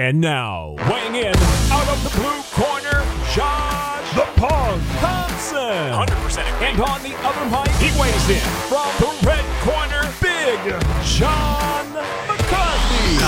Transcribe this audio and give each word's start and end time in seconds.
And 0.00 0.18
now, 0.18 0.76
weighing 0.88 1.14
in 1.14 1.36
out 1.70 1.86
of 1.86 2.02
the 2.02 2.08
blue 2.18 2.40
corner, 2.52 3.04
Josh 3.34 4.14
the 4.14 4.24
Punk 4.40 4.82
Thompson. 4.96 5.60
100% 5.60 6.38
And 6.62 6.80
on 6.80 7.02
the 7.02 7.14
other 7.18 7.44
mic, 7.50 7.70
he 7.76 7.90
weighs 8.00 8.30
in 8.30 8.40
from 8.70 8.88
the 8.98 9.12
red 9.26 9.44
corner, 9.60 10.08
Big 10.22 10.58
John 11.04 11.92
McCarthy. 12.26 13.18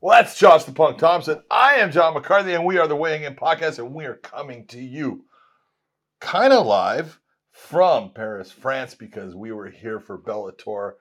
Well, 0.00 0.16
that's 0.16 0.38
Josh 0.38 0.64
the 0.64 0.72
Punk 0.72 0.96
Thompson. 0.96 1.42
I 1.50 1.74
am 1.74 1.92
John 1.92 2.14
McCarthy, 2.14 2.54
and 2.54 2.64
we 2.64 2.78
are 2.78 2.88
the 2.88 2.96
Weighing 2.96 3.24
In 3.24 3.34
Podcast, 3.34 3.78
and 3.78 3.92
we 3.92 4.06
are 4.06 4.14
coming 4.14 4.66
to 4.68 4.80
you 4.80 5.26
kind 6.18 6.54
of 6.54 6.64
live 6.66 7.20
from 7.52 8.14
Paris, 8.14 8.50
France, 8.50 8.94
because 8.94 9.34
we 9.34 9.52
were 9.52 9.68
here 9.68 10.00
for 10.00 10.16
Bellator, 10.16 10.92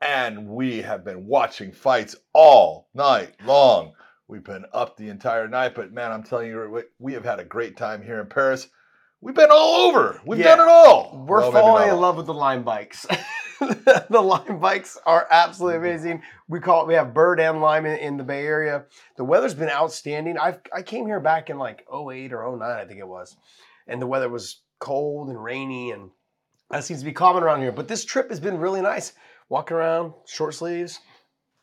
and 0.00 0.48
we 0.48 0.82
have 0.82 1.04
been 1.04 1.26
watching 1.26 1.72
fights 1.72 2.16
all 2.32 2.88
night 2.94 3.34
long. 3.44 3.92
We've 4.28 4.44
been 4.44 4.64
up 4.72 4.96
the 4.96 5.08
entire 5.08 5.48
night, 5.48 5.74
but 5.74 5.92
man, 5.92 6.12
I'm 6.12 6.22
telling 6.22 6.48
you, 6.48 6.84
we- 6.98 7.12
have 7.14 7.24
had 7.24 7.40
a 7.40 7.44
great 7.44 7.76
time 7.76 8.02
here 8.02 8.20
in 8.20 8.26
Paris. 8.26 8.68
We've 9.20 9.34
been 9.34 9.50
all 9.50 9.88
over. 9.88 10.20
We've 10.26 10.40
Yeah. 10.40 10.56
done 10.56 10.68
it 10.68 10.70
all. 10.70 11.24
We're 11.26 11.40
Well, 11.40 11.52
falling 11.52 11.88
in 11.88 11.96
love 11.96 12.16
with 12.16 12.26
the 12.26 12.34
Lime 12.34 12.62
bikes. 12.62 13.06
the 13.60 14.20
Lime 14.22 14.58
bikes 14.58 14.98
are 15.06 15.26
absolutely 15.30 15.78
mm-hmm. 15.78 15.86
amazing. 15.86 16.22
We 16.48 16.60
call 16.60 16.82
it, 16.82 16.88
we 16.88 16.94
have 16.94 17.14
Bird 17.14 17.40
and 17.40 17.60
Lime 17.60 17.86
in, 17.86 17.98
in 17.98 18.16
the 18.16 18.24
Bay 18.24 18.44
Area. 18.44 18.84
The 19.16 19.24
weather's 19.24 19.54
been 19.54 19.70
outstanding. 19.70 20.38
I 20.38 20.58
I 20.72 20.82
came 20.82 21.06
here 21.06 21.20
back 21.20 21.48
in 21.48 21.58
like 21.58 21.86
08 21.90 22.32
or 22.32 22.56
09, 22.56 22.62
I 22.62 22.84
think 22.84 23.00
it 23.00 23.08
was. 23.08 23.36
And 23.86 24.02
the 24.02 24.06
weather 24.06 24.28
was 24.28 24.60
cold 24.80 25.28
and 25.28 25.42
rainy 25.42 25.92
and 25.92 26.10
that 26.70 26.84
seems 26.84 27.00
to 27.00 27.06
be 27.06 27.12
common 27.12 27.42
around 27.42 27.60
here. 27.62 27.72
But 27.72 27.88
this 27.88 28.04
trip 28.04 28.28
has 28.30 28.40
been 28.40 28.58
really 28.58 28.82
nice. 28.82 29.12
Walking 29.48 29.76
around, 29.76 30.12
short 30.26 30.54
sleeves. 30.54 31.00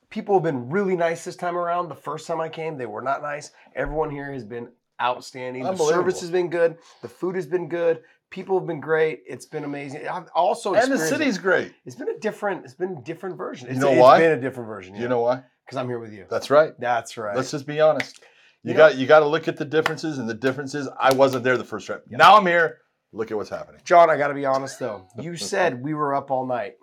People 0.10 0.36
have 0.36 0.44
been 0.44 0.70
really 0.70 0.96
nice 0.96 1.26
this 1.26 1.36
time 1.36 1.58
around. 1.58 1.90
The 1.90 1.96
first 1.96 2.28
time 2.28 2.40
I 2.40 2.50
came, 2.50 2.78
they 2.78 2.86
were 2.86 3.02
not 3.02 3.22
nice. 3.22 3.52
Everyone 3.76 4.10
here 4.10 4.32
has 4.32 4.44
been 4.44 4.70
outstanding. 5.02 5.64
The 5.64 5.76
service 5.76 6.22
has 6.22 6.30
been 6.30 6.50
good. 6.50 6.78
The 7.02 7.10
food 7.10 7.36
has 7.36 7.48
been 7.48 7.68
good. 7.68 8.02
People 8.30 8.58
have 8.58 8.68
been 8.68 8.80
great. 8.80 9.24
It's 9.28 9.46
been 9.46 9.64
amazing. 9.64 10.08
I've 10.08 10.30
also 10.34 10.74
And 10.76 10.92
the 10.92 10.98
city's 10.98 11.38
great. 11.38 11.74
It's 11.86 11.96
been 11.96 12.10
a 12.10 12.18
different. 12.20 12.64
It's 12.64 12.74
been 12.74 12.98
a 12.98 13.02
different 13.02 13.38
version. 13.38 13.70
It's, 13.70 13.80
know 13.80 13.92
it's 13.92 14.00
why? 14.02 14.18
It's 14.18 14.24
been 14.24 14.38
a 14.38 14.42
different 14.42 14.68
version. 14.68 14.96
You 14.96 15.08
know 15.08 15.20
why? 15.22 15.44
because 15.66 15.78
I'm 15.78 15.88
here 15.88 16.00
with 16.00 16.14
you. 16.14 16.26
That's 16.30 16.50
right. 16.50 16.74
That's 16.80 17.18
right. 17.18 17.36
Let's 17.36 17.52
just 17.52 17.66
be 17.66 17.80
honest. 17.80 18.20
You, 18.64 18.72
You 18.72 18.74
know- 18.78 18.90
got 18.90 18.98
you 18.98 19.08
got 19.08 19.20
to 19.20 19.28
look 19.28 19.48
at 19.48 19.58
the 19.58 19.66
differences, 19.66 20.18
and 20.18 20.30
the 20.30 20.34
differences. 20.34 20.88
I 21.00 21.14
wasn't 21.14 21.44
there 21.44 21.58
the 21.58 21.64
first 21.64 21.86
trip. 21.86 22.06
Now 22.10 22.38
I'm 22.38 22.46
here. 22.46 22.80
Look 23.12 23.30
at 23.30 23.38
what's 23.38 23.50
happening. 23.50 23.82
John, 23.84 24.10
I 24.10 24.18
got 24.18 24.30
to 24.30 24.34
be 24.34 24.46
honest 24.46 24.80
though. 24.80 25.08
You 25.20 25.36
said 25.52 25.82
we 25.84 25.94
were 25.94 26.16
up 26.16 26.32
all 26.32 26.46
night. 26.46 26.76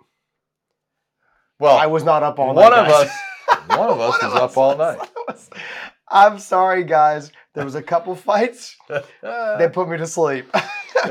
Well, 1.61 1.77
I 1.77 1.85
was 1.85 2.03
not 2.03 2.23
up 2.23 2.39
all 2.39 2.55
one 2.55 2.71
night. 2.71 2.87
of 2.87 2.91
us, 2.91 3.11
one 3.67 3.87
of 3.87 3.99
us 3.99 4.19
One 4.23 4.31
was 4.31 4.41
up 4.41 4.57
all 4.57 4.75
night. 4.75 4.97
was. 5.27 5.47
I'm 6.09 6.39
sorry, 6.39 6.83
guys. 6.83 7.31
There 7.53 7.63
was 7.63 7.75
a 7.75 7.83
couple 7.83 8.15
fights 8.15 8.75
that 9.21 9.71
put 9.71 9.87
me 9.87 9.97
to 9.97 10.07
sleep. 10.07 10.47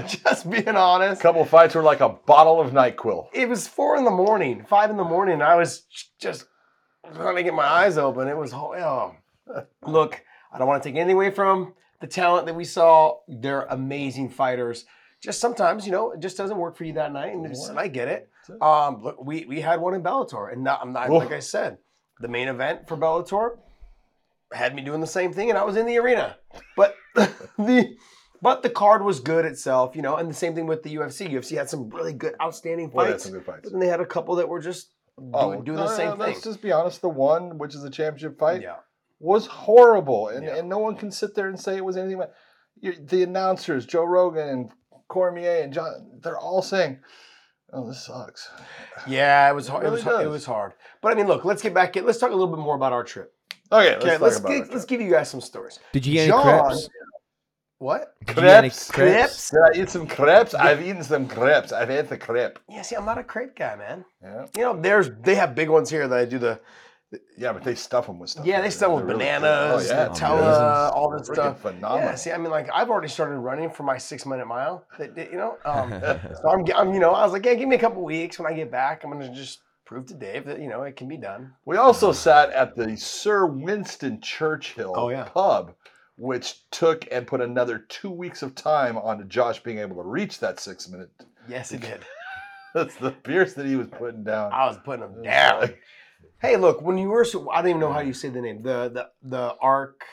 Just 0.08 0.50
being 0.50 0.68
honest. 0.70 1.20
A 1.20 1.22
couple 1.22 1.44
fights 1.44 1.76
were 1.76 1.84
like 1.84 2.00
a 2.00 2.08
bottle 2.08 2.60
of 2.60 2.72
Nyquil. 2.72 3.28
It 3.32 3.48
was 3.48 3.68
four 3.68 3.96
in 3.96 4.04
the 4.04 4.10
morning, 4.10 4.64
five 4.68 4.90
in 4.90 4.96
the 4.96 5.04
morning. 5.04 5.34
and 5.34 5.42
I 5.44 5.54
was 5.54 5.84
just 6.20 6.46
trying 7.14 7.36
to 7.36 7.44
get 7.44 7.54
my 7.54 7.66
eyes 7.66 7.96
open. 7.96 8.26
It 8.26 8.36
was 8.36 8.52
oh. 8.52 9.14
Look, 9.86 10.20
I 10.52 10.58
don't 10.58 10.66
want 10.66 10.82
to 10.82 10.88
take 10.88 10.96
anything 10.96 11.14
away 11.14 11.30
from 11.30 11.74
the 12.00 12.08
talent 12.08 12.46
that 12.46 12.56
we 12.56 12.64
saw. 12.64 13.18
They're 13.28 13.66
amazing 13.70 14.30
fighters. 14.30 14.84
Just 15.22 15.40
sometimes, 15.40 15.86
you 15.86 15.92
know, 15.92 16.10
it 16.10 16.20
just 16.20 16.36
doesn't 16.36 16.56
work 16.58 16.76
for 16.76 16.82
you 16.84 16.94
that 16.94 17.12
night, 17.12 17.34
and, 17.34 17.46
and 17.46 17.78
I 17.78 17.86
get 17.86 18.08
it. 18.08 18.29
Um, 18.60 19.02
look, 19.02 19.24
we 19.24 19.44
we 19.46 19.60
had 19.60 19.80
one 19.80 19.94
in 19.94 20.02
Bellator, 20.02 20.52
and 20.52 20.64
not, 20.64 20.80
I'm 20.82 20.92
not 20.92 21.10
like 21.10 21.32
I 21.32 21.40
said, 21.40 21.78
the 22.20 22.28
main 22.28 22.48
event 22.48 22.88
for 22.88 22.96
Bellator 22.96 23.58
had 24.52 24.74
me 24.74 24.82
doing 24.82 25.00
the 25.00 25.06
same 25.06 25.32
thing, 25.32 25.50
and 25.50 25.58
I 25.58 25.64
was 25.64 25.76
in 25.76 25.86
the 25.86 25.98
arena. 25.98 26.36
But 26.76 26.94
the 27.14 27.96
but 28.42 28.62
the 28.62 28.70
card 28.70 29.04
was 29.04 29.20
good 29.20 29.44
itself, 29.44 29.94
you 29.94 30.02
know, 30.02 30.16
and 30.16 30.28
the 30.30 30.34
same 30.34 30.54
thing 30.54 30.66
with 30.66 30.82
the 30.82 30.94
UFC. 30.96 31.30
UFC 31.30 31.56
had 31.56 31.68
some 31.68 31.90
really 31.90 32.12
good, 32.14 32.34
outstanding 32.42 32.88
Boy, 32.88 33.10
fights, 33.10 33.28
good 33.28 33.44
fights. 33.44 33.60
but 33.64 33.72
then 33.72 33.80
they 33.80 33.86
had 33.86 34.00
a 34.00 34.06
couple 34.06 34.34
that 34.36 34.48
were 34.48 34.60
just 34.60 34.90
doing, 35.18 35.30
Oh, 35.34 35.60
doing 35.62 35.76
no, 35.76 35.84
the 35.86 35.96
same 35.96 36.06
no, 36.06 36.12
thing. 36.12 36.32
Let's 36.34 36.42
just 36.42 36.62
be 36.62 36.72
honest. 36.72 37.02
The 37.02 37.08
one, 37.10 37.58
which 37.58 37.74
is 37.74 37.84
a 37.84 37.90
championship 37.90 38.38
fight, 38.38 38.62
Yeah, 38.62 38.76
was 39.18 39.46
horrible, 39.46 40.28
and, 40.28 40.44
Yeah. 40.44 40.56
and 40.56 40.68
no 40.68 40.78
one 40.78 40.96
can 40.96 41.10
sit 41.12 41.34
there 41.34 41.48
and 41.48 41.60
say 41.60 41.76
it 41.76 41.84
was 41.84 41.96
anything. 41.96 42.18
But 42.18 42.34
the 43.08 43.22
announcers, 43.22 43.84
Joe 43.84 44.04
Rogan 44.04 44.48
and 44.48 44.70
Cormier 45.08 45.60
and 45.62 45.72
John, 45.72 46.18
they're 46.22 46.38
all 46.38 46.62
saying, 46.62 47.00
"Oh, 47.72 47.86
this 47.86 48.04
sucks." 48.04 48.50
yeah, 49.06 49.48
it 49.50 49.54
was 49.54 49.68
hard. 49.68 49.84
It 49.84 49.88
It, 49.88 49.90
was 49.92 50.04
really 50.04 50.16
hard. 50.16 50.26
it 50.26 50.30
was 50.30 50.44
hard. 50.46 50.72
But 51.00 51.12
I 51.12 51.14
mean, 51.16 51.26
look, 51.26 51.44
let's 51.44 51.62
get 51.62 51.74
back. 51.74 51.94
Let's 51.96 52.18
talk 52.18 52.30
a 52.30 52.34
little 52.34 52.54
bit 52.54 52.58
more 52.62 52.74
about 52.76 52.92
our 52.92 53.04
trip. 53.04 53.32
Okay, 53.72 53.90
let's 53.92 54.04
Okay, 54.04 54.12
talk 54.12 54.20
let's 54.20 54.38
about 54.38 54.48
get, 54.48 54.62
it. 54.62 54.72
let's 54.72 54.84
give 54.84 55.00
you 55.00 55.10
guys 55.10 55.30
some 55.30 55.40
stories. 55.40 55.78
Did 55.92 56.04
you 56.06 56.14
get 56.14 56.30
any 56.30 56.42
crepes? 56.42 56.88
What? 57.78 58.14
Did 58.26 58.36
you 58.36 58.42
get 58.42 58.58
any 58.58 58.68
Crepes? 58.68 58.90
Crepes? 58.90 59.50
Did 59.50 59.60
I 59.60 59.82
eat 59.82 59.88
some 59.88 60.06
crepes? 60.06 60.52
I've 60.54 60.82
eaten 60.82 61.02
some 61.02 61.26
crepes. 61.26 61.72
I've 61.72 61.90
ate 61.90 62.08
the 62.10 62.18
crepe. 62.18 62.58
Yeah, 62.68 62.82
see, 62.82 62.94
I'm 62.94 63.06
not 63.06 63.16
a 63.16 63.24
crepe 63.24 63.56
guy, 63.56 63.74
man. 63.76 64.04
Yeah, 64.22 64.46
You 64.54 64.62
know, 64.64 64.80
there's 64.80 65.10
they 65.22 65.34
have 65.36 65.54
big 65.54 65.70
ones 65.70 65.88
here 65.88 66.06
that 66.06 66.18
I 66.18 66.24
do 66.26 66.38
the 66.38 66.60
yeah, 67.36 67.52
but 67.52 67.64
they 67.64 67.74
stuff 67.74 68.06
them 68.06 68.18
with 68.18 68.30
stuff. 68.30 68.46
yeah, 68.46 68.60
they 68.60 68.70
stuff 68.70 68.92
with 68.92 69.04
really 69.04 69.18
bananas, 69.18 69.90
Oh, 69.90 69.94
yeah, 69.94 70.08
Nutella, 70.08 70.92
all 70.92 71.10
this 71.16 71.26
stuff. 71.26 71.60
phenomenal. 71.62 72.10
Yeah, 72.10 72.14
see, 72.14 72.30
I 72.30 72.38
mean, 72.38 72.50
like 72.50 72.68
I've 72.72 72.88
already 72.90 73.08
started 73.08 73.38
running 73.38 73.70
for 73.70 73.82
my 73.82 73.98
six 73.98 74.24
minute 74.26 74.46
mile. 74.46 74.84
That, 74.98 75.16
you 75.16 75.36
know, 75.36 75.56
um, 75.64 75.90
so 76.00 76.48
I'm, 76.50 76.64
I'm, 76.76 76.94
you 76.94 77.00
know, 77.00 77.10
I 77.12 77.24
was 77.24 77.32
like, 77.32 77.44
yeah, 77.44 77.54
give 77.54 77.68
me 77.68 77.76
a 77.76 77.80
couple 77.80 78.04
weeks 78.04 78.38
when 78.38 78.50
I 78.52 78.54
get 78.54 78.70
back. 78.70 79.02
I'm 79.04 79.10
gonna 79.10 79.34
just 79.34 79.60
prove 79.84 80.06
to 80.06 80.14
Dave 80.14 80.44
that 80.46 80.60
you 80.60 80.68
know 80.68 80.82
it 80.82 80.94
can 80.96 81.08
be 81.08 81.16
done. 81.16 81.52
We 81.64 81.76
also 81.78 82.12
sat 82.12 82.50
at 82.50 82.76
the 82.76 82.96
Sir 82.96 83.46
Winston 83.46 84.20
Churchill 84.20 84.92
Oh, 84.96 85.08
yeah. 85.08 85.24
pub, 85.24 85.74
which 86.16 86.70
took 86.70 87.08
and 87.10 87.26
put 87.26 87.40
another 87.40 87.78
two 87.88 88.10
weeks 88.10 88.42
of 88.42 88.54
time 88.54 88.96
onto 88.96 89.24
Josh 89.24 89.60
being 89.64 89.78
able 89.78 89.96
to 89.96 90.08
reach 90.08 90.38
that 90.38 90.60
six 90.60 90.88
minute. 90.88 91.10
Yes, 91.48 91.72
it 91.72 91.80
did. 91.80 92.02
That's 92.74 92.94
the 92.94 93.10
beers 93.24 93.54
that 93.54 93.66
he 93.66 93.74
was 93.74 93.88
putting 93.88 94.22
down. 94.22 94.52
I 94.52 94.66
was 94.66 94.78
putting 94.84 95.00
them 95.00 95.22
down. 95.24 95.74
Hey, 96.40 96.56
look, 96.56 96.80
when 96.80 96.96
you 96.96 97.08
were, 97.10 97.24
so, 97.24 97.50
I 97.50 97.60
don't 97.60 97.68
even 97.70 97.80
know 97.80 97.92
how 97.92 98.00
you 98.00 98.14
say 98.14 98.28
the 98.30 98.40
name. 98.40 98.62
The 98.62 98.88
the 98.88 99.10
the 99.22 99.54
Arc. 99.60 100.04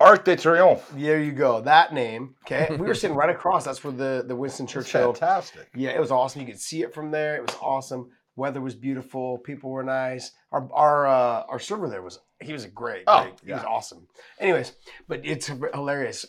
Arc 0.00 0.24
de 0.24 0.36
Triomphe. 0.36 0.82
There 1.00 1.20
you 1.22 1.32
go. 1.32 1.60
That 1.60 1.94
name. 1.94 2.34
Okay, 2.44 2.66
we 2.70 2.86
were 2.86 2.94
sitting 3.02 3.16
right 3.16 3.30
across. 3.30 3.64
That's 3.64 3.82
where 3.82 3.92
the 3.92 4.24
the 4.26 4.36
Winston 4.36 4.66
Churchill. 4.66 5.12
fantastic. 5.14 5.68
Yeah, 5.74 5.90
it 5.90 6.00
was 6.00 6.10
awesome. 6.10 6.40
You 6.42 6.46
could 6.48 6.60
see 6.60 6.82
it 6.82 6.92
from 6.92 7.10
there. 7.10 7.36
It 7.36 7.42
was 7.42 7.56
awesome. 7.62 8.10
Weather 8.36 8.60
was 8.60 8.74
beautiful. 8.74 9.38
People 9.38 9.70
were 9.70 9.82
nice. 9.82 10.32
Our 10.52 10.68
our 10.72 11.06
uh, 11.06 11.42
our 11.48 11.58
server 11.58 11.88
there 11.88 12.02
was 12.02 12.18
he 12.40 12.52
was 12.52 12.64
a 12.64 12.68
great. 12.68 13.04
Oh, 13.06 13.22
great- 13.22 13.40
he 13.42 13.48
yeah. 13.50 13.56
was 13.56 13.64
awesome. 13.64 14.06
Anyways, 14.38 14.72
but 15.06 15.20
it's 15.24 15.46
hilarious. 15.46 16.26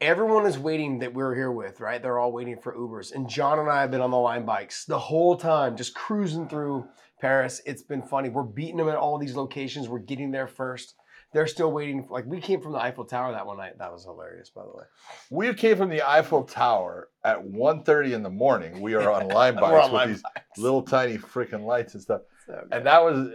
Everyone 0.00 0.46
is 0.46 0.58
waiting 0.58 0.98
that 0.98 1.14
we're 1.14 1.34
here 1.34 1.52
with, 1.52 1.78
right? 1.78 2.02
They're 2.02 2.18
all 2.18 2.32
waiting 2.32 2.58
for 2.60 2.74
Ubers, 2.74 3.12
and 3.14 3.28
John 3.28 3.60
and 3.60 3.70
I 3.70 3.82
have 3.82 3.92
been 3.92 4.00
on 4.00 4.10
the 4.10 4.16
Lime 4.16 4.44
bikes 4.44 4.84
the 4.84 4.98
whole 4.98 5.36
time, 5.36 5.76
just 5.76 5.94
cruising 5.94 6.48
through 6.48 6.88
Paris. 7.22 7.62
It's 7.64 7.82
been 7.82 8.02
funny. 8.02 8.28
We're 8.28 8.42
beating 8.42 8.76
them 8.76 8.88
at 8.88 8.96
all 8.96 9.16
these 9.16 9.36
locations. 9.36 9.88
We're 9.88 10.00
getting 10.00 10.32
there 10.32 10.48
first. 10.48 10.96
They're 11.32 11.46
still 11.46 11.70
waiting. 11.70 12.06
Like 12.10 12.26
we 12.26 12.40
came 12.40 12.60
from 12.60 12.72
the 12.72 12.82
Eiffel 12.82 13.04
Tower 13.04 13.30
that 13.32 13.46
one 13.46 13.56
night. 13.56 13.78
That 13.78 13.92
was 13.92 14.04
hilarious, 14.04 14.50
by 14.50 14.62
the 14.62 14.76
way. 14.76 14.84
We 15.30 15.54
came 15.54 15.76
from 15.76 15.88
the 15.88 16.02
Eiffel 16.02 16.42
Tower 16.42 17.08
at 17.24 17.38
1.30 17.42 18.12
in 18.12 18.22
the 18.24 18.28
morning. 18.28 18.80
We 18.80 18.94
are 18.94 19.10
on 19.10 19.28
Lime 19.34 19.54
bikes 19.54 19.90
with 19.90 20.08
these 20.08 20.22
bikes. 20.22 20.58
little 20.58 20.82
tiny 20.82 21.16
freaking 21.16 21.64
lights 21.64 21.94
and 21.94 22.02
stuff. 22.02 22.22
So 22.46 22.66
And 22.72 22.84
that 22.84 23.02
was 23.02 23.30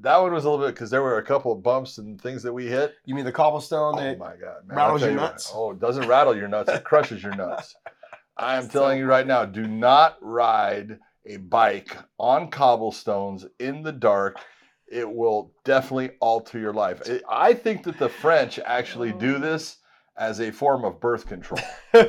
that 0.00 0.16
one 0.18 0.32
was 0.32 0.44
a 0.44 0.50
little 0.50 0.64
bit 0.64 0.74
because 0.74 0.90
there 0.90 1.02
were 1.02 1.18
a 1.18 1.24
couple 1.24 1.52
of 1.52 1.64
bumps 1.64 1.98
and 1.98 2.20
things 2.20 2.44
that 2.44 2.52
we 2.52 2.68
hit. 2.68 2.94
you 3.04 3.14
mean 3.16 3.24
the 3.24 3.32
cobblestone? 3.32 3.96
Oh 3.96 4.00
that, 4.00 4.18
my 4.18 4.36
god, 4.36 4.66
man! 4.68 4.76
rattles 4.76 5.02
your 5.02 5.10
you 5.10 5.16
what. 5.16 5.32
nuts? 5.32 5.50
Oh, 5.52 5.72
it 5.72 5.80
doesn't 5.80 6.06
rattle 6.06 6.36
your 6.36 6.48
nuts; 6.48 6.70
it 6.70 6.84
crushes 6.84 7.22
your 7.22 7.34
nuts. 7.34 7.74
I 8.36 8.56
am 8.56 8.68
telling 8.68 8.98
you 8.98 9.06
right 9.06 9.26
now: 9.26 9.44
do 9.44 9.66
not 9.66 10.16
ride 10.22 10.98
a 11.26 11.36
bike 11.36 11.96
on 12.18 12.50
cobblestones 12.50 13.46
in 13.58 13.82
the 13.82 13.92
dark. 13.92 14.38
It 14.90 15.10
will 15.10 15.52
definitely 15.64 16.10
alter 16.20 16.58
your 16.58 16.74
life. 16.74 17.02
I 17.28 17.54
think 17.54 17.84
that 17.84 17.98
the 17.98 18.08
French 18.08 18.58
actually 18.58 19.12
do 19.12 19.38
this 19.38 19.78
as 20.18 20.40
a 20.40 20.50
form 20.50 20.84
of 20.84 21.00
birth 21.00 21.26
control. 21.26 21.60
Dude, 21.94 22.06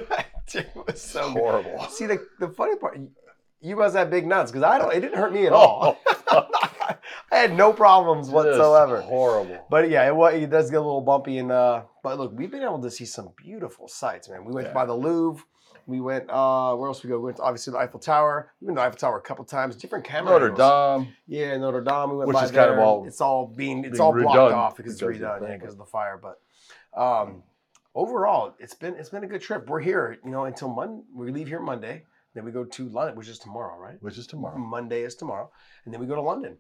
it 0.56 0.76
was 0.76 1.02
so 1.02 1.28
good. 1.34 1.40
horrible. 1.40 1.84
See 1.86 2.06
the 2.06 2.26
the 2.40 2.50
funny 2.50 2.76
part, 2.76 3.00
you 3.62 3.78
must 3.78 3.96
have 3.96 4.10
big 4.10 4.28
nuts 4.28 4.52
because 4.52 4.64
I 4.64 4.78
don't. 4.78 4.94
It 4.94 5.00
didn't 5.00 5.18
hurt 5.18 5.32
me 5.32 5.46
at 5.48 5.54
Oh, 5.54 5.56
all. 5.58 5.98
I 7.32 7.38
had 7.38 7.56
no 7.56 7.72
problems 7.72 8.30
whatsoever. 8.30 9.00
horrible. 9.02 9.66
But 9.70 9.90
yeah, 9.90 10.12
it, 10.12 10.44
it 10.44 10.50
does 10.50 10.70
get 10.70 10.78
a 10.78 10.82
little 10.82 11.02
bumpy. 11.02 11.38
And 11.38 11.52
uh, 11.52 11.84
but 12.04 12.18
look, 12.20 12.34
we've 12.36 12.52
been 12.52 12.64
able 12.64 12.82
to 12.82 12.92
see 12.92 13.06
some 13.06 13.30
beautiful 13.38 13.88
sights, 13.88 14.28
man. 14.30 14.44
We 14.44 14.52
went 14.54 14.68
Yeah. 14.68 14.74
by 14.74 14.86
the 14.86 14.94
Louvre. 14.94 15.44
We 15.86 16.02
went. 16.02 16.30
Uh, 16.30 16.76
where 16.76 16.88
else 16.88 17.04
we 17.04 17.10
go? 17.10 17.18
We 17.18 17.26
went 17.26 17.38
to, 17.38 17.44
obviously 17.44 17.72
the 17.72 17.80
Eiffel 17.80 18.00
Tower. 18.00 18.52
We 18.62 18.68
went 18.68 18.78
to 18.78 18.82
the 18.82 18.88
Eiffel 18.88 18.98
Tower 18.98 19.18
a 19.18 19.22
couple 19.22 19.46
times. 19.46 19.76
Different 19.76 20.06
camera. 20.06 20.32
Notre 20.32 20.50
angles. 20.52 21.06
Dame. 21.06 21.14
Yeah, 21.28 21.58
Notre 21.58 21.82
Dame. 21.82 22.12
We 22.12 22.18
went 22.18 22.28
Which 22.28 22.36
by 22.36 22.46
is 22.46 22.52
kind 22.52 22.72
of 22.72 22.80
all 22.80 23.06
It's 23.06 23.22
all 23.22 23.48
being. 23.48 23.84
It's 23.84 23.92
being 23.92 24.02
all 24.02 24.14
blocked 24.14 24.38
redone 24.38 24.54
off 24.54 24.78
because 24.78 24.94
it's 24.94 25.02
because 25.02 25.16
of 25.16 25.22
the 25.22 25.28
redone. 25.28 25.50
Yeah, 25.50 25.58
because 25.58 25.74
of 25.74 25.80
the 25.80 25.86
fire. 25.86 26.22
But 26.22 26.40
um, 27.00 27.44
overall, 27.96 28.56
it's 28.60 28.74
been 28.74 28.96
it's 28.96 29.10
been 29.10 29.24
a 29.24 29.28
good 29.28 29.42
trip. 29.42 29.70
We're 29.70 29.82
here, 29.82 30.18
you 30.24 30.32
know, 30.32 30.46
until 30.46 30.70
Monday. 30.70 31.04
We 31.14 31.32
leave 31.32 31.48
here 31.48 31.60
Monday. 31.60 32.04
Then 32.34 32.46
we 32.46 32.52
go 32.52 32.64
to 32.64 32.90
London, 32.90 33.16
which 33.16 33.28
is 33.28 33.38
tomorrow, 33.38 33.78
right? 33.78 34.02
which 34.02 34.18
is 34.18 34.26
tomorrow. 34.26 34.58
Monday 34.58 35.04
is 35.04 35.14
tomorrow, 35.14 35.52
and 35.86 35.94
then 35.94 36.02
we 36.02 36.08
go 36.08 36.16
to 36.16 36.22
London. 36.22 36.58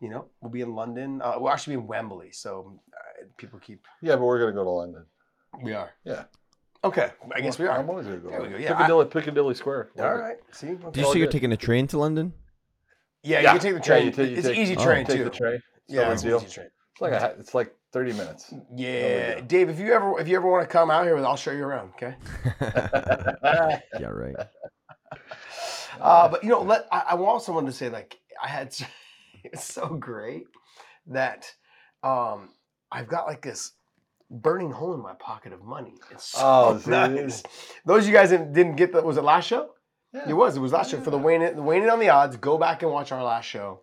You 0.00 0.08
know, 0.08 0.26
we'll 0.40 0.52
be 0.52 0.60
in 0.60 0.74
London. 0.74 1.20
Uh, 1.20 1.34
we'll 1.38 1.50
actually 1.50 1.76
be 1.76 1.82
in 1.82 1.88
Wembley, 1.88 2.30
so 2.30 2.78
uh, 2.92 3.24
people 3.36 3.58
keep. 3.58 3.84
Yeah, 4.00 4.14
but 4.14 4.24
we're 4.24 4.38
gonna 4.38 4.52
go 4.52 4.62
to 4.62 4.70
London. 4.70 5.04
We 5.62 5.72
are. 5.72 5.90
Yeah. 6.04 6.24
Okay, 6.84 7.10
I 7.34 7.40
guess 7.40 7.58
we 7.58 7.66
are. 7.66 7.78
I'm 7.78 7.88
always 7.90 8.06
gonna 8.06 8.18
go. 8.18 8.28
There 8.30 8.40
we 8.40 8.46
go, 8.48 8.52
London. 8.52 8.62
yeah, 8.62 8.74
I- 8.74 8.76
Piccadilly, 8.76 9.04
Piccadilly 9.06 9.54
Square. 9.54 9.90
All 9.98 10.14
right. 10.14 10.36
See. 10.52 10.66
Did 10.68 10.96
you 10.96 11.04
all 11.06 11.12
say 11.12 11.18
you're 11.18 11.26
good. 11.26 11.32
taking 11.32 11.52
a 11.52 11.56
train 11.56 11.86
to 11.88 11.98
London? 11.98 12.32
Yeah, 13.22 13.40
Yeah, 13.40 13.54
you 13.54 13.58
can 13.58 13.60
take 13.60 13.72
the 13.74 13.78
yeah, 13.78 13.82
train. 13.98 14.04
you 14.06 14.12
take- 14.12 14.30
you 14.30 14.36
it's 14.36 14.46
take- 14.46 14.56
an 14.56 14.62
easy 14.62 14.76
oh, 14.76 14.84
train 14.84 15.04
Take 15.06 15.16
too. 15.16 15.24
the 15.24 15.30
train. 15.30 15.60
Yeah, 15.88 16.12
it's 16.12 16.22
an 16.22 16.28
deal. 16.28 16.38
easy 16.38 16.48
train. 16.54 16.68
It's 16.92 17.00
like 17.00 17.12
a, 17.12 17.20
ha- 17.20 17.32
it's 17.38 17.54
like 17.54 17.74
30 17.92 18.12
minutes. 18.12 18.54
Yeah, 18.74 19.34
deal. 19.36 19.44
Dave. 19.46 19.68
If 19.70 19.78
you 19.80 19.92
ever 19.92 20.18
if 20.20 20.28
you 20.28 20.36
ever 20.36 20.48
want 20.50 20.62
to 20.62 20.68
come 20.72 20.90
out 20.90 21.04
here, 21.04 21.14
with, 21.16 21.24
I'll 21.24 21.36
show 21.36 21.50
you 21.50 21.64
around. 21.64 21.90
Okay. 21.96 22.14
yeah, 22.62 24.08
right. 24.08 24.36
Uh, 25.98 26.28
but 26.28 26.44
you 26.44 26.50
know, 26.50 26.60
let 26.60 26.86
I, 26.92 27.04
I 27.12 27.16
also 27.16 27.52
wanted 27.52 27.68
to 27.68 27.72
say 27.72 27.88
like 27.88 28.18
I 28.42 28.48
had 28.48 28.66
s- 28.68 28.84
it's 29.44 29.64
so 29.64 29.88
great 29.88 30.44
that 31.06 31.50
um 32.02 32.50
I've 32.92 33.08
got 33.08 33.26
like 33.26 33.40
this 33.40 33.72
burning 34.30 34.70
hole 34.72 34.94
in 34.94 35.00
my 35.02 35.14
pocket 35.14 35.52
of 35.52 35.62
money. 35.64 35.94
It's 36.10 36.24
so 36.32 36.38
Oh, 36.42 36.82
nice. 36.90 37.42
Those 37.84 38.02
of 38.04 38.08
you 38.08 38.14
guys 38.14 38.30
that 38.30 38.52
didn't 38.52 38.76
get 38.76 38.92
that 38.92 39.04
was 39.04 39.16
it 39.16 39.24
last 39.24 39.46
show? 39.46 39.70
Yeah. 40.12 40.28
It 40.30 40.34
was. 40.34 40.56
It 40.56 40.60
was 40.60 40.72
last 40.72 40.90
show 40.90 41.00
for 41.00 41.10
the 41.10 41.18
weighing 41.18 41.42
in, 41.42 41.56
the 41.56 41.62
weighing 41.62 41.82
in 41.82 41.90
on 41.90 41.98
the 42.00 42.08
odds. 42.08 42.36
Go 42.36 42.56
back 42.58 42.82
and 42.82 42.90
watch 42.92 43.12
our 43.12 43.22
last 43.22 43.44
show. 43.46 43.82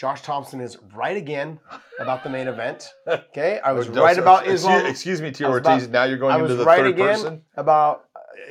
Josh 0.00 0.22
Thompson 0.22 0.60
is 0.60 0.78
right 0.94 1.16
again 1.16 1.58
about 1.98 2.22
the 2.22 2.30
main 2.30 2.46
event. 2.48 2.88
Okay, 3.08 3.58
I 3.58 3.72
oh, 3.72 3.74
was 3.74 3.88
Oh, 3.88 3.92
right 3.94 4.16
about 4.16 4.42
excuse- 4.42 4.60
Islam. 4.60 4.86
Excuse 4.86 5.20
me, 5.22 5.30
T. 5.32 5.44
I 5.44 5.48
was 5.48 5.56
Ortiz. 5.66 5.84
about- 5.86 5.92
now 5.92 6.04
you're 6.04 6.18
going 6.18 6.32
I 6.32 6.36
into 6.36 6.48
was 6.50 6.56
the 6.58 6.64
right 6.64 6.78
third 6.78 6.86
again 6.94 7.06
person. 7.08 7.42
about 7.56 8.04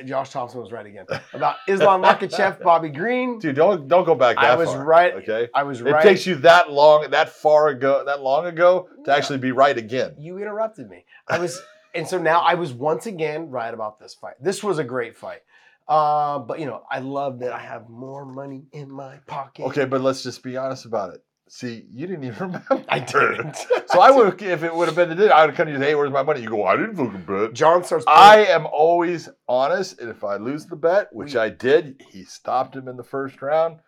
Josh 0.04 0.30
Thompson 0.30 0.60
was 0.60 0.70
right 0.72 0.86
again 0.86 1.06
about 1.32 1.56
Islam 1.66 2.02
Makhachev, 2.02 2.62
Bobby 2.62 2.88
Green. 2.90 3.38
Dude, 3.38 3.56
don't 3.56 3.88
don't 3.88 4.04
go 4.04 4.14
back 4.14 4.36
that 4.36 4.44
I 4.44 4.54
was 4.56 4.68
far, 4.68 4.84
right- 4.84 5.14
Okay. 5.14 5.48
I 5.54 5.62
was 5.64 5.82
right. 5.82 6.04
It 6.04 6.08
takes 6.08 6.26
you 6.26 6.36
that 6.36 6.70
long, 6.70 7.10
that 7.10 7.30
far 7.30 7.68
ago, 7.68 8.04
that 8.06 8.20
long 8.22 8.46
ago 8.46 8.88
to 9.04 9.10
Yeah. 9.10 9.16
actually 9.16 9.38
be 9.38 9.52
right 9.52 9.76
again. 9.76 10.14
you 10.18 10.38
interrupted 10.38 10.88
me. 10.88 11.04
I 11.28 11.38
was, 11.38 11.60
and 11.94 12.06
so 12.06 12.18
now 12.18 12.40
I 12.40 12.54
was 12.54 12.72
once 12.72 13.06
again 13.06 13.50
right 13.50 13.72
about 13.72 13.98
this 13.98 14.14
fight. 14.14 14.34
This 14.40 14.62
was 14.62 14.78
a 14.78 14.84
great 14.84 15.16
fight. 15.16 15.40
Uh, 15.88 16.38
but 16.38 16.60
you 16.60 16.66
know, 16.66 16.82
I 16.90 16.98
love 16.98 17.38
that 17.40 17.52
I 17.52 17.58
have 17.60 17.88
more 17.88 18.26
money 18.26 18.66
in 18.72 18.90
my 18.90 19.16
pocket. 19.26 19.64
Okay, 19.68 19.86
but 19.86 20.02
let's 20.02 20.22
just 20.22 20.42
be 20.42 20.56
honest 20.56 20.84
about 20.84 21.14
it. 21.14 21.24
See, 21.48 21.86
you 21.90 22.06
didn't 22.06 22.24
even 22.24 22.38
remember. 22.68 22.84
I 22.88 22.98
didn't. 22.98 23.56
So 23.86 24.00
I 24.00 24.10
would, 24.10 24.40
if 24.42 24.62
it 24.62 24.74
would 24.74 24.86
have 24.86 24.96
been 24.96 25.08
the 25.08 25.14
day, 25.14 25.30
I 25.30 25.46
would 25.46 25.54
come 25.54 25.66
to 25.66 25.70
you 25.70 25.76
and 25.76 25.84
say, 25.84 25.90
"Hey, 25.90 25.94
where's 25.94 26.10
my 26.10 26.22
money?" 26.22 26.42
You 26.42 26.50
go, 26.50 26.64
"I 26.64 26.76
didn't 26.76 26.96
fucking 26.96 27.24
bet." 27.26 27.54
John 27.54 27.82
starts. 27.84 28.04
I 28.06 28.44
am 28.46 28.66
always 28.66 29.28
honest, 29.48 30.00
and 30.00 30.10
if 30.10 30.24
I 30.24 30.36
lose 30.36 30.66
the 30.66 30.76
bet, 30.76 31.08
which 31.12 31.36
I 31.36 31.48
did, 31.48 32.02
he 32.10 32.24
stopped 32.24 32.76
him 32.76 32.86
in 32.86 32.96
the 32.96 33.04
first 33.04 33.40
round. 33.40 33.78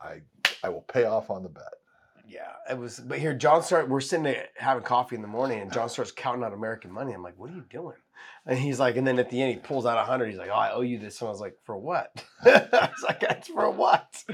I 0.00 0.20
I 0.62 0.68
will 0.68 0.82
pay 0.82 1.04
off 1.04 1.30
on 1.30 1.42
the 1.42 1.48
bet. 1.48 1.64
Yeah, 2.28 2.52
it 2.70 2.78
was. 2.78 3.00
But 3.00 3.18
here, 3.18 3.34
John 3.34 3.62
starts. 3.62 3.88
We're 3.88 4.00
sitting 4.00 4.22
there 4.22 4.46
having 4.56 4.84
coffee 4.84 5.16
in 5.16 5.22
the 5.22 5.28
morning, 5.28 5.60
and 5.60 5.72
John 5.72 5.88
starts 5.88 6.12
counting 6.12 6.44
out 6.44 6.52
American 6.52 6.92
money. 6.92 7.12
I'm 7.12 7.22
like, 7.24 7.34
"What 7.36 7.50
are 7.50 7.54
you 7.54 7.64
doing?" 7.68 7.96
And 8.46 8.58
he's 8.58 8.80
like, 8.80 8.96
and 8.96 9.06
then 9.06 9.18
at 9.18 9.28
the 9.30 9.40
end, 9.42 9.52
he 9.52 9.58
pulls 9.58 9.84
out 9.84 9.98
a 9.98 10.02
hundred. 10.02 10.30
He's 10.30 10.38
like, 10.38 10.48
"Oh, 10.48 10.54
I 10.54 10.72
owe 10.72 10.80
you 10.80 10.98
this." 10.98 11.20
And 11.20 11.28
I 11.28 11.30
was 11.30 11.40
like, 11.40 11.56
"For 11.64 11.76
what?" 11.76 12.24
I 12.44 12.88
was 12.90 13.02
like, 13.06 13.22
"It's 13.22 13.48
for 13.48 13.70
what?" 13.70 14.24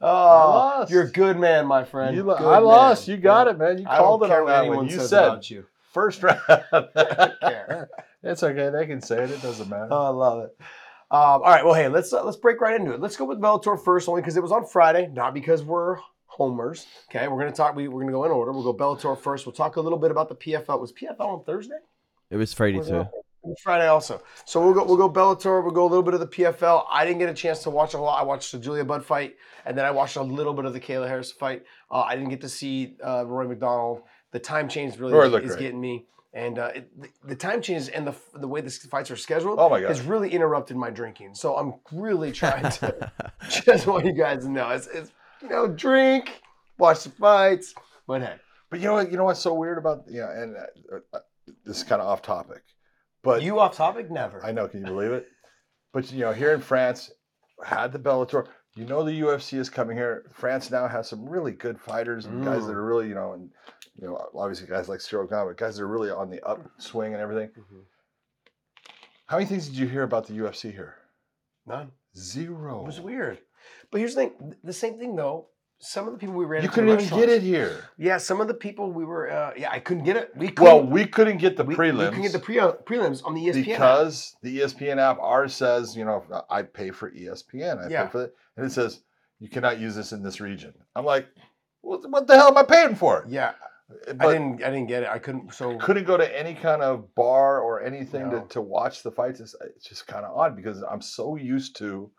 Oh, 0.00 0.06
lost. 0.06 0.90
you're 0.92 1.04
a 1.04 1.10
good 1.10 1.38
man, 1.38 1.66
my 1.66 1.82
friend. 1.84 2.14
You, 2.14 2.22
lo- 2.22 2.36
Good 2.36 2.46
I 2.46 2.58
lost. 2.58 3.08
man. 3.08 3.16
You 3.16 3.22
got 3.22 3.48
it, 3.48 3.58
man. 3.58 3.78
You 3.78 3.86
I 3.88 3.96
called 3.98 4.20
don't 4.20 4.30
it 4.30 4.32
care 4.32 4.40
on 4.40 4.44
what 4.46 4.52
that 4.70 4.76
one. 4.76 4.84
You 4.88 4.96
says 4.98 5.08
said 5.10 5.24
about 5.24 5.50
you. 5.50 5.64
first 5.92 6.22
round. 6.22 6.38
care. 7.40 7.88
it's 8.22 8.42
okay. 8.42 8.68
They 8.70 8.86
can 8.86 9.00
say 9.00 9.22
it. 9.24 9.30
It 9.30 9.42
doesn't 9.42 9.68
matter. 9.68 9.88
Oh, 9.90 10.04
I 10.04 10.08
love 10.08 10.44
it. 10.44 10.56
Um, 11.08 11.18
all 11.20 11.40
right, 11.40 11.64
well, 11.64 11.74
hey, 11.74 11.88
let's 11.88 12.12
uh, 12.12 12.24
let's 12.24 12.36
break 12.36 12.60
right 12.60 12.78
into 12.78 12.92
it. 12.92 13.00
Let's 13.00 13.16
go 13.16 13.24
with 13.24 13.38
Bellator 13.40 13.82
first, 13.82 14.08
only 14.08 14.20
because 14.22 14.36
it 14.36 14.42
was 14.42 14.52
on 14.52 14.66
Friday, 14.66 15.08
not 15.12 15.34
because 15.34 15.62
we're 15.62 15.96
homers. 16.26 16.84
Okay, 17.10 17.26
we're 17.28 17.38
gonna 17.38 17.52
talk. 17.52 17.74
We, 17.74 17.88
we're 17.88 18.00
gonna 18.00 18.12
go 18.12 18.24
in 18.24 18.32
order. 18.32 18.52
We'll 18.52 18.70
go 18.70 18.74
Bellator 18.74 19.18
first. 19.18 19.46
We'll 19.46 19.54
talk 19.54 19.76
a 19.76 19.80
little 19.80 19.98
bit 19.98 20.10
about 20.10 20.28
the 20.28 20.34
PFL. 20.34 20.80
Was 20.80 20.92
PFL 20.92 21.20
on 21.20 21.44
Thursday? 21.44 21.78
It 22.30 22.36
was 22.36 22.52
Friday 22.52 22.82
too. 22.82 23.06
Friday 23.62 23.86
also. 23.86 24.22
So 24.44 24.60
we'll 24.64 24.74
go 24.74 24.84
we'll 24.84 24.96
go 24.96 25.10
Bellator. 25.10 25.62
We'll 25.62 25.72
go 25.72 25.84
a 25.84 25.88
little 25.88 26.02
bit 26.02 26.14
of 26.14 26.20
the 26.20 26.26
PFL. 26.26 26.84
I 26.90 27.04
didn't 27.04 27.18
get 27.18 27.28
a 27.28 27.34
chance 27.34 27.62
to 27.64 27.70
watch 27.70 27.94
a 27.94 27.98
lot. 27.98 28.20
I 28.20 28.24
watched 28.24 28.52
the 28.52 28.58
Julia 28.58 28.84
Budd 28.84 29.04
fight, 29.04 29.36
and 29.64 29.76
then 29.76 29.84
I 29.84 29.90
watched 29.90 30.16
a 30.16 30.22
little 30.22 30.54
bit 30.54 30.64
of 30.64 30.72
the 30.72 30.80
Kayla 30.80 31.08
Harrison 31.08 31.36
fight. 31.38 31.64
Uh, 31.90 32.00
I 32.00 32.14
didn't 32.16 32.30
get 32.30 32.40
to 32.42 32.48
see 32.48 32.96
uh, 33.04 33.24
Rory 33.26 33.48
MacDonald. 33.48 34.02
The 34.32 34.38
time 34.38 34.68
change 34.68 34.98
really 34.98 35.12
Roy 35.12 35.34
is, 35.36 35.56
getting 35.56 35.80
me. 35.80 36.06
And 36.34 36.58
uh, 36.58 36.72
it, 36.74 37.00
the, 37.00 37.08
the 37.28 37.34
time 37.36 37.62
changes 37.62 37.88
and 37.88 38.06
the 38.06 38.14
the 38.34 38.46
way 38.48 38.60
the 38.60 38.70
fights 38.70 39.10
are 39.10 39.16
scheduled 39.16 39.58
Oh 39.58 39.70
my 39.70 39.80
God. 39.80 39.88
has 39.88 40.02
really 40.02 40.30
interrupted 40.30 40.76
my 40.76 40.90
drinking. 40.90 41.34
So 41.34 41.56
I'm 41.56 41.74
really 41.92 42.30
trying 42.42 42.70
to 42.70 43.10
just 43.48 43.86
want 43.86 44.04
you 44.04 44.12
guys 44.12 44.42
to 44.44 44.50
know 44.50 44.68
it's, 44.70 44.86
it's 44.88 45.10
you 45.40 45.48
know 45.48 45.66
drink, 45.68 46.42
watch 46.78 47.04
the 47.04 47.10
fights, 47.10 47.74
but 48.06 48.20
hey, 48.22 48.34
But 48.68 48.80
you 48.80 48.86
know 48.86 48.94
what? 48.94 49.10
You 49.10 49.16
know 49.16 49.24
what's 49.24 49.40
so 49.40 49.54
weird 49.54 49.78
about 49.78 50.04
yeah, 50.08 50.30
and 50.30 50.56
uh, 50.56 50.96
uh, 51.14 51.20
this 51.64 51.78
is 51.78 51.84
kind 51.84 52.02
of 52.02 52.08
off 52.08 52.20
topic, 52.20 52.62
but 53.26 53.42
you 53.42 53.58
off 53.60 53.76
topic 53.76 54.10
never. 54.10 54.44
I 54.44 54.52
know. 54.52 54.66
Can 54.68 54.80
you 54.80 54.86
believe 54.86 55.12
it? 55.12 55.26
But 55.92 56.10
you 56.12 56.20
know, 56.20 56.32
here 56.32 56.52
in 56.54 56.60
France, 56.60 57.10
had 57.64 57.92
the 57.92 57.98
Bellator. 57.98 58.46
You 58.74 58.84
know, 58.84 59.02
the 59.02 59.12
UFC 59.20 59.58
is 59.58 59.70
coming 59.70 59.96
here. 59.96 60.26
France 60.32 60.70
now 60.70 60.86
has 60.86 61.08
some 61.08 61.26
really 61.28 61.52
good 61.52 61.80
fighters 61.80 62.26
and 62.26 62.44
guys 62.44 62.62
Mm. 62.62 62.66
that 62.66 62.72
are 62.74 62.84
really, 62.84 63.08
you 63.08 63.14
know, 63.14 63.32
and 63.32 63.50
you 63.98 64.06
know, 64.06 64.28
obviously 64.34 64.66
guys 64.66 64.88
like 64.90 65.00
Ciryl 65.00 65.28
Gane, 65.28 65.46
but 65.46 65.56
guys 65.56 65.76
that 65.76 65.82
are 65.84 65.86
really 65.88 66.10
on 66.10 66.28
the 66.28 66.42
upswing 66.46 67.14
and 67.14 67.22
everything. 67.22 67.48
Mhm. 67.58 67.84
How 69.26 69.38
many 69.38 69.46
things 69.48 69.66
did 69.68 69.76
you 69.76 69.88
hear 69.88 70.02
about 70.02 70.26
the 70.26 70.34
UFC 70.34 70.70
here? 70.70 70.96
None. 71.64 71.90
Zero. 72.16 72.80
It 72.82 72.86
was 72.86 73.00
weird. 73.00 73.38
But 73.90 73.98
here's 73.98 74.14
the 74.14 74.26
thing: 74.28 74.56
the 74.62 74.72
same 74.72 74.98
thing 74.98 75.16
though. 75.16 75.48
Some 75.78 76.06
of 76.06 76.14
the 76.14 76.18
people 76.18 76.34
we 76.34 76.46
ran 76.46 76.62
You 76.62 76.68
couldn't 76.70 77.00
even 77.00 77.18
get 77.18 77.28
it 77.28 77.42
here. 77.42 77.84
Yeah, 77.98 78.16
some 78.16 78.40
of 78.40 78.48
the 78.48 78.54
people 78.54 78.92
we 78.92 79.04
were. 79.04 79.30
Uh, 79.30 79.52
yeah, 79.56 79.70
I 79.70 79.78
couldn't 79.78 80.04
get 80.04 80.16
it. 80.16 80.30
We 80.34 80.48
couldn't. 80.48 80.64
Well, 80.64 80.86
we 80.86 81.06
couldn't 81.06 81.36
get 81.38 81.56
the 81.56 81.64
we, 81.64 81.74
prelims. 81.74 81.98
We 81.98 82.04
couldn't 82.06 82.22
get 82.22 82.32
the 82.32 82.38
pre- 82.38 82.58
uh, 82.58 82.72
prelims 82.84 83.22
on 83.24 83.34
the 83.34 83.42
ESPN. 83.46 83.58
app. 83.58 83.64
because 83.66 84.36
the 84.42 84.56
E 84.56 84.58
ESPN 84.60 84.98
app 84.98 85.18
ours 85.20 85.54
says, 85.54 85.94
you 85.94 86.04
know, 86.06 86.24
I 86.48 86.62
pay 86.62 86.90
for 86.90 87.10
ESPN. 87.10 87.84
I 87.84 87.90
Yeah. 87.90 88.04
pay 88.06 88.10
for 88.10 88.24
it, 88.24 88.34
and 88.56 88.64
it 88.64 88.72
says 88.72 89.00
you 89.38 89.50
cannot 89.50 89.78
use 89.78 89.94
this 89.94 90.12
in 90.12 90.22
this 90.22 90.40
region. 90.40 90.72
I'm 90.94 91.04
like, 91.04 91.26
what, 91.82 92.08
what 92.10 92.26
the 92.26 92.36
hell 92.36 92.48
am 92.48 92.56
I 92.56 92.62
paying 92.62 92.94
for? 92.94 93.26
Yeah, 93.28 93.52
But 94.06 94.26
I 94.28 94.32
didn't. 94.32 94.62
I 94.62 94.70
didn't 94.70 94.86
get 94.86 95.02
it. 95.02 95.10
I 95.10 95.18
couldn't. 95.18 95.52
So 95.52 95.76
couldn't 95.76 96.04
go 96.04 96.16
to 96.16 96.38
any 96.40 96.54
kind 96.54 96.80
of 96.80 97.14
bar 97.14 97.60
or 97.60 97.82
anything 97.82 98.30
No. 98.30 98.40
to, 98.40 98.48
to 98.48 98.60
watch 98.62 99.02
the 99.02 99.10
fights. 99.10 99.40
It's, 99.40 99.54
it's 99.76 99.86
just 99.86 100.06
kind 100.06 100.24
of 100.24 100.34
odd 100.34 100.56
because 100.56 100.82
I'm 100.82 101.02
so 101.02 101.36
used 101.36 101.76
to, 101.76 102.10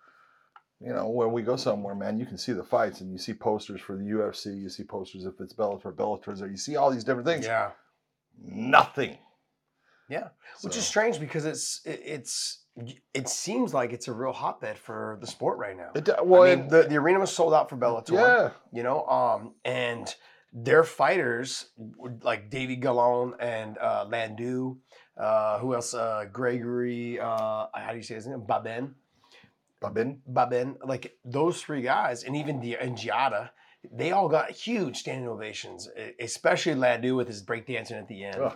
you 0.80 0.94
know, 0.94 1.08
when 1.10 1.32
we 1.32 1.42
go 1.42 1.56
somewhere, 1.56 1.96
man, 1.96 2.20
you 2.20 2.26
can 2.26 2.38
see 2.38 2.54
the 2.54 2.64
fights 2.64 3.02
and 3.02 3.12
you 3.12 3.18
see 3.18 3.34
posters 3.34 3.82
for 3.82 3.96
the 3.96 4.04
UFC, 4.04 4.60
you 4.62 4.70
see 4.70 4.84
posters 4.84 5.26
if 5.26 5.40
it's 5.40 5.54
Bellator, 5.54 5.94
Bellator's 5.94 6.40
there, 6.40 6.50
you 6.50 6.58
see 6.58 6.76
all 6.76 6.92
these 6.92 7.04
different 7.04 7.28
things. 7.28 7.46
yeah, 7.46 7.72
Nothing. 8.40 9.18
Yeah. 10.10 10.30
which 10.62 10.78
is 10.78 10.86
strange 10.86 11.20
because 11.20 11.46
it's 11.46 11.82
it, 11.84 12.02
it's 12.06 12.64
it 13.14 13.28
seems 13.28 13.74
like 13.74 13.92
it's 13.92 14.08
a 14.08 14.14
real 14.14 14.32
hotbed 14.32 14.78
for 14.78 15.18
the 15.20 15.28
sport 15.28 15.58
right 15.58 15.76
now. 15.76 15.90
It, 15.96 16.08
well, 16.24 16.44
I 16.44 16.56
mean, 16.56 16.68
the, 16.70 16.84
the 16.84 16.96
arena 16.96 17.20
was 17.20 17.32
sold 17.32 17.54
out 17.54 17.70
for 17.70 17.76
Bellator. 17.76 18.12
yeah. 18.14 18.50
you 18.72 18.84
know 18.84 19.06
um 19.08 19.56
and 19.66 20.14
their 20.54 20.84
fighters 20.84 21.72
like 22.22 22.50
Davy 22.50 22.78
Gallon 22.78 23.34
and 23.40 23.78
uh 23.80 24.06
Landu 24.08 24.78
uh 25.20 25.60
who 25.60 25.74
else 25.76 25.94
uh 25.94 26.26
Gregory 26.32 27.20
uh 27.20 27.66
how 27.74 27.92
do 27.92 27.98
you 27.98 28.04
say 28.04 28.16
his 28.16 28.28
name 28.28 28.42
Baben 28.48 28.94
Babin. 29.82 30.22
Baben 30.32 30.78
like 30.84 31.18
those 31.24 31.62
three 31.62 31.82
guys 31.82 32.24
and 32.24 32.36
even 32.36 32.60
the 32.60 32.76
and 32.76 32.98
Giada 32.98 33.52
they 33.92 34.12
all 34.12 34.28
got 34.28 34.52
huge 34.52 34.98
standing 34.98 35.28
ovations 35.28 35.88
especially 36.20 36.74
Landu 36.74 37.16
with 37.16 37.28
his 37.28 37.44
breakdancing 37.44 37.92
at 37.92 38.08
the 38.08 38.24
end 38.24 38.52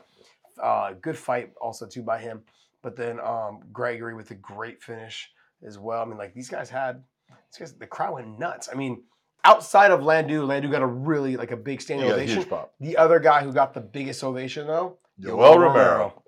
uh 0.62 0.94
good 1.02 1.18
fight 1.18 1.52
also 1.62 1.88
too 1.88 2.02
by 2.02 2.20
him 2.20 2.42
but 2.82 2.96
then 2.96 3.20
um 3.20 3.62
Gregory 3.72 4.16
with 4.16 4.32
a 4.32 4.36
great 4.36 4.82
finish 4.84 5.32
as 5.66 5.78
well 5.78 6.02
I 6.02 6.06
mean 6.06 6.18
like 6.18 6.34
these 6.34 6.50
guys 6.50 6.70
had 6.70 7.04
these 7.30 7.60
guys 7.60 7.74
the 7.74 7.88
crowd 7.88 8.16
went 8.16 8.40
nuts 8.40 8.68
I 8.72 8.76
mean 8.76 9.04
outside 9.44 9.92
of 9.92 10.02
Landu, 10.02 10.46
Landu 10.46 10.72
got 10.72 10.82
a 10.82 10.88
really 10.88 11.38
like 11.38 11.52
a 11.52 11.58
big 11.58 11.82
standing 11.82 12.08
Yeah, 12.08 12.14
ovation. 12.14 12.38
huge 12.38 12.50
pop. 12.50 12.74
The 12.80 12.98
other 12.98 13.20
guy 13.20 13.44
who 13.44 13.52
got 13.52 13.74
the 13.74 13.82
biggest 13.82 14.24
ovation 14.24 14.68
though, 14.68 14.98
Yoel 15.20 15.58
Romero. 15.58 16.24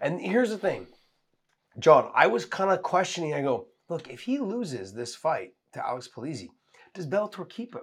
And 0.00 0.20
here's 0.20 0.50
the 0.50 0.58
thing, 0.58 0.86
John, 1.78 2.10
I 2.14 2.26
was 2.26 2.44
kind 2.44 2.70
of 2.70 2.82
questioning. 2.82 3.32
I 3.34 3.42
go, 3.42 3.66
look, 3.88 4.08
if 4.08 4.20
he 4.20 4.38
loses 4.38 4.92
this 4.92 5.14
fight 5.14 5.52
to 5.74 5.86
Alex 5.86 6.08
Polizzi, 6.14 6.48
does 6.94 7.06
Bellator 7.06 7.48
keep 7.48 7.74
him? 7.74 7.82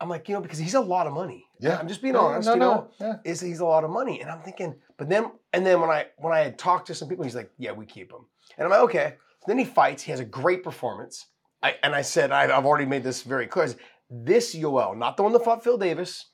I'm 0.00 0.08
like, 0.08 0.28
you 0.28 0.34
know, 0.34 0.40
because 0.40 0.58
he's 0.58 0.74
a 0.74 0.80
lot 0.80 1.06
of 1.06 1.12
money. 1.12 1.46
Yeah. 1.60 1.78
I'm 1.78 1.86
just 1.86 2.02
being 2.02 2.14
No, 2.14 2.22
honest. 2.26 2.46
no, 2.46 2.54
you 2.54 2.58
no, 2.58 2.88
yeah. 3.00 3.14
is 3.24 3.40
he's 3.40 3.60
a 3.60 3.64
lot 3.64 3.84
of 3.84 3.90
money, 3.90 4.20
and 4.20 4.28
I'm 4.30 4.40
thinking, 4.42 4.74
but 4.98 5.08
then 5.08 5.30
and 5.52 5.64
then 5.64 5.80
when 5.80 5.90
I 5.90 6.06
when 6.18 6.32
I 6.32 6.40
had 6.40 6.58
talked 6.58 6.88
to 6.88 6.94
some 6.94 7.08
people, 7.08 7.24
he's 7.24 7.36
like, 7.36 7.50
yeah, 7.58 7.70
we 7.72 7.86
keep 7.86 8.10
him, 8.10 8.26
and 8.58 8.64
I'm 8.64 8.70
like, 8.70 8.80
okay. 8.82 9.14
Then 9.46 9.58
he 9.58 9.64
fights. 9.64 10.04
He 10.04 10.12
has 10.12 10.20
a 10.20 10.24
great 10.24 10.62
performance. 10.62 11.26
I, 11.64 11.74
and 11.82 11.96
I 11.96 12.02
said, 12.02 12.30
I've, 12.30 12.50
I've 12.50 12.64
already 12.64 12.86
made 12.86 13.02
this 13.02 13.22
very 13.22 13.48
clear. 13.48 13.68
This 14.08 14.54
Yoel, 14.54 14.96
not 14.96 15.16
the 15.16 15.24
one 15.24 15.32
that 15.32 15.44
fought 15.44 15.64
Phil 15.64 15.76
Davis, 15.78 16.26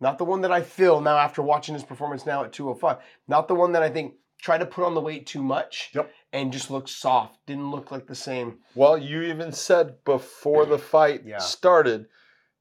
not 0.00 0.16
the 0.16 0.24
one 0.24 0.40
that 0.42 0.50
I 0.52 0.62
feel 0.62 1.02
now 1.02 1.18
after 1.18 1.42
watching 1.42 1.74
his 1.74 1.84
performance 1.84 2.24
now 2.24 2.42
at 2.42 2.52
205, 2.54 2.98
not 3.28 3.48
the 3.48 3.54
one 3.54 3.72
that 3.72 3.82
I 3.82 3.90
think 3.90 4.14
tried 4.40 4.58
to 4.58 4.66
put 4.66 4.82
on 4.84 4.94
the 4.94 5.00
weight 5.02 5.26
too 5.26 5.42
much. 5.42 5.90
Yep. 5.94 6.10
And 6.34 6.52
just 6.52 6.70
looked 6.70 6.88
soft. 6.90 7.38
Didn't 7.46 7.70
look 7.70 7.90
like 7.92 8.06
the 8.06 8.14
same. 8.14 8.58
Well, 8.74 8.98
you 8.98 9.22
even 9.22 9.52
said 9.52 10.04
before 10.04 10.66
the 10.66 10.78
fight 10.78 11.22
Yeah. 11.24 11.38
started, 11.38 12.06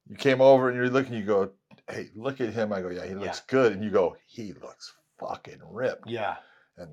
you 0.08 0.16
came 0.16 0.40
over 0.42 0.70
and 0.70 0.78
you're 0.78 0.90
looking, 0.90 1.16
you 1.16 1.26
go, 1.26 1.50
hey, 1.90 2.10
look 2.16 2.40
at 2.40 2.54
him. 2.54 2.72
I 2.72 2.82
go, 2.82 2.90
yeah, 2.90 3.06
he 3.06 3.16
looks 3.16 3.42
good. 3.42 3.74
And 3.74 3.84
you 3.84 3.90
go, 3.90 4.16
he 4.28 4.54
looks 4.54 4.94
fucking 5.20 5.60
ripped. 5.70 6.08
Yeah. 6.08 6.36
And 6.78 6.92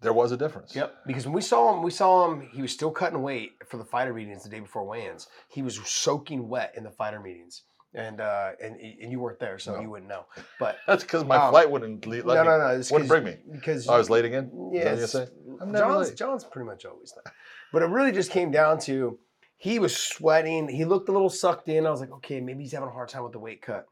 there 0.00 0.12
was 0.12 0.32
a 0.32 0.36
difference. 0.36 0.74
Yep. 0.74 0.94
Because 1.06 1.26
when 1.26 1.34
we 1.34 1.40
saw 1.40 1.72
him, 1.72 1.82
we 1.82 1.90
saw 1.90 2.30
him. 2.30 2.40
He 2.52 2.60
was 2.60 2.72
still 2.72 2.90
cutting 2.90 3.22
weight 3.22 3.52
for 3.68 3.76
the 3.76 3.84
fighter 3.84 4.12
meetings 4.12 4.42
the 4.42 4.50
day 4.50 4.60
before 4.60 4.84
weigh-ins. 4.84 5.28
He 5.48 5.62
was 5.62 5.76
soaking 5.88 6.48
wet 6.48 6.74
in 6.76 6.82
the 6.84 6.90
fighter 6.90 7.20
meetings, 7.20 7.62
and 7.96 8.20
uh, 8.20 8.50
and 8.62 8.76
and 8.76 9.10
you 9.10 9.18
weren't 9.18 9.40
there, 9.40 9.58
so 9.58 9.74
No. 9.74 9.80
you 9.80 9.90
wouldn't 9.90 10.08
know. 10.08 10.26
But 10.60 10.76
That's 10.86 11.02
because 11.02 11.24
my 11.24 11.36
Um, 11.36 11.50
flight 11.50 11.68
wouldn't 11.70 12.06
le- 12.06 12.22
let 12.22 12.34
no, 12.36 12.44
no, 12.44 12.58
no. 12.58 12.66
It's 12.78 12.90
wouldn't 12.92 13.08
bring 13.08 13.24
me. 13.24 13.36
because 13.50 13.88
I 13.88 13.96
was 13.98 14.08
late 14.10 14.24
again. 14.24 14.44
Is 14.44 14.50
that 14.50 14.56
what 14.56 14.74
you're 14.74 14.84
Yes, 15.00 15.12
saying? 15.12 15.28
I'm 15.60 15.72
never 15.72 15.84
John's 15.86 16.08
late. 16.08 16.16
John's 16.18 16.44
pretty 16.44 16.66
much 16.66 16.84
always 16.84 17.12
there. 17.12 17.32
But 17.72 17.82
it 17.82 17.86
really 17.86 18.12
just 18.12 18.30
came 18.30 18.50
down 18.50 18.78
to 18.80 19.18
he 19.56 19.78
was 19.78 19.96
sweating. 19.96 20.68
He 20.68 20.84
looked 20.84 21.08
a 21.08 21.12
little 21.12 21.30
sucked 21.30 21.68
in. 21.68 21.86
I 21.86 21.90
was 21.90 22.00
like, 22.00 22.12
okay, 22.12 22.40
maybe 22.40 22.62
he's 22.62 22.72
having 22.72 22.88
a 22.90 22.92
hard 22.92 23.08
time 23.08 23.22
with 23.24 23.32
the 23.32 23.38
weight 23.40 23.62
cut. 23.62 23.86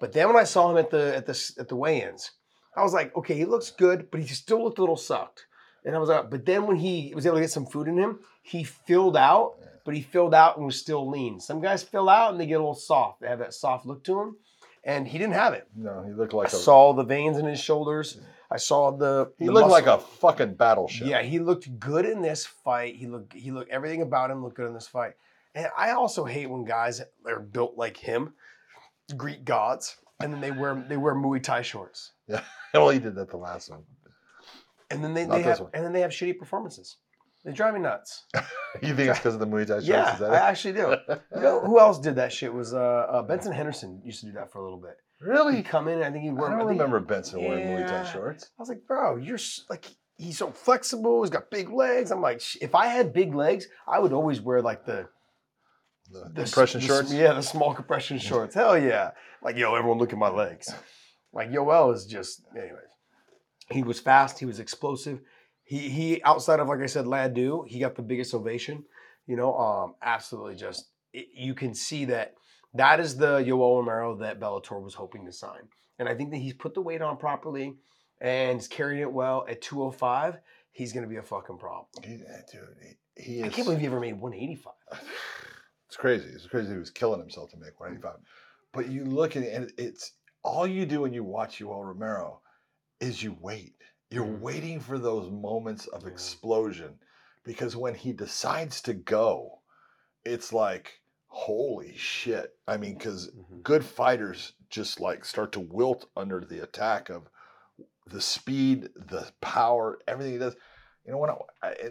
But 0.00 0.12
then 0.12 0.26
when 0.26 0.36
I 0.36 0.44
saw 0.44 0.70
him 0.70 0.76
at 0.76 0.90
the 0.90 1.14
at 1.16 1.24
the 1.26 1.52
at 1.58 1.68
the 1.68 1.76
weigh-ins, 1.76 2.32
I 2.76 2.82
was 2.82 2.92
like, 2.92 3.14
okay, 3.16 3.34
he 3.34 3.44
looks 3.44 3.70
good, 3.70 4.10
but 4.10 4.20
he 4.20 4.26
still 4.26 4.62
looked 4.64 4.78
a 4.78 4.82
little 4.82 4.96
sucked. 4.96 5.46
And 5.84 5.94
I 5.94 5.98
was 5.98 6.08
like, 6.08 6.30
but 6.30 6.46
then 6.46 6.66
when 6.66 6.76
he 6.76 7.12
was 7.14 7.26
able 7.26 7.36
to 7.36 7.42
get 7.42 7.50
some 7.50 7.66
food 7.66 7.88
in 7.88 7.98
him, 7.98 8.20
he 8.42 8.64
filled 8.64 9.16
out, 9.16 9.56
but 9.84 9.94
he 9.94 10.00
filled 10.00 10.34
out 10.34 10.56
and 10.56 10.64
was 10.64 10.78
still 10.78 11.08
lean. 11.08 11.40
Some 11.40 11.60
guys 11.60 11.82
fill 11.82 12.08
out 12.08 12.32
and 12.32 12.40
they 12.40 12.46
get 12.46 12.54
a 12.54 12.58
little 12.58 12.74
soft. 12.74 13.20
They 13.20 13.28
have 13.28 13.40
that 13.40 13.52
soft 13.52 13.84
look 13.84 14.02
to 14.04 14.14
them, 14.14 14.36
and 14.82 15.06
he 15.06 15.18
didn't 15.18 15.34
have 15.34 15.52
it. 15.52 15.68
No, 15.76 16.02
he 16.06 16.12
looked 16.12 16.32
like 16.32 16.48
a. 16.48 16.56
saw 16.56 16.94
the 16.94 17.04
veins 17.04 17.36
in 17.36 17.44
his 17.44 17.60
shoulders. 17.60 18.18
I 18.50 18.56
saw 18.56 18.92
the. 18.92 19.32
he 19.38 19.46
the 19.46 19.52
looked 19.52 19.70
like 19.70 19.86
a 19.86 19.98
fucking 19.98 20.54
battleship. 20.54 21.06
Yeah, 21.06 21.22
he 21.22 21.38
looked 21.38 21.78
good 21.78 22.06
in 22.06 22.22
this 22.22 22.46
fight. 22.46 22.96
He 22.96 23.06
looked 23.06 23.32
he 23.34 23.50
looked 23.50 23.70
everything 23.70 24.00
about 24.02 24.30
him 24.30 24.42
looked 24.42 24.56
good 24.56 24.68
in 24.68 24.74
this 24.74 24.88
fight. 24.88 25.14
And 25.54 25.68
I 25.76 25.90
also 25.90 26.24
hate 26.24 26.50
when 26.50 26.64
guys 26.64 27.00
are 27.26 27.40
built 27.40 27.76
like 27.76 27.96
him, 27.96 28.34
Greek 29.16 29.44
gods, 29.44 29.96
and 30.20 30.32
then 30.32 30.40
they 30.40 30.50
wear 30.50 30.82
they 30.88 30.96
wear 30.96 31.14
Muay 31.14 31.42
Thai 31.42 31.62
shorts. 31.62 32.12
Yeah. 32.26 32.42
well, 32.74 32.90
he 32.90 32.98
did 32.98 33.14
that 33.16 33.30
the 33.30 33.36
last 33.36 33.70
one. 33.70 33.84
And 34.94 35.04
then 35.04 35.14
they, 35.14 35.26
Not 35.26 35.36
they 35.36 35.42
have 35.42 35.60
one. 35.60 35.70
and 35.74 35.84
then 35.84 35.92
they 35.92 36.00
have 36.00 36.10
shitty 36.10 36.38
performances. 36.38 36.96
They 37.44 37.52
drive 37.52 37.74
me 37.74 37.80
nuts. 37.80 38.24
You 38.82 38.94
think 38.96 39.08
it's 39.10 39.18
because 39.20 39.34
of 39.34 39.40
the 39.40 39.46
Muay 39.46 39.64
Thai 39.66 39.74
shorts? 39.74 39.86
yeah, 39.86 40.14
Is 40.14 40.18
that 40.20 40.32
I 40.32 40.48
actually 40.48 40.72
do. 40.74 40.96
You 41.36 41.40
know, 41.40 41.60
who 41.64 41.78
else 41.78 42.00
did 42.00 42.16
that 42.16 42.32
shit? 42.32 42.52
Was 42.52 42.74
uh, 42.74 42.78
uh, 42.78 43.22
Benson 43.22 43.52
Henderson 43.52 44.00
used 44.04 44.18
to 44.20 44.26
do 44.26 44.32
that 44.32 44.50
for 44.50 44.58
a 44.58 44.64
little 44.64 44.80
bit. 44.80 44.96
Really? 45.20 45.56
He'd 45.56 45.66
come 45.66 45.86
in, 45.86 46.02
I 46.02 46.10
think 46.10 46.24
he'd 46.24 46.30
I 46.32 46.50
don't 46.58 46.66
remember 46.66 46.98
Benson 47.00 47.40
wearing 47.44 47.66
Muay 47.68 47.86
Thai 47.86 48.10
shorts. 48.12 48.50
I 48.58 48.62
was 48.62 48.68
like, 48.68 48.84
bro, 48.88 49.16
you're 49.16 49.38
like, 49.70 49.86
he's 50.16 50.38
so 50.38 50.50
flexible. 50.50 51.22
He's 51.22 51.30
got 51.30 51.50
big 51.50 51.70
legs. 51.70 52.10
I'm 52.10 52.20
like, 52.20 52.42
if 52.60 52.74
I 52.74 52.86
had 52.88 53.12
big 53.12 53.32
legs, 53.34 53.68
I 53.86 54.00
would 54.00 54.12
always 54.12 54.40
wear 54.40 54.60
like 54.60 54.84
the, 54.86 55.08
The, 56.10 56.30
the 56.34 56.42
compression 56.44 56.80
the 56.80 56.86
shorts. 56.88 57.12
Yeah, 57.12 57.32
the 57.34 57.42
small 57.42 57.74
compression 57.74 58.18
shorts. 58.28 58.54
Hell 58.56 58.76
yeah. 58.76 59.12
Like, 59.42 59.56
yo, 59.56 59.74
everyone 59.76 59.98
look 59.98 60.12
at 60.12 60.18
my 60.18 60.30
legs. 60.30 60.74
Like, 61.32 61.50
Yoel 61.50 61.94
is 61.94 62.06
just, 62.06 62.42
anyways. 62.56 62.90
He 63.70 63.82
was 63.82 64.00
fast. 64.00 64.38
He 64.38 64.46
was 64.46 64.60
explosive. 64.60 65.20
He, 65.62 65.88
he 65.88 66.22
outside 66.24 66.60
of, 66.60 66.68
like 66.68 66.80
I 66.80 66.86
said, 66.86 67.06
Ladu, 67.06 67.66
he 67.66 67.78
got 67.78 67.94
the 67.94 68.02
biggest 68.02 68.34
ovation. 68.34 68.84
You 69.26 69.36
know, 69.36 69.56
um, 69.56 69.94
absolutely 70.02 70.56
just, 70.56 70.90
it, 71.12 71.28
you 71.34 71.54
can 71.54 71.74
see 71.74 72.04
that 72.06 72.34
that 72.74 73.00
is 73.00 73.16
the 73.16 73.38
Yoel 73.38 73.78
Romero 73.78 74.16
that 74.16 74.40
Bellator 74.40 74.82
was 74.82 74.94
hoping 74.94 75.24
to 75.24 75.32
sign. 75.32 75.68
And 75.98 76.08
I 76.08 76.14
think 76.14 76.30
that 76.32 76.38
he's 76.38 76.54
put 76.54 76.74
the 76.74 76.82
weight 76.82 77.00
on 77.00 77.16
properly 77.16 77.76
and 78.20 78.58
he's 78.58 78.68
carrying 78.68 79.00
it 79.00 79.10
well 79.10 79.46
at 79.48 79.62
205. 79.62 80.38
He's 80.72 80.92
going 80.92 81.04
to 81.04 81.08
be 81.08 81.16
a 81.16 81.22
fucking 81.22 81.58
problem. 81.58 81.86
He, 82.02 82.14
eh, 82.14 82.40
dude, 82.50 82.96
he, 83.16 83.22
he 83.22 83.40
is. 83.40 83.44
I 83.44 83.48
can't 83.48 83.64
believe 83.64 83.80
he 83.80 83.86
ever 83.86 84.00
made 84.00 84.18
185. 84.20 84.72
It's 85.86 86.00
crazy. 86.00 86.28
It's 86.34 86.46
crazy. 86.46 86.72
He 86.72 86.78
was 86.78 86.90
killing 86.90 87.20
himself 87.20 87.50
to 87.52 87.56
make 87.56 87.78
185. 87.78 88.18
But 88.72 88.88
you 88.88 89.04
look 89.04 89.36
at 89.36 89.44
it, 89.44 89.52
and 89.52 89.72
it's 89.78 90.14
all 90.42 90.66
you 90.66 90.86
do 90.86 91.02
when 91.02 91.12
you 91.12 91.22
watch 91.22 91.60
Yoel 91.60 91.86
Romero 91.86 92.40
is 93.00 93.22
you 93.22 93.36
wait. 93.40 93.74
You're 94.10 94.24
Mhm. 94.24 94.40
waiting 94.40 94.80
for 94.80 94.98
those 94.98 95.30
moments 95.30 95.86
of 95.88 96.02
Yeah. 96.02 96.10
explosion 96.10 96.98
because 97.42 97.76
when 97.76 97.94
he 97.94 98.12
decides 98.12 98.80
to 98.82 98.94
go, 98.94 99.60
it's 100.24 100.52
like, 100.52 101.00
holy 101.26 101.96
shit. 101.96 102.58
I 102.66 102.76
mean, 102.76 102.96
because 102.96 103.30
good 103.62 103.84
fighters 103.84 104.52
just 104.70 105.00
like 105.00 105.24
start 105.24 105.52
to 105.52 105.60
wilt 105.60 106.08
under 106.16 106.40
the 106.40 106.60
attack 106.62 107.10
of 107.10 107.28
the 108.06 108.20
speed, 108.20 108.90
the 108.94 109.32
power, 109.40 109.98
everything 110.06 110.32
he 110.32 110.38
does. 110.38 110.56
You 111.04 111.12
know, 111.12 111.18
when 111.18 111.30
I, 111.30 111.36
I 111.62 111.90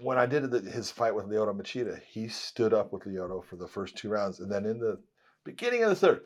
when 0.00 0.18
I 0.18 0.26
did 0.26 0.50
the, 0.50 0.60
his 0.60 0.90
fight 0.90 1.14
with 1.14 1.26
Lyoto 1.26 1.52
Machida, 1.52 2.00
he 2.00 2.28
stood 2.28 2.72
up 2.72 2.92
with 2.92 3.02
Lyoto 3.04 3.44
for 3.44 3.56
the 3.56 3.66
first 3.66 3.96
two 3.96 4.08
rounds, 4.08 4.38
and 4.40 4.50
then 4.50 4.64
in 4.64 4.78
the 4.78 5.02
beginning 5.44 5.82
of 5.82 5.90
the 5.90 5.96
third, 5.96 6.24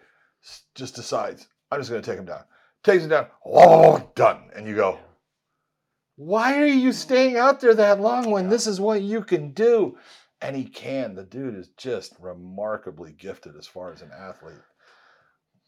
just 0.75 0.95
decides 0.95 1.49
I'm 1.71 1.81
just 1.81 1.91
going 1.91 2.03
to 2.03 2.11
take 2.11 2.19
him 2.19 2.27
down. 2.27 2.45
Takes 2.85 3.05
it 3.05 3.09
down. 3.09 3.27
Oh, 3.47 4.11
done. 4.15 4.51
And 4.57 4.67
you 4.67 4.75
go, 4.75 4.99
why 6.17 6.61
are 6.61 6.67
you 6.67 6.93
staying 6.93 7.37
out 7.37 7.61
there 7.61 7.75
that 7.75 8.01
long 8.01 8.31
when 8.31 8.49
this 8.49 8.67
is 8.67 8.81
what 8.81 9.03
you 9.03 9.23
can 9.23 9.53
do? 9.53 9.97
And 10.41 10.57
he 10.57 10.65
can. 10.65 11.15
The 11.15 11.25
dude 11.25 11.55
is 11.55 11.69
just 11.77 12.15
remarkably 12.21 13.13
gifted 13.13 13.57
as 13.57 13.67
far 13.67 13.93
as 13.93 14.03
an 14.03 14.11
athlete. 14.17 14.57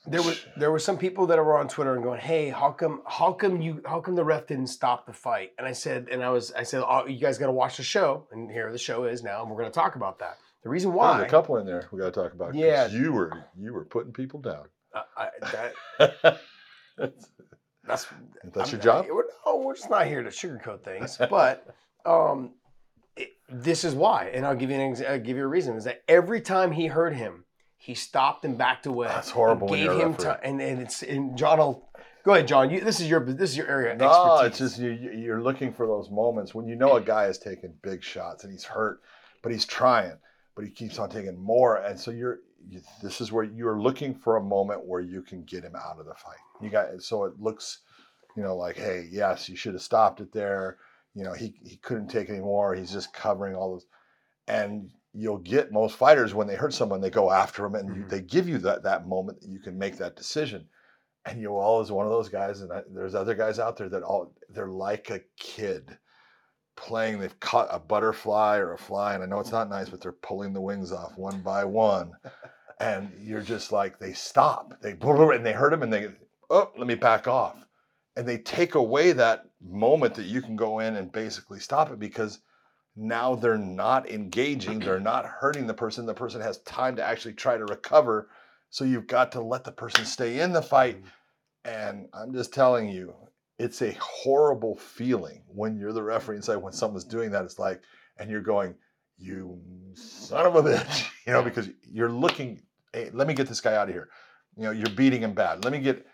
There 0.06 0.22
was 0.22 0.44
there 0.58 0.70
were 0.70 0.78
some 0.78 0.98
people 0.98 1.26
that 1.28 1.38
were 1.38 1.56
on 1.56 1.66
Twitter 1.66 1.94
and 1.94 2.04
going, 2.04 2.20
"Hey, 2.20 2.50
how 2.50 2.72
come 2.72 3.00
how 3.06 3.32
come 3.32 3.62
you 3.62 3.80
how 3.86 4.00
come 4.00 4.14
the 4.14 4.24
ref 4.24 4.46
didn't 4.46 4.66
stop 4.66 5.06
the 5.06 5.14
fight?" 5.14 5.52
And 5.56 5.66
I 5.66 5.72
said, 5.72 6.08
and 6.10 6.22
I 6.22 6.28
was 6.28 6.52
I 6.52 6.62
said, 6.62 6.82
"Oh, 6.86 7.06
you 7.06 7.18
guys 7.18 7.38
got 7.38 7.46
to 7.46 7.52
watch 7.52 7.78
the 7.78 7.84
show." 7.84 8.28
And 8.30 8.50
here 8.50 8.70
the 8.70 8.76
show 8.76 9.04
is 9.04 9.22
now, 9.22 9.40
and 9.40 9.50
we're 9.50 9.56
going 9.56 9.72
to 9.72 9.74
talk 9.74 9.96
about 9.96 10.18
that. 10.18 10.36
The 10.62 10.68
reason 10.68 10.90
There's 10.90 10.98
why, 10.98 11.24
a 11.24 11.28
couple 11.28 11.56
in 11.56 11.64
there 11.64 11.88
we 11.90 12.00
got 12.00 12.12
to 12.12 12.20
talk 12.22 12.34
about. 12.34 12.54
Yeah. 12.54 12.88
you 12.88 13.12
were 13.12 13.46
you 13.58 13.72
were 13.72 13.86
putting 13.86 14.12
people 14.12 14.40
down. 14.40 14.66
I, 14.94 15.28
I, 15.42 15.72
that, 15.98 16.40
That's 16.96 17.28
that's 17.86 18.06
that's 18.54 18.72
your 18.72 18.80
I'm- 18.80 18.84
job. 18.84 19.06
I- 19.08 19.12
we're, 19.12 19.24
no, 19.46 19.56
we're 19.58 19.74
just 19.74 19.90
not 19.90 20.06
here 20.06 20.22
to 20.22 20.30
sugarcoat 20.30 20.82
things, 20.84 21.18
but 21.30 21.66
um, 22.06 22.52
it, 23.16 23.30
this 23.48 23.84
is 23.84 23.94
why, 23.94 24.30
and 24.32 24.46
I'll 24.46 24.56
give 24.56 24.70
you 24.70 24.76
an 24.76 24.90
ex- 24.92 25.02
I'll 25.02 25.18
give 25.18 25.36
you 25.36 25.44
a 25.44 25.48
reason. 25.48 25.76
Is 25.76 25.84
that 25.84 26.02
every 26.08 26.40
time 26.40 26.72
he 26.72 26.86
heard 26.86 27.14
him, 27.14 27.44
he 27.76 27.94
stopped 27.94 28.44
and 28.44 28.56
backed 28.56 28.86
away. 28.86 29.08
That's 29.08 29.30
horrible 29.30 29.68
Gave 29.68 29.92
him 29.92 30.14
time, 30.14 30.38
and 30.42 30.60
and 30.62 30.80
it's 30.80 31.02
and 31.02 31.36
John 31.36 31.58
will 31.58 31.88
go 32.24 32.32
ahead, 32.32 32.48
John. 32.48 32.70
You, 32.70 32.80
this 32.80 33.00
is 33.00 33.08
your 33.08 33.20
this 33.24 33.50
is 33.50 33.56
your 33.56 33.68
area. 33.68 33.92
of 33.92 33.98
No, 33.98 34.38
expertise. 34.40 34.46
it's 34.46 34.58
just 34.58 34.78
you- 34.80 35.12
you're 35.18 35.42
looking 35.42 35.72
for 35.72 35.86
those 35.86 36.10
moments 36.10 36.54
when 36.54 36.66
you 36.66 36.76
know 36.76 36.96
a 36.96 37.00
guy 37.00 37.26
is 37.26 37.38
taking 37.38 37.74
big 37.82 38.02
shots 38.02 38.44
and 38.44 38.52
he's 38.52 38.64
hurt, 38.64 39.00
but 39.42 39.52
he's 39.52 39.66
trying, 39.66 40.16
but 40.54 40.64
he 40.64 40.70
keeps 40.70 40.98
on 40.98 41.10
taking 41.10 41.36
more, 41.38 41.76
and 41.78 41.98
so 42.00 42.10
you're. 42.10 42.38
You, 42.66 42.80
this 43.02 43.20
is 43.20 43.30
where 43.30 43.44
you're 43.44 43.78
looking 43.78 44.14
for 44.14 44.38
a 44.38 44.42
moment 44.42 44.86
where 44.86 45.02
you 45.02 45.20
can 45.20 45.42
get 45.42 45.62
him 45.64 45.76
out 45.76 46.00
of 46.00 46.06
the 46.06 46.14
fight. 46.14 46.38
You 46.64 46.70
got 46.70 47.02
so 47.02 47.24
it 47.24 47.38
looks, 47.38 47.80
you 48.36 48.42
know, 48.42 48.56
like 48.56 48.76
hey, 48.76 49.08
yes, 49.10 49.48
you 49.48 49.56
should 49.56 49.74
have 49.74 49.82
stopped 49.82 50.20
it 50.20 50.32
there. 50.32 50.78
You 51.14 51.24
know, 51.24 51.32
he 51.32 51.54
he 51.64 51.76
couldn't 51.76 52.08
take 52.08 52.28
any 52.30 52.40
more. 52.40 52.74
He's 52.74 52.92
just 52.92 53.12
covering 53.12 53.54
all 53.54 53.72
those, 53.72 53.86
and 54.48 54.90
you'll 55.12 55.38
get 55.38 55.72
most 55.72 55.96
fighters 55.96 56.34
when 56.34 56.48
they 56.48 56.56
hurt 56.56 56.74
someone, 56.74 57.00
they 57.00 57.10
go 57.10 57.30
after 57.30 57.62
them 57.62 57.76
and 57.76 57.96
you, 57.96 58.02
Mhm. 58.02 58.08
they 58.08 58.20
give 58.20 58.48
you 58.48 58.58
that 58.58 58.82
that 58.82 59.06
moment 59.06 59.40
that 59.40 59.48
you 59.48 59.60
can 59.60 59.78
make 59.78 59.96
that 59.98 60.16
decision 60.16 60.68
and 61.26 61.42
Yoel 61.42 61.82
is 61.82 61.90
one 61.90 62.04
of 62.06 62.12
those 62.12 62.28
guys, 62.28 62.60
and 62.60 62.72
I, 62.72 62.82
there's 62.88 63.14
other 63.14 63.34
guys 63.34 63.58
out 63.58 63.76
there 63.76 63.88
that 63.88 64.02
all 64.02 64.34
they're 64.50 64.68
like 64.68 65.10
a 65.10 65.20
kid 65.38 65.96
playing. 66.76 67.18
They've 67.18 67.40
caught 67.40 67.68
a 67.70 67.78
butterfly 67.78 68.58
or 68.58 68.72
a 68.72 68.78
fly, 68.78 69.14
and 69.14 69.22
I 69.22 69.26
know 69.26 69.40
it's 69.40 69.52
not 69.52 69.70
nice, 69.70 69.88
but 69.88 70.00
they're 70.00 70.12
pulling 70.12 70.52
the 70.52 70.60
wings 70.60 70.92
off 70.92 71.16
one 71.16 71.40
by 71.40 71.64
one, 71.64 72.12
and 72.80 73.10
you're 73.18 73.40
just 73.40 73.72
like 73.72 73.98
they 73.98 74.12
stop, 74.12 74.74
they 74.82 74.90
and 75.00 75.46
they 75.46 75.52
hurt 75.52 75.72
him, 75.72 75.82
and 75.82 75.92
they 75.92 76.08
oh 76.50 76.70
let 76.76 76.86
me 76.86 76.94
back 76.94 77.26
off, 77.26 77.56
and 78.16 78.26
they 78.26 78.38
take 78.38 78.74
away 78.74 79.12
that 79.12 79.46
moment 79.60 80.14
that 80.14 80.26
you 80.26 80.42
can 80.42 80.56
go 80.56 80.80
in 80.80 80.96
and 80.96 81.10
basically 81.10 81.60
stop 81.60 81.90
it 81.90 81.98
because 81.98 82.40
now 82.96 83.34
they're 83.34 83.58
not 83.58 84.08
engaging, 84.08 84.78
they're 84.78 85.00
not 85.00 85.26
hurting 85.26 85.66
the 85.66 85.74
person. 85.74 86.06
The 86.06 86.14
person 86.14 86.40
has 86.40 86.58
time 86.58 86.96
to 86.96 87.04
actually 87.04 87.34
try 87.34 87.56
to 87.56 87.64
recover. 87.64 88.28
So 88.70 88.84
you've 88.84 89.06
got 89.06 89.32
to 89.32 89.40
let 89.40 89.64
the 89.64 89.72
person 89.72 90.04
stay 90.04 90.40
in 90.40 90.52
the 90.52 90.62
fight. 90.62 90.98
Mm-hmm. 90.98 91.08
And 91.64 92.08
I'm 92.12 92.32
just 92.32 92.52
telling 92.52 92.88
you, 92.88 93.14
it's 93.58 93.82
a 93.82 93.96
horrible 94.00 94.76
feeling 94.76 95.42
when 95.48 95.78
you're 95.78 95.92
the 95.92 96.02
referee 96.02 96.36
and 96.36 96.44
say 96.44 96.56
when 96.56 96.72
someone's 96.72 97.04
doing 97.04 97.30
that. 97.30 97.44
It's 97.44 97.58
like, 97.58 97.82
and 98.18 98.30
you're 98.30 98.42
going, 98.42 98.74
you 99.16 99.60
son 99.94 100.46
of 100.46 100.56
a 100.56 100.62
bitch, 100.62 101.06
you 101.26 101.32
know, 101.32 101.42
because 101.42 101.68
you're 101.90 102.10
looking, 102.10 102.62
hey, 102.92 103.10
let 103.12 103.26
me 103.26 103.34
get 103.34 103.48
this 103.48 103.60
guy 103.60 103.74
out 103.74 103.88
of 103.88 103.94
here. 103.94 104.08
You 104.56 104.64
know, 104.64 104.70
you're 104.70 104.90
beating 104.90 105.22
him 105.22 105.34
bad. 105.34 105.64
Let 105.64 105.72
me 105.72 105.78
get, 105.80 106.06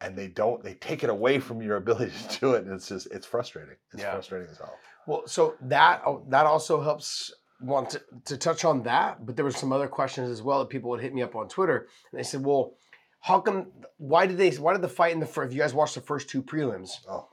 and 0.00 0.16
they 0.16 0.28
don't, 0.28 0.62
they 0.62 0.74
take 0.74 1.02
it 1.04 1.10
away 1.10 1.38
from 1.38 1.60
your 1.62 1.76
ability 1.76 2.12
to 2.30 2.38
do 2.40 2.52
it. 2.54 2.64
And 2.64 2.72
it's 2.74 2.88
just, 2.88 3.08
it's 3.10 3.26
frustrating. 3.26 3.76
It's 3.92 4.02
Yeah. 4.02 4.12
frustrating 4.12 4.48
as 4.50 4.58
hell. 4.58 4.74
Well, 5.06 5.22
so 5.26 5.54
that 5.62 6.02
that 6.28 6.44
also 6.46 6.82
helps 6.82 7.32
want 7.60 7.90
to, 7.90 8.02
to 8.26 8.36
touch 8.36 8.64
on 8.64 8.82
that, 8.84 9.24
but 9.24 9.34
there 9.36 9.44
were 9.44 9.50
some 9.50 9.72
other 9.72 9.88
questions 9.88 10.30
as 10.30 10.42
well 10.42 10.60
that 10.60 10.68
people 10.68 10.90
would 10.90 11.00
hit 11.00 11.14
me 11.14 11.22
up 11.22 11.34
on 11.34 11.48
Twitter, 11.48 11.88
and 12.12 12.18
they 12.18 12.22
said, 12.22 12.44
"Well, 12.44 12.74
how 13.20 13.40
come? 13.40 13.72
Why 13.96 14.26
did 14.26 14.36
they? 14.36 14.50
Why 14.50 14.74
did 14.74 14.82
the 14.82 14.88
fight 14.88 15.12
in 15.12 15.18
the 15.20 15.26
first? 15.26 15.48
If 15.50 15.54
you 15.56 15.60
guys 15.62 15.72
watched 15.74 15.94
the 15.94 16.02
first 16.02 16.28
two 16.28 16.42
prelims, 16.42 16.90
Oh. 17.08 17.26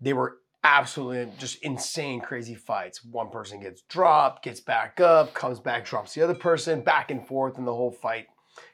they 0.00 0.12
were 0.12 0.38
absolutely 0.64 1.32
just 1.38 1.62
insane, 1.62 2.20
crazy 2.20 2.54
fights. 2.56 3.02
One 3.04 3.30
person 3.30 3.60
gets 3.60 3.82
dropped, 3.82 4.42
gets 4.42 4.60
back 4.60 5.00
up, 5.00 5.32
comes 5.32 5.60
back, 5.60 5.86
drops 5.86 6.12
the 6.14 6.22
other 6.22 6.34
person, 6.34 6.82
back 6.82 7.10
and 7.12 7.26
forth 7.26 7.56
in 7.56 7.64
the 7.64 7.72
whole 7.74 7.92
fight. 7.92 8.26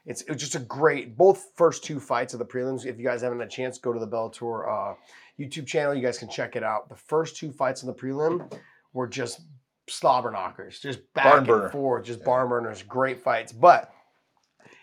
It's, 0.04 0.22
it 0.22 0.30
was 0.30 0.40
just 0.40 0.54
a 0.54 0.60
great, 0.60 1.16
both 1.16 1.50
first 1.56 1.84
two 1.84 1.98
fights 2.00 2.32
of 2.32 2.38
the 2.38 2.44
prelims. 2.44 2.86
If 2.86 2.98
you 2.98 3.04
guys 3.04 3.22
haven't 3.22 3.38
had 3.38 3.48
a 3.48 3.50
chance, 3.50 3.78
go 3.78 3.92
to 3.92 3.98
the 3.98 4.06
Bellator 4.06 4.92
uh, 4.92 4.94
YouTube 5.38 5.66
channel. 5.66 5.94
You 5.94 6.02
guys 6.02 6.18
can 6.18 6.28
check 6.28 6.56
it 6.56 6.62
out. 6.62 6.88
The 6.88 6.96
first 6.96 7.36
two 7.36 7.52
fights 7.52 7.82
in 7.82 7.88
the 7.88 7.94
prelim 7.94 8.52
were 8.92 9.06
just 9.06 9.40
slobber 9.88 10.30
knockers, 10.30 10.80
just 10.80 11.00
back 11.14 11.46
Barn 11.46 11.62
and 11.62 11.72
forth, 11.72 12.04
just 12.04 12.24
barn 12.24 12.48
burners, 12.48 12.82
great 12.82 13.20
fights. 13.20 13.52
But 13.52 13.92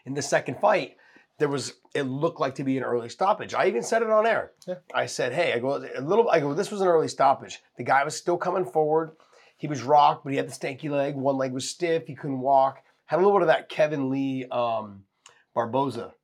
in 0.05 0.13
the 0.13 0.21
second 0.21 0.59
fight, 0.59 0.97
there 1.39 1.49
was 1.49 1.73
it 1.93 2.03
looked 2.03 2.39
like 2.39 2.55
to 2.55 2.63
be 2.63 2.77
an 2.77 2.83
early 2.83 3.09
stoppage. 3.09 3.53
I 3.53 3.67
even 3.67 3.83
said 3.83 4.01
it 4.01 4.09
on 4.09 4.25
air. 4.25 4.51
Yeah. 4.67 4.75
I 4.93 5.05
said, 5.07 5.33
"Hey, 5.33 5.53
I 5.53 5.59
go 5.59 5.75
a 5.75 6.01
little. 6.01 6.29
I 6.29 6.39
go. 6.39 6.53
This 6.53 6.71
was 6.71 6.81
an 6.81 6.87
early 6.87 7.07
stoppage. 7.07 7.61
The 7.77 7.83
guy 7.83 8.03
was 8.03 8.15
still 8.15 8.37
coming 8.37 8.65
forward. 8.65 9.11
He 9.57 9.67
was 9.67 9.81
rocked, 9.81 10.23
but 10.23 10.31
he 10.31 10.37
had 10.37 10.47
the 10.47 10.53
stanky 10.53 10.89
leg. 10.89 11.15
One 11.15 11.37
leg 11.37 11.53
was 11.53 11.69
stiff. 11.69 12.05
He 12.07 12.15
couldn't 12.15 12.39
walk. 12.39 12.83
Had 13.13 13.19
a 13.19 13.23
little 13.23 13.37
bit 13.37 13.43
of 13.43 13.47
that 13.49 13.69
Kevin 13.69 14.09
Lee 14.09 14.43
um, 14.49 15.03
Barboza. 15.53 16.15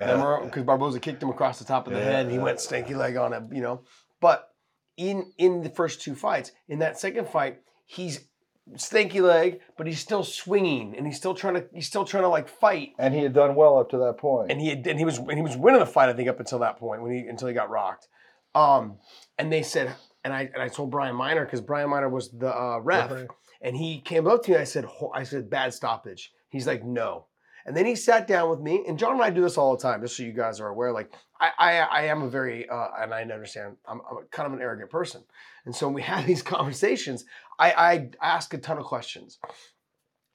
Because 0.00 0.64
Barboza 0.64 0.98
kicked 0.98 1.22
him 1.22 1.28
across 1.28 1.60
the 1.60 1.64
top 1.64 1.86
of 1.86 1.92
the 1.92 2.00
Yeah. 2.00 2.04
head, 2.06 2.24
and 2.24 2.32
he 2.32 2.40
went 2.40 2.58
stanky 2.58 2.96
leg 2.96 3.16
on 3.16 3.32
him. 3.32 3.50
You 3.52 3.62
know, 3.62 3.82
but 4.20 4.48
in 4.96 5.30
in 5.38 5.62
the 5.62 5.70
first 5.70 6.02
two 6.02 6.16
fights, 6.16 6.50
in 6.66 6.80
that 6.80 6.98
second 6.98 7.28
fight, 7.28 7.60
he's 7.86 8.26
stanky 8.74 9.20
leg, 9.22 9.60
but 9.76 9.86
he's 9.86 10.00
still 10.00 10.24
swinging, 10.24 10.96
and 10.96 11.06
he's 11.06 11.16
still 11.16 11.34
trying 11.34 11.54
to 11.54 11.66
he's 11.72 11.86
still 11.86 12.04
trying 12.04 12.24
to 12.24 12.28
like 12.28 12.48
fight 12.48 12.94
And 12.98 13.14
he 13.14 13.22
had 13.22 13.32
done 13.32 13.54
well 13.54 13.78
up 13.78 13.90
to 13.90 13.98
that 13.98 14.16
point. 14.18 14.50
and 14.50 14.60
he 14.60 14.70
had, 14.70 14.84
and 14.88 14.98
he 14.98 15.04
was 15.04 15.18
and 15.18 15.34
he 15.34 15.42
was 15.42 15.56
winning 15.56 15.78
the 15.78 15.86
fight 15.86 16.08
I 16.08 16.14
think 16.14 16.28
up 16.28 16.40
until 16.40 16.58
that 16.58 16.78
point 16.80 17.00
when 17.00 17.12
he 17.12 17.28
until 17.28 17.46
he 17.46 17.54
got 17.54 17.70
rocked. 17.70 18.08
Um, 18.56 18.98
and 19.38 19.52
they 19.52 19.62
said, 19.62 19.94
and 20.24 20.32
I 20.34 20.50
and 20.52 20.60
I 20.60 20.66
told 20.66 20.90
Brian 20.90 21.14
Miner 21.14 21.44
because 21.44 21.60
Brian 21.60 21.90
Miner 21.90 22.08
was 22.08 22.30
the 22.32 22.52
uh, 22.52 22.78
ref, 22.80 23.10
Referee. 23.10 23.28
And 23.60 23.76
he 23.76 24.00
came 24.00 24.26
up 24.26 24.42
to 24.44 24.52
me. 24.52 24.56
I 24.56 24.64
said, 24.64 24.86
I 25.14 25.22
said 25.22 25.50
bad 25.50 25.74
stoppage. 25.74 26.32
He's 26.48 26.66
like, 26.66 26.84
no. 26.84 27.26
And 27.66 27.76
then 27.76 27.84
he 27.84 27.96
sat 27.96 28.26
down 28.26 28.48
with 28.48 28.60
me, 28.60 28.84
and 28.88 28.98
John 28.98 29.12
and 29.12 29.22
I 29.22 29.28
do 29.28 29.42
this 29.42 29.58
all 29.58 29.76
the 29.76 29.82
time, 29.82 30.00
just 30.00 30.16
so 30.16 30.22
you 30.22 30.32
guys 30.32 30.58
are 30.58 30.68
aware. 30.68 30.90
Like, 30.90 31.12
I 31.38 31.50
I, 31.58 31.72
I 31.80 32.02
am 32.04 32.22
a 32.22 32.28
very 32.28 32.68
uh, 32.68 32.88
and 32.98 33.12
I 33.12 33.22
understand 33.22 33.76
I'm, 33.86 34.00
I'm 34.10 34.24
kind 34.30 34.46
of 34.46 34.54
an 34.54 34.62
arrogant 34.62 34.90
person, 34.90 35.22
and 35.66 35.74
so 35.76 35.86
when 35.86 35.94
we 35.94 36.02
have 36.14 36.26
these 36.26 36.42
conversations, 36.42 37.26
I 37.58 37.72
I 37.72 38.10
ask 38.22 38.54
a 38.54 38.58
ton 38.58 38.78
of 38.78 38.84
questions, 38.84 39.38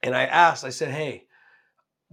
and 0.02 0.14
I 0.14 0.24
asked, 0.24 0.64
I 0.64 0.70
said, 0.70 0.90
hey 0.90 1.26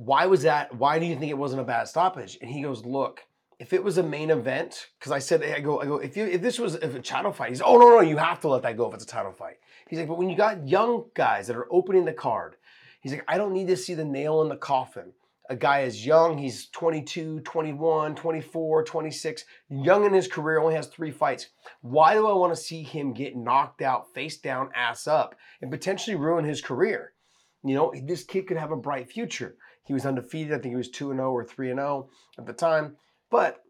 why 0.04 0.26
was 0.26 0.44
that? 0.44 0.76
Why 0.76 0.98
do 0.98 1.06
you 1.06 1.16
think 1.16 1.30
it 1.30 1.38
wasn't 1.38 1.62
a 1.62 1.66
bad 1.66 1.88
stoppage? 1.88 2.38
And 2.42 2.50
he 2.50 2.64
goes, 2.64 2.84
look, 2.86 3.24
if 3.60 3.72
it 3.72 3.84
was 3.84 4.00
a 4.00 4.04
main 4.04 4.32
event, 4.32 4.88
because 4.98 5.12
I 5.12 5.20
said, 5.20 5.44
I 5.44 5.60
go, 5.60 5.80
I 5.80 5.86
go, 5.86 5.98
if 5.98 6.18
you 6.18 6.26
if 6.26 6.42
this 6.42 6.58
was 6.58 6.76
if 6.76 6.96
a 6.96 7.00
title 7.00 7.32
fight, 7.32 7.50
he's, 7.50 7.62
oh 7.62 7.78
no, 7.78 7.90
no, 7.90 8.02
you 8.02 8.18
have 8.18 8.40
to 8.42 8.48
let 8.48 8.64
that 8.64 8.78
go 8.78 8.88
if 8.88 8.96
it's 8.96 9.04
a 9.04 9.08
title 9.08 9.32
fight. 9.32 9.58
He's 9.92 10.00
like, 10.00 10.08
but 10.08 10.18
when 10.18 10.30
you 10.30 10.38
got 10.38 10.70
young 10.70 11.04
guys 11.16 11.48
that 11.48 11.58
are 11.58 11.68
opening 11.70 12.06
the 12.06 12.14
card, 12.14 12.56
he's 13.02 13.12
like, 13.12 13.26
I 13.28 13.38
don't 13.38 13.52
need 13.52 13.68
to 13.68 13.76
see 13.76 13.94
the 13.94 14.06
nail 14.06 14.42
in 14.42 14.48
the 14.48 14.56
coffin. 14.56 15.12
A 15.50 15.56
guy 15.58 15.82
is 15.82 16.06
young, 16.06 16.38
he's 16.38 16.68
22, 16.70 17.42
21, 17.42 18.16
24, 18.16 18.84
26, 18.86 19.46
young 19.70 20.06
in 20.06 20.14
his 20.14 20.30
career, 20.30 20.62
only 20.62 20.76
has 20.76 20.88
three 20.88 21.12
fights. 21.12 21.50
Why 21.82 22.14
do 22.14 22.26
I 22.26 22.32
want 22.32 22.56
to 22.56 22.62
see 22.62 22.84
him 22.84 23.14
get 23.14 23.36
knocked 23.36 23.82
out, 23.82 24.14
face 24.14 24.38
down, 24.38 24.70
ass 24.74 25.08
up, 25.08 25.36
and 25.62 25.70
potentially 25.70 26.16
ruin 26.16 26.46
his 26.46 26.62
career? 26.62 27.12
You 27.62 27.76
know, 27.76 27.94
this 28.06 28.24
kid 28.24 28.48
could 28.48 28.56
have 28.56 28.72
a 28.72 28.78
bright 28.78 29.12
future. 29.12 29.58
He 29.84 29.92
was 29.92 30.06
undefeated. 30.06 30.54
I 30.54 30.60
think 30.60 30.72
he 30.72 30.78
was 30.78 30.90
2 30.90 31.12
0 31.12 31.34
or 31.34 31.44
3 31.44 31.68
0 31.68 32.10
at 32.40 32.46
the 32.46 32.54
time. 32.54 32.96
But 33.30 33.62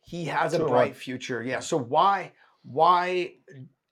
he 0.00 0.24
has 0.24 0.54
a 0.54 0.64
uh, 0.64 0.68
bright 0.68 0.96
future. 0.96 1.42
Yeah. 1.42 1.60
So 1.60 1.78
why 1.78 2.32
why 2.62 3.34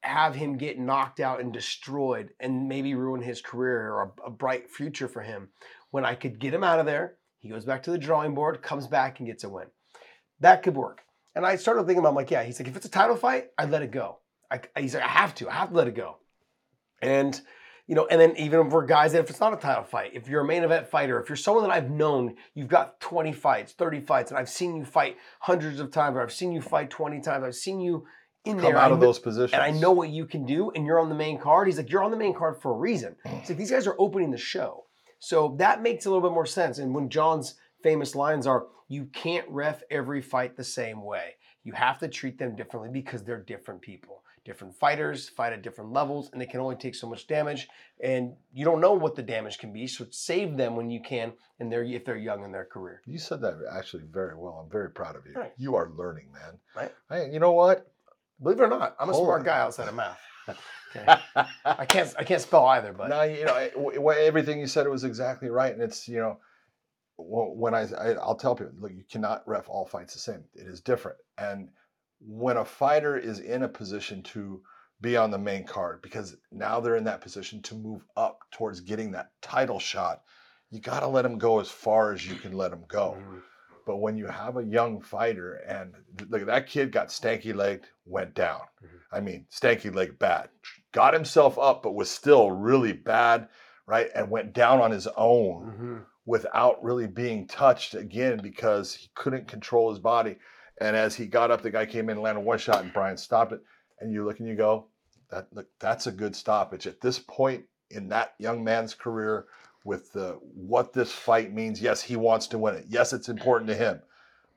have 0.04 0.34
him 0.34 0.56
get 0.56 0.78
knocked 0.78 1.20
out 1.20 1.40
and 1.40 1.52
destroyed 1.52 2.30
and 2.40 2.68
maybe 2.68 2.94
ruin 2.94 3.22
his 3.22 3.40
career 3.40 3.90
or 3.90 4.12
a, 4.24 4.28
a 4.28 4.30
bright 4.30 4.70
future 4.70 5.08
for 5.08 5.22
him 5.22 5.48
when 5.90 6.04
I 6.04 6.14
could 6.14 6.38
get 6.38 6.54
him 6.54 6.64
out 6.64 6.78
of 6.78 6.86
there? 6.86 7.16
He 7.38 7.48
goes 7.48 7.64
back 7.64 7.82
to 7.84 7.90
the 7.90 7.98
drawing 7.98 8.34
board, 8.34 8.62
comes 8.62 8.86
back 8.86 9.18
and 9.18 9.26
gets 9.26 9.44
a 9.44 9.48
win. 9.48 9.66
That 10.40 10.62
could 10.62 10.76
work. 10.76 11.02
And 11.34 11.44
I 11.44 11.56
started 11.56 11.86
thinking 11.86 12.06
I'm 12.06 12.14
like, 12.14 12.30
yeah, 12.30 12.42
he's 12.42 12.58
like, 12.60 12.68
if 12.68 12.76
it's 12.76 12.86
a 12.86 12.90
title 12.90 13.16
fight, 13.16 13.48
I'd 13.58 13.70
let 13.70 13.82
it 13.82 13.90
go. 13.90 14.18
I, 14.50 14.60
he's 14.78 14.94
like, 14.94 15.02
I 15.02 15.08
have 15.08 15.34
to. 15.36 15.48
I 15.48 15.54
have 15.54 15.70
to 15.70 15.74
let 15.74 15.88
it 15.88 15.94
go. 15.94 16.18
And 17.02 17.40
you 17.86 17.94
know, 17.94 18.06
and 18.06 18.18
then 18.18 18.34
even 18.38 18.70
for 18.70 18.82
guys 18.82 19.12
if 19.12 19.28
it's 19.28 19.40
not 19.40 19.52
a 19.52 19.56
title 19.56 19.84
fight, 19.84 20.12
if 20.14 20.26
you're 20.26 20.40
a 20.40 20.46
main 20.46 20.64
event 20.64 20.88
fighter, 20.88 21.20
if 21.20 21.28
you're 21.28 21.36
someone 21.36 21.64
that 21.64 21.70
I've 21.70 21.90
known, 21.90 22.36
you've 22.54 22.68
got 22.68 22.98
20 23.00 23.32
fights, 23.32 23.72
30 23.72 24.00
fights, 24.00 24.30
and 24.30 24.38
I've 24.38 24.48
seen 24.48 24.76
you 24.76 24.84
fight 24.84 25.18
hundreds 25.40 25.80
of 25.80 25.90
times, 25.90 26.16
or 26.16 26.22
I've 26.22 26.32
seen 26.32 26.52
you 26.52 26.62
fight 26.62 26.88
20 26.88 27.20
times, 27.20 27.44
I've 27.44 27.54
seen 27.54 27.80
you 27.80 28.06
in 28.44 28.56
Come 28.56 28.64
there. 28.72 28.76
out 28.78 28.92
of 28.92 29.00
those 29.00 29.18
positions. 29.18 29.52
and 29.54 29.62
I 29.62 29.70
know 29.70 29.92
what 29.92 30.10
you 30.10 30.26
can 30.26 30.44
do, 30.44 30.70
and 30.70 30.84
you're 30.84 30.98
on 31.00 31.08
the 31.08 31.14
main 31.14 31.38
card. 31.38 31.66
He's 31.66 31.78
like, 31.78 31.90
you're 31.90 32.02
on 32.02 32.10
the 32.10 32.16
main 32.16 32.34
card 32.34 32.60
for 32.60 32.72
a 32.72 32.76
reason. 32.76 33.16
He's 33.40 33.48
like, 33.48 33.58
these 33.58 33.70
guys 33.70 33.86
are 33.86 33.96
opening 33.98 34.30
the 34.30 34.38
show. 34.38 34.84
So 35.18 35.54
that 35.58 35.82
makes 35.82 36.04
a 36.04 36.10
little 36.10 36.26
bit 36.28 36.34
more 36.34 36.46
sense. 36.46 36.78
And 36.78 36.94
when 36.94 37.08
John's 37.08 37.54
famous 37.82 38.14
lines 38.14 38.46
are, 38.46 38.66
you 38.88 39.06
can't 39.06 39.48
ref 39.48 39.82
every 39.90 40.20
fight 40.20 40.56
the 40.56 40.64
same 40.64 41.02
way. 41.02 41.36
You 41.62 41.72
have 41.72 41.98
to 42.00 42.08
treat 42.08 42.38
them 42.38 42.54
differently 42.54 42.90
because 42.92 43.24
they're 43.24 43.40
different 43.40 43.80
people. 43.80 44.22
Different 44.44 44.74
fighters 44.74 45.30
fight 45.30 45.54
at 45.54 45.62
different 45.62 45.94
levels, 45.94 46.28
and 46.30 46.38
they 46.38 46.44
can 46.44 46.60
only 46.60 46.76
take 46.76 46.94
so 46.94 47.08
much 47.08 47.26
damage. 47.26 47.66
And 48.02 48.34
you 48.52 48.66
don't 48.66 48.82
know 48.82 48.92
what 48.92 49.16
the 49.16 49.22
damage 49.22 49.56
can 49.56 49.72
be, 49.72 49.86
so 49.86 50.06
save 50.10 50.58
them 50.58 50.76
when 50.76 50.90
you 50.90 51.00
can, 51.00 51.32
and 51.58 51.72
they're 51.72 51.82
if 51.82 52.04
they're 52.04 52.18
young 52.18 52.44
in 52.44 52.52
their 52.52 52.66
career. 52.66 53.00
You 53.06 53.16
said 53.18 53.40
that 53.40 53.54
actually 53.74 54.02
very 54.12 54.36
well. 54.36 54.60
I'm 54.62 54.70
very 54.70 54.90
proud 54.90 55.16
of 55.16 55.22
you. 55.26 55.32
Right. 55.32 55.54
You 55.56 55.76
are 55.76 55.88
learning, 55.96 56.30
man. 56.30 56.58
Right. 56.76 56.92
I, 57.08 57.24
you 57.32 57.40
know 57.40 57.52
what? 57.52 57.90
Believe 58.42 58.60
it 58.60 58.64
or 58.64 58.68
not, 58.68 58.96
I'm 58.98 59.10
a 59.10 59.14
smart 59.14 59.44
guy 59.44 59.58
outside 59.60 59.88
of 59.88 59.94
math. 59.94 60.20
Okay. 60.96 61.12
I 61.64 61.86
can't 61.86 62.14
I 62.16 62.22
can't 62.22 62.40
spell 62.40 62.66
either, 62.66 62.92
but 62.92 63.08
no, 63.08 63.22
you 63.22 63.44
know, 63.44 63.52
I- 63.54 63.70
w- 63.70 63.96
w- 63.96 64.20
everything 64.20 64.60
you 64.60 64.68
said 64.68 64.86
was 64.86 65.02
exactly 65.02 65.48
right, 65.48 65.72
and 65.72 65.82
it's 65.82 66.06
you 66.06 66.18
know, 66.18 66.38
when 67.16 67.74
I, 67.74 67.88
I 67.98 68.12
I'll 68.12 68.36
tell 68.36 68.54
people, 68.54 68.74
look, 68.78 68.92
you 68.92 69.02
cannot 69.10 69.42
ref 69.48 69.68
all 69.68 69.86
fights 69.86 70.14
the 70.14 70.20
same. 70.20 70.44
It 70.54 70.68
is 70.68 70.80
different, 70.80 71.18
and 71.36 71.70
when 72.20 72.58
a 72.58 72.64
fighter 72.64 73.16
is 73.16 73.40
in 73.40 73.64
a 73.64 73.68
position 73.68 74.22
to 74.22 74.62
be 75.00 75.16
on 75.16 75.32
the 75.32 75.38
main 75.38 75.66
card, 75.66 76.00
because 76.00 76.36
now 76.52 76.78
they're 76.78 76.94
in 76.96 77.04
that 77.04 77.20
position 77.22 77.60
to 77.62 77.74
move 77.74 78.04
up 78.16 78.38
towards 78.52 78.80
getting 78.80 79.10
that 79.12 79.32
title 79.42 79.80
shot, 79.80 80.22
you 80.70 80.80
got 80.80 81.00
to 81.00 81.08
let 81.08 81.22
them 81.22 81.38
go 81.38 81.58
as 81.58 81.70
far 81.70 82.12
as 82.12 82.24
you 82.24 82.36
can 82.36 82.52
let 82.52 82.70
them 82.70 82.84
go. 82.86 83.16
Mhm. 83.18 83.42
But 83.86 83.96
when 83.96 84.16
you 84.16 84.26
have 84.26 84.56
a 84.56 84.64
young 84.64 85.00
fighter 85.00 85.54
and 85.54 85.94
look, 86.28 86.46
that 86.46 86.66
kid 86.66 86.92
got 86.92 87.08
stanky 87.08 87.54
legged, 87.54 87.86
went 88.06 88.34
down. 88.34 88.62
Mhm. 88.82 88.88
I 89.12 89.20
mean, 89.20 89.46
stanky 89.50 89.94
leg 89.94 90.18
bad. 90.18 90.48
Got 90.92 91.14
himself 91.14 91.58
up, 91.58 91.82
but 91.82 91.94
was 91.94 92.10
still 92.10 92.50
really 92.50 92.92
bad, 92.92 93.48
right? 93.86 94.10
And 94.14 94.30
went 94.30 94.52
down 94.52 94.80
on 94.80 94.90
his 94.90 95.06
own 95.16 95.72
Mhm. 95.72 96.06
without 96.24 96.82
really 96.82 97.06
being 97.06 97.46
touched 97.46 97.94
again 97.94 98.40
because 98.42 98.94
he 98.94 99.10
couldn't 99.14 99.48
control 99.48 99.90
his 99.90 99.98
body. 99.98 100.38
And 100.78 100.96
as 100.96 101.14
he 101.14 101.26
got 101.26 101.50
up, 101.50 101.62
the 101.62 101.70
guy 101.70 101.86
came 101.86 102.08
in, 102.08 102.20
landed 102.20 102.40
one 102.40 102.58
shot, 102.58 102.82
and 102.82 102.92
Brian 102.92 103.16
stopped 103.16 103.52
it. 103.52 103.62
And 104.00 104.12
you 104.12 104.24
look 104.24 104.40
and 104.40 104.48
you 104.48 104.56
go, 104.56 104.88
that 105.30 105.52
look, 105.52 105.68
that's 105.78 106.06
a 106.06 106.12
good 106.12 106.34
stoppage. 106.34 106.86
At 106.86 107.00
this 107.00 107.18
point 107.18 107.64
in 107.90 108.08
that 108.08 108.34
young 108.38 108.64
man's 108.64 108.94
career, 108.94 109.46
with 109.84 110.12
the 110.12 110.38
what 110.54 110.92
this 110.92 111.12
fight 111.12 111.52
means, 111.52 111.80
yes, 111.80 112.02
he 112.02 112.16
wants 112.16 112.46
to 112.48 112.58
win 112.58 112.74
it. 112.74 112.86
Yes, 112.88 113.12
it's 113.12 113.28
important 113.28 113.68
to 113.68 113.76
him. 113.76 114.00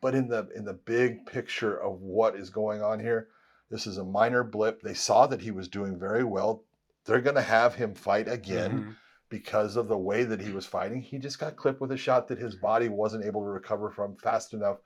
But 0.02 0.16
in 0.16 0.28
the 0.28 0.48
in 0.56 0.66
the 0.66 0.74
big 0.74 1.26
picture 1.26 1.76
of 1.78 2.02
what 2.02 2.36
is 2.36 2.50
going 2.50 2.82
on 2.82 3.00
here, 3.00 3.28
this 3.70 3.86
is 3.86 3.98
a 3.98 4.04
minor 4.04 4.44
blip. 4.44 4.82
They 4.82 4.94
saw 4.94 5.28
that 5.28 5.42
he 5.42 5.52
was 5.52 5.68
doing 5.68 6.00
very 6.00 6.24
well. 6.24 6.64
They're 7.06 7.22
going 7.22 7.36
to 7.36 7.42
have 7.42 7.76
him 7.76 7.94
fight 7.96 8.28
again 8.28 8.72
Mhm. 8.72 8.96
because 9.30 9.76
of 9.76 9.88
the 9.88 9.98
way 9.98 10.24
that 10.24 10.42
he 10.42 10.52
was 10.52 10.66
fighting. 10.66 11.02
He 11.02 11.18
just 11.18 11.40
got 11.40 11.56
clipped 11.56 11.82
with 11.82 11.92
a 11.92 11.98
shot 11.98 12.28
that 12.28 12.38
his 12.38 12.56
body 12.56 12.90
wasn't 12.90 13.26
able 13.26 13.42
to 13.42 13.50
recover 13.50 13.90
from 13.90 14.16
fast 14.18 14.54
enough 14.54 14.78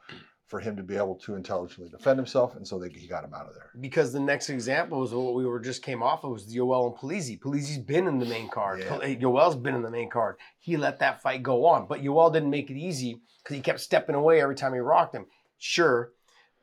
for 0.52 0.60
him 0.60 0.76
to 0.76 0.84
be 0.84 0.98
able 0.98 1.16
to 1.16 1.36
intelligently 1.36 1.90
defend 1.90 2.20
himself, 2.20 2.58
and 2.58 2.68
so 2.68 2.78
they, 2.78 2.90
he 2.90 3.08
got 3.08 3.24
him 3.24 3.34
out 3.34 3.48
of 3.48 3.54
there. 3.54 3.70
Because 3.80 4.12
the 4.12 4.20
next 4.20 4.50
example 4.50 5.02
is 5.02 5.14
what 5.14 5.34
we 5.34 5.46
were 5.46 5.62
just 5.62 5.82
came 5.82 6.04
off 6.04 6.26
of 6.26 6.32
was 6.32 6.54
Yoel 6.54 6.88
and 6.88 6.96
Polizzi. 6.98 7.40
Polizzi's 7.40 7.78
been 7.78 8.06
in 8.06 8.20
the 8.20 8.26
main 8.26 8.50
card. 8.50 8.82
Yeah. 8.82 9.16
Yoel's 9.16 9.56
been 9.56 9.76
in 9.76 9.82
the 9.82 9.90
main 9.90 10.10
card. 10.10 10.36
He 10.60 10.76
let 10.76 11.00
that 11.00 11.22
fight 11.22 11.42
go 11.42 11.66
on, 11.66 11.88
but 11.88 12.04
Yoel 12.04 12.34
didn't 12.34 12.50
make 12.50 12.70
it 12.70 12.76
easy 12.76 13.22
because 13.42 13.56
he 13.56 13.62
kept 13.62 13.80
stepping 13.80 14.14
away 14.14 14.42
every 14.42 14.56
time 14.56 14.74
he 14.74 14.80
rocked 14.80 15.16
him. 15.16 15.28
Sure, 15.58 16.12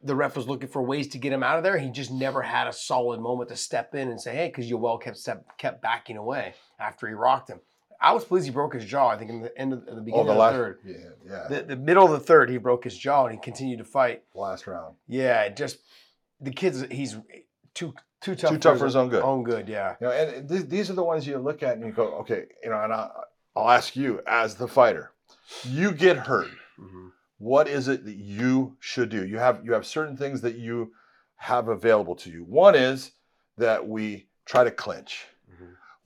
the 0.02 0.14
ref 0.14 0.36
was 0.36 0.46
looking 0.46 0.68
for 0.68 0.82
ways 0.82 1.08
to 1.08 1.18
get 1.18 1.32
him 1.32 1.42
out 1.42 1.56
of 1.56 1.64
there. 1.64 1.78
He 1.78 1.88
just 1.88 2.12
never 2.12 2.42
had 2.42 2.68
a 2.68 2.74
solid 2.74 3.20
moment 3.20 3.48
to 3.48 3.56
step 3.56 3.94
in 3.94 4.08
and 4.10 4.20
say, 4.20 4.34
"Hey," 4.36 4.48
because 4.48 4.70
Yoel 4.70 5.00
kept 5.00 5.16
step, 5.16 5.46
kept 5.56 5.80
backing 5.80 6.18
away 6.18 6.52
after 6.78 7.08
he 7.08 7.14
rocked 7.14 7.48
him. 7.48 7.60
Alex 8.00 8.26
he 8.44 8.50
broke 8.50 8.74
his 8.74 8.84
jaw. 8.84 9.08
I 9.08 9.16
think 9.18 9.30
in 9.30 9.42
the 9.42 9.58
end 9.58 9.72
of 9.72 9.84
the 9.84 9.92
Oh, 9.92 10.00
beginning 10.00 10.26
the 10.26 10.32
of 10.32 10.36
the 10.36 10.40
last, 10.40 10.52
third. 10.54 10.78
yeah, 10.84 10.96
yeah, 11.26 11.48
The, 11.48 11.62
the 11.62 11.76
middle 11.76 12.04
of 12.04 12.12
the 12.12 12.20
third, 12.20 12.48
he 12.50 12.56
broke 12.58 12.84
his 12.84 12.96
jaw 12.96 13.24
and 13.26 13.34
he 13.34 13.40
continued 13.40 13.78
to 13.78 13.84
fight. 13.84 14.22
last 14.34 14.66
round. 14.66 14.94
Yeah, 15.08 15.48
just 15.48 15.78
the 16.40 16.50
kid's 16.52 16.82
he's 16.90 17.16
too 17.74 17.94
too 18.20 18.34
tough. 18.34 18.50
Too 18.50 18.58
tough 18.58 18.78
for 18.78 18.84
his 18.84 18.96
own 18.96 19.08
good. 19.08 19.22
Own 19.22 19.42
good, 19.42 19.68
yeah. 19.68 19.96
You 20.00 20.06
know, 20.08 20.12
and 20.12 20.48
th- 20.48 20.66
these 20.68 20.90
are 20.90 20.94
the 20.94 21.04
ones 21.04 21.26
you 21.26 21.38
look 21.38 21.62
at 21.62 21.76
and 21.76 21.86
you 21.86 21.92
go, 21.92 22.14
okay, 22.20 22.46
you 22.64 22.70
know, 22.70 22.80
and 22.82 22.92
I, 22.92 23.08
I'll 23.56 23.70
ask 23.70 23.94
you 23.96 24.20
as 24.26 24.54
the 24.56 24.68
fighter, 24.68 25.12
you 25.64 25.92
get 25.92 26.16
hurt. 26.16 26.50
Mhm. 26.80 27.10
What 27.38 27.68
is 27.68 27.86
it 27.88 28.04
that 28.04 28.16
you 28.16 28.76
should 28.80 29.08
do? 29.10 29.24
You 29.26 29.38
have 29.38 29.64
you 29.64 29.72
have 29.72 29.86
certain 29.86 30.16
things 30.16 30.40
that 30.42 30.56
you 30.56 30.92
have 31.36 31.68
available 31.68 32.16
to 32.16 32.30
you. 32.30 32.42
One 32.44 32.74
is 32.74 33.12
that 33.56 33.86
we 33.88 34.26
try 34.44 34.64
to 34.64 34.70
clinch. 34.72 35.26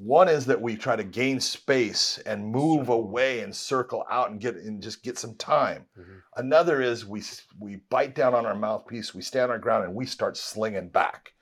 One 0.04 0.28
is 0.28 0.46
that 0.46 0.60
we 0.60 0.76
try 0.76 0.96
to 0.96 1.04
gain 1.04 1.38
space 1.38 2.18
and 2.26 2.44
move 2.44 2.88
away 2.88 3.40
and 3.40 3.54
circle 3.54 4.04
out 4.10 4.30
and 4.30 4.40
get 4.40 4.56
and 4.56 4.82
just 4.82 5.04
get 5.04 5.16
some 5.16 5.36
time. 5.36 5.86
Mhm. 5.96 6.22
Another 6.36 6.82
is 6.82 7.06
we 7.06 7.22
we 7.60 7.76
bite 7.76 8.14
down 8.14 8.34
on 8.34 8.44
our 8.44 8.54
mouthpiece, 8.56 9.14
we 9.14 9.22
stand 9.22 9.52
our 9.52 9.58
ground, 9.58 9.84
and 9.84 9.94
we 9.94 10.06
start 10.06 10.36
slinging 10.36 10.88
back. 10.88 11.34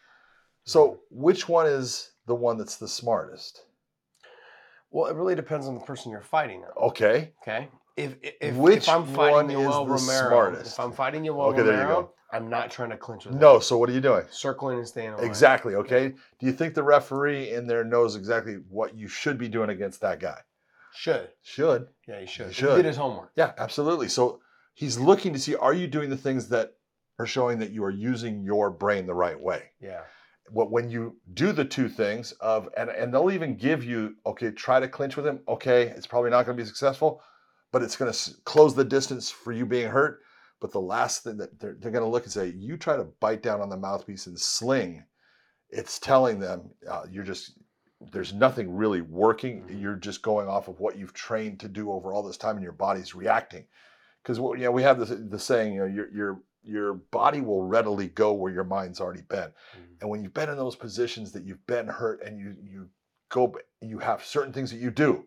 So, 0.64 1.00
which 1.10 1.48
one 1.48 1.66
is 1.66 2.12
the 2.26 2.34
one 2.34 2.58
that's 2.58 2.76
the 2.76 2.86
smartest? 2.86 3.64
Well, 4.90 5.06
it 5.06 5.14
really 5.16 5.34
depends 5.34 5.66
on 5.66 5.74
the 5.74 5.80
person 5.80 6.12
you're 6.12 6.20
fighting. 6.20 6.60
Now. 6.60 6.72
Okay, 6.88 7.32
Okay. 7.42 7.70
If 7.96 8.16
if, 8.22 8.54
Which 8.56 8.76
if 8.84 8.88
I'm 8.88 9.06
one 9.14 9.46
fighting 9.48 9.50
is 9.60 9.66
Yoel 9.66 9.86
the 9.86 9.92
Romero, 9.92 10.28
smartest? 10.28 10.72
if 10.72 10.80
I'm 10.80 10.92
fighting 10.92 11.22
Yoel 11.24 11.52
Okay, 11.52 11.62
there 11.62 11.74
you 11.74 11.80
Romero, 11.80 12.02
go. 12.02 12.12
I'm 12.32 12.48
not 12.48 12.70
trying 12.70 12.90
to 12.90 12.96
clinch 12.96 13.24
with 13.24 13.34
him. 13.34 13.40
no. 13.40 13.58
So, 13.58 13.76
what 13.76 13.88
are 13.90 13.92
you 13.92 14.00
doing? 14.00 14.24
circling 14.30 14.78
and 14.78 14.86
staying 14.88 15.12
away. 15.14 15.24
Exactly. 15.26 15.74
Okay. 15.74 16.08
Do 16.38 16.46
you 16.46 16.52
think 16.52 16.74
the 16.74 16.82
referee 16.82 17.50
in 17.50 17.66
there 17.66 17.84
knows 17.84 18.14
exactly 18.16 18.54
what 18.68 18.96
you 18.96 19.08
should 19.08 19.36
be 19.38 19.48
doing 19.48 19.70
against 19.70 20.00
that 20.02 20.20
guy? 20.20 20.38
Should. 20.94 21.28
Should. 21.42 21.88
Yeah, 22.08 22.20
he 22.20 22.26
should. 22.26 22.46
He 22.46 22.52
He 22.52 22.54
should. 22.54 22.76
did 22.76 22.84
his 22.84 22.96
homework. 22.96 23.30
Yeah, 23.36 23.52
absolutely. 23.58 24.08
So 24.08 24.40
he's 24.74 24.98
looking 24.98 25.32
to 25.32 25.38
see 25.38 25.54
are 25.56 25.74
you 25.74 25.86
doing 25.86 26.10
the 26.10 26.16
things 26.16 26.48
that 26.48 26.74
are 27.18 27.26
showing 27.26 27.58
that 27.58 27.70
you 27.70 27.84
are 27.84 27.90
using 27.90 28.42
your 28.44 28.70
brain 28.70 29.06
the 29.06 29.14
right 29.14 29.38
way. 29.38 29.64
Yeah. 29.80 30.00
What 30.48 30.70
when 30.72 30.88
you 30.90 31.16
do 31.34 31.52
the 31.52 31.64
two 31.64 31.88
things 31.88 32.32
of 32.40 32.68
and 32.76 32.90
and 32.90 33.12
they'll 33.14 33.30
even 33.30 33.56
give 33.56 33.84
you 33.84 34.16
okay, 34.26 34.50
try 34.50 34.80
to 34.80 34.88
clinch 34.88 35.16
with 35.16 35.26
him. 35.26 35.40
Okay, 35.46 35.82
it's 35.88 36.06
probably 36.06 36.30
not 36.30 36.44
going 36.46 36.56
to 36.56 36.62
be 36.62 36.66
successful, 36.66 37.22
but 37.72 37.82
it's 37.82 37.96
going 37.96 38.12
to 38.12 38.30
close 38.44 38.74
the 38.74 38.84
distance 38.84 39.30
for 39.30 39.52
you 39.52 39.66
being 39.66 39.90
hurt. 39.90 40.20
But 40.60 40.72
the 40.72 40.80
last 40.80 41.24
thing 41.24 41.38
that 41.38 41.58
they're, 41.58 41.76
they're 41.80 41.90
going 41.90 42.04
to 42.04 42.10
look 42.10 42.24
and 42.24 42.32
say, 42.32 42.48
you 42.48 42.76
try 42.76 42.96
to 42.96 43.04
bite 43.20 43.42
down 43.42 43.60
on 43.60 43.70
the 43.70 43.76
mouthpiece 43.76 44.26
and 44.26 44.38
sling, 44.38 45.04
it's 45.70 45.98
telling 45.98 46.38
them 46.38 46.70
uh, 46.88 47.04
you're 47.10 47.24
just 47.24 47.58
there's 48.12 48.32
nothing 48.32 48.74
really 48.74 49.02
working. 49.02 49.62
Mhm. 49.62 49.80
You're 49.80 49.96
just 49.96 50.22
going 50.22 50.48
off 50.48 50.68
of 50.68 50.80
what 50.80 50.96
you've 50.96 51.12
trained 51.12 51.60
to 51.60 51.68
do 51.68 51.92
over 51.92 52.12
all 52.12 52.22
this 52.22 52.38
time, 52.38 52.56
and 52.56 52.62
your 52.62 52.72
body's 52.72 53.14
reacting. 53.14 53.66
Because 54.22 54.38
you 54.38 54.64
know 54.64 54.70
we 54.70 54.82
have 54.82 54.98
this 54.98 55.10
the 55.10 55.38
saying, 55.38 55.74
you 55.74 55.80
know, 55.80 55.86
your 55.86 56.10
your 56.10 56.42
your 56.62 56.94
body 56.94 57.40
will 57.40 57.62
readily 57.62 58.08
go 58.08 58.32
where 58.32 58.52
your 58.52 58.64
mind's 58.64 59.00
already 59.00 59.22
been. 59.22 59.50
And 60.00 60.10
when 60.10 60.22
you've 60.22 60.34
been 60.34 60.50
in 60.50 60.56
those 60.56 60.76
positions 60.76 61.32
that 61.32 61.44
you've 61.44 61.66
been 61.66 61.86
hurt, 61.86 62.22
and 62.22 62.38
you 62.38 62.56
you 62.62 62.88
go, 63.30 63.54
you 63.80 63.98
have 63.98 64.24
certain 64.24 64.52
things 64.52 64.70
that 64.70 64.78
you 64.78 64.90
do, 64.90 65.24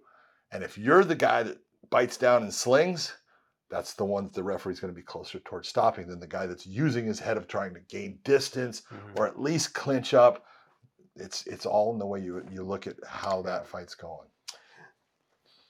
and 0.51 0.63
if 0.63 0.77
you're 0.77 1.03
the 1.03 1.15
guy 1.15 1.43
that 1.43 1.57
bites 1.93 2.17
down 2.17 2.41
and 2.41 2.51
slings, 2.51 3.13
that's 3.69 3.93
the 3.93 4.03
one 4.03 4.23
that 4.23 4.33
the 4.33 4.43
referee's 4.43 4.79
going 4.79 4.91
to 4.91 4.99
be 4.99 5.05
closer 5.05 5.37
towards 5.39 5.67
stopping 5.69 6.07
than 6.07 6.19
the 6.19 6.25
guy 6.25 6.47
that's 6.47 6.65
using 6.65 7.05
his 7.05 7.19
head 7.19 7.37
of 7.37 7.47
trying 7.47 7.71
to 7.75 7.79
gain 7.81 8.17
distance 8.23 8.81
Mhm. 8.91 9.19
or 9.19 9.27
at 9.27 9.39
least 9.39 9.75
clinch 9.75 10.15
up. 10.15 10.43
It's 11.15 11.45
it's 11.45 11.67
all 11.67 11.93
in 11.93 11.99
the 11.99 12.07
way 12.07 12.19
you 12.19 12.43
you 12.49 12.63
look 12.63 12.87
at 12.87 12.95
how 13.07 13.43
that 13.43 13.67
fight's 13.67 13.93
going. 13.93 14.27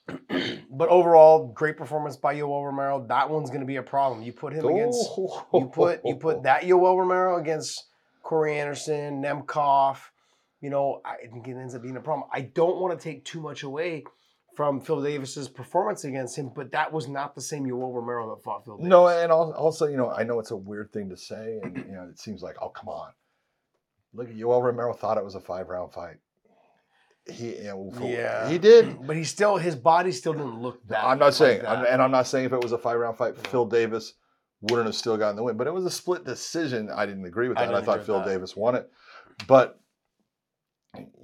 but 0.71 0.87
overall, 0.87 1.47
great 1.47 1.75
performance 1.75 2.15
by 2.15 2.35
Yoel 2.35 2.65
Romero. 2.65 3.05
That 3.07 3.29
one's 3.29 3.49
going 3.49 3.59
to 3.61 3.67
be 3.67 3.75
a 3.75 3.83
problem. 3.83 4.21
You 4.21 4.31
put 4.31 4.53
him 4.53 4.65
against 4.65 5.09
you 5.53 5.69
put 5.73 6.01
you 6.05 6.15
put 6.15 6.43
that 6.43 6.63
Yoel 6.63 6.97
Romero 6.97 7.37
against 7.37 7.85
Corey 8.21 8.59
Anderson, 8.59 9.21
Nemkov. 9.21 9.97
You 10.61 10.69
know, 10.69 11.01
I 11.03 11.27
think 11.27 11.49
it 11.49 11.57
ends 11.57 11.75
up 11.75 11.81
being 11.81 11.97
a 11.97 12.01
problem. 12.01 12.29
I 12.31 12.39
don't 12.41 12.79
want 12.79 12.97
to 12.97 13.03
take 13.03 13.25
too 13.25 13.41
much 13.41 13.63
away 13.63 14.05
from 14.55 14.79
Phil 14.79 15.01
Davis's 15.01 15.47
performance 15.49 16.03
against 16.03 16.37
him, 16.37 16.51
but 16.55 16.71
that 16.71 16.91
was 16.93 17.07
not 17.07 17.33
the 17.35 17.41
same 17.41 17.63
Yoel 17.65 17.93
Romero 17.93 18.35
that 18.35 18.43
fought 18.43 18.63
Phil 18.65 18.77
Davis. 18.77 18.89
No, 18.89 19.07
and 19.07 19.31
also, 19.31 19.87
you 19.87 19.97
know, 19.97 20.11
I 20.11 20.23
know 20.23 20.39
it's 20.39 20.51
a 20.51 20.55
weird 20.55 20.91
thing 20.91 21.09
to 21.09 21.17
say, 21.17 21.59
and 21.63 21.77
you 21.77 21.91
know, 21.93 22.07
it 22.09 22.19
seems 22.19 22.41
like, 22.41 22.55
oh, 22.61 22.69
come 22.69 22.89
on. 22.89 23.11
Look 24.13 24.29
at 24.29 24.35
Yoel 24.35 24.61
Romero 24.61 24.93
thought 24.93 25.17
it 25.17 25.23
was 25.23 25.35
a 25.35 25.39
five 25.39 25.69
round 25.69 25.91
fight. 25.91 26.17
He, 27.31 27.55
you 27.55 27.63
know, 27.63 27.91
for- 27.95 28.03
Yeah. 28.03 28.49
he 28.49 28.57
did. 28.57 28.97
but 29.07 29.15
he 29.15 29.23
still 29.23 29.57
his 29.57 29.75
body 29.75 30.11
still 30.11 30.33
didn't 30.33 30.61
look 30.61 30.85
that. 30.87 31.03
I'm 31.03 31.17
not 31.19 31.33
saying, 31.33 31.61
and 31.61 32.01
I'm 32.01 32.11
not 32.11 32.27
saying 32.27 32.45
if 32.45 32.53
it 32.53 32.61
was 32.61 32.73
a 32.73 32.77
five 32.77 32.97
round 32.99 33.17
fight, 33.17 33.35
No. 33.35 33.49
Phil 33.49 33.65
Davis 33.65 34.13
wouldn't 34.61 34.85
have 34.85 34.95
still 34.95 35.17
gotten 35.17 35.35
the 35.35 35.43
win, 35.43 35.57
but 35.57 35.67
it 35.67 35.73
was 35.73 35.85
a 35.85 35.89
split 35.91 36.25
decision. 36.25 36.89
I 36.89 37.05
didn't 37.05 37.25
agree 37.25 37.47
with 37.49 37.57
that. 37.57 37.63
I, 37.69 37.71
didn't 37.71 37.85
thought 37.85 38.05
Phil 38.05 38.19
that. 38.19 38.27
Davis 38.27 38.55
won 38.55 38.75
it, 38.75 38.89
but 39.47 39.79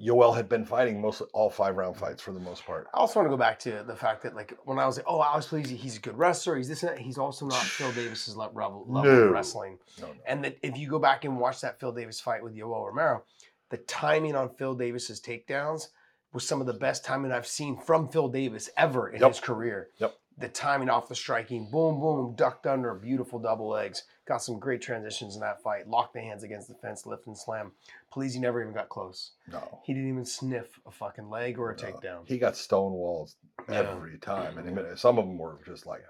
Yoel 0.02 0.36
had 0.36 0.50
been 0.50 0.66
fighting 0.66 1.00
most 1.00 1.22
all 1.34 1.50
five 1.50 1.76
round 1.78 1.96
fights 1.96 2.22
for 2.22 2.32
the 2.32 2.40
most 2.40 2.66
part. 2.66 2.88
I 2.94 2.98
also 2.98 3.20
want 3.20 3.28
to 3.28 3.30
go 3.30 3.38
back 3.38 3.60
to 3.60 3.84
the 3.86 3.96
fact 3.96 4.24
that, 4.24 4.36
like, 4.36 4.58
when 4.64 4.80
I 4.80 4.86
was 4.86 4.98
like, 4.98 5.06
"Oh, 5.08 5.22
Alex 5.22 5.48
Polizzi, 5.48 5.76
he's 5.76 5.98
a 5.98 6.00
good 6.00 6.18
wrestler. 6.18 6.56
He's 6.58 6.68
this 6.68 6.82
and 6.82 6.92
that." 6.94 7.00
He's 7.00 7.18
also 7.18 7.46
not 7.46 7.62
Phil 7.62 7.92
Davis's 7.92 8.36
level, 8.36 8.86
level 8.88 9.04
No. 9.12 9.24
of 9.26 9.32
wrestling. 9.32 9.78
No, 10.02 10.08
no. 10.08 10.14
And 10.26 10.44
that 10.44 10.58
if 10.64 10.78
you 10.78 10.90
go 10.90 10.98
back 11.00 11.24
and 11.26 11.40
watch 11.40 11.62
that 11.62 11.80
Phil 11.80 11.92
Davis 11.92 12.20
fight 12.20 12.44
with 12.44 12.56
Yoel 12.56 12.88
Romero, 12.88 13.24
the 13.70 13.78
timing 13.78 14.36
on 14.36 14.50
Phil 14.56 14.74
Davis's 14.74 15.22
takedowns 15.22 15.90
was 16.34 16.48
some 16.48 16.62
of 16.62 16.68
the 16.68 16.74
best 16.74 17.04
timing 17.06 17.32
I've 17.32 17.48
seen 17.48 17.78
from 17.78 18.08
Phil 18.08 18.28
Davis 18.30 18.70
ever 18.78 19.10
in 19.10 19.22
Yep. 19.22 19.30
his 19.32 19.40
career. 19.40 19.90
Yep. 19.98 20.16
The 20.40 20.48
timing 20.48 20.90
off 20.90 21.10
the 21.10 21.16
striking, 21.16 21.70
boom, 21.70 22.00
boom, 22.00 22.34
ducked 22.36 22.66
under, 22.66 22.94
beautiful 22.96 23.40
double 23.40 23.68
legs. 23.68 24.04
Got 24.26 24.42
some 24.42 24.60
great 24.60 24.82
transitions 24.82 25.36
in 25.36 25.42
that 25.42 25.62
fight. 25.62 25.88
Locked 25.88 26.14
the 26.14 26.22
hands 26.22 26.44
against 26.44 26.70
the 26.70 26.76
fence, 26.76 27.06
lift 27.06 27.28
and 27.28 27.38
slam. 27.38 27.72
Polizzi 28.14 28.40
never 28.40 28.62
even 28.62 28.74
got 28.74 28.90
close. 28.90 29.32
no. 29.52 29.82
He 29.84 29.94
didn't 29.94 30.10
even 30.10 30.26
sniff 30.26 30.80
a 30.86 30.92
fucking 30.92 31.30
leg 31.30 31.60
or 31.60 31.72
a 31.72 31.76
No. 31.76 31.84
takedown. 31.84 32.28
He 32.28 32.38
got 32.38 32.54
stonewalled 32.54 33.36
Yeah. 33.68 33.76
every 33.80 34.18
time, 34.20 34.58
and 34.58 34.74
mean, 34.76 34.96
some 34.96 35.18
of 35.20 35.26
them 35.26 35.38
were 35.38 35.60
just 35.66 35.86
like, 35.86 36.04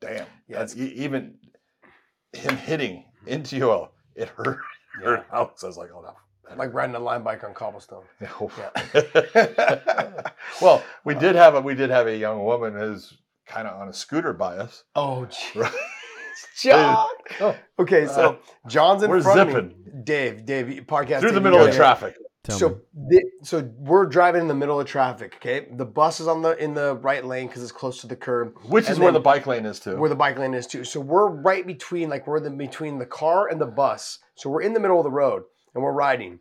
"Damn!" 0.00 0.26
Yeah, 0.48 0.58
That's, 0.58 0.76
even 0.76 1.38
him 2.32 2.56
hitting 2.56 3.04
into 3.26 3.56
Yoel, 3.56 3.88
oh, 3.88 3.90
it 4.14 4.28
hurt. 4.28 4.60
Yeah. 5.00 5.04
hurt 5.04 5.26
Alex. 5.32 5.64
I 5.64 5.66
was 5.66 5.76
like, 5.76 5.90
"Oh 5.94 6.00
no!" 6.00 6.14
Like 6.56 6.72
riding 6.72 6.96
a 6.96 6.98
Lime 6.98 7.22
bike 7.22 7.44
on 7.44 7.52
cobblestone. 7.54 8.04
Yeah. 8.20 8.70
well, 10.62 10.82
we 11.04 11.14
did 11.14 11.36
have 11.36 11.54
a 11.54 11.60
we 11.60 11.74
did 11.74 11.90
have 11.90 12.06
a 12.06 12.16
young 12.16 12.44
woman 12.44 12.74
who's 12.74 13.16
kind 13.50 13.66
of 13.68 13.80
on 13.80 13.88
a 13.88 13.92
scooter 13.92 14.32
by 14.32 14.56
us. 14.56 14.84
Oh, 14.94 15.26
gee. 15.26 15.60
Right? 15.60 15.72
John. 16.62 17.06
Oh, 17.40 17.56
Okay, 17.78 18.06
so 18.06 18.22
uh, 18.64 18.68
John's 18.68 19.02
in 19.02 19.10
We're 19.10 19.20
front 19.22 19.40
of 19.40 19.48
zipping. 19.50 19.68
me. 19.68 20.02
Dave, 20.04 20.44
Dave, 20.46 20.66
podcast 20.86 21.20
through 21.20 21.32
the 21.32 21.40
middle 21.40 21.58
of 21.60 21.66
gotta- 21.66 21.76
traffic. 21.76 22.16
Tell. 22.42 22.58
So, 22.58 22.80
the, 22.94 23.22
so 23.42 23.70
we're 23.76 24.06
driving 24.06 24.40
in 24.40 24.48
the 24.48 24.54
middle 24.54 24.80
of 24.80 24.86
traffic. 24.86 25.34
Okay, 25.36 25.66
the 25.72 25.84
bus 25.84 26.20
is 26.20 26.26
on 26.26 26.40
the 26.40 26.56
in 26.56 26.72
the 26.72 26.96
right 26.96 27.22
lane 27.22 27.48
because 27.48 27.62
it's 27.62 27.70
close 27.72 28.00
to 28.00 28.06
the 28.06 28.16
curb, 28.16 28.54
Which 28.64 28.88
is 28.88 28.98
where 28.98 29.12
the 29.12 29.20
bike 29.20 29.46
lane 29.46 29.66
is 29.66 29.78
too. 29.78 29.96
where 29.98 30.08
the 30.08 30.14
bike 30.16 30.38
lane 30.38 30.54
is 30.54 30.66
too. 30.66 30.82
So 30.84 31.00
we're 31.00 31.28
right 31.28 31.66
between, 31.66 32.08
like 32.08 32.26
we're 32.26 32.40
the 32.40 32.48
between 32.50 32.98
the 32.98 33.04
car 33.04 33.48
and 33.48 33.60
the 33.60 33.66
bus. 33.66 34.20
So 34.36 34.48
we're 34.48 34.62
in 34.62 34.72
the 34.72 34.80
middle 34.80 34.96
of 34.98 35.04
the 35.04 35.10
road 35.10 35.42
and 35.74 35.84
we're 35.84 35.92
riding. 35.92 36.38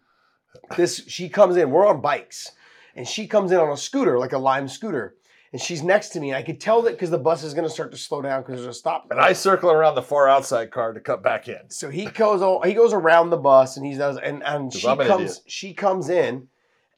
This 0.78 1.04
she 1.08 1.28
comes 1.28 1.58
in. 1.58 1.70
We're 1.70 1.86
on 1.86 2.00
bikes, 2.00 2.52
and 2.96 3.06
she 3.06 3.28
comes 3.28 3.52
in 3.52 3.60
on 3.60 3.70
a 3.70 3.78
scooter, 3.78 4.18
like 4.18 4.32
a 4.32 4.38
lime 4.40 4.70
scooter, 4.70 5.16
and 5.52 5.62
she's 5.62 5.82
next 5.84 6.10
to 6.10 6.20
me. 6.20 6.30
And 6.30 6.38
I 6.38 6.44
could 6.44 6.60
tell 6.60 6.82
that 6.84 6.92
because 6.92 7.10
the 7.10 7.18
bus 7.18 7.44
is 7.44 7.54
going 7.54 7.68
to 7.68 7.74
start 7.74 7.92
to 7.92 7.98
slow 7.98 8.22
down 8.22 8.42
because 8.44 8.62
there's 8.62 8.76
a 8.76 8.80
stop. 8.80 9.08
and 9.12 9.20
I 9.20 9.34
circle 9.34 9.72
around 9.72 9.96
the 9.96 10.02
far 10.02 10.30
outside 10.30 10.72
car 10.72 10.94
to 10.94 11.00
cut 11.00 11.24
back 11.24 11.48
in. 11.48 11.70
So 11.70 11.90
he 11.90 12.06
goes 12.06 12.42
all, 12.42 12.62
he 12.62 12.74
goes 12.74 12.94
around 12.94 13.30
the 13.30 13.38
bus 13.38 13.78
and 13.78 13.86
he 13.86 13.96
does 13.98 14.18
and 14.18 14.44
and 14.44 14.72
'Cause 14.72 14.82
she 14.82 14.88
an 14.88 14.98
comes 14.98 15.22
idiot. 15.32 15.38
she 15.48 15.74
comes 15.74 16.10
in 16.10 16.48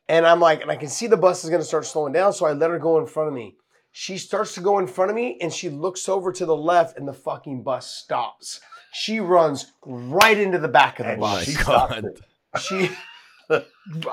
and 0.10 0.26
I'm 0.28 0.40
like 0.40 0.62
and 0.62 0.70
I 0.72 0.76
can 0.76 0.90
see 0.90 1.08
the 1.08 1.18
bus 1.18 1.44
is 1.44 1.50
gonna 1.50 1.64
start 1.64 1.86
slowing 1.86 2.14
down 2.14 2.34
so 2.34 2.46
I 2.46 2.54
let 2.54 2.70
her 2.70 2.80
go 2.80 2.98
in 3.00 3.06
front 3.06 3.30
of 3.30 3.34
me. 3.34 3.56
She 3.94 4.18
starts 4.18 4.54
to 4.56 4.62
go 4.62 4.80
in 4.80 4.88
front 4.88 5.12
of 5.12 5.16
me 5.16 5.38
and 5.42 5.52
she 5.52 5.70
looks 5.70 6.08
over 6.08 6.32
to 6.32 6.46
the 6.46 6.56
left 6.56 6.98
and 6.98 7.08
the 7.08 7.14
fucking 7.14 7.64
bus 7.64 7.88
stops. 7.88 8.62
She 8.94 9.20
runs 9.22 9.72
right 9.86 10.38
into 10.38 10.60
the 10.60 10.68
back 10.68 11.00
of 11.00 11.06
the 11.06 11.14
And 11.14 11.22
bus. 11.22 11.44
she 11.46 11.52
stopped 11.52 11.94
god. 11.94 12.06
it. 12.06 12.22
She 12.62 12.90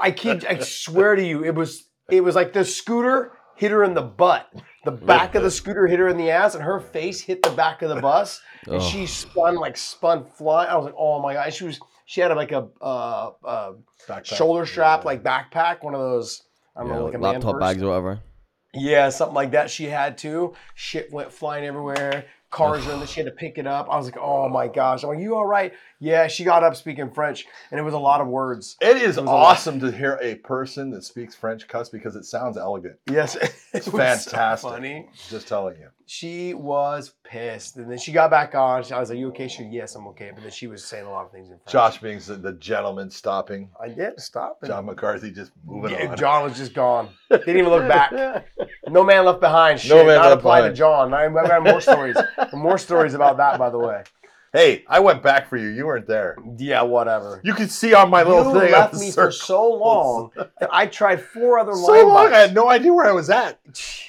I 0.01 0.11
kid 0.11 0.45
I 0.47 0.59
swear 0.61 1.15
to 1.17 1.23
you 1.25 1.45
it 1.45 1.55
was 1.55 1.85
it 2.11 2.23
was 2.23 2.35
like 2.35 2.53
the 2.53 2.65
scooter 2.65 3.33
hit 3.59 3.71
her 3.71 3.85
in 3.85 3.93
the 3.95 4.03
butt. 4.03 4.51
The 4.85 4.93
back 4.93 5.35
of 5.35 5.43
the 5.43 5.51
scooter 5.51 5.87
hit 5.87 5.99
her 5.99 6.09
in 6.09 6.17
the 6.17 6.31
ass 6.31 6.55
and 6.55 6.65
her 6.65 6.81
face 6.81 7.21
hit 7.21 7.43
the 7.43 7.51
back 7.51 7.83
of 7.83 7.91
the 7.91 8.01
bus 8.01 8.41
and 8.67 8.77
Oh. 8.77 8.81
she 8.81 9.05
spun 9.07 9.57
like 9.57 9.77
spun 9.77 10.25
flying. 10.25 10.71
I 10.71 10.77
was 10.77 10.87
like, 10.87 10.95
oh 10.97 11.21
my 11.21 11.35
god! 11.35 11.53
She 11.53 11.65
was 11.65 11.79
she 12.07 12.21
had 12.23 12.35
like 12.35 12.53
a 12.53 12.69
uh, 12.81 13.31
uh, 13.45 13.73
shoulder 14.23 14.65
strap 14.65 15.01
Yeah. 15.01 15.07
like 15.07 15.23
backpack, 15.23 15.83
one 15.83 15.95
of 15.95 16.01
those. 16.01 16.43
I 16.77 16.81
don't 16.81 16.89
Yeah, 16.91 16.97
know, 16.97 17.05
like 17.07 17.15
a 17.15 17.19
laptop 17.19 17.55
purse. 17.55 17.61
bags 17.61 17.83
or 17.83 17.89
whatever. 17.89 18.21
Yeah, 18.75 19.09
something 19.09 19.35
like 19.35 19.51
that. 19.53 19.71
She 19.71 19.85
had 19.87 20.17
too. 20.17 20.55
Shit 20.75 21.13
went 21.13 21.33
flying 21.33 21.65
everywhere. 21.65 22.27
Cars 22.51 22.87
were 22.87 22.93
in 22.95 23.01
the. 23.01 23.07
She 23.07 23.21
had 23.21 23.27
to 23.27 23.33
pick 23.33 23.59
it 23.59 23.67
up. 23.67 23.89
I 23.91 23.97
was 23.97 24.07
like, 24.07 24.17
oh 24.19 24.49
my 24.49 24.69
gosh! 24.69 25.03
I'm 25.03 25.11
like, 25.11 25.19
you 25.19 25.35
all 25.35 25.45
right? 25.47 25.73
Yeah. 26.01 26.27
She 26.29 26.45
got 26.45 26.63
up 26.65 26.77
speaking 26.77 27.11
French, 27.11 27.47
and 27.71 27.79
it 27.81 27.83
was 27.83 27.95
a 27.95 27.99
lot 27.99 28.21
of 28.21 28.29
words. 28.29 28.77
It 28.81 28.97
is 28.97 29.17
It 29.17 29.23
was 29.23 29.31
a 29.31 29.33
lot. 29.33 29.53
awesome 29.53 29.81
to 29.81 29.91
hear 29.91 30.19
a 30.23 30.37
person 30.37 30.91
that 30.91 31.05
speaks 31.05 31.35
French 31.35 31.67
cuss 31.69 31.89
because 31.89 32.17
it 32.17 32.25
sounds 32.25 32.57
elegant. 32.57 32.97
Yes, 33.11 33.37
it 33.37 33.55
It's 33.73 33.87
was 33.87 34.25
so 34.25 34.31
fantastic. 34.31 34.71
funny. 34.71 35.09
Just 35.29 35.49
telling 35.49 35.77
you. 35.77 35.89
She 36.07 36.55
was 36.55 37.13
pissed, 37.23 37.77
and 37.77 37.91
then 37.91 37.99
she 37.99 38.13
got 38.13 38.31
back 38.31 38.55
on. 38.55 38.83
I 38.93 38.99
was 38.99 39.11
like, 39.11 39.19
"You 39.19 39.29
okay?" 39.29 39.47
She, 39.47 39.59
said, 39.65 39.73
"Yes, 39.73 39.95
I'm 39.95 40.07
okay." 40.09 40.31
But 40.33 40.43
then 40.43 40.51
she 40.53 40.67
was 40.67 40.83
saying 40.83 41.05
a 41.05 41.11
lot 41.11 41.27
of 41.27 41.33
things 41.33 41.49
in 41.51 41.59
French. 41.59 41.71
Josh 41.71 41.99
being 42.01 42.19
the- 42.19 42.55
gentleman 42.59 43.11
stopping. 43.11 43.69
I 43.79 43.89
did 43.89 44.19
stop. 44.19 44.59
John 44.65 44.87
McCarthy 44.87 45.31
just 45.31 45.53
moving 45.67 45.91
Yeah, 45.99 46.07
on. 46.13 46.17
John 46.17 46.45
was 46.45 46.57
just 46.57 46.73
gone. 46.73 47.11
Didn't 47.31 47.59
even 47.59 47.69
look 47.69 47.87
back. 47.87 48.47
No 48.89 49.05
man 49.05 49.27
left 49.27 49.41
behind. 49.41 49.81
Shit, 49.81 49.91
No 49.91 49.97
man 50.07 50.17
not 50.17 50.29
left 50.31 50.39
apply 50.39 50.61
to. 50.69 50.73
John. 50.73 51.13
I- 51.13 51.27
I've 51.27 51.35
got 51.35 51.63
more 51.63 51.81
stories. 51.83 52.17
More 52.55 52.79
stories 52.79 53.13
about 53.13 53.37
that, 53.37 53.59
by 53.59 53.69
the 53.69 53.79
way. 53.79 54.03
Hey, 54.53 54.85
I 54.89 55.01
went 55.01 55.23
back 55.23 55.49
for 55.49 55.57
you. 55.59 55.69
You 55.69 55.87
weren't 55.87 56.07
there. 56.07 56.37
Yeah, 56.57 56.83
whatever. 56.83 57.41
You 57.45 57.53
can 57.55 57.69
see 57.69 57.93
on 57.95 58.09
my 58.09 58.23
little 58.23 58.55
you 58.55 58.61
thing. 58.61 58.73
left 58.73 58.95
me 58.95 59.11
for 59.11 59.31
so 59.31 59.69
long 59.71 60.31
that 60.37 60.71
I 60.73 60.87
tried 60.87 61.23
four 61.23 61.59
other 61.59 61.73
So 61.77 62.07
long, 62.09 62.33
I 62.33 62.39
had 62.39 62.55
no 62.55 62.69
idea 62.71 62.93
where 62.93 63.07
I 63.07 63.13
was 63.13 63.29
at. 63.29 63.63
Jeez, 63.73 64.05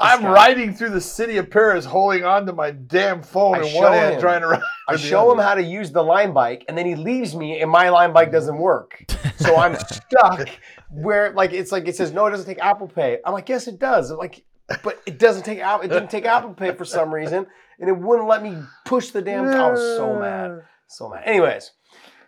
I'm 0.00 0.22
guy. 0.22 0.32
riding 0.32 0.74
through 0.74 0.90
the 0.90 1.00
city 1.00 1.36
of 1.36 1.50
Paris, 1.50 1.84
holding 1.84 2.24
on 2.24 2.46
to 2.46 2.52
my 2.52 2.72
damn 2.72 3.22
phone 3.22 3.56
I 3.56 3.66
in 3.66 3.74
one 3.76 3.92
hand, 3.92 4.14
him. 4.16 4.20
trying 4.20 4.40
to 4.40 4.48
ride. 4.48 4.62
I 4.88 4.96
show 4.96 5.30
him 5.30 5.38
how 5.38 5.54
to 5.54 5.62
use 5.62 5.92
the 5.92 6.02
Lime 6.02 6.34
bike, 6.34 6.64
and 6.68 6.76
then 6.76 6.84
he 6.86 6.96
leaves 6.96 7.34
me, 7.36 7.60
and 7.60 7.70
my 7.70 7.88
Lime 7.88 8.12
bike 8.12 8.32
doesn't 8.32 8.58
work. 8.58 9.04
So 9.38 9.56
I'm 9.56 9.76
stuck 9.88 10.48
where, 10.90 11.32
like, 11.32 11.52
it's 11.52 11.70
like 11.72 11.86
it 11.86 11.94
says, 11.96 12.12
"No, 12.12 12.26
it 12.26 12.30
doesn't 12.30 12.46
take 12.46 12.58
Apple 12.58 12.88
Pay." 12.88 13.18
I'm 13.24 13.32
like, 13.32 13.48
"Yes, 13.48 13.68
it 13.68 13.78
does." 13.78 14.10
I'm 14.10 14.18
like, 14.18 14.44
but 14.82 15.00
it 15.06 15.18
doesn't 15.18 15.44
take 15.44 15.60
Apple. 15.60 15.84
It 15.84 15.88
didn't 15.88 16.10
take 16.10 16.24
Apple 16.26 16.52
Pay 16.54 16.72
for 16.74 16.84
some 16.84 17.14
reason, 17.14 17.46
and 17.80 17.88
it 17.88 17.96
wouldn't 17.96 18.28
let 18.28 18.42
me 18.42 18.56
push 18.84 19.10
the 19.10 19.22
damn. 19.22 19.46
I 19.48 19.70
was 19.70 19.80
so 19.96 20.18
mad, 20.18 20.62
so 20.86 21.08
mad. 21.08 21.22
Anyways, 21.24 21.72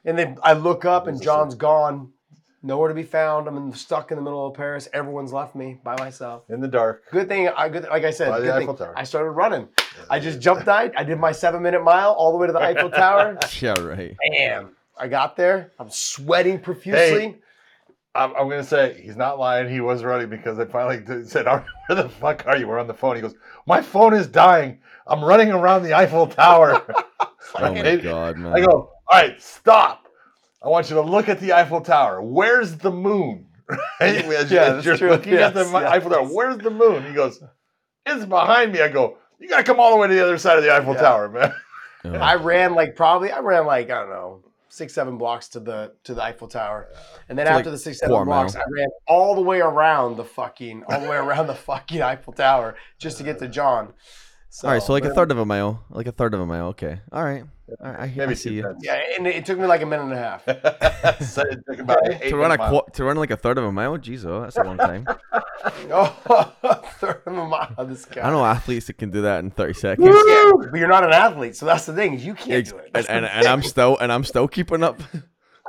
and 0.05 0.19
then 0.19 0.39
I 0.43 0.53
look 0.55 0.85
up, 0.85 1.07
and 1.07 1.21
John's 1.21 1.55
gone, 1.55 2.13
nowhere 2.63 2.89
to 2.89 2.95
be 2.95 3.03
found. 3.03 3.49
I'm 3.49 3.73
stuck 3.75 4.11
in 4.11 4.17
the 4.17 4.23
middle 4.23 4.47
of 4.47 4.55
Paris. 4.55 4.89
Everyone's 4.93 5.33
left 5.33 5.55
me 5.55 5.79
by 5.85 5.97
myself. 5.99 6.43
in 6.49 6.61
the 6.61 6.69
dark. 6.69 7.05
Good 7.11 7.29
thing 7.29 7.49
I 7.49 7.69
good 7.69 7.87
like 7.89 8.05
I 8.05 8.11
said, 8.11 8.31
By 8.31 8.41
the 8.41 8.47
good 8.47 8.63
Eiffel 8.63 8.75
thing, 8.75 8.87
Tower. 8.87 8.95
I 8.99 9.05
started 9.05 9.31
running. 9.31 9.69
I 10.11 10.21
just 10.21 10.41
jumped 10.41 10.69
out. 10.69 10.93
I 10.97 11.03
did 11.05 11.19
my 11.19 11.33
seven 11.33 11.63
minute 11.63 11.83
mile 11.83 12.13
all 12.13 12.31
the 12.33 12.39
way 12.39 12.47
to 12.47 12.53
the 12.53 12.61
Eiffel 12.61 12.91
Tower. 12.91 13.39
Yeah, 13.61 13.79
right. 13.81 14.17
Bam! 14.37 14.77
I 14.97 15.09
got 15.09 15.37
there. 15.37 15.73
I'm 15.79 15.91
sweating 15.91 16.59
profusely. 16.61 17.39
I'm, 18.15 18.35
I'm 18.35 18.49
gonna 18.49 18.65
say 18.65 19.01
he's 19.03 19.17
not 19.17 19.39
lying. 19.39 19.69
He 19.69 19.81
was 19.81 20.03
running 20.03 20.29
because 20.29 20.59
I 20.59 20.65
finally 20.65 20.99
did- 21.01 21.29
said, 21.29 21.47
"Where 21.47 21.65
the 22.03 22.09
fuck 22.09 22.45
are 22.47 22.57
you?" 22.57 22.67
We're 22.67 22.79
on 22.81 22.87
the 22.89 22.95
phone. 22.95 23.15
He 23.17 23.23
goes, 23.23 23.35
"My 23.67 23.81
phone 23.81 24.13
is 24.15 24.27
dying. 24.27 24.81
I'm 25.09 25.25
running 25.25 25.51
around 25.51 25.83
the 25.85 25.95
Eiffel 25.95 26.27
Tower." 26.27 26.85
Oh 27.55 27.73
my 27.73 27.97
god, 27.97 28.37
man. 28.37 28.53
I 28.53 28.61
go, 28.61 28.73
"All 28.73 28.93
right, 29.11 29.41
stop. 29.41 30.07
I 30.63 30.69
want 30.69 30.91
you 30.91 30.97
to 30.97 31.03
look 31.03 31.31
at 31.31 31.41
the 31.41 31.55
Eiffel 31.55 31.81
Tower. 31.81 32.21
Where's 32.23 32.77
the 32.77 32.91
moon?" 32.91 33.47
Right? 34.01 34.23
As, 34.25 34.51
Yeah, 34.51 34.71
that's 34.75 34.85
you're 34.87 34.99
true. 34.99 35.09
looking 35.11 35.33
at 35.35 35.55
the 35.55 35.61
Yes. 35.65 35.75
Eiffel 35.75 36.11
Tower. 36.11 36.25
Where's 36.27 36.59
the 36.59 36.71
moon? 36.71 37.05
He 37.07 37.15
goes, 37.15 37.43
"It's 38.05 38.27
behind 38.27 38.73
me." 38.73 38.83
I 38.83 38.89
go, 38.89 39.17
"You 39.41 39.49
gotta 39.49 39.63
come 39.65 39.81
all 39.81 39.93
the 39.93 39.97
way 39.97 40.09
to 40.09 40.15
the 40.15 40.23
other 40.23 40.37
side 40.37 40.59
of 40.59 40.63
the 40.63 40.71
Eiffel 40.75 40.93
Yeah. 40.95 41.01
Tower, 41.01 41.29
man." 41.31 41.55
Oh. 42.05 42.13
I 42.15 42.37
ran 42.37 42.75
like 42.75 42.95
probably 42.95 43.33
I 43.33 43.41
ran 43.41 43.67
like 43.67 43.91
I 43.91 44.01
don't 44.03 44.11
know 44.11 44.45
six 44.69 44.93
seven 44.95 45.19
blocks 45.19 45.49
to 45.49 45.61
the 45.61 45.95
to 46.05 46.15
the 46.15 46.23
Eiffel 46.23 46.47
Tower, 46.47 46.89
and 47.29 47.37
then 47.37 47.47
So, 47.47 47.53
after 47.53 47.65
like, 47.71 47.73
the 47.73 47.79
six 47.79 47.99
seven 47.99 48.25
blocks, 48.25 48.55
mile. 48.55 48.63
I 48.63 48.71
ran 48.71 48.89
all 49.09 49.35
the 49.35 49.41
way 49.41 49.61
around 49.61 50.17
the 50.17 50.25
fucking 50.25 50.85
all 50.89 51.01
the 51.01 51.09
way 51.09 51.17
around 51.17 51.49
the 51.49 51.55
fucking 51.57 52.01
Eiffel 52.01 52.35
Tower 52.35 52.77
just 52.99 53.17
to 53.19 53.25
get 53.25 53.39
to 53.41 53.49
John. 53.49 53.95
All 54.65 54.71
right, 54.71 54.83
so 54.83 54.93
like 54.93 55.05
a 55.05 55.13
third 55.15 55.31
of 55.31 55.39
a 55.39 55.45
mile, 55.45 55.85
like 55.91 56.07
a 56.07 56.13
third 56.13 56.33
of 56.35 56.41
a 56.41 56.47
mile. 56.47 56.69
Okay, 56.69 57.01
all 57.13 57.23
right. 57.25 57.45
All 57.85 57.93
right 57.93 58.19
I, 58.19 58.25
I 58.25 58.33
see 58.33 58.55
you. 58.55 58.63
tenths. 58.63 58.83
Yeah, 58.83 58.99
and 59.19 59.27
it 59.27 59.45
took 59.45 59.59
me 59.59 59.67
like 59.67 59.83
a 59.83 59.87
minute 59.87 60.05
and 60.05 60.13
a 60.15 60.17
half. 60.17 60.43
so 61.23 61.43
it 61.43 61.61
took 61.69 61.79
about 61.81 61.99
eight 62.11 62.31
To 62.31 62.37
run 62.37 62.51
a 62.51 62.57
qu- 62.57 62.91
to 62.95 63.05
run 63.05 63.19
like 63.19 63.31
a 63.31 63.37
third 63.37 63.59
of 63.59 63.65
a 63.65 63.71
mile, 63.73 63.99
jeez, 63.99 64.25
oh, 64.25 64.41
that's 64.41 64.57
a 64.57 64.63
long 64.63 64.79
time. 64.79 65.07
oh, 65.91 66.55
a 66.63 66.75
third 66.93 67.21
of 67.27 67.37
a 67.37 67.47
mile. 67.47 67.75
This 67.87 68.07
guy. 68.07 68.23
I 68.27 68.31
know 68.31 68.43
athletes 68.45 68.87
that 68.87 68.95
can 68.97 69.11
do 69.11 69.21
that 69.23 69.41
in 69.41 69.51
thirty 69.51 69.75
seconds. 69.75 70.09
Yeah, 70.09 70.53
but 70.71 70.79
you're 70.79 70.89
not 70.89 71.05
an 71.05 71.13
athlete, 71.13 71.57
so 71.57 71.67
that's 71.67 71.85
the 71.85 71.93
thing. 71.93 72.19
You 72.19 72.33
can't 72.35 72.53
Ex- 72.53 72.71
do 72.73 72.79
it. 72.79 72.85
and, 72.87 72.95
That's 72.95 73.09
and, 73.09 73.25
the 73.27 73.35
and 73.37 73.47
I'm 73.47 73.63
still 73.63 73.99
and 73.99 74.11
I'm 74.11 74.25
still 74.25 74.49
keeping 74.49 74.83
up. 74.83 74.99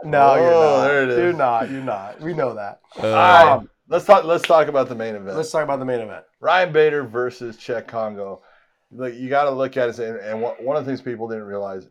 no, 0.05 0.35
you're 0.35 0.51
not. 0.51 0.83
there 0.87 1.03
it 1.03 1.09
is. 1.09 1.17
You're 1.17 1.33
not. 1.33 1.69
You're 1.69 1.83
not. 1.83 2.21
We 2.21 2.33
know 2.33 2.53
that. 2.55 2.79
Uh, 2.97 3.57
Um, 3.59 3.69
Let's 3.89 4.05
talk. 4.05 4.23
Let's 4.23 4.47
talk 4.47 4.67
about 4.67 4.87
the 4.87 4.95
main 4.95 5.15
event. 5.15 5.35
let's 5.35 5.51
talk 5.51 5.63
about 5.63 5.79
the 5.79 5.85
main 5.85 5.99
event. 5.99 6.23
Ryan 6.39 6.71
Bader 6.71 7.03
versus 7.03 7.57
Cheick 7.57 7.87
Kongo. 7.87 8.41
Look, 8.91 9.13
you 9.15 9.29
got 9.29 9.43
to 9.43 9.51
look 9.51 9.77
at 9.77 9.89
it, 9.89 9.99
and, 9.99 10.17
and 10.17 10.41
one 10.41 10.75
of 10.77 10.85
the 10.85 10.89
things 10.89 11.01
people 11.01 11.27
didn't 11.27 11.43
realize: 11.45 11.87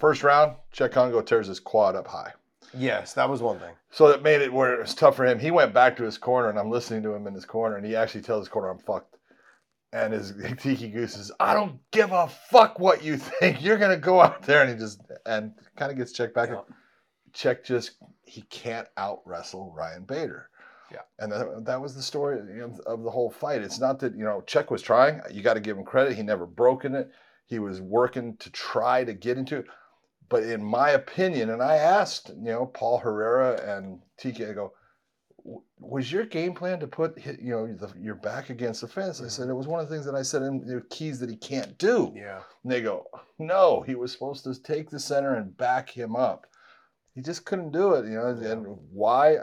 first 0.00 0.22
round, 0.22 0.56
Cheick 0.74 0.92
Kongo 0.92 1.20
tears 1.22 1.46
his 1.46 1.60
quad 1.60 1.94
up 1.94 2.06
high, 2.08 2.32
Yes, 2.76 3.12
that 3.14 3.28
was 3.28 3.42
one 3.42 3.58
thing. 3.58 3.74
so 3.90 4.08
that 4.08 4.22
made 4.22 4.40
it 4.42 4.52
where 4.52 4.74
it 4.74 4.80
was 4.80 4.94
tough 4.94 5.16
for 5.16 5.24
him. 5.26 5.38
He 5.38 5.50
went 5.50 5.72
back 5.72 5.96
to 5.96 6.02
his 6.04 6.18
corner, 6.18 6.48
and 6.50 6.58
I'm 6.58 6.70
listening 6.70 7.02
to 7.04 7.14
him 7.14 7.26
in 7.26 7.34
his 7.34 7.44
corner, 7.44 7.76
and 7.76 7.86
he 7.86 7.94
actually 7.94 8.22
tells 8.22 8.42
his 8.42 8.48
corner, 8.48 8.70
"I'm 8.70 8.78
fucked." 8.78 9.16
And 9.92 10.12
his 10.12 10.32
Tiki 10.58 10.88
Goose 10.88 11.14
says, 11.14 11.30
"I 11.38 11.54
don't 11.54 11.78
give 11.90 12.10
a 12.12 12.28
fuck 12.28 12.78
what 12.80 13.04
you 13.04 13.16
think. 13.18 13.62
You're 13.62 13.78
gonna 13.78 13.96
go 13.96 14.20
out 14.20 14.42
there," 14.42 14.62
and 14.62 14.70
he 14.70 14.76
just 14.76 15.00
and 15.26 15.52
kind 15.76 15.92
of 15.92 15.98
gets 15.98 16.12
checked 16.12 16.34
back. 16.34 16.48
Yeah. 16.48 16.62
Cheick 17.34 17.64
just 17.64 17.92
he 18.24 18.42
can't 18.42 18.88
out 18.96 19.20
wrestle 19.26 19.72
Ryan 19.76 20.04
Bader. 20.04 20.48
Yeah. 20.92 21.00
And 21.18 21.32
that, 21.32 21.64
that 21.64 21.80
was 21.80 21.94
the 21.94 22.02
story 22.02 22.38
of 22.60 23.02
the 23.02 23.10
whole 23.10 23.30
fight. 23.30 23.62
It's 23.62 23.80
not 23.80 23.98
that, 24.00 24.14
you 24.14 24.24
know, 24.24 24.42
Cheick 24.46 24.70
was 24.70 24.82
trying. 24.82 25.20
You 25.30 25.42
got 25.42 25.54
to 25.54 25.60
give 25.60 25.76
him 25.76 25.84
credit. 25.84 26.16
He 26.16 26.22
never 26.22 26.46
broken 26.46 26.94
it. 26.94 27.10
He 27.46 27.58
was 27.58 27.80
working 27.80 28.36
to 28.38 28.50
try 28.50 29.04
to 29.04 29.14
get 29.14 29.38
into 29.38 29.58
it. 29.58 29.66
But 30.28 30.44
in 30.44 30.64
my 30.64 30.90
opinion, 30.90 31.50
and 31.50 31.62
I 31.62 31.76
asked, 31.76 32.28
you 32.30 32.52
know, 32.52 32.66
Paul 32.66 32.98
Herrera 32.98 33.60
and 33.76 34.00
TK, 34.20 34.50
I 34.50 34.52
go, 34.54 34.72
was 35.78 36.10
your 36.12 36.24
game 36.24 36.54
plan 36.54 36.80
to 36.80 36.86
put, 36.86 37.18
you 37.24 37.50
know, 37.50 37.66
the, 37.66 37.92
your 38.00 38.14
back 38.14 38.50
against 38.50 38.80
the 38.80 38.88
fence? 38.88 39.20
I 39.20 39.28
said, 39.28 39.42
mm-hmm. 39.42 39.50
it 39.50 39.56
was 39.56 39.66
one 39.66 39.80
of 39.80 39.88
the 39.88 39.94
things 39.94 40.06
that 40.06 40.14
I 40.14 40.22
said 40.22 40.42
in 40.42 40.64
the 40.64 40.82
keys 40.90 41.18
that 41.20 41.28
he 41.28 41.36
can't 41.36 41.76
do. 41.78 42.12
Yeah. 42.14 42.40
And 42.62 42.72
they 42.72 42.80
go, 42.80 43.04
no, 43.38 43.82
he 43.82 43.94
was 43.94 44.12
supposed 44.12 44.44
to 44.44 44.62
take 44.62 44.88
the 44.88 45.00
center 45.00 45.34
and 45.34 45.56
back 45.56 45.90
him 45.90 46.16
up. 46.16 46.46
He 47.14 47.20
just 47.20 47.44
couldn't 47.44 47.72
do 47.72 47.94
it, 47.94 48.06
you 48.06 48.14
know. 48.14 48.28
And 48.28 48.78
why? 48.90 49.36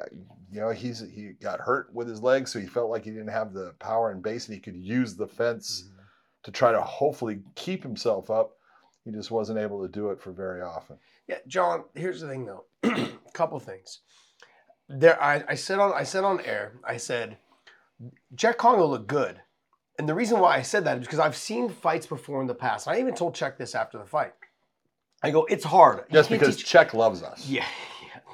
You 0.52 0.62
know, 0.62 0.70
he's 0.70 1.00
he 1.00 1.34
got 1.42 1.60
hurt 1.60 1.94
with 1.94 2.08
his 2.08 2.22
legs, 2.22 2.52
so 2.52 2.60
he 2.60 2.66
felt 2.66 2.90
like 2.90 3.04
he 3.04 3.12
didn't 3.12 3.28
have 3.28 3.54
the 3.54 3.74
power 3.80 4.12
and 4.12 4.24
base, 4.24 4.48
and 4.48 4.56
he 4.56 4.62
could 4.62 4.76
use 4.76 5.16
the 5.16 5.28
fence 5.28 5.84
mm-hmm. 5.86 6.02
to 6.44 6.52
try 6.52 6.72
to 6.72 6.82
hopefully 6.82 7.42
keep 7.56 7.84
himself 7.84 8.30
up. 8.30 8.52
He 9.06 9.12
just 9.12 9.32
wasn't 9.32 9.60
able 9.60 9.82
to 9.82 9.88
do 9.88 10.10
it 10.10 10.22
for 10.22 10.32
very 10.32 10.62
often. 10.62 10.98
Yeah, 11.28 11.38
John. 11.48 11.84
Here's 11.94 12.22
the 12.22 12.28
thing, 12.28 12.46
though. 12.46 12.66
A 12.84 13.10
couple 13.34 13.60
things. 13.60 14.00
There, 14.88 15.22
I, 15.22 15.44
I 15.50 15.56
said 15.56 15.80
on 15.80 15.94
I 15.94 16.04
said 16.04 16.24
on 16.24 16.42
air. 16.42 16.74
I 16.84 16.98
said 16.98 17.38
Cheick 18.36 18.58
Kongo 18.58 18.88
looked 18.88 19.08
good, 19.08 19.40
and 20.00 20.10
the 20.10 20.16
reason 20.16 20.40
why 20.40 20.56
I 20.56 20.64
said 20.64 20.86
that 20.86 20.98
is 20.98 21.04
because 21.06 21.20
I've 21.20 21.36
seen 21.36 21.70
fights 21.70 22.08
before 22.08 22.42
in 22.42 22.48
the 22.48 22.56
past. 22.56 22.88
I 22.88 23.00
even 23.00 23.14
told 23.14 23.36
Cheick 23.36 23.58
this 23.58 23.76
after 23.76 24.00
the 24.00 24.06
fight. 24.06 24.34
I 25.22 25.32
go, 25.32 25.46
it's 25.46 25.66
hard. 25.66 26.06
Just 26.12 26.30
because 26.30 26.58
teach- 26.58 26.66
Cheick 26.66 26.94
loves 26.94 27.22
us. 27.22 27.48
yeah, 27.48 27.66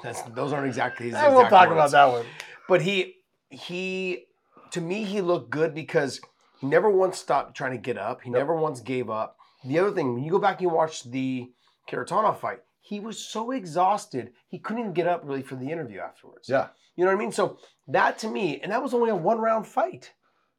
that's 0.06 0.22
those 0.22 0.52
aren't 0.52 0.66
exactly 0.66 1.06
his. 1.06 1.14
And 1.14 1.26
we'll 1.34 1.40
exact 1.46 1.50
talk 1.50 1.68
words. 1.76 1.92
about 1.92 2.10
that 2.10 2.12
one. 2.18 2.26
But 2.68 2.82
he 2.82 3.16
he 3.50 4.24
to 4.72 4.80
me 4.80 5.04
he 5.04 5.20
looked 5.20 5.50
good 5.50 5.74
because 5.74 6.20
he 6.60 6.66
never 6.66 6.90
once 6.90 7.18
stopped 7.18 7.56
trying 7.56 7.72
to 7.72 7.78
get 7.78 7.98
up. 7.98 8.22
He 8.22 8.30
never 8.30 8.54
once 8.54 8.80
gave 8.80 9.10
up. 9.10 9.36
The 9.64 9.78
other 9.78 9.90
thing, 9.90 10.14
when 10.14 10.22
you 10.24 10.30
go 10.30 10.38
back 10.38 10.56
and 10.60 10.62
you 10.62 10.68
watch 10.74 11.02
the 11.04 11.50
Karatana 11.90 12.36
fight, 12.38 12.60
he 12.80 13.00
was 13.00 13.18
so 13.18 13.50
exhausted 13.50 14.32
he 14.48 14.58
couldn't 14.58 14.80
even 14.80 14.92
get 14.92 15.06
up 15.06 15.22
really 15.24 15.42
for 15.42 15.56
the 15.56 15.70
interview 15.70 16.00
afterwards. 16.00 16.48
Yeah, 16.48 16.68
You 16.96 17.04
know 17.04 17.10
what 17.10 17.16
I 17.16 17.20
mean? 17.20 17.32
So 17.32 17.58
that 17.88 18.18
to 18.20 18.28
me, 18.28 18.60
and 18.60 18.70
that 18.72 18.82
was 18.82 18.94
only 18.94 19.10
a 19.10 19.16
one 19.16 19.38
round 19.38 19.66
fight. 19.66 20.12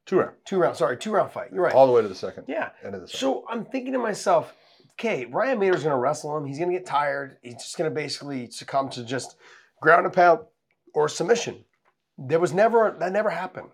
two 0.06 0.20
round, 0.20 0.36
Two 0.46 0.58
round, 0.58 0.76
sorry, 0.78 0.98
two 0.98 1.12
round 1.12 1.32
fight. 1.32 1.50
You're 1.54 1.64
right. 1.64 1.74
all 1.74 1.88
the 1.88 1.94
way 1.94 2.02
to 2.02 2.08
the 2.08 2.16
second. 2.16 2.46
yeah. 2.48 2.70
End 2.84 2.96
of 2.96 3.02
the 3.02 3.08
second. 3.08 3.20
So 3.20 3.46
I'm 3.50 3.66
thinking 3.66 3.94
to 3.94 4.00
myself, 4.00 4.54
okay, 5.00 5.26
Ryan 5.26 5.60
Bader's 5.60 5.84
going 5.84 5.94
to 5.94 6.00
wrestle 6.00 6.36
him. 6.38 6.46
He's 6.46 6.58
going 6.58 6.72
to 6.72 6.78
get 6.78 6.86
tired. 6.86 7.38
He's 7.42 7.56
just 7.56 7.78
going 7.78 7.90
to 7.90 7.94
basically 7.94 8.50
succumb 8.50 8.90
to 8.90 9.04
just 9.04 9.38
ground 9.82 10.06
and 10.06 10.14
pound 10.14 10.40
or 10.94 11.08
submission. 11.08 11.64
There 12.18 12.40
was 12.40 12.54
never 12.54 12.96
that 13.00 13.12
never 13.12 13.30
happened. 13.30 13.70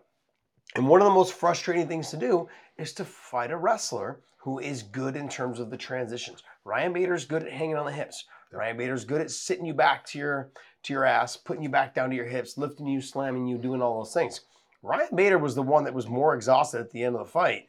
And 0.75 0.87
one 0.87 1.01
of 1.01 1.05
the 1.05 1.13
most 1.13 1.33
frustrating 1.33 1.87
things 1.87 2.09
to 2.09 2.17
do 2.17 2.49
is 2.77 2.93
to 2.93 3.05
fight 3.05 3.51
a 3.51 3.57
wrestler 3.57 4.21
who 4.37 4.59
is 4.59 4.83
good 4.83 5.15
in 5.15 5.29
terms 5.29 5.59
of 5.59 5.69
the 5.69 5.77
transitions. 5.77 6.43
Ryan 6.65 6.91
Bader's 6.91 7.25
good 7.25 7.43
at 7.43 7.51
hanging 7.51 7.77
on 7.77 7.85
the 7.85 7.91
hips. 7.91 8.25
Ryan 8.51 8.77
Bader's 8.77 9.05
good 9.05 9.21
at 9.21 9.31
sitting 9.31 9.65
you 9.65 9.73
back 9.73 10.05
to 10.07 10.19
your 10.19 10.51
to 10.83 10.93
your 10.93 11.05
ass, 11.05 11.37
putting 11.37 11.63
you 11.63 11.69
back 11.69 11.95
down 11.95 12.09
to 12.09 12.15
your 12.15 12.25
hips, 12.25 12.57
lifting 12.57 12.87
you, 12.87 12.99
slamming 12.99 13.47
you, 13.47 13.57
doing 13.57 13.81
all 13.81 14.03
those 14.03 14.13
things. 14.13 14.41
Ryan 14.81 15.15
Bader 15.15 15.39
was 15.39 15.55
the 15.55 15.63
one 15.63 15.85
that 15.85 15.93
was 15.93 16.07
more 16.07 16.35
exhausted 16.35 16.81
at 16.81 16.91
the 16.91 17.03
end 17.03 17.15
of 17.15 17.25
the 17.25 17.31
fight 17.31 17.67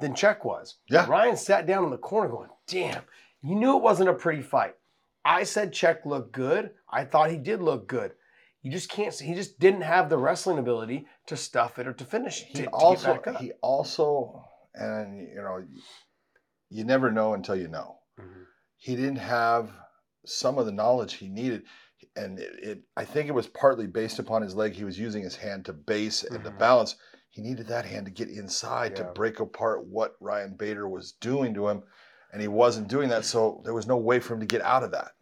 than 0.00 0.14
Cheick 0.14 0.44
was. 0.44 0.76
Yeah. 0.88 1.06
Ryan 1.06 1.36
sat 1.36 1.66
down 1.66 1.84
in 1.84 1.90
the 1.90 1.98
corner 1.98 2.30
going, 2.30 2.48
damn, 2.66 3.02
you 3.42 3.54
knew 3.54 3.76
it 3.76 3.82
wasn't 3.82 4.08
a 4.08 4.14
pretty 4.14 4.42
fight. 4.42 4.74
I 5.24 5.44
said 5.44 5.72
Cheick 5.72 6.04
looked 6.04 6.32
good. 6.32 6.70
I 6.90 7.04
thought 7.04 7.30
he 7.30 7.36
did 7.38 7.62
look 7.62 7.88
good. 7.88 8.12
You 8.62 8.70
just 8.70 8.90
can't 8.90 9.12
see. 9.12 9.26
He 9.26 9.34
just 9.34 9.58
didn't 9.58 9.82
have 9.82 10.08
the 10.08 10.18
wrestling 10.18 10.58
ability 10.58 11.06
to 11.26 11.36
stuff 11.36 11.78
it 11.78 11.86
or 11.86 11.92
to 11.94 12.04
finish. 12.04 12.42
he 12.44 12.54
to, 12.54 12.62
to 12.64 12.68
also 12.70 13.14
up. 13.14 13.36
he 13.40 13.52
also 13.62 14.44
and 14.74 15.20
you 15.28 15.36
know 15.36 15.64
you 16.70 16.84
never 16.84 17.10
know 17.12 17.34
until 17.34 17.56
you 17.56 17.68
know 17.68 17.98
Mhm. 18.18 18.46
he 18.76 18.96
didn't 18.96 19.16
have 19.16 19.70
some 20.26 20.58
of 20.58 20.66
the 20.66 20.72
knowledge 20.72 21.14
he 21.14 21.28
needed 21.28 21.62
and 22.16 22.38
it, 22.40 22.52
it 22.62 22.82
i 22.96 23.04
think 23.04 23.28
it 23.28 23.34
was 23.34 23.46
partly 23.46 23.86
based 23.86 24.18
upon 24.18 24.42
his 24.42 24.54
leg 24.56 24.72
he 24.72 24.82
was 24.84 24.98
using 24.98 25.22
his 25.22 25.36
hand 25.36 25.64
to 25.66 25.72
base 25.72 26.24
and 26.24 26.42
to 26.44 26.50
Mhm. 26.50 26.58
balance 26.58 26.96
he 27.30 27.40
needed 27.42 27.68
that 27.68 27.84
hand 27.84 28.06
to 28.06 28.12
get 28.12 28.28
inside 28.28 28.96
to 28.96 29.04
break 29.04 29.38
apart 29.40 29.84
what 29.86 30.16
ryan 30.20 30.54
bader 30.56 30.88
was 30.88 31.12
doing 31.12 31.54
to 31.54 31.68
him 31.68 31.82
and 32.34 32.42
he 32.42 32.48
wasn't 32.48 32.88
doing 32.88 33.08
that 33.08 33.24
so 33.24 33.62
there 33.64 33.72
was 33.72 33.86
no 33.86 33.96
way 33.96 34.20
for 34.20 34.34
him 34.34 34.40
to 34.40 34.46
get 34.46 34.60
out 34.60 34.82
of 34.82 34.90
that 34.90 35.12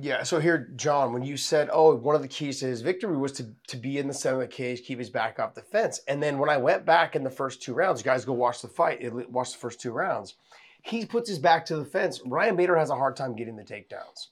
Yeah. 0.00 0.22
So 0.22 0.38
here, 0.38 0.70
John, 0.76 1.12
when 1.12 1.24
you 1.24 1.36
said, 1.36 1.70
"Oh, 1.72 1.96
one 1.96 2.14
of 2.14 2.22
the 2.22 2.28
keys 2.28 2.60
to 2.60 2.66
his 2.66 2.82
victory 2.82 3.16
was 3.16 3.32
to 3.32 3.44
to 3.66 3.76
be 3.76 3.98
in 3.98 4.06
the 4.06 4.14
center 4.14 4.36
of 4.36 4.42
the 4.42 4.46
cage, 4.46 4.84
keep 4.86 4.98
his 5.00 5.10
back 5.10 5.40
off 5.40 5.54
the 5.54 5.62
fence," 5.62 6.00
and 6.06 6.22
then 6.22 6.38
when 6.38 6.48
I 6.48 6.56
went 6.56 6.84
back 6.84 7.16
in 7.16 7.24
the 7.24 7.30
first 7.40 7.60
two 7.62 7.74
rounds, 7.74 8.00
you 8.00 8.04
guys 8.04 8.24
go 8.24 8.32
watch 8.32 8.62
the 8.62 8.68
fight, 8.68 9.02
it- 9.02 9.32
watch 9.32 9.50
the 9.52 9.58
first 9.58 9.80
two 9.80 9.90
rounds. 9.90 10.36
he 10.82 11.04
puts 11.04 11.28
his 11.28 11.40
back 11.40 11.66
to 11.66 11.76
the 11.76 11.84
fence. 11.84 12.20
Ryan 12.24 12.54
Bader 12.54 12.76
has 12.76 12.90
a 12.90 12.94
hard 13.02 13.16
time 13.16 13.34
getting 13.34 13.56
the 13.56 13.64
takedowns. 13.64 14.28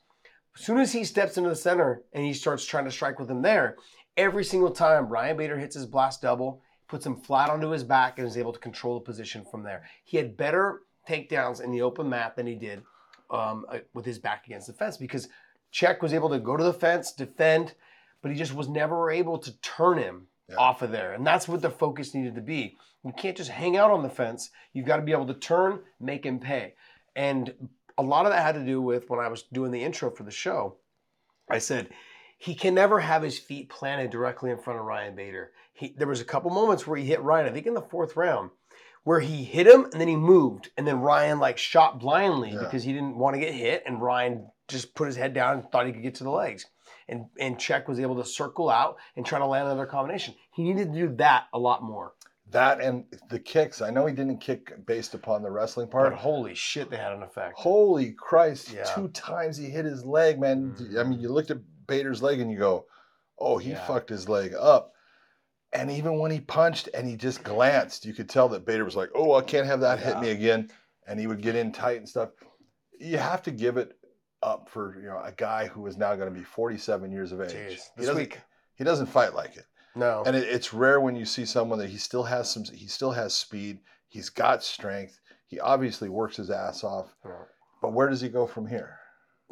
As 0.57 0.63
soon 0.65 0.79
as 0.79 0.93
he 0.93 1.03
steps 1.05 1.37
into 1.37 1.51
the 1.51 1.57
center 1.57 2.05
and 2.13 2.25
he 2.25 2.33
starts 2.33 2.65
trying 2.65 2.85
to 2.85 2.91
strike 2.93 3.19
with 3.19 3.29
him 3.29 3.43
there, 3.43 3.77
every 4.17 4.45
single 4.45 4.71
time 4.71 5.09
Ryan 5.09 5.37
Bader 5.37 5.59
hits 5.59 5.75
his 5.75 5.87
blast 5.87 6.23
double, 6.23 6.63
puts 6.87 7.05
him 7.05 7.17
flat 7.17 7.51
onto 7.51 7.71
his 7.71 7.83
back, 7.83 8.19
and 8.19 8.27
is 8.29 8.39
able 8.39 8.53
to 8.53 8.61
control 8.61 8.95
the 8.95 9.05
position 9.05 9.45
from 9.45 9.65
there. 9.65 9.83
He 10.05 10.17
had 10.17 10.37
better 10.37 10.83
takedowns 11.09 11.61
in 11.61 11.71
the 11.71 11.83
open 11.83 12.09
mat 12.09 12.37
than 12.37 12.47
he 12.47 12.55
did 12.55 12.83
um, 13.31 13.67
uh, 13.69 13.79
with 13.95 14.05
his 14.05 14.19
back 14.19 14.47
against 14.47 14.67
the 14.67 14.73
fence 14.73 14.97
because 14.97 15.29
Cheick 15.73 16.01
was 16.03 16.15
able 16.15 16.29
to 16.31 16.39
go 16.39 16.57
to 16.57 16.65
the 16.65 16.73
fence, 16.73 17.13
defend, 17.13 17.75
but 18.23 18.31
he 18.31 18.37
just 18.37 18.55
was 18.55 18.69
never 18.69 19.11
able 19.11 19.39
to 19.39 19.53
turn 19.61 19.99
him 19.99 20.27
Yeah. 20.49 20.57
off 20.57 20.83
of 20.83 20.91
there. 20.93 21.13
And 21.13 21.27
that's 21.27 21.49
what 21.49 21.61
the 21.63 21.71
focus 21.71 22.15
needed 22.15 22.35
to 22.37 22.41
be. 22.41 22.77
You 23.05 23.13
can't 23.13 23.37
just 23.37 23.51
hang 23.51 23.77
out 23.77 23.91
on 23.91 24.03
the 24.03 24.09
fence. 24.11 24.51
You've 24.73 24.87
got 24.87 24.97
to 24.97 25.03
be 25.03 25.13
able 25.13 25.27
to 25.27 25.35
turn, 25.35 25.81
make 26.01 26.25
him 26.25 26.39
pay. 26.39 26.75
And 27.15 27.53
a 27.99 28.03
lot 28.03 28.27
of 28.27 28.33
that 28.33 28.43
had 28.43 28.55
to 28.55 28.65
do 28.65 28.81
with 28.81 29.09
when 29.11 29.21
I 29.21 29.29
was 29.29 29.43
doing 29.53 29.71
the 29.71 29.83
intro 29.83 30.11
for 30.11 30.23
the 30.25 30.31
show. 30.31 30.77
I 31.51 31.59
said 31.59 31.89
he 32.39 32.55
can 32.55 32.75
never 32.75 33.01
have 33.01 33.23
his 33.23 33.39
feet 33.39 33.69
planted 33.71 34.11
directly 34.11 34.51
in 34.51 34.59
front 34.59 34.79
of 34.79 34.85
Ryan 34.87 35.15
Bader. 35.17 35.53
He, 35.73 35.95
there 35.97 36.09
was 36.09 36.21
a 36.21 36.25
couple 36.25 36.51
moments 36.51 36.87
where 36.87 36.99
he 36.99 37.05
hit 37.07 37.21
Ryan, 37.23 37.47
I 37.49 37.53
think 37.53 37.67
in 37.67 37.75
the 37.75 37.81
fourth 37.83 38.17
round, 38.17 38.51
where 39.07 39.21
he 39.21 39.45
hit 39.45 39.69
him 39.69 39.85
and 39.85 40.01
then 40.01 40.09
he 40.09 40.17
moved, 40.17 40.71
and 40.77 40.85
then 40.85 40.99
Ryan 41.01 41.39
like 41.39 41.59
shot 41.59 42.01
blindly 42.01 42.51
Yeah. 42.51 42.59
because 42.59 42.83
he 42.83 42.93
didn't 42.93 43.17
want 43.17 43.35
to 43.35 43.41
get 43.41 43.55
hit, 43.55 43.85
and 43.87 44.03
Ryan 44.03 44.51
just 44.67 44.97
put 44.97 45.07
his 45.07 45.15
head 45.15 45.33
down 45.33 45.55
and 45.59 45.71
thought 45.71 45.87
he 45.87 45.93
could 45.93 46.03
get 46.03 46.17
to 46.17 46.25
the 46.25 46.31
legs. 46.31 46.67
And 47.09 47.27
and 47.39 47.57
Cheick 47.57 47.87
was 47.87 48.01
able 48.01 48.17
to 48.17 48.25
circle 48.29 48.69
out 48.69 48.97
and 49.15 49.25
try 49.25 49.39
to 49.39 49.47
land 49.47 49.67
another 49.69 49.87
combination. 49.87 50.35
He 50.53 50.65
needed 50.65 50.93
to 50.93 50.99
do 50.99 51.15
that 51.19 51.45
a 51.55 51.59
lot 51.59 51.85
more. 51.85 52.15
That 52.51 52.81
and 52.81 53.05
the 53.31 53.39
kicks. 53.39 53.81
I 53.81 53.91
know 53.91 54.07
he 54.07 54.15
didn't 54.15 54.39
kick 54.39 54.73
based 54.87 55.15
upon 55.15 55.43
the 55.43 55.51
wrestling 55.53 55.87
part. 55.87 56.11
But 56.11 56.19
holy 56.19 56.57
shit, 56.57 56.91
they 56.91 56.97
had 56.97 57.13
an 57.13 57.23
effect. 57.23 57.59
Holy 57.59 58.11
Christ! 58.11 58.73
Yeah. 58.73 58.83
Two 58.93 59.07
times 59.09 59.57
he 59.57 59.67
hit 59.71 59.85
his 59.85 60.05
leg, 60.05 60.41
man. 60.41 60.75
Mm. 60.77 60.99
I 60.99 61.05
mean, 61.05 61.21
you 61.21 61.29
looked 61.29 61.53
at 61.53 61.59
Bader's 61.87 62.25
leg 62.25 62.41
and 62.41 62.51
you 62.51 62.59
go, 62.59 62.87
"Oh, 63.39 63.59
he 63.59 63.71
Yeah. 63.71 63.87
fucked 63.87 64.09
his 64.09 64.29
leg 64.29 64.53
up." 64.59 64.93
And 65.77 65.91
even 65.91 66.19
when 66.19 66.31
he 66.31 66.41
punched 66.41 66.89
and 66.95 67.07
he 67.07 67.17
just 67.17 67.43
glanced, 67.43 68.05
you 68.05 68.15
could 68.15 68.29
tell 68.29 68.49
that 68.49 68.65
Bader 68.65 68.85
was 68.85 68.97
like, 68.97 69.11
"Oh, 69.15 69.35
I 69.35 69.43
can't 69.43 69.67
have 69.67 69.81
that 69.81 69.99
hit 69.99 70.21
me 70.21 70.31
again." 70.31 70.71
And 71.07 71.21
he 71.21 71.27
would 71.27 71.43
get 71.43 71.55
in 71.55 71.73
tight 71.73 71.99
and 71.99 72.09
stuff. 72.09 72.31
You 72.99 73.19
have 73.19 73.43
to 73.43 73.51
give 73.51 73.77
it 73.77 73.97
up 74.43 74.69
for 74.69 74.99
you 75.01 75.09
know 75.09 75.21
a 75.23 75.33
guy 75.33 75.67
who 75.67 75.87
is 75.87 75.97
now 75.97 76.15
going 76.15 76.33
to 76.33 76.39
be 76.39 76.45
47 76.45 77.11
years 77.13 77.33
of 77.33 77.41
age. 77.41 77.51
Jeez, 77.51 77.55
he 77.55 77.77
this 77.97 78.07
doesn't. 78.07 78.17
week. 78.17 78.41
He 78.75 78.85
doesn't 78.85 79.07
fight 79.07 79.35
like 79.35 79.57
it. 79.57 79.67
No. 79.95 80.23
And 80.27 80.37
it, 80.37 80.49
it's 80.49 80.75
rare 80.75 81.01
when 81.01 81.17
you 81.17 81.25
see 81.25 81.45
someone 81.45 81.79
that 81.79 81.89
he 81.89 81.97
still 81.97 82.25
has 82.25 82.51
some. 82.51 82.65
He 82.65 82.87
still 82.87 83.13
has 83.13 83.35
speed. 83.35 83.81
He's 84.09 84.29
got 84.29 84.63
strength. 84.63 85.21
He 85.47 85.61
obviously 85.61 86.09
works 86.09 86.37
his 86.37 86.51
ass 86.51 86.85
off. 86.85 87.15
Yeah. 87.25 87.33
But 87.81 87.93
where 87.93 88.09
does 88.09 88.21
he 88.21 88.29
go 88.29 88.47
from 88.47 88.67
here? 88.67 88.99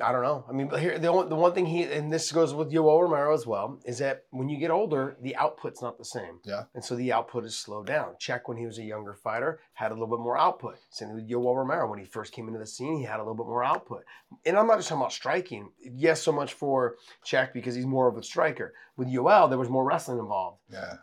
I 0.02 0.10
don't 0.10 0.22
know. 0.22 0.44
I 0.48 0.52
mean, 0.52 0.68
here 0.76 0.98
the 0.98 1.06
only, 1.06 1.28
the 1.28 1.36
one 1.36 1.52
thing 1.52 1.66
he 1.66 1.84
and 1.84 2.12
this 2.12 2.32
goes 2.32 2.52
with 2.52 2.72
Yoel 2.72 3.02
Romero 3.02 3.32
as 3.32 3.46
well 3.46 3.78
is 3.84 3.98
that 3.98 4.24
when 4.30 4.48
you 4.48 4.58
get 4.58 4.72
older, 4.72 5.16
the 5.22 5.36
output's 5.36 5.80
not 5.80 5.98
the 5.98 6.04
same. 6.04 6.40
Yeah. 6.44 6.64
And 6.74 6.84
so 6.84 6.96
the 6.96 7.12
output 7.12 7.44
is 7.44 7.54
slowed 7.56 7.86
down. 7.86 8.16
Cheick 8.20 8.40
when 8.46 8.56
he 8.56 8.66
was 8.66 8.78
a 8.78 8.82
younger 8.82 9.14
fighter 9.14 9.60
had 9.74 9.92
a 9.92 9.94
little 9.94 10.08
bit 10.08 10.18
more 10.18 10.36
output. 10.36 10.78
Same 10.90 11.14
with 11.14 11.28
Yoel 11.30 11.56
Romero 11.56 11.88
when 11.88 12.00
he 12.00 12.04
first 12.04 12.32
came 12.32 12.48
into 12.48 12.58
the 12.58 12.66
scene, 12.66 12.98
he 12.98 13.04
had 13.04 13.16
a 13.16 13.22
little 13.22 13.36
bit 13.36 13.46
more 13.46 13.62
output. 13.62 14.04
And 14.44 14.56
I'm 14.56 14.66
not 14.66 14.78
just 14.78 14.88
talking 14.88 15.02
about 15.02 15.12
striking. 15.12 15.70
Yes, 15.80 16.22
so 16.22 16.32
much 16.32 16.54
for 16.54 16.96
Cheick 17.24 17.52
because 17.52 17.76
he's 17.76 17.86
more 17.86 18.08
of 18.08 18.16
a 18.16 18.22
striker. 18.22 18.74
With 18.96 19.08
Yoel, 19.08 19.48
there 19.48 19.58
was 19.58 19.70
more 19.70 19.84
wrestling 19.84 20.18
involved. 20.18 20.58
Yeah. 20.72 20.94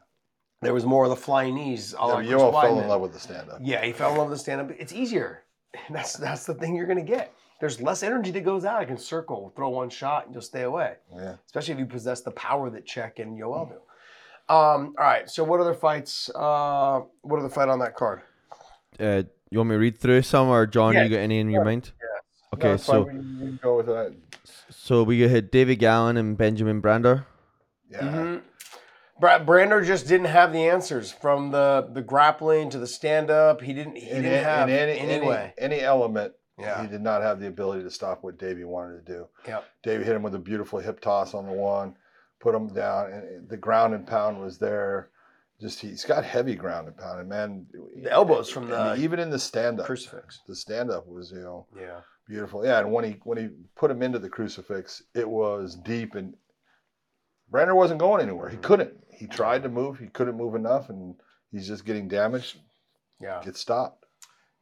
There 0.62 0.74
was 0.74 0.86
more 0.86 1.06
of 1.06 1.10
the 1.10 1.16
flying 1.16 1.56
knees. 1.56 1.96
yeah 1.98 2.08
Yoel 2.08 2.52
fell 2.62 2.80
in 2.80 2.88
love 2.88 3.02
with 3.02 3.14
the 3.14 3.20
stand-up. 3.20 3.60
Yeah, 3.62 3.84
he 3.84 3.94
fell 3.94 4.12
in 4.12 4.18
love 4.18 4.30
with 4.30 4.38
the 4.38 4.44
stand 4.44 4.62
up. 4.62 4.72
It's 4.78 4.94
easier. 4.94 5.44
That's 5.90 6.14
that's 6.14 6.46
the 6.46 6.54
thing 6.54 6.76
you're 6.76 6.86
gonna 6.86 7.02
get. 7.02 7.34
There's 7.62 7.80
less 7.80 8.02
energy 8.02 8.32
that 8.32 8.42
goes 8.44 8.66
out. 8.66 8.78
I 8.80 8.86
can 8.86 8.98
circle, 8.98 9.54
throw 9.56 9.70
one 9.70 9.90
shot, 9.92 10.26
and 10.26 10.34
you'll 10.34 10.42
stay 10.42 10.64
away. 10.64 10.96
Yeah. 11.16 11.36
Especially 11.46 11.74
if 11.76 11.80
you 11.80 11.86
possess 11.86 12.22
the 12.22 12.32
power 12.32 12.72
that 12.72 12.88
Cheick 12.88 13.20
and 13.20 13.38
Yoel 13.40 13.70
do. 13.70 13.76
Um, 14.54 14.96
all 14.98 15.06
right. 15.06 15.30
So 15.30 15.44
what 15.44 15.60
other 15.62 15.76
fights? 15.76 16.30
Uh, 16.34 17.02
what 17.22 17.40
other 17.40 17.50
fight 17.50 17.70
on 17.70 17.78
that 17.80 17.96
card? 17.96 18.24
Uh, 19.00 19.24
you 19.52 19.60
want 19.60 19.70
me 19.70 19.76
to 19.76 19.80
read 19.80 20.00
through 20.00 20.24
some, 20.24 20.48
or 20.50 20.66
John, 20.66 20.94
Yeah, 20.94 21.04
you 21.04 21.10
got 21.10 21.18
any 21.18 21.40
in 21.40 21.52
your 21.52 21.64
mind? 21.64 21.92
No, 22.02 22.58
Okay, 22.58 22.72
it's 22.72 22.86
fine. 22.86 22.96
so 22.96 23.02
we, 23.04 23.52
we 23.52 23.58
go 23.60 23.78
with 23.78 23.86
that. 23.86 24.14
so 24.72 25.04
we 25.04 25.20
hit 25.28 25.52
David 25.52 25.76
Gallon 25.78 26.18
and 26.18 26.36
Benjamin 26.38 26.82
Brander. 26.82 27.28
Yeah. 27.92 28.00
Mhm. 28.02 28.42
Brander 29.46 29.86
just 29.86 30.08
didn't 30.08 30.26
have 30.28 30.52
the 30.52 30.68
answers 30.68 31.12
from 31.12 31.52
the 31.52 31.88
the 31.94 32.02
grappling 32.02 32.72
to 32.72 32.80
the 32.80 32.88
stand 32.88 33.30
up. 33.30 33.62
He 33.62 33.72
didn't. 33.74 33.98
He 33.98 34.10
In, 34.10 34.24
didn't 34.24 34.40
in- 34.40 34.44
have 34.44 34.68
in 34.70 34.76
any, 34.76 34.98
any, 35.00 35.14
any, 35.28 35.54
any 35.60 35.80
element, 35.82 36.34
Yeah. 36.62 36.82
he 36.82 36.88
did 36.88 37.02
not 37.02 37.22
have 37.22 37.40
the 37.40 37.48
ability 37.48 37.84
to 37.84 37.92
stop 37.92 38.24
what 38.24 38.38
Davey 38.38 38.64
wanted 38.64 39.06
to 39.06 39.12
do. 39.14 39.28
Yep. 39.48 39.66
Davey 39.84 40.04
hit 40.04 40.16
him 40.16 40.24
with 40.24 40.36
a 40.36 40.40
beautiful 40.40 40.80
hip 40.80 41.00
toss 41.02 41.34
on 41.34 41.46
the 41.46 41.52
one, 41.52 41.96
put 42.40 42.56
him 42.56 42.68
down, 42.74 43.12
and 43.12 43.50
the 43.50 43.58
ground 43.58 43.94
and 43.94 44.06
pound 44.08 44.40
was 44.40 44.58
there. 44.58 45.10
Just 45.60 45.80
he's 45.80 46.06
got 46.06 46.24
heavy 46.24 46.56
ground 46.56 46.88
and 46.88 46.98
pound, 46.98 47.20
and 47.20 47.30
man, 47.30 47.68
The 48.02 48.12
elbows 48.12 48.50
from 48.50 48.68
the 48.68 48.96
even 48.96 49.20
in 49.20 49.30
the 49.30 49.38
stand 49.38 49.80
up, 49.80 49.86
Crucifix. 49.86 50.40
the 50.48 50.56
stand 50.56 50.90
up 50.90 51.08
was 51.08 51.32
you 51.32 51.42
know 51.42 51.68
Yeah. 51.80 52.02
beautiful. 52.28 52.66
Yeah, 52.66 52.80
and 52.80 52.92
when 52.92 53.04
he 53.06 53.12
when 53.24 53.38
he 53.38 53.50
put 53.76 53.92
him 53.92 54.02
into 54.02 54.18
the 54.18 54.30
crucifix, 54.30 55.04
it 55.14 55.30
was 55.30 55.76
deep, 55.76 56.16
and 56.16 56.36
Brander 57.50 57.76
wasn't 57.76 58.00
going 58.00 58.22
anywhere. 58.22 58.50
He 58.50 58.58
couldn't. 58.58 58.94
He 59.12 59.28
tried 59.28 59.62
to 59.64 59.70
move, 59.70 60.00
he 60.00 60.08
couldn't 60.08 60.36
move 60.38 60.56
enough, 60.56 60.90
and 60.90 61.16
he's 61.52 61.68
just 61.68 61.86
getting 61.86 62.08
damaged. 62.08 62.58
Yeah. 63.20 63.40
Get 63.44 63.56
stopped. 63.56 64.01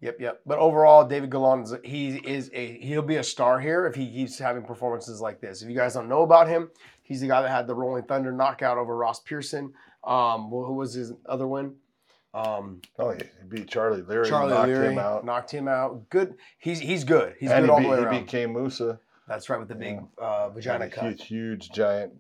Yep, 0.02 0.18
yep. 0.20 0.42
But 0.46 0.60
overall, 0.60 1.06
David 1.06 1.30
Gallon 1.30 1.64
is 1.64 1.74
he 1.84 2.16
is 2.26 2.50
a 2.54 2.80
he'll 2.80 3.02
be 3.02 3.18
a 3.18 3.24
star 3.24 3.60
here 3.60 3.86
if 3.86 3.96
he 3.96 4.10
keeps 4.10 4.40
having 4.40 4.64
performances 4.64 5.20
like 5.20 5.42
this. 5.42 5.62
If 5.62 5.70
you 5.70 5.76
guys 5.76 5.94
don't 5.94 6.08
know 6.08 6.22
about 6.22 6.48
him, 6.48 6.70
he's 7.04 7.20
the 7.22 7.28
guy 7.28 7.42
that 7.42 7.50
had 7.50 7.68
the 7.68 7.76
Rolling 7.76 8.04
Thunder 8.04 8.32
knockout 8.32 8.78
over 8.78 8.96
Ross 8.96 9.20
Pearson. 9.20 9.74
Um, 10.06 10.50
who 10.50 10.74
was 10.74 10.94
his 10.94 11.12
other 11.26 11.48
win? 11.48 11.76
Um, 12.34 12.82
Oh, 12.98 13.12
he 13.12 13.18
he 13.24 13.48
beat 13.50 13.68
Charlie 13.68 14.02
Leary, 14.04 14.30
Charlie 14.30 14.54
knocked 14.54 14.68
Leary 14.68 14.94
him 14.94 15.00
out, 15.00 15.26
knocked 15.26 15.52
him 15.52 15.68
out. 15.68 16.10
Good. 16.10 16.36
He's 16.60 16.80
he's 16.80 17.04
good. 17.04 17.36
He's 17.40 17.52
and 17.52 17.66
good 17.66 17.66
he 17.66 17.72
all 17.72 17.78
beat, 17.80 17.84
the 17.84 17.90
way 17.90 17.98
he 18.00 18.06
around. 18.06 18.20
beat 18.22 18.28
Kane 18.28 18.54
Mousah. 18.54 19.00
That's 19.28 19.50
right 19.50 19.60
with 19.60 19.68
the 19.68 19.76
big 19.76 19.96
Yeah. 20.18 20.24
uh, 20.26 20.50
vagina 20.50 20.90
cut. 20.90 21.04
huge, 21.06 21.26
huge 21.28 21.70
giant. 21.72 22.14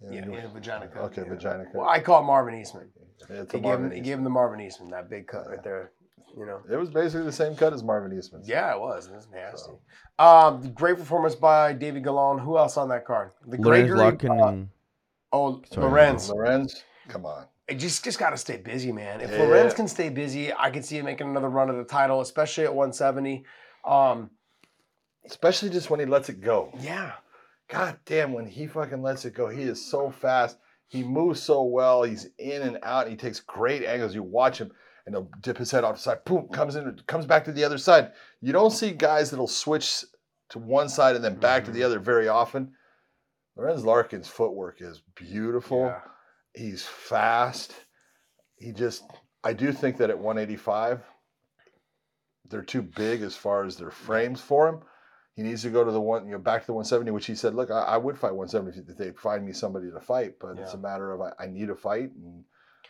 Yeah, 0.00 0.24
know, 0.24 0.32
yeah, 0.34 0.46
vagina 0.52 0.88
cut. 0.88 1.02
Okay, 1.04 1.22
yeah. 1.22 1.28
vagina 1.28 1.64
cut. 1.66 1.74
Well, 1.74 1.88
I 1.88 2.00
call 2.00 2.22
Marvin 2.22 2.54
Eastman. 2.54 2.88
It's 3.28 3.52
He 3.52 3.58
gave, 3.60 3.72
him, 3.74 3.80
Marvin 3.82 3.90
he 3.90 4.00
gave 4.00 4.18
him 4.18 4.24
the 4.24 4.30
Marvin 4.30 4.60
Eastman, 4.60 4.90
that 4.90 5.08
big 5.10 5.26
cut 5.26 5.48
right 5.48 5.62
there. 5.62 5.92
You 6.36 6.44
know. 6.46 6.60
It 6.70 6.76
was 6.76 6.90
basically 6.90 7.24
the 7.24 7.32
same 7.32 7.54
cut 7.56 7.72
as 7.72 7.82
Marvin 7.82 8.16
Eastman's. 8.16 8.48
Yeah, 8.48 8.74
it 8.74 8.80
was. 8.80 9.06
It 9.06 9.14
was 9.14 9.28
nasty. 9.32 9.70
Um, 10.18 10.72
great 10.74 10.98
performance 10.98 11.34
by 11.34 11.72
David 11.72 12.04
Gallon. 12.04 12.38
Who 12.38 12.58
else 12.58 12.76
on 12.76 12.88
that 12.90 13.06
card? 13.06 13.30
The 13.46 13.56
Lorenz 13.56 13.88
Gregory- 13.88 13.98
Larkin 13.98 14.30
uh, 14.40 14.64
Oh, 15.32 15.62
Sorry. 15.70 15.86
Lorenz. 15.90 16.30
Lorenz, 16.30 16.82
come 17.08 17.24
on. 17.26 17.46
It 17.68 17.76
just 17.76 18.04
just 18.04 18.18
got 18.18 18.30
to 18.30 18.36
stay 18.36 18.58
busy, 18.58 18.92
man. 18.92 19.20
If 19.20 19.30
Yeah. 19.30 19.38
Lorenz 19.42 19.74
can 19.74 19.88
stay 19.88 20.08
busy, 20.08 20.52
I 20.52 20.70
could 20.70 20.84
see 20.84 20.98
him 20.98 21.04
making 21.06 21.28
another 21.28 21.48
run 21.48 21.68
at 21.68 21.76
the 21.76 21.84
title, 21.84 22.20
especially 22.20 22.64
at 22.64 22.74
170. 22.74 23.44
Um, 23.84 24.30
Especially 25.24 25.70
just 25.70 25.90
when 25.90 25.98
he 25.98 26.06
lets 26.06 26.28
it 26.28 26.40
go. 26.40 26.70
yeah, 26.78 27.12
God 27.68 27.98
damn, 28.04 28.32
when 28.32 28.46
he 28.46 28.68
fucking 28.68 29.02
lets 29.02 29.24
it 29.24 29.34
go, 29.34 29.48
he 29.48 29.62
is 29.62 29.84
so 29.84 30.08
fast. 30.10 30.56
He 30.86 31.02
moves 31.02 31.42
so 31.42 31.64
well. 31.64 32.04
He's 32.04 32.28
in 32.38 32.62
and 32.62 32.78
out. 32.84 33.08
he 33.08 33.16
takes 33.16 33.40
great 33.40 33.82
angles. 33.84 34.14
You 34.14 34.22
watch 34.22 34.58
him, 34.58 34.70
and 35.06 35.14
he'll 35.14 35.30
dip 35.40 35.56
his 35.58 35.70
head 35.70 35.84
off 35.84 35.96
the 35.96 36.02
side. 36.02 36.24
Boom, 36.24 36.48
comes 36.48 36.76
in, 36.76 37.00
comes 37.06 37.26
back 37.26 37.44
to 37.44 37.52
the 37.52 37.64
other 37.64 37.78
side. 37.78 38.12
You 38.40 38.52
don't 38.52 38.72
see 38.72 38.90
guys 38.90 39.30
that'll 39.30 39.46
switch 39.46 40.04
to 40.50 40.58
one 40.58 40.88
side 40.88 41.16
and 41.16 41.24
then 41.24 41.36
back 41.36 41.64
to 41.64 41.70
the 41.70 41.78
Mm-hmm. 41.80 41.86
other 41.86 41.98
very 42.00 42.28
often. 42.28 42.72
Lorenz 43.56 43.84
Larkin's 43.84 44.28
footwork 44.28 44.82
is 44.82 45.02
beautiful. 45.14 45.86
yeah. 45.86 46.00
He's 46.54 46.84
fast. 46.84 47.74
He 48.56 48.72
just, 48.72 49.04
I 49.44 49.52
do 49.52 49.72
think 49.72 49.96
that 49.98 50.10
at 50.10 50.18
185, 50.18 51.00
they're 52.48 52.62
too 52.62 52.82
big 52.82 53.22
as 53.22 53.34
far 53.36 53.64
as 53.64 53.76
their 53.76 53.90
frames 53.90 54.40
for 54.40 54.68
him. 54.68 54.80
He 55.34 55.42
needs 55.42 55.62
to 55.62 55.70
go 55.70 55.84
to 55.84 55.90
the 55.92 56.00
one, 56.00 56.24
you 56.26 56.32
know, 56.32 56.38
back 56.38 56.62
to 56.62 56.66
the 56.66 56.72
170, 56.72 57.10
which 57.10 57.26
he 57.26 57.34
said, 57.34 57.54
look, 57.54 57.70
I, 57.70 57.80
I 57.82 57.96
would 57.98 58.16
fight 58.18 58.34
170 58.34 58.90
if 58.90 58.96
they 58.96 59.10
find 59.12 59.44
me 59.44 59.52
somebody 59.52 59.90
to 59.90 60.00
fight, 60.00 60.34
but 60.40 60.58
it's 60.58 60.72
a 60.72 60.78
matter 60.78 61.12
of 61.12 61.20
I, 61.20 61.32
I 61.44 61.46
need 61.46 61.68
a 61.68 61.74
fight 61.74 62.10
and 62.14 62.42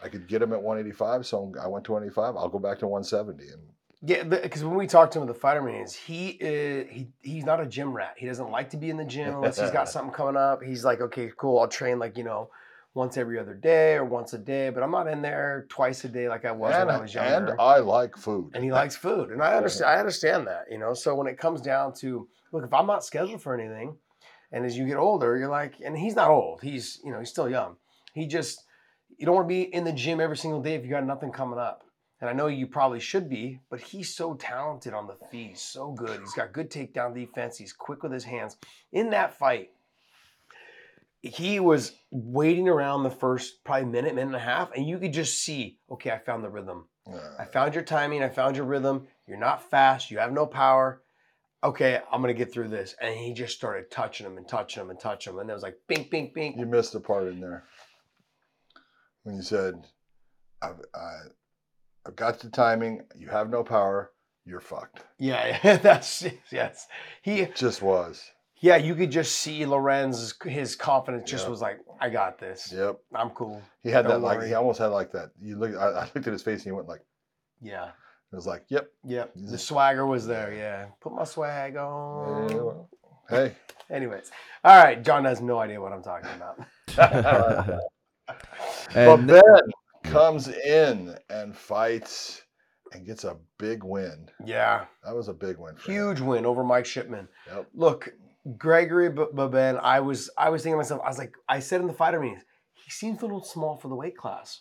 I 0.03 0.09
could 0.09 0.27
get 0.27 0.43
him 0.43 0.53
at 0.53 0.63
185. 0.63 1.27
So 1.27 1.53
I 1.61 1.67
went 1.67 1.85
to 1.87 1.93
185. 1.93 2.37
I'll 2.37 2.49
go 2.49 2.59
back 2.59 2.79
to 2.81 2.87
170. 2.87 3.53
And 3.53 3.63
Yeah, 4.03 4.25
because 4.25 4.65
when 4.65 4.77
we 4.77 4.87
talked 4.87 5.13
to 5.15 5.19
him 5.19 5.29
at 5.29 5.33
the 5.33 5.39
fighter 5.39 5.63
meetings, 5.63 5.95
he 5.95 6.29
is 6.41 6.89
he 6.91 7.09
he's 7.23 7.45
not 7.45 7.61
a 7.61 7.67
gym 7.67 7.93
rat. 7.93 8.15
He 8.17 8.27
doesn't 8.27 8.51
like 8.51 8.71
to 8.71 8.77
be 8.77 8.91
in 8.91 8.97
the 8.97 9.05
gym 9.05 9.35
unless 9.37 9.59
he's 9.59 9.71
got 9.71 9.89
something 9.89 10.13
coming 10.13 10.37
up. 10.37 10.63
He's 10.63 10.85
like, 10.85 11.01
okay, 11.01 11.31
cool, 11.37 11.59
I'll 11.59 11.69
train 11.69 11.99
like 11.99 12.17
you 12.17 12.25
know 12.25 12.51
once 12.97 13.19
every 13.19 13.39
other 13.39 13.55
day 13.55 13.95
or 13.95 14.05
once 14.05 14.33
a 14.33 14.39
day, 14.39 14.71
but 14.71 14.83
I'm 14.83 14.91
not 14.91 15.07
in 15.07 15.21
there 15.21 15.67
twice 15.69 16.03
a 16.05 16.09
day 16.09 16.29
like 16.31 16.47
I 16.47 16.53
was 16.53 16.75
and, 16.75 16.87
when 16.87 16.97
I 16.97 16.99
was 16.99 17.13
younger. 17.13 17.53
and 17.53 17.61
I 17.61 17.79
like 17.79 18.17
food. 18.17 18.53
and 18.55 18.65
he 18.65 18.73
likes 18.73 18.97
food, 18.97 19.31
and 19.31 19.43
I 19.43 19.55
understand. 19.55 19.91
I 19.91 19.99
understand 19.99 20.47
that, 20.47 20.65
you 20.71 20.79
know. 20.79 20.95
So 20.95 21.15
when 21.15 21.27
it 21.27 21.39
comes 21.39 21.61
down 21.61 21.95
to 21.97 22.27
look, 22.53 22.65
if 22.65 22.73
I'm 22.73 22.87
not 22.87 23.05
scheduled 23.05 23.43
for 23.43 23.55
anything, 23.55 23.97
and 24.51 24.65
as 24.65 24.77
you 24.77 24.87
get 24.87 24.97
older, 24.97 25.37
you're 25.37 25.51
like, 25.51 25.75
and 25.85 25.97
he's 25.97 26.17
not 26.17 26.31
old. 26.31 26.63
He's 26.63 27.01
you 27.05 27.13
know 27.13 27.19
he's 27.19 27.29
still 27.29 27.51
young. 27.51 27.77
He 28.15 28.27
just 28.27 28.65
you 29.19 29.27
don't 29.27 29.35
want 29.35 29.47
to 29.47 29.55
be 29.55 29.63
in 29.63 29.85
the 29.85 29.93
gym 29.93 30.21
every 30.21 30.37
single 30.37 30.61
day 30.61 30.75
if 30.75 30.85
you 30.85 30.91
got 30.91 31.05
nothing 31.05 31.33
coming 31.33 31.59
up. 31.59 31.85
and 32.21 32.31
I 32.31 32.33
know 32.33 32.47
you 32.47 32.67
probably 32.67 33.01
should 33.01 33.29
be, 33.29 33.61
but 33.71 33.81
he's 33.81 34.15
so 34.15 34.35
talented 34.35 34.95
on 34.95 35.07
the 35.07 35.17
feet. 35.31 35.51
He's 35.51 35.61
so 35.61 35.93
good. 35.93 36.21
He's 36.21 36.33
got 36.33 36.53
good 36.53 36.71
takedown 36.71 37.15
defense. 37.15 37.59
He's 37.59 37.75
quick 37.75 38.03
with 38.03 38.13
his 38.13 38.25
hands. 38.25 38.57
In 38.93 39.11
that 39.11 39.39
fight, 39.39 39.71
he 41.21 41.61
was 41.61 41.93
waiting 42.11 42.69
around 42.69 43.03
the 43.03 43.11
first 43.11 43.65
probably 43.65 43.87
minute, 43.87 44.15
minute 44.15 44.29
and 44.29 44.37
a 44.37 44.41
half, 44.41 44.71
and 44.75 44.89
you 44.89 44.99
could 44.99 45.13
just 45.13 45.43
see, 45.43 45.79
okay, 45.91 46.11
I 46.11 46.19
found 46.19 46.43
the 46.43 46.49
rhythm. 46.49 46.87
I 47.39 47.45
found 47.45 47.75
your 47.75 47.85
timing. 47.85 48.23
I 48.23 48.29
found 48.29 48.57
your 48.57 48.67
rhythm. 48.67 49.07
You're 49.27 49.39
not 49.39 49.71
fast. 49.71 50.11
You 50.11 50.19
have 50.19 50.33
no 50.33 50.47
power. 50.47 51.03
Okay, 51.63 52.01
I'm 52.11 52.21
gonna 52.21 52.35
get 52.35 52.53
through 52.53 52.69
this. 52.69 52.95
And 53.01 53.15
he 53.15 53.33
just 53.33 53.57
started 53.57 53.91
touching 53.91 54.27
him 54.27 54.37
and 54.39 54.47
touching 54.49 54.83
him 54.83 54.91
and 54.91 54.99
touching 55.01 55.33
him, 55.33 55.39
and 55.41 55.51
it 55.51 55.55
was 55.55 55.63
like 55.63 55.79
bink, 55.87 56.11
bink, 56.11 56.33
bink. 56.35 56.57
You 56.57 56.67
missed 56.67 56.95
a 56.95 57.01
part 57.01 57.29
in 57.29 57.41
there 57.41 57.65
when 59.27 59.37
you 59.37 59.43
said, 59.43 59.85
"I've, 60.63 60.81
I, 60.95 61.15
I've 62.07 62.15
got 62.17 62.39
the 62.41 62.49
timing. 62.49 63.03
You 63.17 63.27
have 63.29 63.51
no 63.51 63.63
power. 63.65 64.13
You're 64.45 64.61
fucked." 64.61 65.01
Yeah, 65.19 65.59
that's 65.83 66.25
yes. 66.53 66.87
He 67.23 67.41
It 67.41 67.57
just 67.57 67.83
was. 67.83 68.23
yeah, 68.61 68.77
you 68.77 68.95
could 68.95 69.11
just 69.11 69.33
see 69.37 69.67
Lorenz 69.67 70.35
his 70.45 70.77
confidence 70.77 71.29
just 71.29 71.45
Yeah. 71.45 71.51
was 71.51 71.61
like, 71.61 71.79
I 72.01 72.09
got 72.09 72.39
this. 72.39 72.73
Yep. 72.75 72.99
I'm 73.15 73.31
cool. 73.31 73.61
He 73.83 73.91
had 73.91 74.05
that 74.07 74.11
Don't 74.11 74.23
like 74.23 74.39
worry. 74.39 74.49
he 74.49 74.55
almost 74.55 74.79
had 74.79 74.87
like 74.87 75.11
that. 75.13 75.31
You 75.43 75.57
look. 75.59 75.75
I, 75.77 75.89
I 75.89 76.03
looked 76.15 76.27
at 76.29 76.33
his 76.33 76.43
face 76.43 76.61
and 76.61 76.67
he 76.67 76.73
went 76.73 76.89
like. 76.89 77.03
Yeah. 77.61 77.89
It 78.33 78.37
was 78.37 78.47
like, 78.47 78.65
"Yep." 78.69 78.89
Yep. 79.05 79.33
The 79.35 79.59
swagger 79.59 80.07
was 80.07 80.27
there, 80.27 80.53
yeah. 80.55 80.87
Put 81.01 81.13
my 81.15 81.25
swag 81.25 81.75
yeah, 81.75 81.83
on. 81.85 82.47
well, 82.55 82.89
Hey. 83.29 83.55
Anyways. 83.91 84.31
All 84.65 84.77
right. 84.83 85.03
John 85.03 85.25
has 85.25 85.41
no 85.41 85.59
idea 85.59 85.81
what 85.81 85.93
I'm 85.93 86.03
talking 86.03 86.31
about. 86.37 87.81
but 88.95 89.19
And 89.19 89.27
Ben 89.29 89.41
hmm. 90.05 90.11
comes 90.13 90.49
in 90.49 91.17
and 91.31 91.57
fights 91.57 92.43
and 92.93 93.05
gets 93.07 93.25
a 93.25 93.37
big 93.59 93.83
win. 93.85 94.29
Yeah. 94.45 94.85
That 95.05 95.15
was 95.15 95.29
a 95.29 95.33
big 95.35 95.59
win. 95.59 95.77
For 95.77 95.91
him. 95.91 95.97
Huge 95.97 96.21
win 96.21 96.47
over 96.47 96.63
Mike 96.65 96.87
Shipman. 96.87 97.29
Yep. 97.49 97.69
Look, 97.75 98.09
Gregory 98.57 99.11
B- 99.11 99.25
Babene, 99.35 99.79
I 99.83 100.01
was 100.01 100.31
I 100.39 100.51
was 100.51 100.63
thinking 100.63 100.75
to 100.75 100.79
myself, 100.79 101.01
I 101.05 101.09
was 101.09 101.19
like, 101.19 101.35
I 101.49 101.59
said 101.59 101.81
in 101.81 101.89
the 101.89 101.93
fighter 101.93 102.21
meetings, 102.21 102.43
he 102.75 102.91
seems 102.91 103.21
a 103.23 103.25
little 103.25 103.43
small 103.43 103.77
for 103.77 103.89
the 103.89 103.97
weight 103.97 104.17
class. 104.17 104.61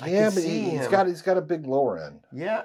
I 0.00 0.08
Yeah, 0.10 0.24
but 0.30 0.42
see 0.42 0.62
he, 0.62 0.70
has 0.76 0.88
got 0.88 1.06
he's 1.06 1.22
got 1.22 1.36
a 1.36 1.40
big 1.42 1.66
lower 1.66 1.98
end. 1.98 2.20
Yeah. 2.32 2.62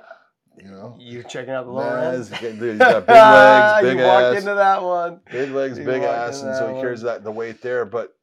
You 0.58 0.72
know. 0.72 0.95
You're 0.99 1.24
checking 1.24 1.53
out 1.53 1.66
the 1.66 1.72
lower 1.72 1.97
Nah, 2.01 2.08
end. 2.10 2.18
he's 2.18 2.30
got- 2.30 2.41
dude, 2.41 2.62
he's 2.62 2.78
got 2.80 3.06
big 3.06 3.16
legs, 3.16 3.88
big 3.88 3.97
you 3.99 4.03
walked 4.06 4.38
into 4.38 4.56
that 4.56 4.82
one. 4.82 5.20
big 5.32 5.51
legs, 5.51 5.78
you 5.78 5.86
big 5.86 6.01
ass, 6.01 6.41
and 6.41 6.56
so 6.56 6.68
that 6.68 6.76
he 6.76 6.82
carries 6.82 7.01
that 7.01 7.24
the 7.24 7.32
weight 7.32 7.62
there. 7.62 7.86
But 7.86 8.14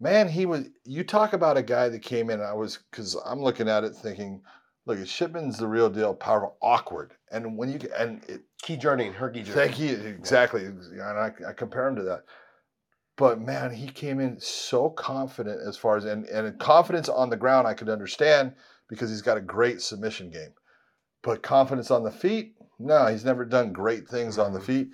man, 0.00 0.28
he 0.28 0.46
was. 0.46 0.68
You 0.84 1.04
talk 1.04 1.32
about 1.32 1.56
a 1.56 1.62
guy 1.62 1.88
that 1.88 2.02
came 2.02 2.30
in. 2.30 2.40
I 2.40 2.54
was 2.54 2.78
because 2.90 3.16
I'm 3.24 3.40
looking 3.40 3.68
at 3.68 3.84
it 3.84 3.94
thinking, 3.94 4.42
look, 4.86 5.06
Shipman's 5.06 5.58
the 5.58 5.68
real 5.68 5.90
deal, 5.90 6.14
powerful, 6.14 6.56
awkward, 6.60 7.12
and 7.30 7.56
when 7.56 7.70
you 7.70 7.78
and 7.96 8.24
it, 8.28 8.42
Keith 8.62 8.80
Jardine, 8.80 9.12
Herky 9.12 9.42
Jardine. 9.42 9.54
Thank 9.54 9.78
you. 9.78 9.96
Exactly. 9.96 10.64
And 10.64 10.98
I, 11.00 11.32
I 11.48 11.52
compare 11.52 11.86
him 11.86 11.96
to 11.96 12.02
that. 12.04 12.24
But 13.16 13.40
man, 13.40 13.70
he 13.72 13.88
came 13.88 14.18
in 14.18 14.40
so 14.40 14.88
confident 14.88 15.60
as 15.66 15.76
far 15.76 15.96
as 15.96 16.06
and, 16.06 16.24
and 16.26 16.58
confidence 16.58 17.08
on 17.08 17.28
the 17.28 17.36
ground 17.36 17.68
I 17.68 17.74
could 17.74 17.90
understand 17.90 18.54
because 18.88 19.10
he's 19.10 19.22
got 19.22 19.36
a 19.36 19.42
great 19.42 19.82
submission 19.82 20.30
game. 20.30 20.54
But 21.22 21.42
confidence 21.42 21.90
on 21.90 22.02
the 22.02 22.10
feet, 22.10 22.54
no, 22.78 23.06
he's 23.06 23.24
never 23.26 23.44
done 23.44 23.74
great 23.74 24.08
things 24.08 24.38
on 24.38 24.54
the 24.54 24.58
Mhm. 24.58 24.64
feet. 24.64 24.90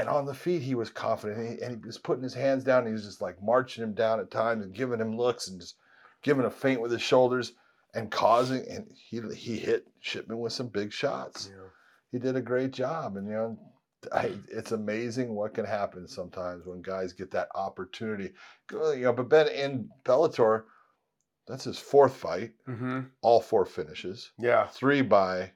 And 0.00 0.08
on 0.08 0.26
the 0.26 0.34
feet, 0.34 0.62
he 0.62 0.74
was 0.74 0.90
confident. 0.90 1.38
And 1.40 1.48
he, 1.58 1.62
and 1.64 1.80
he 1.82 1.86
was 1.86 1.98
putting 1.98 2.22
his 2.22 2.34
hands 2.34 2.64
down. 2.64 2.78
And 2.80 2.88
he 2.88 2.92
was 2.92 3.04
just 3.04 3.20
like 3.20 3.42
marching 3.42 3.82
him 3.84 3.94
down 3.94 4.20
at 4.20 4.30
times 4.30 4.64
and 4.64 4.74
giving 4.74 5.00
him 5.00 5.16
looks 5.16 5.48
and 5.48 5.60
just 5.60 5.76
giving 6.22 6.44
a 6.44 6.50
feint 6.50 6.80
with 6.80 6.92
his 6.92 7.02
shoulders 7.02 7.52
and 7.94 8.10
causing. 8.10 8.66
And 8.68 8.86
he 8.94 9.20
he 9.34 9.56
hit 9.58 9.86
Shipman 10.00 10.38
with 10.38 10.52
some 10.52 10.68
big 10.68 10.92
shots 10.92 11.48
Yeah. 11.52 11.68
he 12.12 12.18
did 12.18 12.36
a 12.36 12.42
great 12.42 12.70
job. 12.72 13.16
And 13.16 13.26
you 13.26 13.32
know, 13.34 13.58
I, 14.12 14.32
it's 14.48 14.72
amazing 14.72 15.34
what 15.34 15.54
can 15.54 15.64
happen 15.66 16.08
sometimes 16.08 16.64
when 16.66 16.80
guys 16.82 17.12
get 17.12 17.30
that 17.32 17.48
opportunity. 17.54 18.32
You 18.72 18.96
know, 19.02 19.12
but 19.12 19.28
Ben 19.28 19.48
in 19.48 19.90
Bellator, 20.04 20.62
that's 21.46 21.64
his 21.64 21.78
fourth 21.78 22.14
fight, 22.16 22.52
Mm-hmm. 22.68 23.00
all 23.22 23.40
four 23.40 23.66
finishes, 23.66 24.30
Yeah. 24.38 24.68
three 24.68 25.02
by 25.02 25.52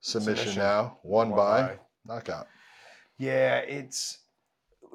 submission, 0.00 0.36
Submission. 0.36 0.62
now, 0.62 0.98
one, 1.02 1.30
One 1.30 1.36
by, 1.36 1.62
by. 1.62 1.78
knockout. 2.14 2.46
Yeah, 3.22 3.58
it's 3.58 4.18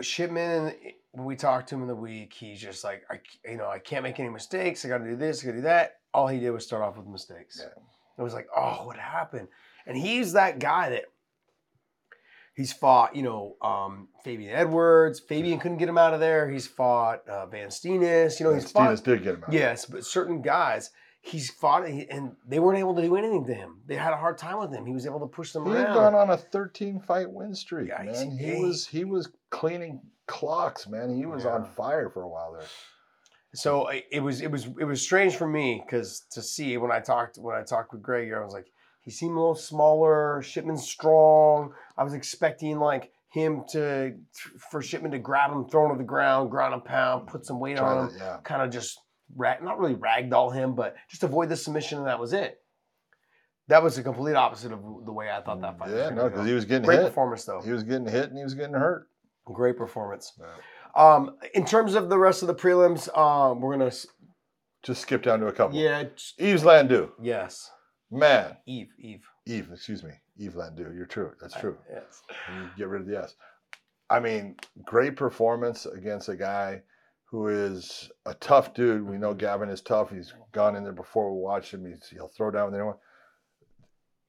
Shipman. 0.01 0.73
When 1.11 1.25
we 1.25 1.37
talked 1.37 1.69
to 1.69 1.75
him 1.75 1.81
in 1.81 1.87
the 1.87 1.95
week, 1.95 2.33
he's 2.33 2.59
just 2.59 2.83
like, 2.83 3.03
I, 3.09 3.21
you 3.49 3.55
know, 3.55 3.69
I 3.69 3.79
can't 3.79 4.03
make 4.03 4.19
any 4.19 4.27
mistakes. 4.27 4.83
I 4.83 4.89
got 4.89 4.97
to 4.97 5.05
do 5.05 5.15
this. 5.15 5.41
I 5.41 5.45
got 5.45 5.51
to 5.51 5.57
do 5.59 5.61
that. 5.61 5.99
All 6.13 6.27
he 6.27 6.37
did 6.37 6.51
was 6.51 6.65
start 6.65 6.83
off 6.83 6.97
with 6.97 7.07
mistakes. 7.07 7.61
Yeah. 7.61 7.69
It 8.17 8.21
was 8.21 8.33
like, 8.33 8.49
oh, 8.53 8.85
what 8.85 8.97
happened? 8.97 9.47
And 9.85 9.95
he's 9.95 10.33
that 10.33 10.59
guy 10.59 10.89
that 10.89 11.03
he's 12.53 12.73
fought. 12.73 13.15
You 13.15 13.23
know, 13.23 13.55
um, 13.61 14.09
Fabian 14.25 14.53
Edwards. 14.53 15.21
Fabian 15.21 15.57
couldn't 15.57 15.77
get 15.77 15.87
him 15.87 15.97
out 15.97 16.13
of 16.13 16.19
there. 16.19 16.49
He's 16.49 16.67
fought 16.67 17.25
uh, 17.29 17.45
Van 17.45 17.69
Steenis. 17.69 18.41
You 18.41 18.47
know, 18.47 18.51
And 18.51 18.61
he's 18.61 18.69
fought. 18.69 18.97
Stevens 18.97 19.01
did 19.01 19.23
get 19.23 19.35
him 19.35 19.43
out. 19.45 19.53
Yes, 19.53 19.85
but 19.85 20.03
certain 20.03 20.41
guys. 20.41 20.89
He's 21.21 21.49
fought 21.49 21.85
and 21.85 21.93
he- 21.93 22.09
and 22.09 22.35
they 22.47 22.59
weren't 22.59 22.79
able 22.79 22.95
to 22.95 23.01
do 23.01 23.15
anything 23.17 23.45
to 23.47 23.53
him. 23.53 23.81
They 23.85 23.95
had 23.95 24.13
a 24.13 24.17
hard 24.17 24.37
time 24.37 24.59
with 24.59 24.71
him. 24.71 24.85
He 24.85 24.93
was 24.93 25.05
able 25.05 25.19
to 25.19 25.27
push 25.27 25.51
them 25.51 25.63
around. 25.67 25.75
He 25.75 25.81
had 25.81 25.93
gone 25.93 26.15
on 26.15 26.29
a 26.29 26.37
13 26.37 26.99
fight 27.01 27.29
win 27.29 27.53
streak, 27.53 27.89
Yeah, 27.89 28.03
man. 28.03 28.31
He 28.31 28.55
he- 28.55 28.61
was 28.63 28.87
he 28.87 29.03
was 29.03 29.29
cleaning 29.49 30.01
clocks, 30.27 30.87
man. 30.87 31.09
He 31.13 31.25
was 31.25 31.45
on 31.45 31.65
fire 31.65 32.09
for 32.09 32.21
a 32.21 32.27
while 32.29 32.53
there. 32.53 32.67
So 33.53 33.89
it 34.11 34.21
was 34.21 34.41
it 34.41 34.51
was 34.51 34.65
it 34.79 34.83
was 34.85 35.01
strange 35.01 35.35
for 35.35 35.47
me 35.47 35.81
because 35.85 36.21
to 36.31 36.41
see 36.41 36.77
when 36.77 36.91
I 36.91 36.99
talked 36.99 37.37
when 37.37 37.55
I 37.55 37.63
talked 37.63 37.91
with 37.91 38.01
Greg, 38.03 38.31
I 38.31 38.39
was 38.43 38.53
like, 38.53 38.67
he 39.01 39.09
seemed 39.11 39.35
a 39.35 39.39
little 39.39 39.55
smaller. 39.55 40.41
Shipman 40.43 40.77
strong. 40.77 41.73
I 41.97 42.03
was 42.03 42.13
expecting 42.13 42.77
like 42.79 43.11
him 43.29 43.63
to 43.71 44.15
for 44.69 44.81
Shipman 44.81 45.11
to 45.11 45.19
grab 45.19 45.51
him, 45.51 45.67
throw 45.67 45.85
him 45.85 45.93
to 45.93 45.97
the 45.97 46.03
ground, 46.07 46.51
ground 46.51 46.73
and 46.73 46.85
pound, 46.85 47.27
put 47.27 47.45
some 47.45 47.59
weight 47.59 47.77
Try 47.77 47.87
on 47.97 48.09
him, 48.09 48.15
yeah. 48.19 48.37
kind 48.43 48.61
of 48.61 48.69
just 48.69 48.99
rag, 49.35 49.63
not 49.63 49.79
really 49.79 49.95
ragdoll 49.95 50.53
him, 50.53 50.75
but 50.75 50.95
just 51.09 51.23
avoid 51.23 51.49
the 51.49 51.55
submission, 51.55 51.97
and 51.99 52.07
that 52.07 52.19
was 52.19 52.33
it. 52.33 52.59
That 53.69 53.83
was 53.83 53.95
the 53.97 54.03
complete 54.03 54.35
opposite 54.35 54.71
of 54.71 54.79
the 55.05 55.11
way 55.11 55.29
I 55.29 55.41
thought 55.41 55.59
that 55.61 55.77
fight. 55.77 55.89
Yeah, 55.91 56.09
no, 56.09 56.29
because 56.29 56.47
he 56.47 56.53
was 56.53 56.63
getting 56.65 56.85
great 56.85 56.99
hit. 56.99 57.07
performance 57.07 57.43
though. 57.43 57.61
He 57.61 57.71
was 57.71 57.83
getting 57.83 58.07
hit 58.07 58.29
and 58.29 58.37
he 58.37 58.43
was 58.43 58.53
getting 58.53 58.73
hurt. 58.75 59.07
Great 59.45 59.77
performance. 59.77 60.33
Um, 60.95 61.35
in 61.53 61.65
terms 61.65 61.93
of 61.95 62.07
the 62.09 62.17
rest 62.17 62.41
of 62.41 62.47
the 62.47 62.55
prelims, 62.55 63.15
um, 63.17 63.59
we're 63.59 63.77
gonna 63.77 63.91
Just 64.83 65.01
skip 65.01 65.21
down 65.23 65.41
to 65.41 65.47
a 65.47 65.51
couple. 65.51 65.77
yeah, 65.77 66.03
Yves 66.39 66.63
Landu. 66.63 67.11
yes, 67.21 67.69
Man, 68.09 68.55
Eve, 68.65 68.87
Eve. 68.99 69.25
Eve, 69.45 69.69
excuse 69.73 70.01
me, 70.01 70.11
Eve 70.37 70.53
Landu. 70.53 70.95
You're 70.95 71.05
true. 71.05 71.33
That's 71.41 71.53
true. 71.59 71.77
Yes. 71.91 72.21
You 72.55 72.69
get 72.77 72.87
rid 72.87 73.01
of 73.01 73.07
the 73.07 73.19
S. 73.19 73.35
I 74.09 74.21
mean, 74.21 74.55
great 74.85 75.17
performance 75.17 75.85
against 75.85 76.29
a 76.29 76.35
guy 76.37 76.83
who 77.29 77.47
is 77.47 78.09
a 78.25 78.33
tough 78.35 78.73
dude. 78.73 79.05
We 79.05 79.17
know 79.17 79.29
mm-hmm. 79.29 79.39
Gavin 79.39 79.69
is 79.69 79.81
tough. 79.81 80.11
He's 80.11 80.33
gone 80.51 80.75
in 80.75 80.83
there 80.83 80.93
before. 80.93 81.33
We 81.33 81.41
watched 81.41 81.73
him. 81.73 81.85
He's, 81.85 82.09
he'll 82.09 82.29
throw 82.29 82.51
down 82.51 82.65
with 82.65 82.75
anyone. 82.75 82.95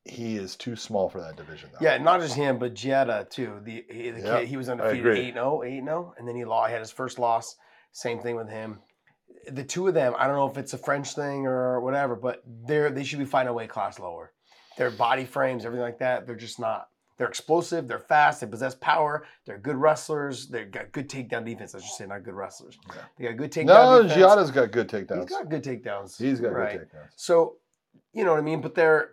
He 0.05 0.37
is 0.37 0.57
too 0.57 0.75
small 0.75 1.09
for 1.09 1.21
that 1.21 1.37
division. 1.37 1.71
Though. 1.73 1.87
Yeah, 1.87 1.99
not 1.99 2.21
just 2.21 2.35
him, 2.35 2.59
but 2.59 2.75
Jetta 2.75 3.27
too. 3.31 3.61
The, 3.63 3.85
he, 3.91 4.11
the 4.11 4.21
Yeah, 4.21 4.41
kid, 4.41 4.49
he 4.49 4.57
was 4.57 4.69
undefeated 4.69 5.01
agree. 5.01 5.21
8 5.21 5.35
0, 5.35 5.63
8 5.65 5.85
0, 5.85 6.15
and 6.19 6.27
then 6.27 6.35
he 6.35 6.45
lost, 6.45 6.69
he 6.69 6.73
had 6.73 6.81
his 6.81 6.91
first 6.91 7.19
loss. 7.19 7.57
Same 7.93 8.21
thing 8.21 8.37
with 8.37 8.49
him. 8.49 8.81
The 9.51 9.65
two 9.65 9.87
of 9.87 9.95
them, 9.95 10.15
I 10.19 10.27
don't 10.27 10.37
know 10.37 10.49
if 10.51 10.57
it's 10.57 10.73
a 10.73 10.79
French 10.79 11.15
thing 11.15 11.47
or 11.47 11.81
whatever, 11.81 12.17
but 12.17 12.43
they're 12.67 12.91
they 12.91 13.05
should 13.05 13.19
be 13.19 13.25
fighting 13.25 13.51
a 13.51 13.53
weight 13.53 13.71
class 13.71 13.99
lower. 13.99 14.33
Their 14.77 14.91
body 14.91 15.25
frames, 15.25 15.65
everything 15.65 15.85
like 15.85 15.99
that, 15.99 16.27
they're 16.27 16.37
just 16.37 16.59
not. 16.59 16.89
They're 17.19 17.27
explosive, 17.29 17.89
they're 17.89 17.99
fast, 17.99 18.41
they 18.41 18.47
possess 18.47 18.77
power, 18.77 19.27
they're 19.45 19.59
good 19.59 19.77
wrestlers, 19.77 20.47
they've 20.47 20.71
got 20.71 20.93
good 20.93 21.09
takedown 21.09 21.45
defense. 21.45 21.75
I 21.75 21.81
should 21.81 21.91
say, 21.91 22.07
not 22.07 22.23
good 22.23 22.35
wrestlers. 22.35 22.79
They 23.19 23.25
got 23.25 23.37
good 23.37 23.51
takedown 23.53 23.67
No, 23.67 24.03
defense. 24.03 24.21
Giada's 24.21 24.51
got 24.53 24.71
good 24.71 24.91
He's 24.91 25.01
takedowns. 25.03 25.29
got 25.29 25.49
good 25.51 25.65
takedowns. 25.65 26.17
He's 26.17 26.41
got 26.41 26.53
right. 26.53 26.79
good 26.79 26.89
takedowns. 26.91 27.09
So, 27.17 27.57
you 28.13 28.25
know 28.25 28.31
what 28.31 28.39
I 28.39 28.43
mean? 28.43 28.61
But 28.61 28.75
they're 28.77 29.11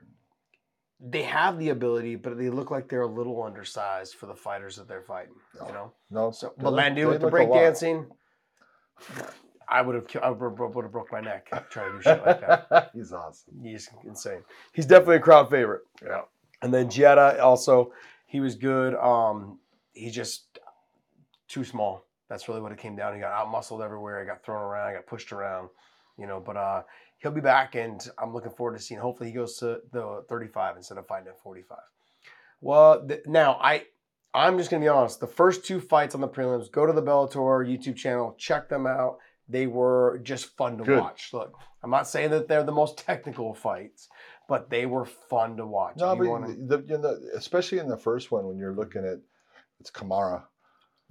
they 0.99 1.23
have 1.23 1.59
the 1.59 1.69
ability, 1.69 2.15
but 2.15 2.37
they 2.37 2.49
look 2.49 2.71
like 2.71 2.87
they're 2.87 3.01
a 3.01 3.07
little 3.07 3.43
undersized 3.43 4.13
for 4.15 4.27
the 4.27 4.35
fighters 4.35 4.77
that 4.77 4.87
they're 4.87 5.01
fighting. 5.01 5.33
You 5.67 5.73
know. 5.73 5.91
No, 6.09 6.31
So, 6.31 6.53
but 6.57 6.71
Landu 6.73 7.07
with 7.09 7.19
the 7.21 7.27
look 7.27 7.33
a 7.39 7.43
lot. 7.43 7.49
breakdancing, 7.59 8.07
I 9.67 9.81
would 9.81 9.95
have 9.95 10.07
I 10.23 10.29
would 10.29 10.83
have 10.83 10.91
broke 10.91 11.11
my 11.11 11.21
neck 11.21 11.49
trying 11.69 11.91
to 11.91 11.97
do 11.97 12.01
shit 12.03 12.25
like 12.25 12.39
that. 12.41 12.91
He's 12.93 13.11
awesome. 13.11 13.53
He's 13.63 13.89
insane. 14.05 14.41
He's 14.73 14.85
definitely 14.85 15.17
a 15.17 15.19
crowd 15.21 15.49
favorite. 15.49 15.81
Yeah. 16.03 16.21
And 16.61 16.73
then 16.73 16.89
Jetta 16.89 17.41
also, 17.43 17.91
he 18.27 18.39
was 18.39 18.55
good. 18.55 18.95
Um, 18.95 19.59
he's 19.93 20.13
just 20.13 20.59
too 21.47 21.63
small. 21.63 22.05
That's 22.29 22.47
really 22.47 22.61
what 22.61 22.71
it 22.71 22.77
came 22.77 22.95
down. 22.95 23.13
He 23.13 23.19
got 23.19 23.31
out 23.31 23.51
muscled 23.51 23.81
everywhere. 23.81 24.19
He 24.19 24.25
got 24.25 24.43
thrown 24.43 24.61
around. 24.61 24.89
He 24.89 24.95
got 24.95 25.05
pushed 25.05 25.31
around. 25.31 25.69
You 26.17 26.27
know, 26.27 26.39
but 26.39 26.55
uh, 26.57 26.83
he'll 27.17 27.31
be 27.31 27.41
back, 27.41 27.75
and 27.75 28.01
I'm 28.17 28.33
looking 28.33 28.51
forward 28.51 28.77
to 28.77 28.83
seeing. 28.83 28.99
Hopefully, 28.99 29.29
he 29.29 29.35
goes 29.35 29.57
to 29.57 29.81
the 29.91 30.23
35 30.29 30.77
instead 30.77 30.97
of 30.97 31.07
fighting 31.07 31.27
at 31.27 31.39
45. 31.41 31.77
Well, 32.61 33.05
th- 33.05 33.21
now 33.25 33.59
I, 33.61 33.83
I'm 34.33 34.57
just 34.57 34.71
gonna 34.71 34.81
be 34.81 34.87
honest. 34.87 35.19
The 35.19 35.27
first 35.27 35.65
two 35.65 35.79
fights 35.79 36.15
on 36.15 36.21
the 36.21 36.27
prelims, 36.27 36.71
go 36.71 36.85
to 36.85 36.93
the 36.93 37.03
Bellator 37.03 37.67
YouTube 37.67 37.95
channel, 37.95 38.33
check 38.37 38.69
them 38.69 38.87
out. 38.87 39.17
They 39.47 39.67
were 39.67 40.19
just 40.23 40.55
fun 40.57 40.77
to 40.79 40.83
Good. 40.83 40.99
watch. 40.99 41.29
Look, 41.31 41.53
I'm 41.83 41.91
not 41.91 42.07
saying 42.07 42.31
that 42.31 42.47
they're 42.47 42.63
the 42.63 42.71
most 42.71 42.97
technical 43.05 43.53
fights, 43.53 44.07
but 44.47 44.69
they 44.69 44.85
were 44.85 45.05
fun 45.05 45.57
to 45.57 45.65
watch. 45.65 45.97
No, 45.97 46.13
you 46.13 46.19
but 46.19 46.27
wanna- 46.27 46.55
the, 46.55 46.79
you 46.87 46.97
know, 46.97 47.19
especially 47.33 47.79
in 47.79 47.87
the 47.87 47.97
first 47.97 48.31
one 48.31 48.47
when 48.47 48.57
you're 48.57 48.73
looking 48.75 49.05
at 49.05 49.19
it's 49.79 49.91
Kamara. 49.91 50.43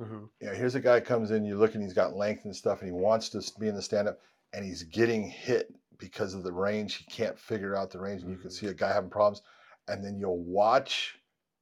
Mhm. 0.00 0.28
You 0.40 0.46
know, 0.48 0.54
here's 0.54 0.74
a 0.74 0.80
guy 0.80 1.00
comes 1.00 1.30
in, 1.30 1.44
you 1.44 1.56
look 1.56 1.74
and 1.74 1.82
he's 1.82 1.92
got 1.92 2.16
length 2.16 2.44
and 2.44 2.56
stuff, 2.56 2.80
and 2.80 2.88
he 2.88 2.92
wants 2.92 3.28
to 3.30 3.60
be 3.60 3.68
in 3.68 3.74
the 3.74 3.82
stand 3.82 4.08
up, 4.08 4.20
and 4.52 4.64
he's 4.64 4.82
getting 4.82 5.28
hit 5.28 5.72
because 5.98 6.34
of 6.34 6.42
the 6.42 6.52
range. 6.52 6.96
He 6.96 7.04
can't 7.04 7.38
figure 7.38 7.76
out 7.76 7.90
the 7.90 8.00
range, 8.00 8.22
and 8.22 8.30
you 8.30 8.38
can 8.38 8.50
Mhm. 8.50 8.52
see 8.52 8.66
a 8.66 8.74
guy 8.74 8.92
having 8.92 9.10
problems. 9.10 9.42
And 9.86 10.04
then 10.04 10.18
you'll 10.18 10.42
watch 10.42 11.20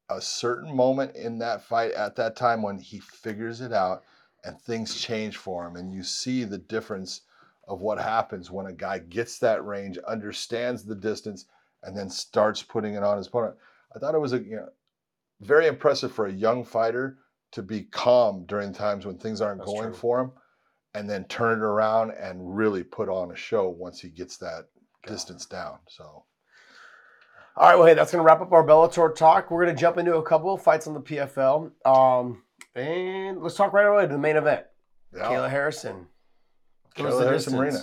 a 0.08 0.20
certain 0.20 0.74
moment 0.74 1.16
in 1.16 1.38
that 1.38 1.62
fight 1.62 1.92
at 1.92 2.16
that 2.16 2.36
time 2.36 2.62
when 2.62 2.78
he 2.78 3.00
figures 3.00 3.60
it 3.60 3.72
out 3.72 4.04
and 4.44 4.60
things 4.60 4.94
change 4.94 5.36
for 5.36 5.66
him, 5.66 5.76
and 5.76 5.92
you 5.92 6.02
see 6.02 6.44
the 6.44 6.58
difference 6.58 7.22
of 7.68 7.80
what 7.80 7.98
happens 7.98 8.50
when 8.50 8.66
a 8.66 8.72
guy 8.72 8.98
gets 8.98 9.38
that 9.38 9.64
range, 9.64 9.98
understands 9.98 10.84
the 10.84 10.94
distance, 10.96 11.46
and 11.82 11.96
then 11.96 12.08
starts 12.08 12.62
putting 12.62 12.94
it 12.94 13.02
on 13.02 13.16
his 13.18 13.26
opponent. 13.26 13.54
I 13.94 13.98
thought 13.98 14.14
it 14.14 14.20
was 14.20 14.32
a 14.32 14.38
you 14.38 14.56
know 14.56 14.68
very 15.40 15.66
impressive 15.66 16.12
for 16.12 16.26
a 16.26 16.32
young 16.32 16.64
fighter 16.64 17.18
to 17.52 17.62
be 17.62 17.82
calm 17.82 18.44
during 18.46 18.72
times 18.72 19.04
when 19.04 19.18
things 19.18 19.40
aren't 19.40 19.58
That's 19.58 19.70
going 19.70 19.90
true. 19.90 19.94
for 19.94 20.20
him, 20.20 20.32
and 20.94 21.08
then 21.08 21.24
turn 21.24 21.58
it 21.58 21.62
around 21.64 22.12
and 22.12 22.56
really 22.56 22.82
put 22.82 23.08
on 23.08 23.32
a 23.32 23.36
show 23.36 23.68
once 23.68 24.00
he 24.00 24.08
gets 24.08 24.36
that 24.38 24.66
distance 25.06 25.46
down. 25.46 25.78
So 25.88 26.24
All 27.56 27.68
right, 27.68 27.76
well, 27.76 27.86
hey, 27.86 27.94
that's 27.94 28.12
going 28.12 28.22
to 28.22 28.26
wrap 28.26 28.40
up 28.40 28.52
our 28.52 28.64
Bellator 28.64 29.14
talk. 29.14 29.50
We're 29.50 29.64
going 29.64 29.76
to 29.76 29.80
jump 29.80 29.98
into 29.98 30.16
a 30.16 30.22
couple 30.22 30.54
of 30.54 30.62
fights 30.62 30.86
on 30.86 30.94
the 30.94 31.00
PFL. 31.00 31.70
Um, 31.84 32.42
and 32.74 33.42
let's 33.42 33.56
talk 33.56 33.72
right 33.72 33.86
away 33.86 34.02
to 34.02 34.08
the 34.08 34.18
main 34.18 34.36
event. 34.36 34.64
yeah, 35.14 35.24
Kayla 35.24 35.50
Harrison. 35.50 36.06
Kayla 36.96 37.24
Harrison 37.24 37.56
Marina. 37.56 37.82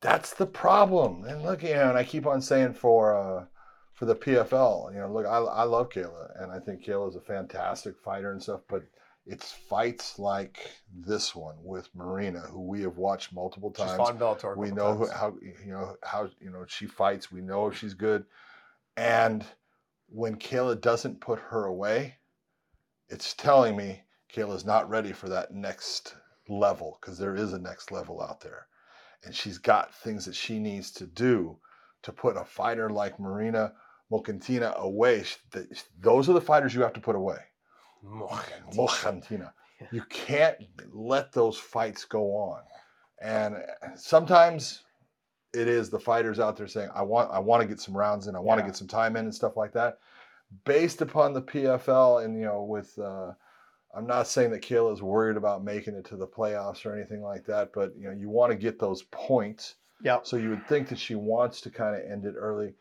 That's 0.00 0.34
the 0.34 0.46
problem. 0.46 1.24
And 1.24 1.42
look, 1.42 1.62
you 1.62 1.74
know, 1.74 1.90
and 1.90 1.98
I 1.98 2.04
keep 2.04 2.26
on 2.26 2.40
saying 2.40 2.74
for 2.74 3.14
uh, 3.16 3.44
for 3.92 4.06
the 4.06 4.16
PFL, 4.16 4.92
you 4.94 4.98
know, 5.00 5.12
look, 5.12 5.26
I, 5.26 5.38
I 5.38 5.64
love 5.64 5.90
Kayla, 5.90 6.42
and 6.42 6.50
I 6.50 6.58
think 6.58 6.84
Kayla 6.84 7.10
is 7.10 7.16
a 7.16 7.20
fantastic 7.20 7.98
fighter 7.98 8.32
and 8.32 8.42
stuff, 8.42 8.62
but 8.68 8.82
it's 9.26 9.52
fights 9.52 10.18
like 10.18 10.70
this 10.92 11.34
one 11.36 11.56
with 11.62 11.88
Marina, 11.94 12.40
who 12.40 12.62
we 12.62 12.80
have 12.82 12.96
watched 12.96 13.34
multiple 13.34 13.72
She's 13.76 13.84
times. 13.84 13.96
fought 13.98 14.14
in 14.14 14.18
Bellator. 14.18 14.56
we 14.56 14.70
know 14.70 14.96
times. 14.96 15.10
how 15.12 15.34
you 15.42 15.72
know 15.72 15.96
how 16.02 16.28
you 16.40 16.50
know 16.50 16.64
she 16.66 16.86
fights. 16.86 17.30
We 17.30 17.42
know 17.42 17.70
she's 17.70 17.94
good, 17.94 18.24
and 18.96 19.44
when 20.08 20.36
Kayla 20.36 20.80
doesn't 20.80 21.20
put 21.20 21.38
her 21.38 21.66
away, 21.66 22.16
it's 23.10 23.34
telling 23.34 23.76
me 23.76 24.02
Kayla's 24.34 24.64
not 24.64 24.88
ready 24.88 25.12
for 25.12 25.28
that 25.28 25.52
next 25.52 26.16
level 26.48 26.98
because 27.00 27.18
there 27.18 27.36
is 27.36 27.52
a 27.52 27.58
next 27.58 27.92
level 27.92 28.20
out 28.22 28.40
there, 28.40 28.66
and 29.24 29.34
she's 29.34 29.58
got 29.58 29.94
things 29.94 30.24
that 30.24 30.34
she 30.34 30.58
needs 30.58 30.90
to 30.92 31.06
do 31.06 31.58
to 32.02 32.12
put 32.12 32.36
a 32.36 32.44
fighter 32.44 32.90
like 32.90 33.20
Marina 33.20 33.72
Mokhnatkina 34.10 34.74
away. 34.76 35.24
Those 36.00 36.28
are 36.28 36.32
the 36.32 36.40
fighters 36.40 36.74
you 36.74 36.82
have 36.82 36.92
to 36.94 37.00
put 37.00 37.16
away. 37.16 37.38
Mokhnatkina. 38.04 38.74
Mokhnatkina. 38.74 39.52
You 39.92 40.02
can't 40.10 40.56
let 40.92 41.32
those 41.32 41.56
fights 41.56 42.04
go 42.04 42.36
on. 42.36 42.62
And 43.22 43.56
sometimes 43.94 44.82
it 45.52 45.68
is 45.68 45.90
the 45.90 46.00
fighters 46.00 46.38
out 46.38 46.56
there 46.56 46.66
saying, 46.66 46.90
I 46.94 47.02
want 47.02 47.30
I 47.30 47.38
want 47.38 47.62
to 47.62 47.68
get 47.68 47.80
some 47.80 47.96
rounds 47.96 48.26
in, 48.26 48.36
I 48.36 48.40
want 48.40 48.60
to 48.60 48.66
get 48.66 48.76
some 48.76 48.88
time 48.88 49.16
in 49.16 49.24
and 49.24 49.34
stuff 49.34 49.56
like 49.56 49.72
that. 49.72 49.98
Based 50.64 51.00
upon 51.02 51.32
the 51.32 51.42
PFL 51.42 52.24
and 52.24 52.36
you 52.36 52.44
know, 52.44 52.62
with 52.62 52.98
uh 52.98 53.32
I'm 53.94 54.06
not 54.06 54.28
saying 54.28 54.50
that 54.52 54.62
Kayla 54.62 54.92
is 54.92 55.02
worried 55.02 55.36
about 55.36 55.64
making 55.64 55.94
it 55.94 56.04
to 56.06 56.16
the 56.16 56.26
playoffs 56.26 56.86
or 56.86 56.94
anything 56.94 57.22
like 57.22 57.44
that, 57.46 57.72
but 57.72 57.92
you 57.98 58.04
know, 58.04 58.14
you 58.14 58.28
want 58.28 58.52
to 58.52 58.56
get 58.56 58.78
those 58.78 59.02
points. 59.10 59.74
Yep. 60.02 60.26
So 60.26 60.36
you 60.36 60.50
would 60.50 60.66
think 60.66 60.88
that 60.88 60.98
she 60.98 61.14
wants 61.14 61.60
to 61.62 61.70
kind 61.70 61.94
of 61.96 62.10
end 62.10 62.24
it 62.24 62.34
early, 62.36 62.74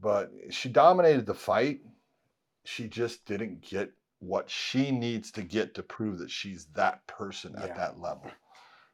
but 0.00 0.30
she 0.50 0.68
dominated 0.68 1.24
the 1.24 1.34
fight. 1.34 1.80
She 2.64 2.88
just 2.88 3.24
didn't 3.24 3.62
get 3.62 3.92
what 4.18 4.50
she 4.50 4.90
needs 4.90 5.30
to 5.32 5.42
get 5.42 5.74
to 5.74 5.82
prove 5.82 6.18
that 6.18 6.30
she's 6.30 6.66
that 6.74 7.06
person 7.06 7.54
Yeah. 7.56 7.64
at 7.64 7.76
that 7.76 8.00
level. 8.00 8.30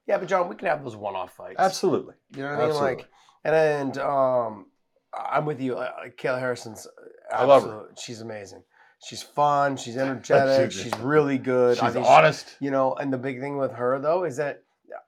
Yeah, 0.07 0.19
but 0.19 0.29
John, 0.29 0.49
we 0.49 0.55
can 0.55 0.69
have 0.69 0.85
those 0.85 0.95
one-off 0.95 1.35
fights. 1.35 1.57
Absolutely. 1.59 2.15
You 2.37 2.43
know 2.43 2.51
what 2.51 2.61
I 2.61 2.67
mean? 2.69 2.77
Like, 2.77 3.09
and 3.45 3.55
and 3.55 3.99
um, 3.99 4.67
I'm 5.13 5.45
with 5.47 5.61
you. 5.61 5.77
Uh, 5.77 5.91
Kayla 6.17 6.39
Harrison's. 6.39 6.87
I 7.33 7.45
love 7.45 7.65
her. 7.65 7.87
She's 7.99 8.21
amazing. 8.21 8.63
She's 9.05 9.23
fun. 9.23 9.77
She's 9.77 9.97
energetic. 9.97 10.73
She's- 10.73 10.85
she's 10.85 10.99
really 11.01 11.39
good. 11.39 11.77
She's 11.79 11.97
honest. 11.97 12.57
You 12.61 12.71
know, 12.71 12.95
and 12.95 13.13
the 13.13 13.19
big 13.19 13.41
thing 13.41 13.57
with 13.59 13.73
her 13.73 13.99
though 13.99 14.25
is 14.25 14.37
that 14.39 14.63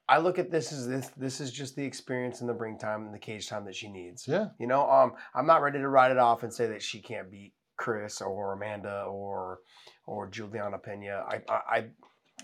I 0.09 0.18
look 0.18 0.39
at 0.39 0.51
this 0.51 0.72
as 0.72 0.86
this 0.89 1.09
this 1.16 1.41
is 1.41 1.51
just 1.53 1.76
the 1.76 1.84
experience 1.84 2.41
in 2.41 2.47
the 2.47 2.55
ring 2.55 2.78
time 2.78 3.07
and 3.07 3.14
the 3.14 3.18
cage 3.18 3.49
time 3.49 3.64
that 3.66 3.74
she 3.74 3.91
needs. 3.91 4.26
Yeah. 4.28 4.49
You 4.59 4.66
know, 4.66 4.89
um, 4.91 5.14
I'm 5.34 5.47
not 5.47 5.62
ready 5.62 5.78
to 5.78 5.89
write 5.89 6.11
it 6.11 6.18
off 6.18 6.43
and 6.43 6.53
say 6.53 6.66
that 6.66 6.82
she 6.82 7.01
can't 7.01 7.30
beat 7.30 7.55
Cris 7.76 8.20
or 8.20 8.53
Amanda 8.55 9.05
or 9.05 9.61
or 10.07 10.28
Juliana 10.28 10.78
Pena. 10.78 11.24
I 11.28 11.43
I 11.49 11.61
I, 11.78 11.91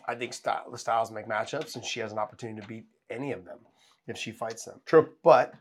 I 0.09 0.15
think 0.15 0.33
style, 0.35 0.71
the 0.71 0.79
styles 0.79 1.11
make 1.11 1.27
matchups, 1.27 1.75
and 1.77 1.85
she 1.85 2.01
has 2.01 2.13
an 2.13 2.19
opportunity 2.19 2.61
to 2.61 2.67
beat 2.67 2.87
any 3.11 3.33
of 3.33 3.45
them 3.45 3.59
if 4.07 4.17
she 4.19 4.31
fights 4.33 4.65
them. 4.65 4.81
True. 4.87 5.11
But 5.23 5.55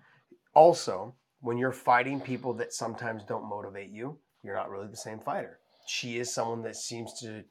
also, 0.53 1.15
when 1.41 1.57
you're 1.57 1.71
fighting 1.71 2.19
people 2.21 2.53
that 2.55 2.73
sometimes 2.73 3.23
don't 3.23 3.47
motivate 3.49 3.89
you, 3.89 4.19
you're 4.43 4.55
not 4.55 4.69
really 4.69 4.87
the 4.87 4.97
same 4.97 5.19
fighter. 5.19 5.59
She 5.85 6.17
is 6.17 6.33
someone 6.33 6.63
that 6.63 6.75
seems 6.75 7.19
to. 7.21 7.43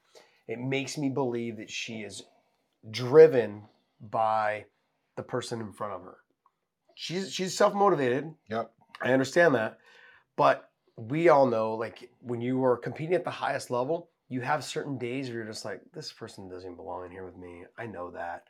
It 0.48 0.58
makes 0.58 0.98
me 0.98 1.08
believe 1.08 1.56
that 1.58 1.70
she 1.70 1.98
is 2.00 2.24
driven 2.90 3.62
by 4.00 4.64
the 5.16 5.22
person 5.22 5.60
in 5.60 5.72
front 5.72 5.94
of 5.94 6.02
her. 6.02 6.16
She's 6.94 7.32
she's 7.32 7.56
self 7.56 7.74
motivated. 7.74 8.32
Yep. 8.50 8.72
I 9.00 9.12
understand 9.12 9.54
that, 9.54 9.78
but 10.36 10.70
we 10.96 11.28
all 11.28 11.46
know 11.46 11.74
like 11.74 12.10
when 12.20 12.40
you 12.40 12.62
are 12.64 12.76
competing 12.76 13.14
at 13.14 13.24
the 13.24 13.30
highest 13.30 13.70
level, 13.70 14.10
you 14.28 14.40
have 14.40 14.64
certain 14.64 14.98
days 14.98 15.28
where 15.28 15.38
you're 15.38 15.46
just 15.46 15.64
like, 15.64 15.80
this 15.92 16.12
person 16.12 16.48
doesn't 16.48 16.76
belong 16.76 17.06
in 17.06 17.10
here 17.12 17.24
with 17.24 17.36
me. 17.36 17.64
I 17.78 17.86
know 17.86 18.10
that. 18.12 18.44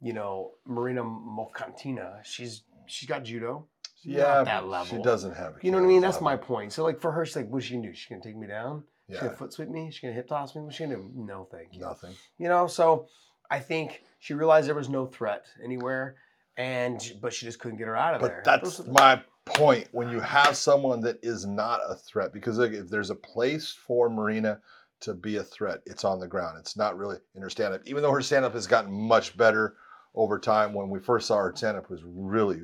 You 0.00 0.14
know, 0.14 0.52
Marina 0.66 1.02
Mokhnatkina, 1.02 2.24
she's 2.24 2.62
she's 2.86 3.08
got 3.08 3.24
judo. 3.24 3.66
She's 4.02 4.14
Yeah. 4.14 4.42
that 4.44 4.66
level. 4.66 4.86
She 4.96 5.02
doesn't 5.02 5.34
have 5.34 5.56
a 5.56 5.58
You 5.62 5.70
know 5.70 5.78
what 5.78 5.84
I 5.84 5.88
mean? 5.88 6.00
That's 6.00 6.20
my 6.20 6.36
point. 6.36 6.72
So 6.72 6.84
like 6.84 7.00
for 7.00 7.12
her, 7.12 7.26
she's 7.26 7.36
like, 7.36 7.48
what's 7.48 7.66
she 7.66 7.74
gonna 7.74 7.88
do? 7.88 7.94
She's 7.94 8.08
gonna 8.08 8.22
take 8.22 8.36
me 8.36 8.46
down? 8.46 8.84
She's 9.10 9.16
Yeah. 9.16 9.24
gonna 9.24 9.36
foot 9.36 9.52
sweep 9.52 9.68
me? 9.68 9.90
She 9.90 10.02
gonna 10.02 10.14
hip 10.14 10.28
toss 10.28 10.54
me? 10.54 10.62
What's 10.62 10.76
she 10.76 10.84
gonna 10.84 10.96
do? 10.96 11.10
No, 11.14 11.48
thank 11.50 11.74
you. 11.74 11.80
Nothing. 11.80 12.14
You 12.38 12.48
know, 12.48 12.66
so 12.66 13.08
I 13.50 13.58
think 13.58 14.04
she 14.20 14.34
realized 14.34 14.68
there 14.68 14.74
was 14.74 14.88
no 14.88 15.06
threat 15.06 15.44
anywhere, 15.62 16.16
and 16.56 17.00
but 17.20 17.32
she 17.32 17.46
just 17.46 17.58
couldn't 17.58 17.78
get 17.78 17.88
her 17.88 17.96
out 17.96 18.14
of 18.14 18.22
there. 18.22 18.42
But 18.44 18.44
that's 18.44 18.78
Those 18.78 18.88
my 18.88 19.22
point. 19.44 19.88
When 19.92 20.10
you 20.10 20.20
have 20.20 20.56
someone 20.56 21.00
that 21.00 21.18
is 21.22 21.44
not 21.44 21.80
a 21.88 21.96
threat, 21.96 22.32
because 22.32 22.58
if 22.58 22.88
there's 22.88 23.10
a 23.10 23.16
place 23.16 23.72
for 23.72 24.08
Marina 24.08 24.60
to 25.00 25.14
be 25.14 25.36
a 25.38 25.42
threat, 25.42 25.80
it's 25.86 26.04
on 26.04 26.20
the 26.20 26.28
ground. 26.28 26.58
It's 26.60 26.76
not 26.76 26.96
really 26.96 27.18
in 27.34 27.42
her 27.42 27.50
stand 27.50 27.74
up. 27.74 27.80
Even 27.86 28.02
though 28.02 28.12
her 28.12 28.22
stand 28.22 28.44
up 28.44 28.52
has 28.52 28.66
gotten 28.66 28.92
much 28.92 29.36
better 29.36 29.76
over 30.14 30.38
time, 30.38 30.72
when 30.74 30.90
we 30.90 31.00
first 31.00 31.26
saw 31.26 31.38
her 31.38 31.52
stand 31.56 31.76
up 31.76 31.90
was 31.90 32.02
really, 32.04 32.60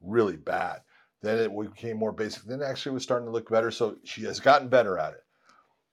really 0.00 0.36
bad. 0.36 0.80
Then 1.20 1.38
it 1.38 1.74
became 1.74 1.96
more 1.96 2.12
basic. 2.12 2.44
Then 2.44 2.62
actually 2.62 2.90
it 2.90 2.94
was 2.94 3.02
starting 3.02 3.26
to 3.26 3.32
look 3.32 3.48
better. 3.50 3.70
So 3.70 3.96
she 4.04 4.24
has 4.24 4.40
gotten 4.40 4.68
better 4.68 4.98
at 4.98 5.12
it, 5.14 5.23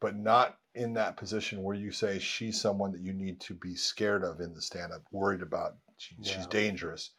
but 0.02 0.18
not 0.18 0.58
in 0.76 0.94
that 0.94 1.16
position 1.16 1.64
where 1.64 1.76
you 1.76 1.92
say 1.92 2.20
she's 2.20 2.60
someone 2.60 2.92
that 2.92 3.02
you 3.02 3.14
need 3.14 3.40
to 3.42 3.54
be 3.54 3.76
scared 3.76 4.24
of 4.24 4.40
in 4.42 4.54
the 4.54 4.62
stand 4.62 4.92
up, 4.92 5.04
worried 5.12 5.42
about. 5.42 5.76
She, 5.98 6.16
Yeah. 6.20 6.34
She's 6.34 6.48
dangerous. 6.48 7.12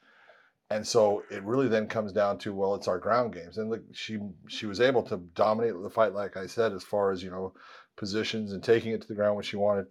And 0.70 0.86
so 0.86 1.22
it 1.30 1.42
really 1.44 1.68
then 1.68 1.86
comes 1.86 2.12
down 2.12 2.38
to 2.38 2.54
well, 2.54 2.74
it's 2.74 2.88
our 2.88 2.98
ground 2.98 3.34
games, 3.34 3.58
and 3.58 3.68
look, 3.70 3.82
she 3.92 4.18
she 4.48 4.64
was 4.66 4.80
able 4.80 5.02
to 5.04 5.18
dominate 5.34 5.74
the 5.82 5.90
fight, 5.90 6.14
like 6.14 6.36
I 6.36 6.46
said, 6.46 6.72
as 6.72 6.82
far 6.82 7.10
as 7.12 7.22
you 7.22 7.30
know, 7.30 7.52
positions 7.96 8.52
and 8.52 8.62
taking 8.64 8.92
it 8.92 9.02
to 9.02 9.08
the 9.08 9.14
ground 9.14 9.36
when 9.36 9.44
she 9.44 9.56
wanted. 9.56 9.86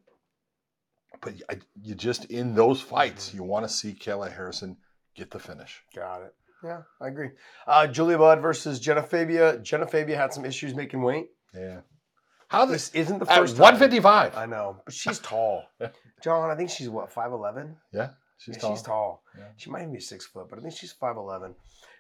But 1.22 1.36
I, 1.50 1.60
you 1.84 1.94
just 1.94 2.26
in 2.26 2.56
those 2.56 2.82
fights, 2.82 3.30
Mhm. 3.30 3.34
you 3.36 3.44
want 3.44 3.66
to 3.68 3.70
see 3.74 3.94
Kayla 3.94 4.32
Harrison 4.34 4.78
get 5.16 5.30
the 5.30 5.38
finish. 5.40 5.84
Got 5.96 6.24
it. 6.24 6.36
Yeah, 6.64 6.82
I 7.00 7.08
agree. 7.10 7.30
Uh, 7.68 7.86
Julia 7.88 8.18
Budd 8.18 8.42
versus 8.42 8.80
Genah 8.80 9.08
Fabian. 9.08 9.60
Genah 9.64 9.90
Fabian 9.90 10.18
had 10.18 10.34
some 10.34 10.46
issues 10.46 10.74
making 10.74 11.02
weight. 11.04 11.28
Yeah. 11.54 11.82
How 12.52 12.66
this 12.66 12.90
This 12.90 13.06
isn't 13.06 13.20
the 13.20 13.26
first 13.26 13.56
time. 13.56 13.78
fifty 13.78 14.02
five? 14.02 14.36
I 14.36 14.46
know, 14.46 14.76
but 14.84 14.94
she's 14.94 15.20
tall. 15.32 15.64
John, 16.22 16.52
I 16.52 16.56
think 16.56 16.70
she's 16.70 16.90
what 16.90 17.10
five 17.12 17.32
eleven. 17.32 17.78
Yeah, 17.94 18.10
she's 18.38 18.56
Yeah, 18.58 18.62
tall. 18.62 18.76
She's 18.76 18.82
tall. 18.84 19.24
Yeah. 19.38 19.46
She 19.56 19.70
might 19.70 19.84
even 19.84 19.94
be 19.94 20.02
six 20.02 20.26
foot, 20.26 20.48
but 20.50 20.60
I 20.60 20.62
think 20.62 20.76
she's 20.76 20.92
five 20.92 21.16
eleven. 21.16 21.56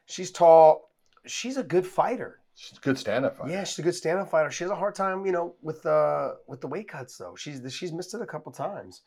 She's 0.07 0.29
tall. 0.29 0.89
She's 1.25 1.55
a 1.55 1.63
good 1.63 1.87
fighter. 1.87 2.39
She's 2.55 2.77
a 2.77 2.81
good 2.81 2.97
stand 2.97 3.23
up 3.23 3.37
fighter. 3.37 3.49
Yeah, 3.53 3.63
she's 3.63 3.79
a 3.79 3.81
good 3.81 3.95
stand-up 3.95 4.29
fighter. 4.29 4.51
She 4.51 4.65
has 4.65 4.71
a 4.71 4.75
hard 4.75 4.93
time, 4.93 5.25
you 5.25 5.31
know, 5.31 5.55
with 5.61 5.85
uh 5.85 6.33
with 6.47 6.59
the 6.59 6.67
weight 6.67 6.89
cuts 6.89 7.17
though. 7.17 7.33
She's 7.37 7.61
she's 7.73 7.93
missed 7.93 8.13
it 8.13 8.21
a 8.21 8.25
couple 8.25 8.51
times. 8.51 9.03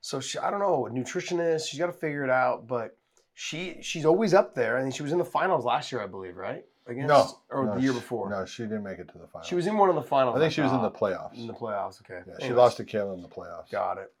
So 0.00 0.18
she, 0.18 0.38
I 0.38 0.50
don't 0.50 0.60
know, 0.60 0.88
nutritionist. 0.90 1.68
She's 1.68 1.78
got 1.78 1.86
to 1.86 1.92
figure 1.92 2.24
it 2.24 2.30
out. 2.30 2.66
But 2.66 2.96
she 3.34 3.76
she's 3.82 4.06
always 4.06 4.32
up 4.32 4.54
there. 4.54 4.78
I 4.78 4.82
think 4.82 4.94
she 4.94 5.02
was 5.02 5.12
in 5.12 5.18
the 5.18 5.24
finals 5.26 5.64
last 5.66 5.92
year, 5.92 6.00
I 6.00 6.06
believe, 6.06 6.36
right? 6.38 6.64
Against 6.88 7.08
No, 7.08 7.38
or 7.50 7.64
no, 7.66 7.74
the 7.74 7.80
year 7.80 7.92
she- 7.92 7.98
before. 7.98 8.30
No, 8.30 8.44
she 8.44 8.62
didn't 8.62 8.84
make 8.84 8.98
it 8.98 9.08
to 9.12 9.18
the 9.18 9.26
final. 9.26 9.46
She 9.46 9.54
was 9.56 9.66
in 9.66 9.76
one 9.76 9.88
of 9.88 9.96
the 9.96 10.02
finals. 10.02 10.36
I 10.36 10.38
think 10.38 10.52
she 10.52 10.60
was 10.60 10.72
in 10.72 10.82
the 10.82 10.90
playoffs. 10.90 11.34
in 11.36 11.46
the 11.48 11.52
playoffs. 11.52 12.00
Okay. 12.02 12.20
yeah, 12.26 12.34
she 12.38 12.44
Anyways, 12.44 12.56
lost 12.58 12.76
to 12.76 12.84
Kayla 12.84 13.14
in 13.14 13.22
the 13.22 13.28
playoffs. 13.28 13.70
Got 13.70 13.98
it. 13.98 14.12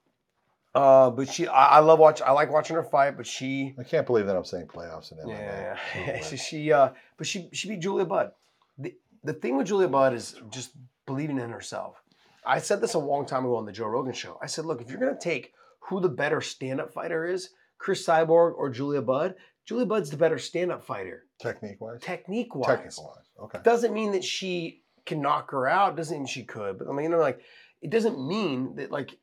Uh, 0.74 1.08
but 1.10 1.28
she, 1.32 1.46
I, 1.46 1.76
I 1.76 1.78
love 1.78 1.98
watch. 1.98 2.20
I 2.20 2.32
like 2.32 2.50
watching 2.52 2.76
her 2.76 2.82
fight. 2.82 3.16
But 3.16 3.26
she, 3.26 3.74
I 3.78 3.82
can't 3.82 4.04
believe 4.06 4.26
that 4.26 4.36
I'm 4.36 4.44
saying 4.44 4.66
playoffs 4.66 5.12
in 5.12 5.18
MMA. 5.18 5.28
yeah, 5.30 6.20
She 6.22 6.36
yeah. 6.36 6.42
she, 6.42 6.72
uh, 6.72 6.88
but 7.16 7.26
she, 7.26 7.48
she 7.52 7.68
beat 7.68 7.80
Julia 7.80 8.04
Budd. 8.04 8.32
the, 8.78 8.94
the 9.24 9.32
thing 9.32 9.56
with 9.56 9.68
Julia 9.68 9.88
Budd 9.88 10.12
is 10.12 10.34
just 10.50 10.72
believing 11.06 11.38
in 11.38 11.50
herself. 11.50 12.02
I 12.44 12.58
said 12.58 12.80
this 12.80 12.94
a 12.94 12.98
long 12.98 13.26
time 13.26 13.44
ago 13.44 13.56
on 13.56 13.64
the 13.64 13.72
Joe 13.72 13.86
Rogan 13.86 14.12
show. 14.12 14.38
I 14.42 14.46
said, 14.46 14.66
look, 14.66 14.80
if 14.82 14.90
you're 14.90 15.00
gonna 15.00 15.16
take 15.18 15.52
who 15.80 16.00
the 16.00 16.08
better 16.08 16.40
stand-up 16.40 16.92
fighter 16.92 17.24
is, 17.26 17.50
Cris 17.78 18.04
Cyborg 18.06 18.54
or 18.56 18.68
Julia 18.70 19.02
Budd, 19.02 19.34
Julia 19.66 19.86
Budd's 19.86 20.10
the 20.10 20.16
better 20.16 20.38
stand-up 20.38 20.84
fighter, 20.84 21.24
Technique 21.40 21.80
wise? 21.80 22.00
technique 22.00 22.54
wise. 22.54 22.76
Technical 22.76 23.04
wise. 23.04 23.44
Okay. 23.44 23.58
Doesn't 23.64 23.92
mean 23.92 24.12
that 24.12 24.24
she 24.24 24.84
can 25.04 25.20
knock 25.20 25.50
her 25.50 25.66
out. 25.66 25.96
Doesn't 25.96 26.18
mean 26.18 26.26
she 26.26 26.44
could. 26.44 26.78
But 26.78 26.88
I 26.88 26.92
mean, 26.92 27.04
you 27.04 27.10
know, 27.10 27.18
like 27.18 27.40
it 27.82 27.90
doesn't 27.90 28.18
mean 28.26 28.76
that 28.76 28.90
like 28.90 29.18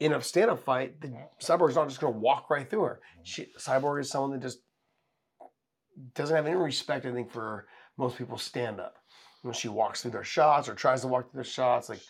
in 0.00 0.12
a 0.12 0.20
stand-up 0.22 0.64
fight, 0.64 1.00
the 1.00 1.12
Cyborg's 1.40 1.76
not 1.76 1.88
just 1.88 2.00
gonna 2.00 2.16
walk 2.18 2.50
right 2.50 2.68
through 2.68 2.82
her. 2.82 3.00
Mm-hmm. 3.14 3.22
She, 3.24 3.48
Cyborg 3.58 4.00
is 4.00 4.10
someone 4.10 4.32
that 4.32 4.42
just 4.42 4.60
doesn't 6.14 6.34
have 6.34 6.46
any 6.46 6.56
respect, 6.56 7.04
I 7.06 7.12
think, 7.12 7.30
for 7.30 7.66
most 7.98 8.16
people's 8.16 8.42
stand-up. 8.42 8.96
When 9.42 9.54
she 9.54 9.68
walks 9.68 10.02
through 10.02 10.12
their 10.12 10.24
shots 10.24 10.68
or 10.68 10.74
tries 10.74 11.00
to 11.02 11.08
walk 11.08 11.30
through 11.30 11.42
their 11.42 11.50
shots, 11.50 11.88
like, 11.88 12.00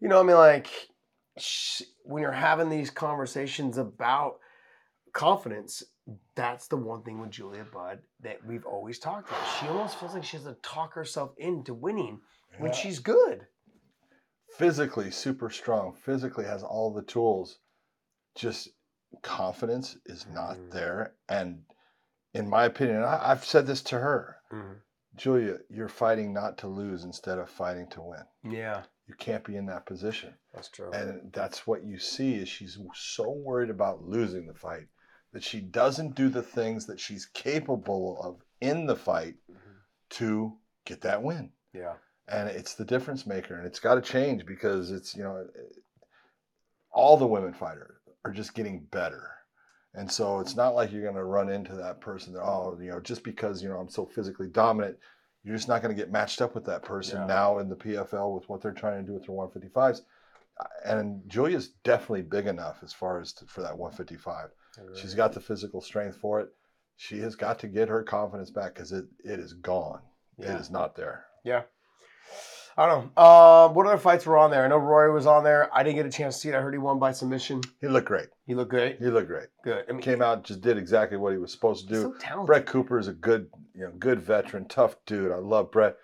you 0.00 0.08
know, 0.08 0.20
I 0.20 0.22
mean, 0.22 0.36
like 0.36 0.68
sh 1.36 1.82
when 2.04 2.22
you're 2.22 2.30
having 2.30 2.68
these 2.68 2.90
conversations 2.90 3.78
about 3.78 4.34
confidence, 5.12 5.82
that's 6.34 6.68
the 6.68 6.76
one 6.76 7.02
thing 7.02 7.18
with 7.20 7.30
Julia 7.30 7.64
Budd 7.72 8.00
that 8.20 8.44
we've 8.46 8.66
always 8.66 8.98
talked 8.98 9.28
about. 9.28 9.40
She 9.60 9.66
almost 9.68 9.98
feels 9.98 10.14
like 10.14 10.24
she 10.24 10.36
has 10.36 10.44
to 10.44 10.54
talk 10.62 10.92
herself 10.94 11.32
into 11.38 11.72
winning 11.74 12.20
when 12.58 12.70
Yeah. 12.72 12.76
she's 12.76 12.98
good. 12.98 13.46
physically 14.56 15.10
super 15.10 15.50
strong, 15.50 15.92
physically 15.94 16.44
has 16.44 16.62
all 16.62 16.92
the 16.92 17.02
tools. 17.02 17.58
Just 18.36 18.68
confidence 19.22 19.96
is 20.06 20.26
not 20.28 20.56
Mhm. 20.56 20.70
there. 20.70 21.16
And 21.28 21.64
in 22.34 22.48
my 22.48 22.64
opinion, 22.66 23.02
I, 23.02 23.30
I've 23.32 23.44
said 23.44 23.66
this 23.66 23.82
to 23.84 23.98
her 23.98 24.40
Julia, 25.16 25.58
you're 25.68 25.88
fighting 25.88 26.32
not 26.32 26.58
to 26.58 26.68
lose 26.68 27.02
instead 27.04 27.38
of 27.38 27.48
fighting 27.50 27.88
to 27.90 28.02
win. 28.02 28.24
Yeah, 28.44 28.84
You 29.06 29.14
can't 29.14 29.44
be 29.44 29.56
in 29.56 29.66
that 29.66 29.86
position. 29.86 30.36
that's 30.52 30.68
true. 30.68 30.90
And 30.92 31.32
that's 31.32 31.66
what 31.66 31.82
you 31.84 31.98
see 31.98 32.36
is 32.36 32.48
she's 32.48 32.78
so 32.94 33.30
worried 33.30 33.70
about 33.70 34.02
losing 34.02 34.46
the 34.46 34.54
fight 34.54 34.88
that 35.34 35.42
she 35.44 35.60
doesn't 35.60 36.14
do 36.14 36.28
the 36.30 36.42
things 36.42 36.86
that 36.86 36.98
she's 37.00 37.26
capable 37.26 38.18
of 38.22 38.40
in 38.60 38.86
the 38.86 38.96
fight 38.96 39.34
Mhm. 39.50 39.56
to 40.10 40.56
get 40.86 41.02
that 41.02 41.22
win. 41.22 41.52
Yeah. 41.74 41.96
and 42.28 42.48
it's 42.48 42.74
the 42.74 42.84
difference 42.86 43.26
maker 43.26 43.54
and 43.58 43.66
it's 43.66 43.80
got 43.80 43.96
to 43.96 44.00
change 44.00 44.46
because 44.46 44.90
it's 44.90 45.14
you 45.14 45.22
know 45.22 45.46
all 46.90 47.16
the 47.16 47.26
women 47.26 47.52
fighters 47.52 47.98
are 48.24 48.30
just 48.30 48.54
getting 48.54 48.84
better 48.90 49.28
and 49.94 50.10
so 50.10 50.40
it's 50.40 50.56
not 50.56 50.74
like 50.74 50.90
you're 50.90 51.02
going 51.02 51.14
to 51.14 51.24
run 51.24 51.50
into 51.50 51.74
that 51.74 52.00
person 52.00 52.32
that 52.32 52.40
oh 52.42 52.78
you 52.80 52.88
know 52.90 53.00
just 53.00 53.22
because 53.24 53.62
you 53.62 53.68
know 53.68 53.76
i'm 53.76 53.88
so 53.90 54.06
physically 54.06 54.48
dominant 54.48 54.96
you're 55.42 55.54
just 55.56 55.68
not 55.68 55.82
going 55.82 55.94
to 55.94 56.00
get 56.02 56.10
matched 56.10 56.40
up 56.40 56.54
with 56.54 56.64
that 56.64 56.82
person 56.82 57.20
Yeah. 57.20 57.26
now 57.26 57.58
in 57.58 57.68
the 57.68 57.76
pfl 57.76 58.34
with 58.34 58.48
what 58.48 58.62
they're 58.62 58.72
trying 58.72 59.02
to 59.02 59.06
do 59.06 59.12
with 59.14 59.26
their 59.26 59.36
155s 59.36 60.00
Uh, 60.60 60.64
and 60.84 61.20
julia's 61.28 61.68
definitely 61.82 62.22
big 62.22 62.46
enough 62.46 62.78
as 62.82 62.92
far 62.92 63.20
as 63.20 63.32
to, 63.34 63.44
for 63.46 63.60
that 63.62 63.76
155 63.76 64.50
she's 64.96 65.14
got 65.14 65.32
the 65.32 65.40
physical 65.40 65.80
strength 65.80 66.16
for 66.20 66.40
it 66.40 66.48
she 66.96 67.18
has 67.18 67.34
got 67.34 67.58
to 67.58 67.66
get 67.66 67.88
her 67.88 68.02
confidence 68.02 68.50
back 68.50 68.74
because 68.74 68.92
it, 68.92 69.04
it 69.24 69.38
is 69.40 69.52
gone 69.54 70.00
Yeah. 70.38 70.54
it 70.54 70.60
is 70.60 70.70
not 70.70 70.94
there 70.96 71.24
Yeah. 71.44 71.62
I 72.76 72.86
don't 72.86 73.04
know. 73.04 73.22
Uh, 73.22 73.68
what 73.68 73.86
other 73.86 73.98
fights 73.98 74.26
were 74.26 74.36
on 74.36 74.50
there? 74.50 74.64
I 74.64 74.68
know 74.68 74.78
Rory 74.78 75.12
was 75.12 75.26
on 75.26 75.44
there. 75.44 75.70
I 75.72 75.84
didn't 75.84 75.94
get 75.94 76.06
a 76.06 76.10
chance 76.10 76.34
to 76.34 76.40
see 76.40 76.48
it. 76.48 76.56
I 76.56 76.60
heard 76.60 76.74
he 76.74 76.78
won 76.78 76.98
by 76.98 77.12
submission. 77.12 77.60
he 77.80 77.86
looked 77.86 78.08
great 78.08 78.26
He 78.48 78.54
looked 78.56 78.70
great. 78.70 78.98
he 78.98 79.06
looked 79.06 79.28
great 79.28 79.46
Good. 79.62 79.84
I 79.88 79.92
mean, 79.92 80.00
came 80.02 80.20
out 80.20 80.42
just 80.42 80.60
did 80.60 80.76
exactly 80.76 81.16
what 81.16 81.30
he 81.32 81.38
was 81.38 81.52
supposed 81.52 81.86
to 81.86 81.94
do. 81.94 82.02
so 82.02 82.14
talented. 82.18 82.46
Brett 82.46 82.66
Cooper 82.66 82.98
is 82.98 83.06
a 83.06 83.12
good, 83.12 83.48
you 83.76 83.82
know, 83.82 83.92
good 83.96 84.20
veteran, 84.20 84.66
tough 84.66 84.96
dude. 85.06 85.30
I 85.30 85.36
love 85.36 85.70
Brett. 85.70 85.94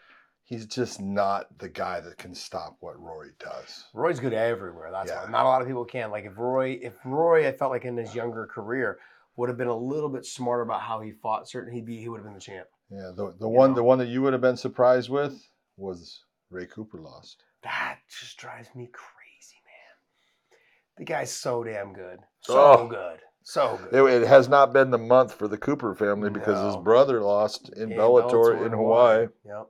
He's 0.50 0.66
just 0.66 1.00
not 1.00 1.46
the 1.60 1.68
guy 1.68 2.00
that 2.00 2.18
can 2.18 2.34
stop 2.34 2.76
what 2.80 3.00
Rory 3.00 3.30
does. 3.38 3.84
Roy's 3.94 4.18
good 4.18 4.32
everywhere. 4.34 4.90
That's 4.90 5.08
Yeah. 5.08 5.22
why 5.24 5.30
not 5.30 5.44
a 5.46 5.48
lot 5.48 5.62
of 5.62 5.68
people 5.68 5.84
can. 5.84 6.10
Like 6.10 6.24
if 6.24 6.36
Roy, 6.36 6.70
if 6.82 6.94
Roy, 7.04 7.46
I 7.46 7.52
felt 7.52 7.70
like 7.70 7.84
in 7.84 7.96
his 7.96 8.16
younger 8.16 8.46
career 8.48 8.98
would 9.36 9.48
have 9.48 9.56
been 9.56 9.68
a 9.68 9.76
little 9.76 10.08
bit 10.08 10.26
smarter 10.26 10.62
about 10.62 10.80
how 10.80 10.98
he 11.00 11.12
fought. 11.12 11.48
Certain 11.48 11.72
he'd 11.72 11.86
be, 11.86 11.98
he 11.98 12.08
would 12.08 12.16
have 12.18 12.24
been 12.24 12.34
the 12.34 12.40
champ. 12.40 12.66
Yeah, 12.90 13.12
the 13.14 13.32
the 13.38 13.48
one 13.48 13.70
know. 13.70 13.76
the 13.76 13.84
one 13.84 13.98
that 13.98 14.08
you 14.08 14.22
would 14.22 14.32
have 14.32 14.42
been 14.42 14.56
surprised 14.56 15.08
with 15.08 15.40
was 15.76 16.24
Ray 16.50 16.66
Cooper 16.66 16.98
lost. 17.00 17.44
That 17.62 18.00
just 18.08 18.36
drives 18.36 18.74
me 18.74 18.88
crazy, 18.92 19.56
man. 19.64 20.58
The 20.96 21.04
guy's 21.04 21.30
so 21.30 21.62
damn 21.62 21.92
good. 21.92 22.18
So 22.40 22.58
Oh. 22.60 22.88
good. 22.88 23.20
So 23.44 23.78
good. 23.88 23.94
It, 24.12 24.22
it 24.22 24.26
has 24.26 24.48
not 24.48 24.72
been 24.72 24.90
the 24.90 24.98
month 24.98 25.32
for 25.32 25.46
the 25.46 25.58
Cooper 25.58 25.94
family 25.94 26.28
because 26.28 26.60
No. 26.60 26.66
his 26.66 26.76
brother 26.76 27.22
lost 27.22 27.68
in 27.68 27.92
In 27.92 27.98
Bellator, 27.98 28.66
in 28.66 28.72
Hawaii. 28.72 29.28
Yep. 29.44 29.68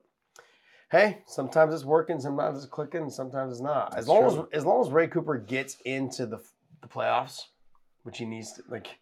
Hey, 0.91 1.23
sometimes 1.27 1.73
it's 1.73 1.85
working, 1.85 2.19
sometimes 2.21 2.59
it's 2.59 2.67
clicking, 2.67 3.11
sometimes 3.11 3.53
it's 3.53 3.61
not. 3.61 3.93
That's 3.93 4.03
As 4.03 4.09
long 4.09 4.23
true. 4.35 4.49
as 4.53 4.59
as 4.61 4.65
long 4.67 4.85
as 4.85 4.91
Ray 4.91 5.07
Cooper 5.07 5.39
gets 5.39 5.77
into 5.85 6.27
the 6.27 6.39
the 6.83 6.89
playoffs, 6.89 7.43
which 8.03 8.19
he 8.19 8.25
needs 8.25 8.53
to 8.55 8.63
like 8.69 8.99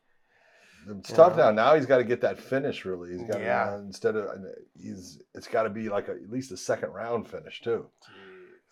It's 0.89 1.13
tough 1.13 1.37
know? 1.37 1.45
now. 1.47 1.51
Now 1.71 1.75
he's 1.77 1.87
got 1.87 1.99
to 1.99 2.05
get 2.05 2.21
that 2.23 2.39
finish. 2.39 2.85
Really, 2.85 3.13
he's 3.13 3.23
got 3.27 3.41
Yeah. 3.41 3.71
to 3.71 3.77
instead 3.79 4.17
of 4.17 4.27
uh, 4.27 4.33
he's 4.77 5.23
it's 5.35 5.47
got 5.49 5.63
to 5.63 5.71
be 5.71 5.89
like 5.89 6.09
a, 6.09 6.13
at 6.13 6.31
least 6.31 6.53
a 6.53 6.57
second 6.57 6.91
round 6.91 7.29
finish 7.29 7.61
too. 7.63 7.87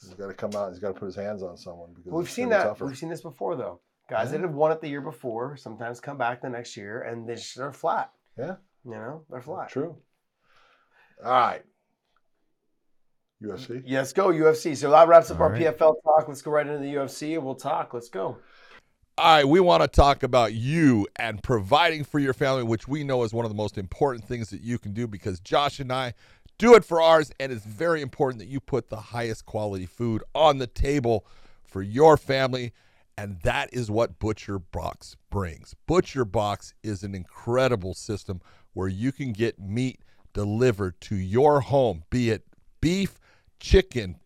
He's 0.01 0.13
got 0.13 0.27
to 0.27 0.35
come 0.35 0.51
out. 0.55 0.69
He's 0.69 0.79
got 0.79 0.89
to 0.89 1.01
put 1.01 1.07
his 1.07 1.17
hands 1.17 1.43
on 1.43 1.57
someone 1.57 1.95
because 1.95 2.13
We've 2.13 2.29
seen 2.31 2.51
that. 2.51 2.65
tougher. 2.65 2.85
We've 2.85 2.99
seen 2.99 3.09
this 3.09 3.23
before, 3.23 3.57
though. 3.57 3.81
Guys 4.11 4.27
Yeah. 4.27 4.33
that 4.33 4.41
have 4.43 4.55
won 4.55 4.71
it 4.73 4.83
the 4.83 4.89
year 4.89 5.01
before 5.01 5.57
sometimes 5.57 6.01
come 6.01 6.19
back 6.19 6.43
the 6.43 6.51
next 6.51 6.77
year 6.77 7.01
and 7.01 7.27
they 7.27 7.37
just, 7.37 7.57
they're 7.57 7.73
flat. 7.73 8.13
Yeah. 8.37 8.57
You 8.85 8.91
know, 8.91 9.25
they're 9.31 9.41
flat. 9.41 9.71
True. 9.71 9.97
All 11.25 11.31
right. 11.33 11.63
UFC. 13.43 13.83
Yeah, 13.85 13.99
let's 13.99 14.13
go 14.13 14.29
UFC. 14.29 14.77
So 14.77 14.91
that 14.91 15.09
wraps 15.09 15.31
up 15.31 15.39
All 15.39 15.47
our 15.47 15.53
right. 15.53 15.63
PFL 15.63 16.03
talk. 16.03 16.29
Let's 16.29 16.43
go 16.43 16.51
right 16.51 16.67
into 16.67 16.79
the 16.79 16.95
UFC 16.95 17.35
and 17.35 17.45
we'll 17.45 17.55
talk. 17.55 17.93
Let's 17.93 18.09
go. 18.09 18.39
All 19.19 19.37
right, 19.37 19.49
we 19.49 19.61
want 19.61 19.83
to 19.83 19.89
talk 19.89 20.23
about 20.23 20.53
you 20.53 21.07
and 21.17 21.43
providing 21.43 22.05
for 22.05 22.19
your 22.19 22.35
family, 22.35 22.63
which 22.65 22.87
we 22.87 23.03
know 23.03 23.23
is 23.23 23.33
one 23.33 23.47
of 23.47 23.51
the 23.51 23.57
most 23.57 23.79
important 23.79 24.27
things 24.27 24.51
that 24.51 24.61
you 24.61 24.79
can 24.79 24.93
do 24.93 25.07
because 25.07 25.41
Josh 25.41 25.81
and 25.81 25.91
I 25.91 26.13
do 26.59 26.75
it 26.75 26.85
for 26.85 27.01
ours, 27.01 27.31
and 27.41 27.51
it's 27.51 27.65
very 27.65 28.03
important 28.03 28.41
that 28.41 28.49
you 28.49 28.61
put 28.61 28.91
the 28.91 28.97
highest 28.97 29.47
quality 29.47 29.87
food 29.87 30.23
on 30.35 30.59
the 30.59 30.67
table 30.67 31.27
for 31.65 31.81
your 31.81 32.19
family, 32.19 32.73
and 33.17 33.41
that 33.41 33.71
is 33.73 33.91
what 33.91 34.19
Butcher 34.19 34.59
Box 34.59 35.17
brings. 35.31 35.75
Butcher 35.87 36.27
Box 36.27 36.75
is 36.83 37.03
an 37.03 37.15
incredible 37.15 37.95
system 37.95 38.43
where 38.75 38.89
you 38.89 39.13
can 39.13 39.33
get 39.33 39.59
meat 39.59 40.01
delivered 40.35 41.01
to 41.01 41.17
your 41.17 41.63
home, 41.63 42.05
be 42.11 42.29
it 42.29 42.45
beef, 42.83 43.19
chicken, 43.61 44.17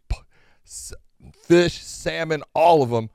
fish, 1.43 1.81
salmon, 1.83 2.43
all 2.55 2.83
of 2.83 2.91
them. 2.91 3.11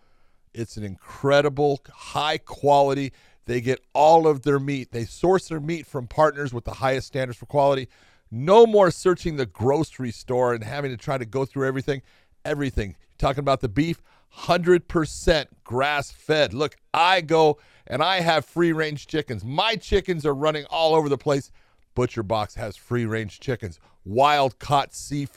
It's 0.54 0.78
an 0.78 0.84
incredible, 0.84 1.82
high 1.94 2.38
quality. 2.38 3.12
They 3.46 3.62
get 3.62 3.80
all 3.94 4.28
of 4.28 4.44
their 4.44 4.60
meat. 4.60 4.92
They 4.92 5.06
source 5.06 5.48
their 5.48 5.60
meat 5.60 5.86
from 5.86 6.08
partners 6.08 6.54
with 6.54 6.66
the 6.66 6.76
highest 6.76 7.08
standards 7.08 7.38
for 7.38 7.46
quality. 7.46 7.90
No 8.32 8.66
more 8.66 8.90
searching 8.90 9.36
the 9.36 9.46
grocery 9.46 10.12
store 10.12 10.54
and 10.54 10.64
having 10.64 10.92
to 10.92 10.98
try 10.98 11.18
to 11.18 11.26
go 11.26 11.46
through 11.46 11.68
everything. 11.68 12.02
Everything. 12.44 12.96
Talking 13.18 13.40
about 13.40 13.62
the 13.62 13.70
beef, 13.70 14.02
100% 14.40 15.46
grass 15.64 16.12
fed. 16.12 16.54
Look, 16.54 16.76
I 16.94 17.22
go 17.22 17.60
and 17.88 18.02
I 18.02 18.22
have 18.22 18.46
free 18.46 18.74
range 18.74 19.08
chickens. 19.08 19.44
My 19.46 19.76
chickens 19.76 20.26
are 20.26 20.34
running 20.34 20.66
all 20.66 20.96
over 20.96 21.10
the 21.10 21.18
place. 21.18 21.52
Butcher 21.94 22.24
Box 22.24 22.56
has 22.56 22.76
free 22.76 23.06
range 23.06 23.40
chickens, 23.40 23.80
wild 24.04 24.60
caught 24.60 24.94
sea, 24.94 25.28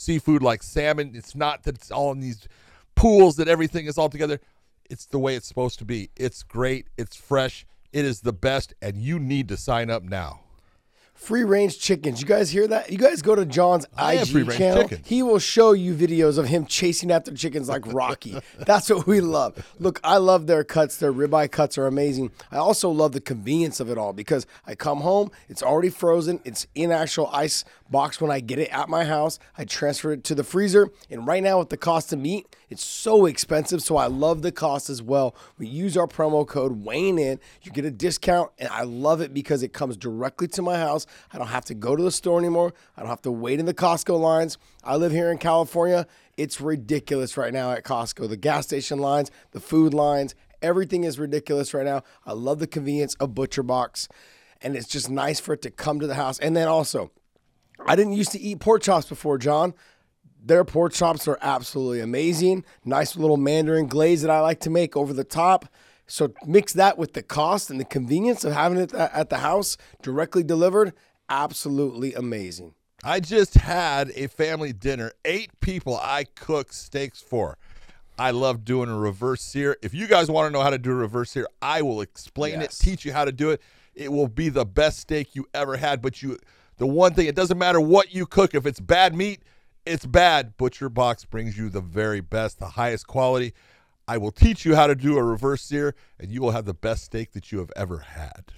seafood 0.00 0.42
like 0.42 0.62
salmon. 0.62 1.12
It's 1.14 1.34
not 1.34 1.64
that 1.64 1.76
it's 1.76 1.90
all 1.90 2.12
in 2.12 2.20
these 2.20 2.48
pools 2.94 3.36
that 3.36 3.48
everything 3.48 3.86
is 3.86 3.98
all 3.98 4.08
together. 4.08 4.40
It's 4.88 5.06
the 5.06 5.18
way 5.18 5.36
it's 5.36 5.46
supposed 5.46 5.78
to 5.80 5.84
be. 5.84 6.10
It's 6.16 6.42
great. 6.42 6.88
It's 6.96 7.16
fresh. 7.16 7.66
It 7.92 8.04
is 8.04 8.20
the 8.20 8.32
best, 8.32 8.72
and 8.80 8.96
you 8.96 9.18
need 9.18 9.48
to 9.48 9.56
sign 9.56 9.90
up 9.90 10.02
now. 10.02 10.40
Free 11.20 11.44
range 11.44 11.78
chickens. 11.78 12.22
You 12.22 12.26
guys 12.26 12.48
hear 12.48 12.66
that? 12.68 12.90
You 12.90 12.96
guys 12.96 13.20
go 13.20 13.34
to 13.34 13.44
John's 13.44 13.84
IG 13.98 14.50
channel. 14.52 14.84
chickens. 14.84 15.06
He 15.06 15.22
will 15.22 15.38
show 15.38 15.72
you 15.72 15.94
videos 15.94 16.38
of 16.38 16.48
him 16.48 16.64
chasing 16.64 17.10
after 17.10 17.34
chickens 17.34 17.68
like 17.68 17.86
Rocky. 17.92 18.40
That's 18.58 18.88
what 18.88 19.06
we 19.06 19.20
love. 19.20 19.54
Look, 19.78 20.00
I 20.02 20.16
love 20.16 20.46
their 20.46 20.64
cuts. 20.64 20.96
Their 20.96 21.12
ribeye 21.12 21.50
cuts 21.50 21.76
are 21.76 21.86
amazing. 21.86 22.30
I 22.50 22.56
also 22.56 22.88
love 22.88 23.12
the 23.12 23.20
convenience 23.20 23.80
of 23.80 23.90
it 23.90 23.98
all 23.98 24.14
because 24.14 24.46
I 24.66 24.74
come 24.74 25.02
home, 25.02 25.30
it's 25.50 25.62
already 25.62 25.90
frozen. 25.90 26.40
It's 26.44 26.66
in 26.74 26.90
actual 26.90 27.28
ice 27.34 27.66
box 27.90 28.20
when 28.20 28.30
I 28.30 28.40
get 28.40 28.58
it 28.58 28.68
at 28.68 28.88
my 28.88 29.04
house. 29.04 29.38
I 29.58 29.64
transfer 29.64 30.12
it 30.12 30.24
to 30.24 30.34
the 30.34 30.44
freezer, 30.44 30.90
and 31.10 31.26
right 31.26 31.42
now 31.42 31.58
with 31.58 31.70
the 31.70 31.76
cost 31.76 32.12
of 32.12 32.18
meat, 32.18 32.54
it's 32.68 32.84
so 32.84 33.26
expensive. 33.26 33.82
So 33.82 33.96
I 33.96 34.06
love 34.06 34.42
the 34.42 34.52
cost 34.52 34.88
as 34.88 35.02
well. 35.02 35.34
We 35.58 35.66
use 35.66 35.96
our 35.96 36.06
promo 36.06 36.46
code 36.46 36.84
weighing 36.84 37.18
in. 37.18 37.40
You 37.62 37.72
get 37.72 37.84
a 37.84 37.90
discount, 37.90 38.50
and 38.58 38.68
I 38.68 38.82
love 38.82 39.20
it 39.20 39.34
because 39.34 39.62
it 39.62 39.72
comes 39.72 39.96
directly 39.96 40.48
to 40.48 40.62
my 40.62 40.78
house. 40.78 41.06
I 41.32 41.38
don't 41.38 41.48
have 41.48 41.64
to 41.66 41.74
go 41.74 41.96
to 41.96 42.02
the 42.02 42.10
store 42.10 42.38
anymore. 42.38 42.72
I 42.96 43.00
don't 43.00 43.10
have 43.10 43.22
to 43.22 43.32
wait 43.32 43.60
in 43.60 43.66
the 43.66 43.74
Costco 43.74 44.18
lines. 44.20 44.58
I 44.84 44.96
live 44.96 45.12
here 45.12 45.30
in 45.30 45.38
California. 45.38 46.06
It's 46.36 46.60
ridiculous 46.60 47.36
right 47.36 47.52
now 47.52 47.72
at 47.72 47.84
Costco. 47.84 48.28
The 48.28 48.36
gas 48.36 48.66
station 48.66 48.98
lines, 48.98 49.30
the 49.50 49.60
food 49.60 49.92
lines, 49.92 50.34
everything 50.62 51.04
is 51.04 51.18
ridiculous 51.18 51.74
right 51.74 51.84
now. 51.84 52.02
I 52.24 52.32
love 52.32 52.58
the 52.60 52.66
convenience 52.66 53.14
of 53.16 53.34
Butcher 53.34 53.62
Box, 53.62 54.08
and 54.62 54.76
it's 54.76 54.88
just 54.88 55.10
nice 55.10 55.40
for 55.40 55.54
it 55.54 55.62
to 55.62 55.70
come 55.70 56.00
to 56.00 56.06
the 56.06 56.14
house. 56.14 56.38
And 56.38 56.56
then 56.56 56.68
also, 56.68 57.10
I 57.86 57.96
didn't 57.96 58.12
used 58.12 58.32
to 58.32 58.40
eat 58.40 58.60
pork 58.60 58.82
chops 58.82 59.06
before, 59.08 59.38
John. 59.38 59.74
Their 60.42 60.64
pork 60.64 60.92
chops 60.92 61.26
are 61.28 61.38
absolutely 61.42 62.00
amazing. 62.00 62.64
Nice 62.84 63.16
little 63.16 63.36
mandarin 63.36 63.86
glaze 63.86 64.22
that 64.22 64.30
I 64.30 64.40
like 64.40 64.60
to 64.60 64.70
make 64.70 64.96
over 64.96 65.12
the 65.12 65.24
top. 65.24 65.66
So 66.06 66.32
mix 66.46 66.72
that 66.72 66.98
with 66.98 67.12
the 67.12 67.22
cost 67.22 67.70
and 67.70 67.78
the 67.78 67.84
convenience 67.84 68.44
of 68.44 68.52
having 68.52 68.78
it 68.78 68.92
at 68.94 69.28
the 69.30 69.38
house 69.38 69.76
directly 70.02 70.42
delivered. 70.42 70.92
Absolutely 71.28 72.14
amazing. 72.14 72.74
I 73.04 73.20
just 73.20 73.54
had 73.54 74.10
a 74.14 74.26
family 74.26 74.72
dinner, 74.72 75.12
eight 75.24 75.58
people 75.60 75.98
I 76.02 76.24
cook 76.24 76.72
steaks 76.72 77.20
for. 77.22 77.56
I 78.18 78.32
love 78.32 78.64
doing 78.64 78.90
a 78.90 78.98
reverse 78.98 79.40
sear. 79.40 79.76
If 79.82 79.94
you 79.94 80.06
guys 80.06 80.30
want 80.30 80.48
to 80.48 80.50
know 80.52 80.62
how 80.62 80.70
to 80.70 80.78
do 80.78 80.90
a 80.90 80.94
reverse 80.96 81.30
sear, 81.30 81.46
I 81.62 81.80
will 81.80 82.02
explain 82.02 82.60
Yes. 82.60 82.78
it, 82.80 82.84
teach 82.84 83.04
you 83.04 83.12
how 83.12 83.24
to 83.24 83.32
do 83.32 83.50
it. 83.50 83.62
It 83.94 84.12
will 84.12 84.28
be 84.28 84.48
the 84.50 84.66
best 84.66 84.98
steak 84.98 85.34
you 85.34 85.46
ever 85.54 85.76
had. 85.76 86.02
But 86.02 86.20
you, 86.22 86.38
the 86.80 86.86
one 86.86 87.12
thing, 87.12 87.26
it 87.26 87.34
doesn't 87.34 87.58
matter 87.58 87.78
what 87.78 88.14
you 88.14 88.24
cook. 88.24 88.54
If 88.54 88.64
it's 88.64 88.80
bad 88.80 89.14
meat, 89.14 89.42
it's 89.84 90.06
bad. 90.06 90.56
Butcher 90.56 90.88
Box 90.88 91.26
brings 91.26 91.58
you 91.58 91.68
the 91.68 91.82
very 91.82 92.22
best, 92.22 92.58
the 92.58 92.68
highest 92.68 93.06
quality. 93.06 93.52
I 94.08 94.16
will 94.16 94.32
teach 94.32 94.64
you 94.64 94.74
how 94.74 94.86
to 94.86 94.94
do 94.94 95.18
a 95.18 95.22
reverse 95.22 95.62
sear, 95.62 95.94
and 96.18 96.32
you 96.32 96.40
will 96.40 96.52
have 96.52 96.64
the 96.64 96.72
best 96.72 97.04
steak 97.04 97.32
that 97.32 97.52
you 97.52 97.58
have 97.58 97.70
ever 97.76 97.98
had. 97.98 98.52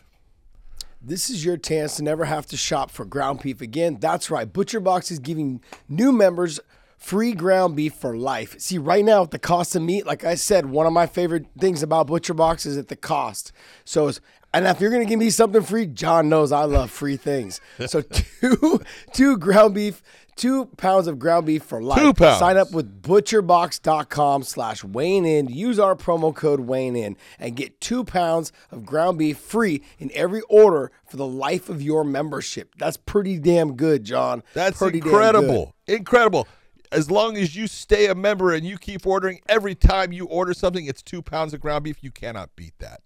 This 1.01 1.31
is 1.31 1.45
your 1.45 1.57
chance 1.57 1.97
to 1.97 2.05
never 2.05 2.25
have 2.25 2.47
to 2.47 2.57
shop 2.57 2.93
for 2.93 3.05
ground 3.05 3.43
beef 3.43 3.61
again. 3.61 3.99
That's 4.01 4.31
right. 4.31 4.51
Butcher 4.51 4.79
Box 4.79 5.11
is 5.11 5.19
giving 5.19 5.61
new 5.89 6.13
members 6.13 6.61
free 6.97 7.33
ground 7.33 7.75
beef 7.75 7.93
for 7.93 8.17
life. 8.17 8.55
See, 8.61 8.79
right 8.79 9.05
now, 9.05 9.25
at 9.25 9.33
the 9.33 9.39
cost 9.41 9.75
of 9.75 9.83
meat, 9.83 10.07
like 10.07 10.23
I 10.25 10.37
said, 10.37 10.67
one 10.67 10.87
of 10.87 10.93
my 10.93 11.09
favorite 11.09 11.47
things 11.59 11.83
about 11.83 12.07
Butcher 12.07 12.35
Box 12.35 12.67
is 12.67 12.79
at 12.79 12.87
the 12.87 12.95
cost. 12.95 13.51
So, 13.85 14.07
it's, 14.07 14.21
and 14.55 14.67
if 14.67 14.81
you're 14.81 14.91
gonna 14.91 15.05
give 15.05 15.19
me 15.19 15.31
something 15.31 15.63
free, 15.63 15.87
John 15.87 16.29
knows 16.29 16.53
I 16.53 16.65
love 16.65 16.91
free 16.91 17.17
things. 17.17 17.61
So, 17.87 18.03
two 18.41 18.81
two 19.13 19.37
ground 19.39 19.75
beef, 19.75 20.03
two 20.37 20.67
pounds 20.77 21.07
of 21.07 21.19
ground 21.19 21.47
beef 21.47 21.63
for 21.63 21.83
life. 21.83 21.99
Two 22.01 22.13
pounds. 22.13 22.39
Sign 22.39 22.57
up 22.57 22.73
with 22.73 23.03
butcherbox.com 23.03 24.43
slash 24.43 24.85
weighing 24.85 25.25
in. 25.25 25.49
Use 25.49 25.79
our 25.79 25.95
promo 25.95 26.35
code 26.35 26.61
weighing 26.61 26.97
in 26.97 27.17
and 27.39 27.57
get 27.57 27.81
two 27.81 28.05
pounds 28.05 28.53
of 28.71 28.85
ground 28.85 29.19
beef 29.19 29.39
free 29.39 29.83
in 29.99 30.11
every 30.15 30.43
order 30.49 30.91
for 31.07 31.17
the 31.17 31.27
life 31.27 31.69
of 31.69 31.83
your 31.83 32.05
membership. 32.05 32.75
That's 32.79 32.97
pretty 32.97 33.39
damn 33.39 33.75
good, 33.75 34.05
John. 34.05 34.43
That's 34.55 34.79
pretty 34.79 35.01
damn 35.01 35.09
incredible. 35.09 35.75
Incredible. 35.87 36.47
As 36.91 37.11
long 37.11 37.39
as 37.39 37.57
you 37.57 37.67
stay 37.67 38.09
a 38.09 38.15
member 38.15 38.53
and 38.53 38.67
you 38.67 38.77
keep 38.77 39.07
ordering, 39.07 39.41
every 39.49 39.75
time 39.75 40.13
you 40.13 40.27
order 40.27 40.53
something, 40.53 40.85
it's 40.85 41.03
two 41.03 41.23
pounds 41.23 41.55
of 41.55 41.61
ground 41.61 41.85
beef. 41.85 42.03
You 42.03 42.11
cannot 42.11 42.55
beat 42.55 42.75
that. 42.81 43.01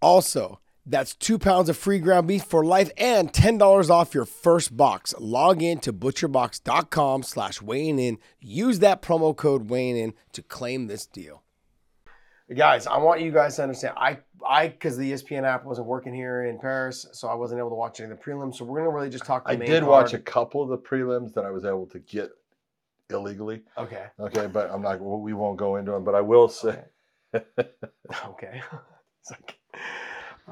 Also, 0.00 0.60
that's 0.84 1.14
two 1.14 1.38
pounds 1.38 1.68
of 1.68 1.76
free 1.76 1.98
ground 1.98 2.28
beef 2.28 2.44
for 2.44 2.64
life 2.64 2.90
and 2.96 3.32
$10 3.32 3.90
off 3.90 4.14
your 4.14 4.24
first 4.24 4.76
box. 4.76 5.14
Log 5.18 5.62
in 5.62 5.80
to 5.80 5.92
butcherbox.com 5.92 7.24
slash 7.24 7.60
weighing 7.60 7.98
in. 7.98 8.18
Use 8.40 8.78
that 8.78 9.02
promo 9.02 9.36
code 9.36 9.68
weighing 9.68 9.96
in 9.96 10.14
to 10.32 10.42
claim 10.42 10.86
this 10.86 11.06
deal. 11.06 11.42
Guys, 12.54 12.86
I 12.86 12.98
want 12.98 13.20
you 13.20 13.32
guys 13.32 13.56
to 13.56 13.64
understand. 13.64 13.94
I, 13.96 14.18
I, 14.48 14.68
because 14.68 14.96
the 14.96 15.10
ESPN 15.10 15.42
app 15.42 15.64
wasn't 15.64 15.88
working 15.88 16.14
here 16.14 16.44
in 16.44 16.60
Paris, 16.60 17.04
so 17.12 17.26
I 17.26 17.34
wasn't 17.34 17.58
able 17.58 17.70
to 17.70 17.74
watch 17.74 17.98
any 17.98 18.12
of 18.12 18.16
the 18.16 18.22
prelims. 18.22 18.54
So 18.54 18.64
we're 18.64 18.78
gonna 18.78 18.90
really 18.90 19.10
just 19.10 19.24
talk. 19.24 19.44
The 19.44 19.54
I 19.54 19.56
main 19.56 19.68
did 19.68 19.82
watch 19.82 20.14
a 20.14 20.18
couple 20.20 20.62
of 20.62 20.68
the 20.68 20.78
prelims 20.78 21.34
that 21.34 21.44
I 21.44 21.50
was 21.50 21.64
able 21.64 21.86
to 21.86 21.98
get 21.98 22.30
illegally. 23.10 23.62
Okay. 23.76 24.04
Okay, 24.20 24.46
but 24.46 24.70
I'm 24.70 24.80
not. 24.80 25.00
We 25.00 25.32
won't 25.32 25.56
go 25.56 25.74
into 25.74 25.90
them. 25.90 26.04
But 26.04 26.14
I 26.14 26.20
will 26.20 26.48
say. 26.48 26.84
Okay. 27.34 28.62
It's 29.28 29.32
like, 29.32 29.58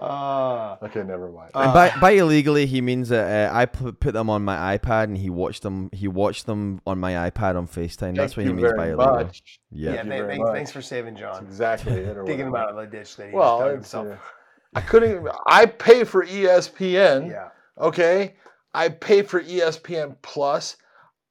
uh, 0.01 0.77
Okay, 0.83 1.03
never 1.05 1.31
mind. 1.31 1.53
Uh, 1.55 1.61
and 1.61 1.73
by, 1.73 1.93
by 2.01 2.11
illegally, 2.13 2.67
he 2.67 2.81
means 2.81 3.09
that 3.11 3.51
uh, 3.53 3.57
I 3.57 3.67
put, 3.67 4.01
put 4.01 4.13
them 4.13 4.29
on 4.29 4.45
my 4.45 4.77
iPad 4.77 5.05
and 5.05 5.17
he 5.19 5.31
watched 5.31 5.63
them. 5.63 5.89
He 5.93 6.09
watched 6.09 6.47
them 6.47 6.81
on 6.87 6.99
my 6.99 7.13
iPad 7.31 7.57
on 7.57 7.69
FaceTime. 7.69 8.17
That's 8.17 8.37
what 8.37 8.45
he 8.47 8.53
means 8.53 8.73
by 8.77 8.89
illegal. 8.89 9.15
much. 9.15 9.61
Yeah. 9.71 9.91
yeah. 9.93 9.97
Thank 10.03 10.09
thank- 10.11 10.27
thanks, 10.29 10.39
much. 10.45 10.55
thanks 10.55 10.73
for 10.73 10.83
saving 10.83 11.15
That's 11.15 11.39
John. 11.39 11.45
exactly 11.47 11.93
it. 11.93 12.17
or 12.17 12.25
Digging 12.25 12.47
him 12.47 12.53
whatever. 12.53 12.71
out 12.79 12.85
of 12.85 12.91
the 12.91 12.97
ditch 12.99 13.17
that 13.17 13.29
he 13.29 13.35
Well, 13.35 13.59
just 13.59 13.65
dug 13.67 13.75
himself. 14.05 14.09
uh, 14.09 14.77
I 14.77 14.81
couldn't. 14.81 15.29
I 15.47 15.67
pay 15.67 16.03
for 16.05 16.25
ESPN. 16.27 17.31
yeah. 17.31 17.49
Okay, 17.79 18.35
I 18.73 18.89
pay 18.89 19.23
for 19.23 19.41
ESPN 19.41 20.17
Plus. 20.23 20.77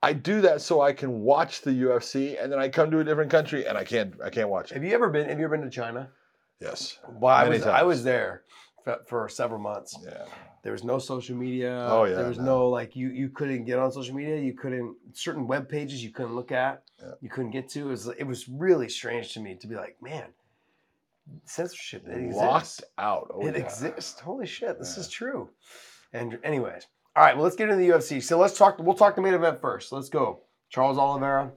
I 0.01 0.11
do 0.13 0.41
that 0.41 0.61
so 0.61 0.81
I 0.81 0.91
can 0.93 1.21
watch 1.21 1.61
the 1.61 1.71
UFC, 1.71 2.41
and 2.41 2.51
then 2.51 2.59
I 2.59 2.67
come 2.69 2.91
to 2.91 2.99
a 2.99 3.03
different 3.05 3.31
country 3.31 3.65
and 3.65 3.77
I 3.77 3.83
can't. 3.85 4.13
I 4.23 4.29
can't 4.29 4.47
watch 4.49 4.71
it. 4.71 4.75
Have 4.75 4.83
you 4.83 4.93
ever 4.93 5.09
been? 5.09 5.27
Have 5.29 5.39
you 5.39 5.45
ever 5.45 5.57
been 5.57 5.65
to 5.65 5.71
China? 5.71 6.09
Yes. 6.59 6.97
Well, 7.09 7.35
I 7.35 7.43
Many 7.45 7.57
was. 7.57 7.67
I 7.67 7.83
was 7.83 8.03
there 8.03 8.43
for, 8.83 8.99
for 9.07 9.29
several 9.29 9.59
months. 9.59 9.97
Yeah. 10.03 10.25
There 10.63 10.71
was 10.71 10.83
no 10.85 10.97
social 10.97 11.35
media. 11.35 11.87
Oh, 11.89 12.05
yeah, 12.05 12.15
There 12.15 12.27
was 12.29 12.37
no. 12.37 12.45
no 12.45 12.69
like 12.69 12.95
you. 12.95 13.09
You 13.09 13.29
couldn't 13.29 13.65
get 13.65 13.79
on 13.79 13.91
social 13.91 14.15
media. 14.15 14.37
You 14.39 14.53
couldn't 14.53 14.95
certain 15.11 15.45
web 15.45 15.67
pages 15.67 16.01
you 16.03 16.11
couldn't 16.11 16.35
look 16.35 16.53
at. 16.53 16.83
Yeah. 17.01 17.11
You 17.21 17.29
couldn't 17.29 17.51
get 17.51 17.67
to. 17.71 17.81
It 17.81 17.89
was. 17.91 18.07
It 18.17 18.23
was 18.23 18.47
really 18.47 18.87
strange 18.87 19.33
to 19.33 19.41
me 19.41 19.55
to 19.59 19.67
be 19.67 19.75
like, 19.75 19.97
man, 20.01 20.27
censorship. 21.45 22.07
It 22.07 22.17
exists. 22.17 22.37
Locked 22.41 22.83
out. 22.97 23.31
Oh, 23.33 23.45
it 23.45 23.55
yeah. 23.57 23.63
exists. 23.63 24.19
Holy 24.21 24.45
shit, 24.47 24.79
this 24.79 24.95
Yeah. 24.95 25.01
is 25.01 25.09
true. 25.09 25.49
And 26.13 26.37
anyways, 26.45 26.87
all 27.15 27.23
right. 27.23 27.35
Well, 27.35 27.43
let's 27.43 27.57
get 27.57 27.67
into 27.69 27.83
the 27.83 27.89
UFC. 27.89 28.23
So 28.23 28.37
let's 28.37 28.57
talk. 28.57 28.79
We'll 28.79 28.95
talk 28.95 29.15
the 29.15 29.21
main 29.21 29.33
event 29.33 29.59
first. 29.59 29.91
Let's 29.91 30.09
go. 30.09 30.43
Charles 30.69 30.97
Oliveira, 30.97 31.51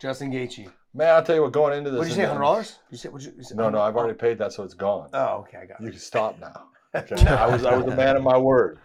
Justin 0.00 0.32
Gaethje. 0.32 0.70
Man, 0.94 1.08
I'll 1.14 1.22
tell 1.22 1.36
you 1.36 1.42
what. 1.42 1.52
Going 1.52 1.76
into 1.76 1.90
this, 1.90 1.98
What 1.98 2.04
did 2.04 2.10
you 2.10 2.16
say? 2.16 2.24
hundred 2.24 2.40
dollars? 2.42 2.78
You 2.90 2.98
said? 2.98 3.12
What'd 3.12 3.26
you, 3.26 3.34
you 3.36 3.42
said 3.44 3.56
No, 3.56 3.68
no, 3.70 3.80
I've 3.80 3.96
already 3.96 4.14
paid 4.18 4.38
that, 4.38 4.52
so 4.52 4.62
it's 4.64 4.74
gone. 4.74 5.10
Oh, 5.12 5.38
okay, 5.40 5.58
I 5.58 5.66
got 5.66 5.80
You 5.80 5.90
can 5.90 5.98
stop 5.98 6.38
now. 6.40 6.64
Okay. 6.94 7.16
I 7.26 7.46
was 7.46 7.66
I 7.66 7.76
was 7.76 7.84
a 7.84 7.94
man 7.94 8.16
of 8.16 8.22
my 8.22 8.38
word. 8.38 8.78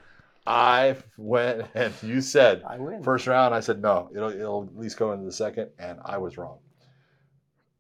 I 0.46 0.98
went 1.18 1.66
and 1.74 1.94
you 2.04 2.20
said 2.20 2.62
I 2.68 2.78
win. 2.78 3.02
first 3.02 3.28
round. 3.28 3.56
I 3.56 3.62
said 3.62 3.82
no. 3.82 4.10
It'll 4.14 4.30
it'll 4.30 4.64
at 4.70 4.78
least 4.78 4.98
go 5.00 5.14
into 5.14 5.24
the 5.24 5.32
second, 5.32 5.70
and 5.80 6.00
I 6.04 6.18
was 6.18 6.38
wrong. 6.38 6.58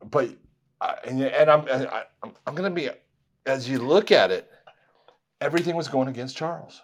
But 0.10 0.30
I, 0.80 0.96
and, 1.06 1.22
and 1.22 1.52
I'm 1.52 1.68
and 1.68 1.88
I, 1.88 2.04
I'm 2.24 2.32
I'm 2.48 2.56
gonna 2.56 2.70
be 2.72 2.90
as 3.46 3.68
you 3.70 3.80
look 3.80 4.14
at 4.14 4.32
it, 4.32 4.50
everything 5.42 5.76
was 5.76 5.90
going 5.90 6.08
against 6.08 6.38
Charles. 6.38 6.82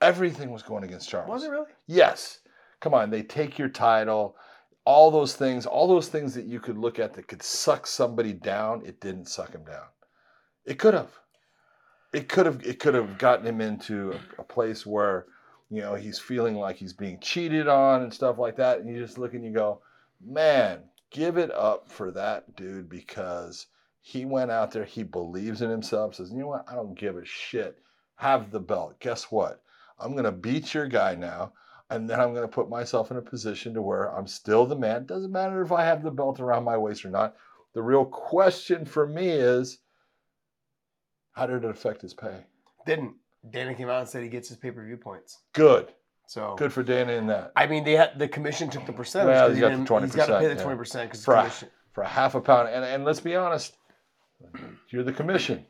Everything 0.00 0.50
was 0.50 0.62
going 0.62 0.82
against 0.84 1.06
Charles. 1.10 1.28
Was 1.28 1.44
it 1.44 1.50
really? 1.50 1.68
Yes. 1.86 2.38
Come 2.80 2.94
on, 2.94 3.10
they 3.10 3.22
take 3.22 3.58
your 3.58 3.68
title, 3.68 4.36
all 4.84 5.10
those 5.10 5.34
things, 5.34 5.66
all 5.66 5.88
those 5.88 6.08
things 6.08 6.34
that 6.34 6.46
you 6.46 6.60
could 6.60 6.78
look 6.78 6.98
at 6.98 7.14
that 7.14 7.28
could 7.28 7.42
suck 7.42 7.86
somebody 7.86 8.32
down, 8.32 8.82
it 8.84 9.00
didn't 9.00 9.28
suck 9.28 9.52
him 9.52 9.64
down. 9.64 9.86
It 10.64 10.78
could 10.78 10.94
have. 10.94 11.10
It 12.12 12.28
could 12.28 12.46
have 12.46 12.64
it 12.66 12.80
could 12.80 12.94
have 12.94 13.18
gotten 13.18 13.46
him 13.46 13.60
into 13.60 14.12
a, 14.12 14.40
a 14.40 14.44
place 14.44 14.84
where, 14.84 15.26
you 15.70 15.80
know, 15.80 15.94
he's 15.94 16.18
feeling 16.18 16.56
like 16.56 16.76
he's 16.76 16.92
being 16.92 17.20
cheated 17.20 17.68
on 17.68 18.02
and 18.02 18.12
stuff 18.12 18.38
like 18.38 18.56
that. 18.56 18.80
And 18.80 18.88
you 18.88 19.00
just 19.00 19.18
look 19.18 19.34
and 19.34 19.44
you 19.44 19.52
go, 19.52 19.80
man, 20.24 20.80
give 21.10 21.38
it 21.38 21.52
up 21.52 21.90
for 21.90 22.10
that 22.12 22.56
dude 22.56 22.88
because 22.88 23.66
he 24.00 24.24
went 24.24 24.50
out 24.50 24.72
there, 24.72 24.84
he 24.84 25.02
believes 25.04 25.62
in 25.62 25.70
himself, 25.70 26.14
says, 26.14 26.32
you 26.32 26.38
know 26.38 26.48
what, 26.48 26.64
I 26.68 26.74
don't 26.74 26.98
give 26.98 27.16
a 27.16 27.24
shit. 27.24 27.78
Have 28.16 28.50
the 28.50 28.60
belt. 28.60 28.98
Guess 28.98 29.24
what? 29.24 29.62
I'm 29.98 30.16
gonna 30.16 30.32
beat 30.32 30.74
your 30.74 30.88
guy 30.88 31.14
now 31.14 31.52
and 31.90 32.08
then 32.08 32.20
I'm 32.20 32.32
going 32.32 32.48
to 32.48 32.48
put 32.48 32.68
myself 32.70 33.10
in 33.10 33.16
a 33.16 33.22
position 33.22 33.74
to 33.74 33.82
where 33.82 34.06
I'm 34.16 34.26
still 34.26 34.64
the 34.66 34.76
man. 34.76 35.06
Doesn't 35.06 35.32
matter 35.32 35.60
if 35.62 35.72
I 35.72 35.84
have 35.84 36.02
the 36.02 36.10
belt 36.10 36.40
around 36.40 36.64
my 36.64 36.76
waist 36.76 37.04
or 37.04 37.10
not. 37.10 37.34
The 37.74 37.82
real 37.82 38.04
question 38.04 38.84
for 38.84 39.06
me 39.06 39.28
is, 39.28 39.78
how 41.32 41.46
did 41.46 41.64
it 41.64 41.70
affect 41.70 42.02
his 42.02 42.14
pay? 42.14 42.44
Didn't. 42.86 43.14
Dana 43.50 43.74
came 43.74 43.88
out 43.88 44.00
and 44.00 44.08
said 44.08 44.22
he 44.22 44.28
gets 44.28 44.48
his 44.48 44.56
pay 44.58 44.70
per 44.70 44.84
view 44.84 44.96
points. 44.96 45.38
Good, 45.54 45.92
So 46.26 46.54
good 46.58 46.72
for 46.72 46.82
Dana 46.82 47.12
in 47.12 47.26
that. 47.28 47.52
I 47.56 47.66
mean, 47.66 47.84
they 47.84 47.92
had 47.94 48.18
the 48.18 48.28
commission 48.28 48.68
took 48.70 48.86
the 48.86 48.92
percentage. 48.92 49.28
Well, 49.28 49.48
he's 49.48 49.56
he 49.56 49.60
got 49.60 49.70
the 49.70 49.76
didn't- 49.84 50.02
He's 50.04 50.14
got 50.16 50.26
to 50.26 50.38
pay 50.38 50.48
the 50.48 50.54
yeah. 50.56 50.62
twenty 50.62 50.76
percent 50.78 51.10
because 51.10 51.24
For 51.24 51.34
a-. 51.34 51.52
For 51.92 52.02
a 52.02 52.08
half 52.08 52.34
a 52.36 52.40
pound, 52.40 52.68
and 52.68 52.84
and 52.84 53.04
let's 53.04 53.18
be 53.20 53.34
honest, 53.34 53.76
you're 54.90 55.02
the 55.02 55.12
commission, 55.12 55.66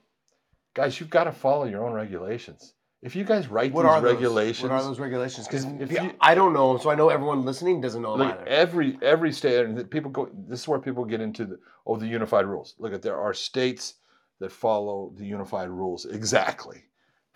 guys. 0.74 1.00
You've 1.00 1.08
got 1.10 1.24
to 1.24 1.32
follow 1.32 1.64
your 1.64 1.86
own 1.86 1.92
regulations. 1.94 2.74
If 3.02 3.16
you 3.16 3.24
guys 3.24 3.48
write 3.48 3.72
What 3.72 3.82
these 3.84 3.90
are 3.92 4.00
those? 4.02 4.12
regulations, 4.14 4.62
What 4.70 4.72
are 4.72 4.82
those 4.82 5.00
regulations? 5.00 5.46
Because 5.46 5.64
If 5.64 5.90
you- 5.90 6.12
I 6.20 6.34
don't 6.34 6.52
know, 6.52 6.76
so 6.76 6.90
I 6.90 6.94
know 6.94 7.08
everyone 7.08 7.44
listening 7.46 7.80
doesn't 7.80 8.02
know 8.02 8.14
either. 8.16 8.44
every 8.46 8.98
every 9.00 9.32
state, 9.32 9.64
and 9.64 9.90
people 9.90 10.10
go. 10.10 10.28
This 10.46 10.60
is 10.60 10.68
where 10.68 10.78
people 10.78 11.04
get 11.06 11.20
into 11.22 11.46
the 11.46 11.58
oh 11.86 11.96
the 11.96 12.06
unified 12.06 12.44
rules. 12.44 12.74
Look 12.78 12.92
at 12.92 13.00
there 13.00 13.16
are 13.18 13.32
states 13.32 13.94
that 14.38 14.52
follow 14.52 15.12
the 15.16 15.24
unified 15.24 15.70
rules 15.70 16.04
exactly, 16.04 16.84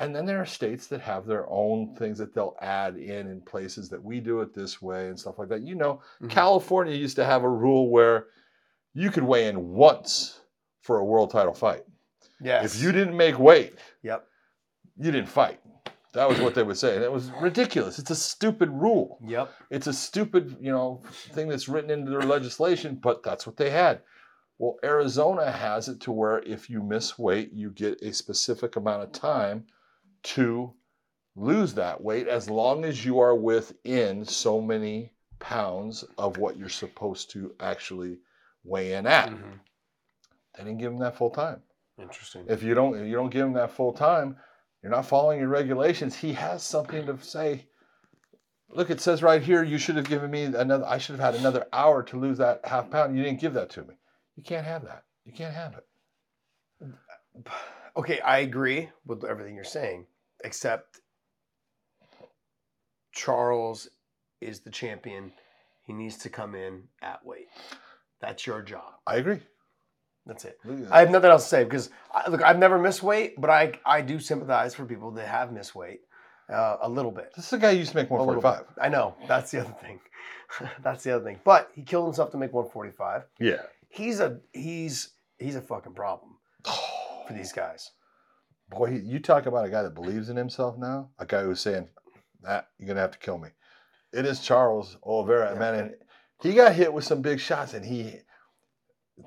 and 0.00 0.14
then 0.14 0.26
there 0.26 0.38
are 0.40 0.44
states 0.46 0.86
that 0.88 1.00
have 1.00 1.24
their 1.26 1.46
own 1.48 1.94
things 1.96 2.18
that 2.18 2.34
they'll 2.34 2.56
add 2.60 2.96
in 2.96 3.26
in 3.28 3.40
places 3.40 3.88
that 3.88 4.02
we 4.02 4.20
do 4.20 4.42
it 4.42 4.52
this 4.52 4.82
way 4.82 5.08
and 5.08 5.18
stuff 5.18 5.38
like 5.38 5.48
that. 5.48 5.62
You 5.62 5.76
know, 5.76 6.00
Mhm. 6.20 6.28
California 6.30 6.94
used 6.94 7.16
to 7.16 7.24
have 7.24 7.42
a 7.42 7.48
rule 7.48 7.88
where 7.90 8.26
you 8.92 9.10
could 9.10 9.24
weigh 9.24 9.46
in 9.48 9.72
once 9.72 10.40
for 10.82 10.98
a 10.98 11.04
world 11.04 11.30
title 11.30 11.54
fight. 11.54 11.84
Yes. 12.40 12.74
If 12.74 12.82
you 12.82 12.92
didn't 12.92 13.16
make 13.16 13.38
weight, 13.38 13.74
Yep. 14.02 14.26
You 14.96 15.10
didn't 15.10 15.28
fight. 15.28 15.60
That 16.12 16.28
was 16.28 16.40
what 16.40 16.54
they 16.54 16.62
would 16.62 16.76
say, 16.78 16.94
and 16.94 17.02
it 17.02 17.10
was 17.10 17.30
ridiculous. 17.40 17.98
It's 17.98 18.10
a 18.10 18.14
stupid 18.16 18.70
rule 18.70 19.18
Yep. 19.26 19.50
it's 19.70 19.88
a 19.88 19.92
stupid, 19.92 20.56
you 20.60 20.70
know, 20.70 21.02
thing 21.32 21.48
that's 21.48 21.68
written 21.68 21.90
into 21.90 22.10
their 22.12 22.22
legislation, 22.22 22.94
but 23.02 23.22
that's 23.24 23.46
what 23.48 23.56
they 23.56 23.70
had. 23.70 24.00
Well, 24.58 24.76
Arizona 24.84 25.50
has 25.50 25.88
it 25.88 26.00
to 26.02 26.12
where 26.12 26.38
if 26.44 26.70
you 26.70 26.80
miss 26.82 27.18
weight, 27.18 27.52
you 27.52 27.70
get 27.70 28.00
a 28.00 28.12
specific 28.12 28.76
amount 28.76 29.02
of 29.02 29.10
time 29.10 29.66
to 30.22 30.72
lose 31.34 31.74
that 31.74 32.00
weight 32.00 32.28
as 32.28 32.48
long 32.48 32.84
as 32.84 33.04
you 33.04 33.18
are 33.18 33.34
within 33.34 34.24
so 34.24 34.60
many 34.60 35.10
pounds 35.40 36.04
of 36.16 36.38
what 36.38 36.56
you're 36.56 36.68
supposed 36.68 37.28
to 37.32 37.52
actually 37.58 38.18
weigh 38.62 38.94
in 38.94 39.04
at. 39.08 39.30
Mhm. 39.30 39.58
They 40.56 40.62
didn't 40.62 40.78
give 40.78 40.92
him 40.92 41.00
that 41.00 41.16
full 41.16 41.30
time. 41.30 41.60
Interesting. 41.98 42.46
If 42.48 42.62
you 42.62 42.74
don't, 42.74 42.94
if 42.96 43.04
you 43.08 43.14
don't 43.14 43.30
give 43.30 43.46
him 43.46 43.52
that 43.54 43.72
full 43.72 43.92
time, 43.92 44.36
you're 44.84 44.92
not 44.92 45.06
following 45.06 45.40
your 45.40 45.48
regulations. 45.48 46.14
He 46.14 46.34
has 46.34 46.62
something 46.62 47.06
to 47.06 47.18
say. 47.22 47.64
Look, 48.68 48.90
it 48.90 49.00
says 49.00 49.22
right 49.22 49.40
here, 49.40 49.62
you 49.62 49.78
should 49.78 49.96
have 49.96 50.06
given 50.06 50.30
me 50.30 50.44
another. 50.44 50.84
I 50.84 50.98
should 50.98 51.18
have 51.18 51.32
had 51.32 51.40
another 51.40 51.64
hour 51.72 52.02
to 52.02 52.20
lose 52.20 52.36
that 52.36 52.60
half 52.64 52.90
pound. 52.90 53.16
You 53.16 53.24
didn't 53.24 53.40
give 53.40 53.54
that 53.54 53.70
to 53.70 53.80
me. 53.80 53.94
You 54.36 54.42
can't 54.42 54.66
have 54.66 54.84
that. 54.84 55.04
You 55.24 55.32
can't 55.32 55.54
have 55.54 55.74
it. 55.74 57.46
Okay, 57.96 58.20
I 58.20 58.40
agree 58.40 58.90
with 59.06 59.24
everything 59.24 59.54
you're 59.54 59.64
saying, 59.64 60.04
except 60.44 61.00
Charles 63.10 63.88
is 64.42 64.60
the 64.60 64.70
champion. 64.70 65.32
He 65.86 65.94
needs 65.94 66.18
to 66.18 66.28
come 66.28 66.54
in 66.54 66.82
at 67.00 67.24
weight. 67.24 67.48
That's 68.20 68.46
your 68.46 68.60
job. 68.60 68.92
I 69.06 69.16
agree. 69.16 69.40
That's 70.26 70.44
it. 70.44 70.58
I 70.90 71.00
have 71.00 71.10
nothing 71.10 71.30
else 71.30 71.44
to 71.44 71.48
say 71.48 71.64
because 71.64 71.90
I, 72.12 72.30
look, 72.30 72.42
I've 72.42 72.58
never 72.58 72.78
missed 72.78 73.02
weight, 73.02 73.38
but 73.40 73.50
I 73.50 73.72
I 73.84 74.00
do 74.00 74.18
sympathize 74.18 74.74
for 74.74 74.86
people 74.86 75.10
that 75.12 75.26
have 75.28 75.52
missed 75.52 75.74
weight 75.74 76.00
uh, 76.48 76.78
a 76.82 76.88
little 76.88 77.10
bit. 77.10 77.32
This 77.36 77.46
is 77.46 77.52
a 77.52 77.58
guy 77.58 77.72
who 77.72 77.78
used 77.78 77.90
to 77.92 77.96
make 77.98 78.10
A 78.10 78.14
little 78.14 78.26
145. 78.26 78.78
I 78.82 78.88
know 78.88 79.16
that's 79.28 79.50
the 79.50 79.60
other 79.60 79.76
thing. 79.80 80.00
that's 80.82 81.04
the 81.04 81.14
other 81.14 81.24
thing. 81.24 81.40
But 81.44 81.70
he 81.74 81.82
killed 81.82 82.06
himself 82.06 82.30
to 82.30 82.38
make 82.38 82.52
145. 82.52 83.24
Yeah. 83.38 83.62
He's 83.90 84.20
a 84.20 84.40
he's 84.52 85.10
he's 85.38 85.56
a 85.56 85.60
fucking 85.62 85.94
problem 85.94 86.36
for 86.64 87.32
these 87.32 87.52
guys. 87.52 87.90
Boy, 88.70 89.02
you 89.04 89.20
talk 89.20 89.44
about 89.46 89.66
a 89.66 89.70
guy 89.70 89.82
that 89.82 89.94
believes 89.94 90.30
in 90.30 90.36
himself 90.36 90.78
now. 90.78 91.10
A 91.18 91.26
guy 91.26 91.42
who's 91.42 91.60
saying, 91.60 91.88
"That 92.42 92.68
you're 92.78 92.88
gonna 92.88 93.00
have 93.00 93.12
to 93.12 93.18
kill 93.18 93.36
me." 93.38 93.50
It 94.12 94.24
is 94.24 94.40
Charles 94.40 94.96
Oliveira, 95.02 95.52
Yeah. 95.52 95.58
man, 95.58 95.74
and 95.74 95.94
he 96.40 96.54
got 96.54 96.74
hit 96.74 96.92
with 96.92 97.04
some 97.04 97.20
big 97.20 97.40
shots, 97.40 97.74
and 97.74 97.84
he 97.84 98.20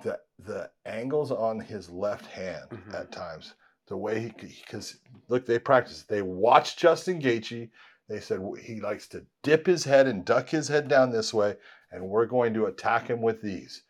the 0.04 0.20
the 0.40 0.70
angles 0.86 1.32
on 1.32 1.60
his 1.60 1.90
left 1.90 2.26
hand 2.28 2.70
Mhm. 2.70 2.94
at 2.94 3.12
times, 3.12 3.56
the 3.88 3.98
way 3.98 4.20
he 4.20 4.30
because 4.62 5.00
look, 5.30 5.46
they 5.46 5.60
practice. 5.60 6.04
They 6.04 6.22
watched 6.22 6.78
Justin 6.80 7.22
Gaethje. 7.22 7.70
They 8.08 8.20
said 8.20 8.42
he 8.62 8.80
likes 8.80 9.08
to 9.10 9.26
dip 9.44 9.66
his 9.66 9.84
head 9.84 10.08
and 10.08 10.24
duck 10.24 10.50
his 10.50 10.68
head 10.68 10.88
down 10.88 11.12
this 11.12 11.34
way, 11.34 11.58
and 11.92 12.08
we're 12.08 12.26
going 12.26 12.54
to 12.54 12.68
attack 12.68 13.08
him 13.08 13.22
with 13.22 13.42
these. 13.42 13.84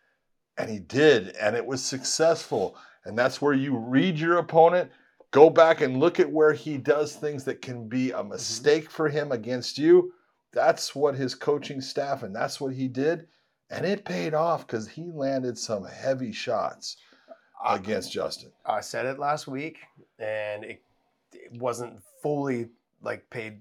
And 0.57 0.69
he 0.69 0.79
did, 0.79 1.35
and 1.35 1.55
it 1.55 1.65
was 1.65 1.83
successful. 1.83 2.77
And 3.05 3.17
that's 3.17 3.41
where 3.41 3.53
you 3.53 3.77
read 3.77 4.19
your 4.19 4.37
opponent, 4.37 4.91
go 5.31 5.49
back 5.49 5.81
and 5.81 5.99
look 5.99 6.19
at 6.19 6.31
where 6.31 6.53
he 6.53 6.77
does 6.77 7.15
things 7.15 7.43
that 7.45 7.61
can 7.61 7.87
be 7.87 8.11
a 8.11 8.23
mistake 8.23 8.89
for 8.89 9.07
him 9.07 9.31
against 9.31 9.77
you. 9.77 10.13
That's 10.51 10.95
what 10.95 11.15
his 11.15 11.35
coaching 11.35 11.79
staff 11.81 12.23
and 12.23 12.35
that's 12.35 12.59
what 12.59 12.73
he 12.73 12.87
did. 12.87 13.27
And 13.69 13.85
it 13.85 14.05
paid 14.05 14.33
off 14.33 14.65
because 14.65 14.87
he 14.87 15.11
landed 15.11 15.57
some 15.57 15.85
heavy 15.85 16.31
shots 16.31 16.97
against 17.67 18.11
Justin. 18.11 18.51
I 18.65 18.79
said 18.81 19.05
it 19.05 19.19
last 19.19 19.47
week, 19.47 19.79
and 20.19 20.63
it, 20.63 20.81
it 21.33 21.51
wasn't 21.59 21.99
fully 22.23 22.69
like 23.01 23.29
paid 23.29 23.59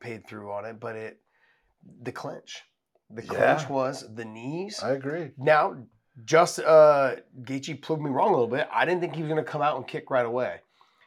paid 0.00 0.26
through 0.26 0.50
on 0.52 0.64
it, 0.64 0.80
but 0.80 0.96
it 0.96 1.20
the 2.02 2.12
clinch, 2.12 2.62
the 3.10 3.22
clinch 3.22 3.62
Yeah. 3.62 3.68
was 3.68 4.06
the 4.14 4.24
knees. 4.24 4.80
I 4.82 4.92
agree. 4.92 5.30
now, 5.36 5.76
just 6.24 6.58
uh, 6.60 7.16
Gaethje 7.42 7.82
proved 7.82 8.00
me 8.02 8.10
wrong 8.10 8.28
a 8.28 8.32
little 8.32 8.46
bit. 8.46 8.68
I 8.72 8.84
didn't 8.84 9.00
think 9.00 9.14
he 9.14 9.22
was 9.22 9.28
going 9.30 9.44
to 9.44 9.50
come 9.50 9.62
out 9.62 9.76
and 9.76 9.86
kick 9.86 10.10
right 10.10 10.24
away. 10.24 10.60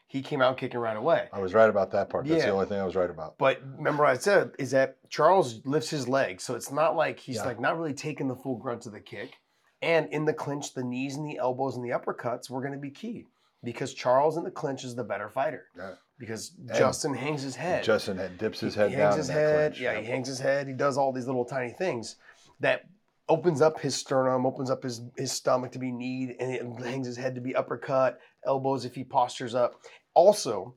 He 0.10 0.22
came 0.22 0.42
out 0.42 0.58
kicking 0.58 0.80
right 0.80 0.96
away. 0.96 1.28
I 1.34 1.40
was 1.40 1.54
right 1.54 1.70
about 1.70 1.92
that 1.92 2.10
part. 2.10 2.26
That's 2.26 2.40
Yeah. 2.40 2.46
the 2.48 2.54
only 2.54 2.66
thing 2.66 2.80
I 2.80 2.86
was 2.86 2.96
right 2.96 3.10
about. 3.10 3.38
But 3.38 3.60
remember, 3.78 4.04
what 4.04 4.12
I 4.14 4.18
said 4.18 4.52
is 4.58 4.72
that 4.72 4.98
Charles 5.10 5.66
lifts 5.66 5.90
his 5.90 6.08
leg, 6.08 6.40
so 6.40 6.56
it's 6.56 6.72
not 6.72 6.96
like 6.96 7.20
he's 7.20 7.36
Yeah. 7.38 7.44
like 7.46 7.60
not 7.60 7.78
really 7.78 7.94
taking 7.94 8.30
the 8.30 8.36
full 8.36 8.56
grunt 8.56 8.86
of 8.86 8.94
the 8.94 9.02
kick. 9.02 9.34
And 9.82 10.08
in 10.12 10.24
the 10.26 10.34
clinch, 10.34 10.74
the 10.74 10.84
knees 10.84 11.18
and 11.18 11.28
the 11.28 11.38
elbows 11.38 11.76
and 11.76 11.84
the 11.86 11.90
uppercuts 11.90 12.50
were 12.50 12.62
going 12.62 12.74
to 12.74 12.80
be 12.80 12.90
key 12.90 13.28
because 13.64 13.94
Charles 13.94 14.38
in 14.38 14.44
the 14.44 14.50
clinch 14.52 14.84
is 14.86 14.96
the 14.96 15.04
better 15.04 15.30
fighter. 15.30 15.66
Yeah. 15.78 15.92
Because 16.18 16.50
Justin 16.74 17.14
hangs 17.14 17.44
his 17.44 17.56
head. 17.58 17.84
Justin 17.84 18.18
had 18.18 18.38
dips 18.40 18.60
his 18.62 18.74
head 18.74 18.90
he 18.90 18.96
down. 18.96 19.12
hangs 19.12 19.18
his 19.18 19.28
head. 19.28 19.78
Yeah, 19.78 20.00
he 20.00 20.06
hangs 20.06 20.28
his 20.28 20.40
head. 20.40 20.68
He 20.68 20.74
does 20.74 20.98
all 20.98 21.12
these 21.12 21.28
little 21.28 21.46
tiny 21.46 21.70
things 21.72 22.16
that 22.60 22.86
opens 23.30 23.62
up 23.62 23.80
his 23.82 23.94
sternum, 23.94 24.46
opens 24.46 24.72
up 24.72 24.82
his 24.82 25.02
his 25.16 25.32
stomach 25.32 25.74
to 25.74 25.80
be 25.80 25.92
kneed, 25.92 26.36
and 26.40 26.52
it 26.52 26.64
hangs 26.88 27.06
his 27.06 27.18
head 27.18 27.36
to 27.36 27.42
be 27.42 27.56
uppercut, 27.56 28.20
elbows 28.48 28.86
if 28.86 28.96
he 28.96 29.04
postures 29.04 29.54
up. 29.56 29.82
Also, 30.14 30.76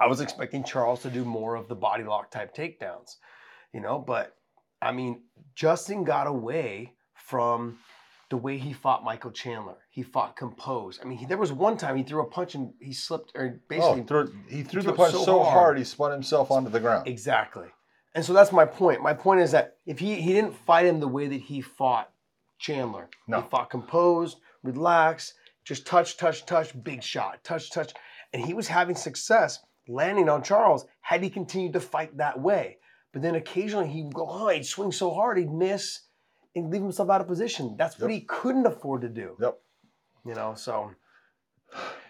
I 0.00 0.06
was 0.06 0.20
expecting 0.20 0.64
Charles 0.64 1.02
to 1.02 1.10
do 1.10 1.24
more 1.24 1.54
of 1.54 1.68
the 1.68 1.74
body 1.76 2.02
lock 2.04 2.30
type 2.30 2.54
takedowns, 2.54 3.16
you 3.72 3.80
know, 3.80 3.98
but 3.98 4.34
I 4.82 4.92
mean, 4.92 5.22
Justin 5.54 6.04
got 6.04 6.26
away 6.26 6.94
from 7.14 7.78
the 8.28 8.36
way 8.36 8.58
he 8.58 8.72
fought 8.72 9.04
Michael 9.04 9.30
Chandler. 9.30 9.76
He 9.88 10.02
fought 10.02 10.34
composed. 10.36 11.00
I 11.00 11.04
mean, 11.06 11.18
he, 11.18 11.26
there 11.26 11.38
was 11.38 11.52
one 11.52 11.76
time 11.76 11.96
he 11.96 12.02
threw 12.02 12.20
a 12.22 12.26
punch 12.28 12.54
and 12.56 12.72
he 12.80 12.92
slipped, 12.92 13.32
or 13.36 13.60
basically 13.68 14.00
Oh, 14.02 14.04
threw, 14.04 14.32
he 14.48 14.62
threw 14.62 14.82
threw 14.82 14.90
the 14.90 14.96
punch 14.96 15.12
so 15.12 15.24
so, 15.24 15.38
hard. 15.42 15.52
hard. 15.52 15.78
he 15.78 15.84
spun 15.84 16.10
himself 16.10 16.50
onto 16.50 16.68
the 16.70 16.80
ground. 16.80 17.06
Exactly. 17.06 17.68
And 18.14 18.24
so 18.24 18.32
that's 18.32 18.50
my 18.50 18.64
point. 18.64 19.00
My 19.02 19.14
point 19.14 19.40
is 19.40 19.52
that 19.52 19.76
if 19.86 19.98
he 19.98 20.16
he 20.20 20.32
didn't 20.32 20.56
fight 20.56 20.86
him 20.86 21.00
the 21.00 21.08
way 21.08 21.28
that 21.28 21.40
he 21.40 21.60
fought 21.60 22.10
Chandler, 22.58 23.08
No. 23.28 23.42
he 23.42 23.48
fought 23.48 23.70
composed, 23.70 24.38
relaxed, 24.62 25.34
just 25.66 25.86
touch, 25.86 26.16
touch, 26.16 26.46
touch, 26.46 26.72
big 26.82 27.02
shot, 27.02 27.42
touch, 27.44 27.70
touch, 27.70 27.92
and 28.32 28.44
he 28.44 28.54
was 28.54 28.68
having 28.68 28.96
success 28.96 29.58
landing 29.88 30.28
on 30.28 30.42
Charles 30.42 30.86
had 31.00 31.22
he 31.22 31.28
continued 31.30 31.74
to 31.74 31.80
fight 31.80 32.16
that 32.16 32.40
way. 32.40 32.78
But 33.12 33.22
then 33.22 33.34
occasionally 33.34 33.88
he'd 33.88 34.14
go, 34.14 34.26
oh, 34.28 34.48
he'd 34.48 34.64
swing 34.64 34.92
so 34.92 35.12
hard 35.12 35.38
he'd 35.38 35.50
miss 35.50 36.00
and 36.54 36.70
leave 36.70 36.82
himself 36.82 37.10
out 37.10 37.20
of 37.20 37.26
position. 37.26 37.76
That's 37.76 37.98
what 37.98 38.10
Yep. 38.10 38.20
he 38.20 38.26
couldn't 38.26 38.66
afford 38.66 39.02
to 39.02 39.08
do. 39.08 39.36
Yep. 39.40 39.58
You 40.24 40.34
know, 40.34 40.54
so 40.54 40.92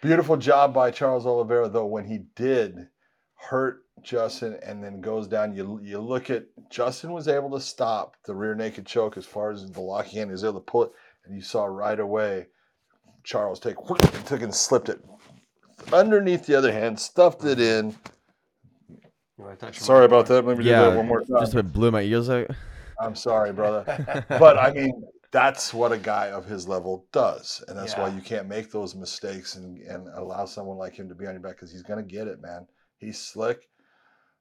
Beautiful 0.02 0.36
job 0.36 0.74
by 0.74 0.90
Charles 0.90 1.26
Oliveira, 1.26 1.68
though, 1.68 1.86
when 1.86 2.04
he 2.04 2.18
did 2.36 2.88
hurt 3.34 3.84
Justin 4.02 4.59
and 4.62 4.82
then 4.84 5.00
goes 5.00 5.26
down. 5.26 5.54
You 5.57 5.80
you 5.82 5.98
look 5.98 6.30
at 6.30 6.44
Justin 6.70 7.12
was 7.12 7.28
able 7.28 7.50
to 7.50 7.61
stop 7.61 8.16
the 8.24 8.34
rear 8.34 8.54
naked 8.54 8.86
choke 8.86 9.16
as 9.16 9.24
far 9.26 9.50
as 9.50 9.66
the 9.70 9.80
locking 9.80 10.20
in. 10.20 10.28
He 10.28 10.32
was 10.32 10.44
able 10.44 10.61
to 10.61 10.61
pull 10.61 10.84
it, 10.84 10.92
and 11.24 11.34
you 11.34 11.42
saw 11.42 11.64
right 11.64 11.98
away 11.98 12.46
Charles 13.27 13.61
take 13.61 13.77
took 14.24 14.41
and 14.41 14.55
slipped 14.55 14.89
it 14.89 15.01
underneath 15.93 16.47
the 16.47 16.55
other 16.55 16.72
hand, 16.72 16.99
stuffed 16.99 17.45
it 17.45 17.61
in. 17.61 17.95
you 18.89 19.45
want 19.45 19.59
to 19.59 19.66
touch 19.66 19.79
him 19.79 19.83
Sorry 19.83 20.05
about 20.05 20.27
that. 20.27 20.45
Let 20.45 20.59
me 20.59 20.64
do 20.64 20.70
that 20.70 20.97
one 20.97 21.07
more 21.07 21.20
time. 21.20 21.41
just 21.41 21.55
about 21.55 21.72
blew 21.72 21.91
my 21.91 22.03
ears 22.03 22.31
out. 22.31 22.49
I'm 23.01 23.14
sorry, 23.14 23.53
brother. 23.53 24.24
but 24.29 24.59
I 24.59 24.72
mean, 24.72 25.05
that's 25.33 25.74
what 25.74 25.93
a 25.93 25.99
guy 25.99 26.31
of 26.31 26.47
his 26.47 26.66
level 26.66 27.07
does, 27.12 27.62
and 27.68 27.77
that's 27.77 27.97
why 27.97 28.09
you 28.09 28.20
can't 28.20 28.49
make 28.49 28.70
those 28.70 28.95
mistakes 28.95 29.57
and, 29.57 29.79
and 29.83 30.09
allow 30.14 30.47
someone 30.47 30.79
like 30.79 30.95
him 30.95 31.09
to 31.09 31.14
be 31.14 31.27
on 31.27 31.35
your 31.35 31.43
back 31.43 31.57
because 31.57 31.70
he's 31.70 31.83
gonna 31.83 32.03
get 32.03 32.29
it, 32.29 32.41
man. 32.41 32.66
He's 32.99 33.18
slick. 33.18 33.68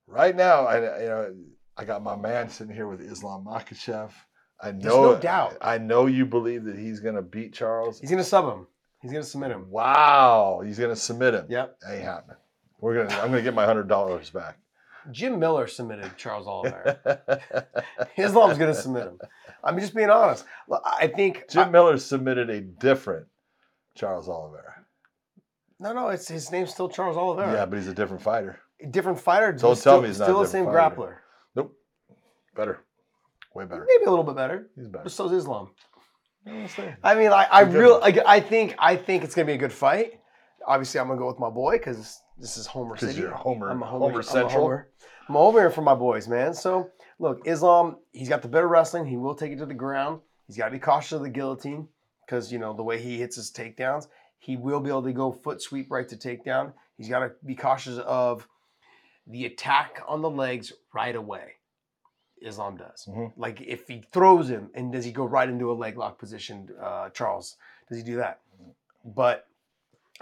Right 0.07 0.35
now, 0.35 0.65
I 0.65 1.01
you 1.01 1.09
know 1.09 1.35
I 1.75 1.83
got 1.83 2.03
my 2.03 2.15
man 2.15 2.49
sitting 2.49 2.73
here 2.73 2.87
with 2.87 3.01
Islam 3.01 3.45
Makhachev. 3.45 4.11
I 4.61 4.71
know, 4.71 5.13
no 5.13 5.19
doubt. 5.19 5.57
I, 5.61 5.77
know 5.77 6.05
you 6.05 6.25
believe 6.25 6.63
that 6.63 6.79
he's 6.79 7.01
gonna 7.01 7.21
beat 7.21 7.53
Charles. 7.53 7.99
He's 7.99 8.09
gonna 8.09 8.23
sub 8.23 8.45
him. 8.45 8.67
He's 9.05 9.11
gonna 9.11 9.23
submit 9.23 9.51
him. 9.51 9.69
Wow, 9.69 10.63
he's 10.65 10.79
gonna 10.79 10.95
submit 10.95 11.35
him. 11.35 11.45
Yep. 11.47 11.77
ain't 11.87 12.01
happening. 12.03 12.37
We're 12.81 13.05
gonna. 13.05 13.21
I'm 13.21 13.29
gonna 13.29 13.43
get 13.43 13.53
my 13.53 13.63
hundred 13.63 13.87
dollars 13.87 14.31
back. 14.31 14.57
Jim 15.11 15.37
Miller 15.37 15.67
submitted 15.67 16.17
Charles 16.17 16.47
Oliveira. 16.47 16.97
Islam's 18.17 18.57
to 18.57 18.73
submit 18.73 19.03
him. 19.03 19.19
I'm 19.63 19.79
just 19.79 19.93
being 19.93 20.09
honest. 20.09 20.43
I 20.83 21.05
think 21.05 21.43
Jim 21.51 21.71
Miller 21.71 21.99
submitted 21.99 22.49
a 22.49 22.61
different 22.61 23.27
Charles 23.93 24.27
Oliveira. 24.27 24.73
no, 25.79 25.93
no. 25.93 26.07
It's 26.07 26.27
his 26.27 26.51
name's 26.51 26.71
still 26.71 26.89
Charles 26.89 27.15
Oliveira. 27.15 27.53
Yeah, 27.53 27.65
but 27.67 27.77
he's 27.77 27.87
a 27.87 27.93
different 27.93 28.23
fighter. 28.23 28.59
different 28.89 29.19
fighter. 29.19 29.51
Don't 29.51 29.69
but 29.69 29.75
still, 29.75 29.93
tell 29.93 30.01
me 30.01 30.07
he's 30.07 30.17
not 30.17 30.29
a 30.29 30.31
still 30.31 30.41
the 30.41 30.47
same 30.47 30.65
different 30.65 30.95
grappler. 30.97 31.17
Nope. 31.55 31.75
Better. 32.55 32.79
Way 33.53 33.65
better. 33.65 33.85
Maybe 33.87 34.05
a 34.05 34.09
little 34.09 34.25
bit 34.25 34.35
better, 34.35 34.71
He's 34.75 34.87
better. 34.87 35.03
but 35.03 35.11
is 35.11 35.43
Islam. 35.43 35.69
I 37.03 37.15
mean, 37.15 37.31
I, 37.31 37.47
I 37.51 37.61
really, 37.61 37.99
like, 37.99 38.19
I 38.25 38.39
think, 38.39 38.75
I 38.77 38.95
think 38.95 39.23
it's 39.23 39.33
going 39.35 39.47
to 39.47 39.51
be 39.51 39.55
a 39.55 39.59
good 39.59 39.73
fight. 39.73 40.19
Obviously, 40.67 40.99
I'm 40.99 41.07
going 41.07 41.17
to 41.17 41.21
go 41.21 41.27
with 41.27 41.39
my 41.39 41.49
boy 41.49 41.77
because 41.77 42.21
this 42.37 42.57
is 42.57 42.67
Homer 42.67 42.97
City. 42.97 43.21
you're 43.21 43.31
Homer- 43.31 43.69
I'm 43.69 43.81
a 43.81 43.85
Homer 43.85 44.13
I'm 44.13 44.19
a 44.19 44.23
Central. 44.23 44.63
Homer. 44.63 44.89
I'm 45.27 45.35
over 45.37 45.59
here 45.59 45.71
for 45.71 45.81
my 45.81 45.95
boys, 45.95 46.27
man. 46.27 46.53
So 46.53 46.91
look, 47.19 47.41
Islam, 47.45 47.97
he's 48.11 48.29
got 48.29 48.41
the 48.41 48.47
better 48.47 48.67
wrestling. 48.67 49.05
He 49.05 49.17
will 49.17 49.35
take 49.35 49.51
it 49.51 49.57
to 49.57 49.65
the 49.65 49.73
ground. 49.73 50.21
He's 50.47 50.57
got 50.57 50.65
to 50.65 50.71
be 50.71 50.79
cautious 50.79 51.13
of 51.13 51.21
the 51.21 51.29
guillotine 51.29 51.87
because 52.25 52.51
you 52.51 52.59
know 52.59 52.73
the 52.73 52.83
way 52.83 53.01
he 53.01 53.17
hits 53.17 53.35
his 53.35 53.51
takedowns. 53.51 54.07
He 54.37 54.57
will 54.57 54.79
be 54.79 54.89
able 54.89 55.03
to 55.03 55.13
go 55.13 55.31
foot 55.31 55.61
sweep 55.61 55.89
right 55.89 56.07
to 56.07 56.15
takedown. 56.15 56.73
He's 56.97 57.09
got 57.09 57.19
to 57.19 57.31
be 57.43 57.55
cautious 57.55 57.97
of 57.97 58.47
the 59.27 59.45
attack 59.45 60.01
on 60.07 60.21
the 60.21 60.29
legs 60.29 60.71
right 60.93 61.15
away. 61.15 61.53
Islam 62.41 62.77
does. 62.77 63.05
Mhm. 63.09 63.33
Like 63.37 63.61
if 63.61 63.87
he 63.87 64.01
throws 64.11 64.49
him 64.49 64.69
and 64.73 64.91
does 64.91 65.05
he 65.05 65.11
go 65.11 65.25
right 65.25 65.47
into 65.49 65.71
a 65.71 65.73
leg 65.73 65.97
lock 65.97 66.17
position? 66.19 66.69
Uh, 66.81 67.09
Charles, 67.09 67.57
does 67.89 67.97
he 67.97 68.03
do 68.03 68.17
that? 68.17 68.39
But 69.03 69.47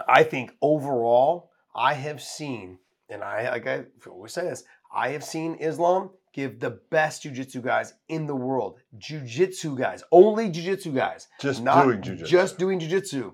I 0.08 0.22
think 0.22 0.52
overall, 0.62 1.50
I 1.74 1.94
have 1.94 2.20
seen, 2.22 2.78
and 3.08 3.22
I 3.22 3.50
like 3.50 3.66
I 3.66 3.84
always 4.08 4.32
say 4.32 4.42
this, 4.42 4.64
I 4.94 5.10
have 5.10 5.24
seen 5.24 5.54
Islam 5.56 6.10
give 6.32 6.58
the 6.60 6.70
best 6.90 7.22
jujitsu 7.22 7.62
guys 7.62 7.94
in 8.08 8.26
the 8.26 8.34
world, 8.34 8.78
jujitsu 8.98 9.76
guys, 9.76 10.02
only 10.10 10.50
jujitsu 10.50 10.94
guys, 10.94 11.28
Just 11.40 11.62
not 11.62 11.84
doing 11.84 12.00
jujitsu. 12.02 12.26
just 12.26 12.58
doing 12.58 12.80
jujitsu, 12.80 13.32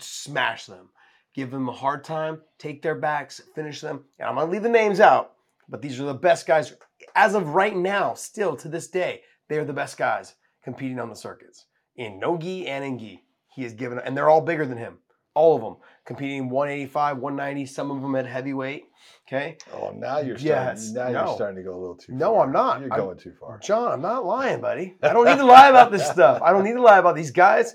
smash 0.00 0.66
them, 0.66 0.88
give 1.34 1.50
them 1.50 1.68
a 1.68 1.72
hard 1.72 2.02
time, 2.04 2.40
take 2.58 2.82
their 2.82 2.94
backs, 2.94 3.40
finish 3.54 3.80
them. 3.80 4.04
And 4.18 4.28
I'm 4.28 4.34
gonna 4.36 4.50
leave 4.50 4.62
the 4.62 4.68
names 4.68 5.00
out, 5.00 5.34
but 5.68 5.82
these 5.82 6.00
are 6.00 6.04
the 6.04 6.14
best 6.14 6.46
guys 6.46 6.74
as 7.14 7.34
of 7.34 7.48
right 7.54 7.76
now. 7.76 8.14
Still 8.14 8.56
to 8.56 8.68
this 8.68 8.88
day, 8.88 9.22
they 9.48 9.58
are 9.58 9.64
the 9.64 9.72
best 9.72 9.96
guys 9.96 10.34
competing 10.64 10.98
on 10.98 11.08
the 11.08 11.16
circuits 11.16 11.66
in 11.96 12.18
no 12.18 12.36
gi 12.36 12.66
and 12.66 12.84
in 12.84 12.98
gi. 12.98 13.22
He 13.54 13.62
has 13.62 13.72
given, 13.72 13.98
and 13.98 14.16
they're 14.16 14.28
all 14.28 14.40
bigger 14.42 14.66
than 14.66 14.78
him. 14.78 14.98
All 15.34 15.54
of 15.56 15.62
them 15.62 15.76
competing 16.06 16.48
185, 16.48 17.18
190. 17.18 17.66
Some 17.66 17.90
of 17.90 18.00
them 18.02 18.14
at 18.16 18.26
heavyweight. 18.26 18.84
Okay, 19.28 19.58
Oh, 19.72 19.90
now 19.96 20.18
you're 20.18 20.38
starting. 20.38 20.46
Yes, 20.76 20.90
now 20.92 21.08
no. 21.10 21.24
you're 21.26 21.34
starting 21.34 21.56
to 21.56 21.62
go 21.62 21.74
a 21.74 21.78
little 21.80 21.96
too. 21.96 22.12
No, 22.14 22.34
far. 22.34 22.44
I'm 22.46 22.52
not. 22.52 22.80
You're 22.80 22.92
I'm- 22.92 23.00
going 23.02 23.18
too 23.18 23.32
far. 23.38 23.58
John, 23.58 23.92
I'm 23.92 24.00
not 24.02 24.24
lying, 24.24 24.60
buddy. 24.60 24.96
I 25.02 25.12
don't 25.12 25.26
need 25.26 25.36
to 25.36 25.44
lie 25.44 25.68
about 25.68 25.90
this 25.92 26.06
stuff. 26.10 26.40
I 26.42 26.52
don't 26.52 26.64
need 26.64 26.74
to 26.74 26.82
lie 26.82 26.98
about 26.98 27.16
these 27.16 27.30
guys. 27.32 27.74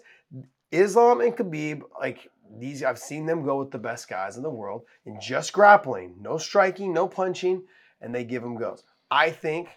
Islam 0.71 1.21
and 1.21 1.35
Khabib, 1.35 1.81
like 1.99 2.29
these, 2.57 2.83
I've 2.83 2.99
seen 2.99 3.25
them 3.25 3.43
go 3.43 3.59
with 3.59 3.71
the 3.71 3.77
best 3.77 4.09
guys 4.09 4.37
in 4.37 4.43
the 4.43 4.49
world 4.49 4.83
in 5.05 5.19
just 5.21 5.51
grappling, 5.53 6.15
no 6.21 6.37
striking, 6.37 6.93
no 6.93 7.07
punching, 7.07 7.63
and 8.01 8.13
they 8.15 8.23
give 8.23 8.41
them 8.41 8.57
goes. 8.57 8.83
I 9.11 9.29
think 9.29 9.67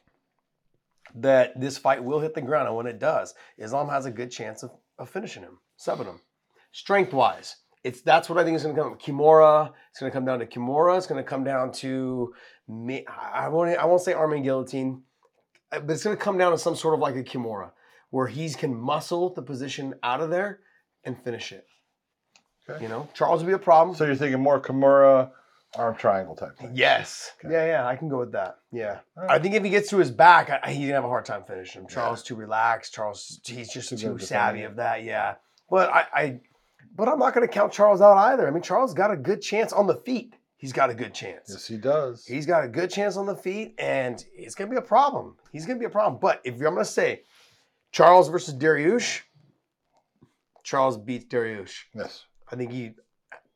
that 1.16 1.60
this 1.60 1.76
fight 1.76 2.02
will 2.02 2.20
hit 2.20 2.34
the 2.34 2.40
ground, 2.40 2.68
and 2.68 2.76
when 2.76 2.86
it 2.86 2.98
does, 2.98 3.34
Islam 3.58 3.88
has 3.88 4.06
a 4.06 4.10
good 4.10 4.30
chance 4.30 4.62
of, 4.62 4.70
of 4.98 5.10
finishing 5.10 5.42
him, 5.42 5.58
subbing 5.78 6.06
him. 6.06 6.20
Strength 6.72 7.12
wise, 7.12 7.56
it's 7.84 8.00
that's 8.00 8.28
what 8.28 8.38
I 8.38 8.44
think 8.44 8.56
is 8.56 8.62
going 8.62 8.74
to 8.74 8.82
come. 8.82 8.96
Kimura, 8.96 9.72
it's 9.90 10.00
going 10.00 10.10
to 10.10 10.16
come 10.16 10.24
down 10.24 10.38
to 10.38 10.46
Kimura. 10.46 10.96
It's 10.96 11.06
going 11.06 11.22
to 11.22 11.28
come 11.28 11.44
down 11.44 11.70
to 11.72 12.32
me. 12.66 13.04
I 13.06 13.48
won't. 13.48 13.76
I 13.76 13.84
won't 13.84 14.00
say 14.00 14.12
arm 14.12 14.32
and 14.32 14.42
guillotine, 14.42 15.02
uh, 15.70 15.80
but 15.80 15.92
it's 15.92 16.02
going 16.02 16.16
to 16.16 16.22
come 16.22 16.38
down 16.38 16.52
to 16.52 16.58
some 16.58 16.74
sort 16.74 16.94
of 16.94 17.00
like 17.00 17.16
a 17.16 17.22
Kimura, 17.22 17.70
where 18.10 18.26
he's 18.26 18.56
can 18.56 18.74
muscle 18.74 19.34
the 19.34 19.42
position 19.42 19.94
out 20.02 20.20
of 20.20 20.30
there 20.30 20.60
and 21.04 21.22
finish 21.22 21.52
it. 21.52 21.66
Okay. 22.68 22.82
You 22.82 22.88
know, 22.88 23.08
Charles 23.14 23.42
would 23.42 23.48
be 23.48 23.54
a 23.54 23.58
problem. 23.58 23.94
So 23.94 24.04
you're 24.04 24.16
thinking 24.16 24.40
more 24.40 24.60
Kimura, 24.60 25.30
arm 25.76 25.96
triangle 25.96 26.34
type 26.34 26.56
thing. 26.58 26.70
Yes. 26.74 27.32
Okay. 27.44 27.52
Yeah, 27.52 27.66
yeah, 27.66 27.86
I 27.86 27.96
can 27.96 28.08
go 28.08 28.18
with 28.18 28.32
that. 28.32 28.58
Yeah. 28.72 29.00
All 29.16 29.24
right. 29.24 29.32
I 29.32 29.38
think 29.38 29.54
if 29.54 29.64
he 29.64 29.70
gets 29.70 29.90
to 29.90 29.98
his 29.98 30.10
back, 30.10 30.50
I, 30.50 30.70
he's 30.70 30.82
gonna 30.86 30.94
have 30.94 31.04
a 31.04 31.08
hard 31.08 31.24
time 31.24 31.44
finishing 31.44 31.82
him. 31.82 31.88
Charles 31.88 32.22
too 32.22 32.34
relaxed. 32.34 32.94
Charles, 32.94 33.40
he's 33.44 33.72
just 33.72 33.90
Too 33.90 33.96
good 33.96 34.20
too 34.20 34.26
savvy 34.26 34.62
of 34.62 34.76
that. 34.76 35.04
Yeah. 35.04 35.34
But 35.70 35.90
I, 35.90 36.06
I, 36.14 36.40
but 36.96 37.08
I'm 37.08 37.18
not 37.18 37.34
gonna 37.34 37.48
count 37.48 37.72
Charles 37.72 38.00
out 38.00 38.16
either. 38.16 38.46
I 38.46 38.50
mean, 38.50 38.62
Charles 38.62 38.94
got 38.94 39.10
a 39.10 39.16
good 39.16 39.42
chance 39.42 39.72
on 39.72 39.86
the 39.86 39.96
feet. 39.96 40.34
He's 40.56 40.72
got 40.72 40.88
a 40.88 40.94
good 40.94 41.12
chance. 41.12 41.48
Yes, 41.50 41.66
he 41.66 41.76
does. 41.76 42.24
He's 42.24 42.46
got 42.46 42.64
a 42.64 42.68
good 42.68 42.90
chance 42.90 43.16
on 43.16 43.26
the 43.26 43.34
feet, 43.36 43.74
and 43.78 44.24
it's 44.34 44.54
gonna 44.54 44.70
be 44.70 44.76
a 44.76 44.82
problem. 44.82 45.36
He's 45.52 45.66
gonna 45.66 45.78
be 45.78 45.84
a 45.84 45.90
problem. 45.90 46.18
But 46.20 46.40
if 46.44 46.54
I'm 46.54 46.60
gonna 46.60 46.84
say 46.84 47.22
Charles 47.92 48.28
versus 48.28 48.54
Dariush, 48.54 49.20
Charles 50.62 50.96
beats 50.96 51.26
Dariush. 51.26 51.82
yes. 51.94 52.24
I 52.50 52.56
think 52.56 52.72
he. 52.72 52.92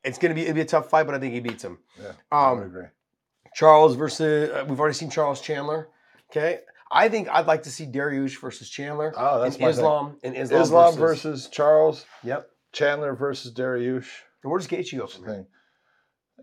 It's 0.04 0.18
gonna 0.18 0.34
be 0.34 0.42
it'll 0.42 0.54
be 0.54 0.60
a 0.60 0.64
tough 0.66 0.88
fight, 0.90 1.04
but 1.06 1.14
I 1.14 1.18
think 1.18 1.34
he 1.34 1.40
beats 1.40 1.64
him. 1.64 1.78
Yeah. 2.00 2.12
I 2.30 2.52
would 2.52 2.62
Um, 2.62 2.66
agree. 2.66 2.84
Charles 3.54 3.96
versus 3.96 4.50
uh, 4.50 4.64
we've 4.68 4.78
already 4.78 4.94
seen 4.94 5.10
Charles 5.10 5.40
Chandler. 5.40 5.88
Okay, 6.30 6.60
I 6.92 7.08
think 7.08 7.28
I'd 7.28 7.46
like 7.46 7.62
to 7.64 7.70
see 7.70 7.86
Dariush 7.86 8.38
versus 8.40 8.68
Chandler. 8.68 9.12
Oh, 9.16 9.40
that's 9.40 9.56
in 9.56 9.62
my 9.62 9.68
Islam 9.70 10.18
and 10.22 10.36
Islam, 10.36 10.62
Islam 10.62 10.94
versus, 10.96 11.22
versus, 11.22 11.48
Charles. 11.48 12.06
Yep. 12.22 12.48
Chandler 12.72 13.14
versus 13.14 13.52
Dariush. 13.52 14.06
And 14.42 14.50
where 14.52 14.58
does 14.58 14.68
Gaethje 14.68 14.98
go 14.98 15.06
from? 15.06 15.24
Thing. 15.24 15.46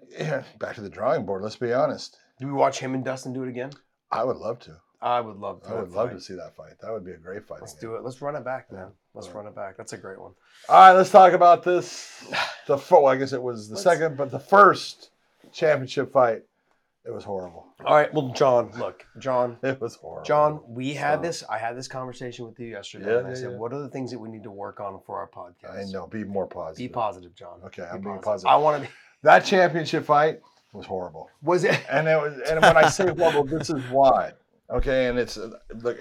Yeah, 0.09 0.43
back 0.59 0.75
to 0.75 0.81
the 0.81 0.89
drawing 0.89 1.25
board. 1.25 1.41
Let's 1.43 1.55
be 1.55 1.71
honest. 1.71 2.17
Do 2.39 2.47
we 2.47 2.53
watch 2.53 2.79
him 2.79 2.93
and 2.95 3.05
Dustin 3.05 3.31
do 3.31 3.43
it 3.43 3.49
again? 3.49 3.71
I 4.11 4.23
would 4.23 4.37
love 4.37 4.59
to. 4.61 4.77
I 5.01 5.21
would 5.21 5.37
love 5.37 5.61
to. 5.63 5.69
I 5.69 5.81
would 5.81 5.91
love 5.91 6.11
to 6.11 6.19
see 6.19 6.33
that 6.35 6.55
fight. 6.55 6.73
That 6.81 6.91
would 6.91 7.05
be 7.05 7.11
a 7.11 7.17
great 7.17 7.45
fight. 7.47 7.61
Let's 7.61 7.73
again. 7.73 7.91
do 7.91 7.95
it. 7.95 8.03
Let's 8.03 8.21
run 8.21 8.35
it 8.35 8.43
back, 8.43 8.71
man. 8.71 8.91
Let's 9.13 9.27
Yeah. 9.27 9.33
run 9.33 9.47
it 9.47 9.55
back. 9.55 9.77
That's 9.77 9.93
a 9.93 9.97
great 9.97 10.19
one. 10.19 10.33
All 10.67 10.75
right, 10.79 10.93
let's 10.93 11.11
talk 11.11 11.33
about 11.33 11.63
this. 11.63 12.25
The 12.67 12.77
fir- 12.77 12.97
well, 13.01 13.07
I 13.07 13.15
guess 13.17 13.33
it 13.33 13.41
was 13.41 13.67
the 13.69 13.75
Let's- 13.75 13.83
second, 13.83 14.17
but 14.17 14.31
the 14.31 14.39
first 14.39 15.11
championship 15.53 16.11
fight. 16.11 16.43
It 17.07 17.13
was 17.13 17.23
horrible. 17.23 17.67
All 17.85 17.93
right. 17.95 18.11
Well, 18.11 18.29
John, 18.29 18.71
look, 18.79 19.05
John, 19.19 19.57
It 19.63 19.79
was 19.79 19.93
horrible. 19.95 20.25
John, 20.25 20.59
we 20.67 20.95
had 20.95 21.13
Stop. 21.17 21.21
this. 21.21 21.43
I 21.47 21.59
had 21.59 21.77
this 21.77 21.87
conversation 21.87 22.47
with 22.47 22.59
you 22.59 22.65
yesterday, 22.65 23.11
Yeah, 23.11 23.17
and 23.19 23.27
I 23.27 23.29
yeah, 23.29 23.35
said, 23.35 23.51
yeah. 23.51 23.57
"What 23.57 23.73
are 23.73 23.79
the 23.79 23.89
things 23.89 24.09
that 24.09 24.17
we 24.17 24.27
need 24.27 24.41
to 24.41 24.49
work 24.49 24.79
on 24.79 24.99
for 25.05 25.19
our 25.19 25.27
podcast?" 25.29 25.87
I 25.87 25.91
know. 25.91 26.07
Be 26.07 26.23
more 26.23 26.47
positive. 26.47 26.77
Be 26.77 26.87
positive, 26.91 27.35
John. 27.35 27.59
Okay, 27.65 27.83
Be 27.83 27.87
I'm 27.89 28.01
being 28.01 28.15
positive. 28.15 28.23
positive. 28.23 28.49
I 28.51 28.55
want 28.57 28.83
to. 28.83 28.89
That 29.21 29.43
championship 29.45 30.05
fight 30.05 30.39
was 30.73 30.85
horrible. 30.87 31.29
Was 31.41 31.63
it? 31.63 31.79
And 31.89 32.07
it 32.07 32.15
was, 32.15 32.39
and 32.47 32.61
when 32.61 32.77
I 32.77 32.89
say 32.89 33.05
horrible, 33.17 33.43
this 33.43 33.69
is 33.71 33.81
why. 33.91 34.33
Okay, 34.71 35.07
and 35.07 35.17
it's 35.19 35.37
uh, 35.37 35.49
look, 35.81 35.97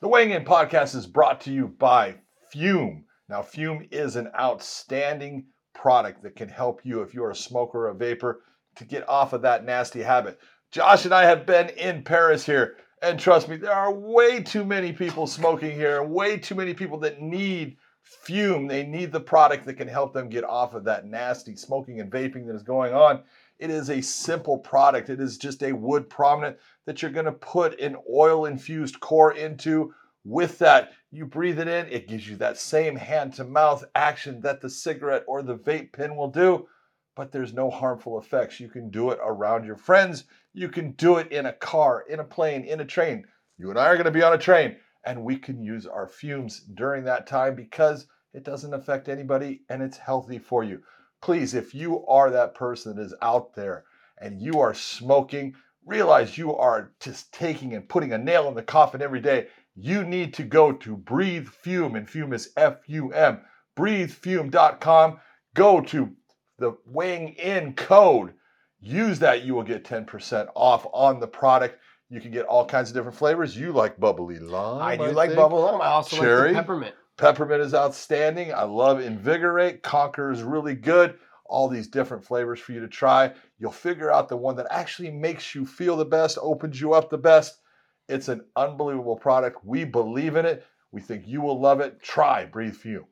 the 0.00 0.08
Weighing 0.08 0.30
In 0.30 0.44
podcast 0.44 0.94
is 0.94 1.06
brought 1.06 1.40
to 1.42 1.52
you 1.52 1.68
by 1.68 2.16
Fume. 2.50 3.04
Now, 3.28 3.40
Fume 3.42 3.86
is 3.90 4.16
an 4.16 4.28
outstanding 4.38 5.44
product 5.74 6.22
that 6.22 6.36
can 6.36 6.48
help 6.48 6.80
you 6.84 7.02
if 7.02 7.14
you're 7.14 7.30
a 7.30 7.36
smoker 7.36 7.86
or 7.86 7.88
a 7.88 7.94
vapor 7.94 8.42
to 8.76 8.84
get 8.84 9.08
off 9.08 9.32
of 9.32 9.42
that 9.42 9.64
nasty 9.64 10.02
habit. 10.02 10.38
Josh 10.70 11.04
and 11.04 11.14
I 11.14 11.24
have 11.24 11.44
been 11.44 11.68
in 11.70 12.02
Paris 12.02 12.46
here, 12.46 12.76
and 13.02 13.18
trust 13.18 13.48
me, 13.48 13.56
there 13.56 13.72
are 13.72 13.92
way 13.92 14.42
too 14.42 14.64
many 14.64 14.92
people 14.92 15.26
smoking 15.26 15.72
here, 15.72 16.02
way 16.02 16.38
too 16.38 16.54
many 16.54 16.72
people 16.72 16.98
that 17.00 17.20
need 17.20 17.76
Fume. 18.02 18.66
They 18.66 18.84
need 18.84 19.12
the 19.12 19.20
product 19.20 19.64
that 19.66 19.74
can 19.74 19.88
help 19.88 20.12
them 20.12 20.28
get 20.28 20.44
off 20.44 20.74
of 20.74 20.84
that 20.84 21.06
nasty 21.06 21.56
smoking 21.56 22.00
and 22.00 22.10
vaping 22.10 22.46
that 22.46 22.54
is 22.54 22.62
going 22.62 22.92
on. 22.94 23.22
It 23.58 23.70
is 23.70 23.90
a 23.90 24.00
simple 24.00 24.58
product. 24.58 25.08
It 25.08 25.20
is 25.20 25.38
just 25.38 25.62
a 25.62 25.72
wood 25.72 26.10
prominent 26.10 26.56
that 26.84 27.00
you're 27.00 27.10
going 27.10 27.26
to 27.26 27.32
put 27.32 27.78
an 27.80 27.96
oil 28.12 28.46
infused 28.46 28.98
core 29.00 29.32
into. 29.32 29.94
With 30.24 30.58
that, 30.58 30.92
you 31.10 31.26
breathe 31.26 31.58
it 31.58 31.68
in, 31.68 31.86
it 31.88 32.06
gives 32.06 32.28
you 32.28 32.36
that 32.36 32.56
same 32.56 32.96
hand 32.96 33.34
to 33.34 33.44
mouth 33.44 33.84
action 33.94 34.40
that 34.42 34.60
the 34.60 34.70
cigarette 34.70 35.24
or 35.26 35.42
the 35.42 35.56
vape 35.56 35.92
pen 35.92 36.14
will 36.14 36.30
do, 36.30 36.68
but 37.16 37.32
there's 37.32 37.52
no 37.52 37.70
harmful 37.70 38.18
effects. 38.18 38.60
You 38.60 38.68
can 38.68 38.88
do 38.88 39.10
it 39.10 39.18
around 39.22 39.64
your 39.64 39.76
friends, 39.76 40.24
you 40.54 40.68
can 40.68 40.92
do 40.92 41.16
it 41.16 41.32
in 41.32 41.46
a 41.46 41.52
car, 41.52 42.04
in 42.08 42.20
a 42.20 42.24
plane, 42.24 42.64
in 42.64 42.80
a 42.80 42.84
train. 42.84 43.24
You 43.58 43.70
and 43.70 43.78
I 43.78 43.86
are 43.86 43.96
going 43.96 44.04
to 44.04 44.10
be 44.10 44.22
on 44.22 44.32
a 44.32 44.38
train, 44.38 44.76
and 45.04 45.24
we 45.24 45.36
can 45.36 45.60
use 45.60 45.86
our 45.86 46.06
fumes 46.06 46.60
during 46.60 47.04
that 47.04 47.26
time 47.26 47.54
because 47.54 48.06
it 48.32 48.44
doesn't 48.44 48.74
affect 48.74 49.08
anybody 49.08 49.62
and 49.68 49.82
it's 49.82 49.98
healthy 49.98 50.38
for 50.38 50.64
you. 50.64 50.82
Please, 51.20 51.54
if 51.54 51.74
you 51.74 52.06
are 52.06 52.30
that 52.30 52.54
person 52.54 52.96
that 52.96 53.02
is 53.02 53.14
out 53.22 53.54
there 53.54 53.84
and 54.18 54.40
you 54.40 54.60
are 54.60 54.74
smoking, 54.74 55.54
realize 55.84 56.38
you 56.38 56.54
are 56.56 56.92
just 57.00 57.32
taking 57.32 57.74
and 57.74 57.88
putting 57.88 58.12
a 58.12 58.18
nail 58.18 58.48
in 58.48 58.54
the 58.54 58.62
coffin 58.62 59.02
every 59.02 59.20
day. 59.20 59.48
You 59.74 60.04
need 60.04 60.34
to 60.34 60.42
go 60.42 60.72
to 60.72 60.96
Breathe 60.96 61.48
Fume, 61.48 61.96
and 61.96 62.08
Fume 62.08 62.32
is 62.32 62.52
F 62.56 62.76
U 62.86 63.12
M, 63.12 63.40
breathefume.com. 63.76 65.18
Go 65.54 65.80
to 65.80 66.10
the 66.58 66.76
weighing 66.86 67.30
in 67.34 67.74
code. 67.74 68.34
Use 68.80 69.18
that, 69.20 69.44
you 69.44 69.54
will 69.54 69.62
get 69.62 69.84
10% 69.84 70.48
off 70.54 70.86
on 70.92 71.20
the 71.20 71.26
product. 71.26 71.78
You 72.10 72.20
can 72.20 72.30
get 72.30 72.46
all 72.46 72.66
kinds 72.66 72.90
of 72.90 72.94
different 72.94 73.16
flavors. 73.16 73.56
You 73.56 73.72
like 73.72 73.98
bubbly 73.98 74.38
lime. 74.38 74.82
I 74.82 74.96
do 74.96 75.12
like 75.12 75.30
think. 75.30 75.40
bubble 75.40 75.66
gum. 75.66 75.80
I 75.80 75.86
also 75.86 76.16
Cherry? 76.16 76.52
like 76.52 76.56
peppermint. 76.56 76.94
Peppermint 77.16 77.62
is 77.62 77.74
outstanding. 77.74 78.52
I 78.52 78.64
love 78.64 78.98
Invigorate. 78.98 79.82
Conquer 79.82 80.30
is 80.30 80.42
really 80.42 80.74
good. 80.74 81.18
All 81.46 81.68
these 81.68 81.88
different 81.88 82.24
flavors 82.24 82.60
for 82.60 82.72
you 82.72 82.80
to 82.80 82.88
try. 82.88 83.32
You'll 83.58 83.72
figure 83.72 84.10
out 84.10 84.28
the 84.28 84.36
one 84.36 84.56
that 84.56 84.66
actually 84.70 85.10
makes 85.10 85.54
you 85.54 85.64
feel 85.64 85.96
the 85.96 86.04
best, 86.04 86.38
opens 86.40 86.80
you 86.80 86.92
up 86.92 87.08
the 87.08 87.18
best. 87.18 87.61
It's 88.08 88.28
an 88.28 88.44
unbelievable 88.56 89.16
product. 89.16 89.64
We 89.64 89.84
believe 89.84 90.36
in 90.36 90.46
it. 90.46 90.66
We 90.90 91.00
think 91.00 91.26
you 91.26 91.40
will 91.40 91.60
love 91.60 91.80
it. 91.80 92.02
Try 92.02 92.44
Breathe 92.44 92.76
Fume. 92.76 93.06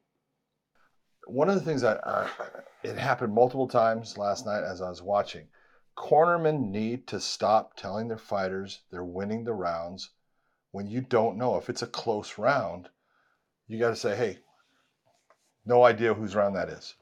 One 1.26 1.48
of 1.48 1.54
the 1.54 1.60
things 1.60 1.82
that 1.82 2.00
uh, 2.04 2.28
it 2.82 2.98
happened 2.98 3.34
multiple 3.34 3.68
times 3.68 4.18
last 4.18 4.46
night 4.46 4.64
as 4.64 4.82
I 4.82 4.88
was 4.88 5.02
watching. 5.02 5.46
Cornermen 5.96 6.70
need 6.70 7.06
to 7.08 7.20
stop 7.20 7.76
telling 7.76 8.08
their 8.08 8.18
fighters 8.18 8.80
they're 8.90 9.04
winning 9.04 9.44
the 9.44 9.52
rounds 9.52 10.10
when 10.72 10.86
you 10.86 11.00
don't 11.00 11.36
know 11.36 11.56
if 11.56 11.68
it's 11.68 11.82
a 11.82 11.86
close 11.86 12.38
round 12.38 12.88
you 13.70 13.78
got 13.78 13.90
to 13.90 13.96
say, 13.96 14.16
hey, 14.16 14.38
no 15.64 15.84
idea 15.84 16.12
whose 16.12 16.34
round 16.34 16.56
that 16.56 16.68
is. 16.68 16.96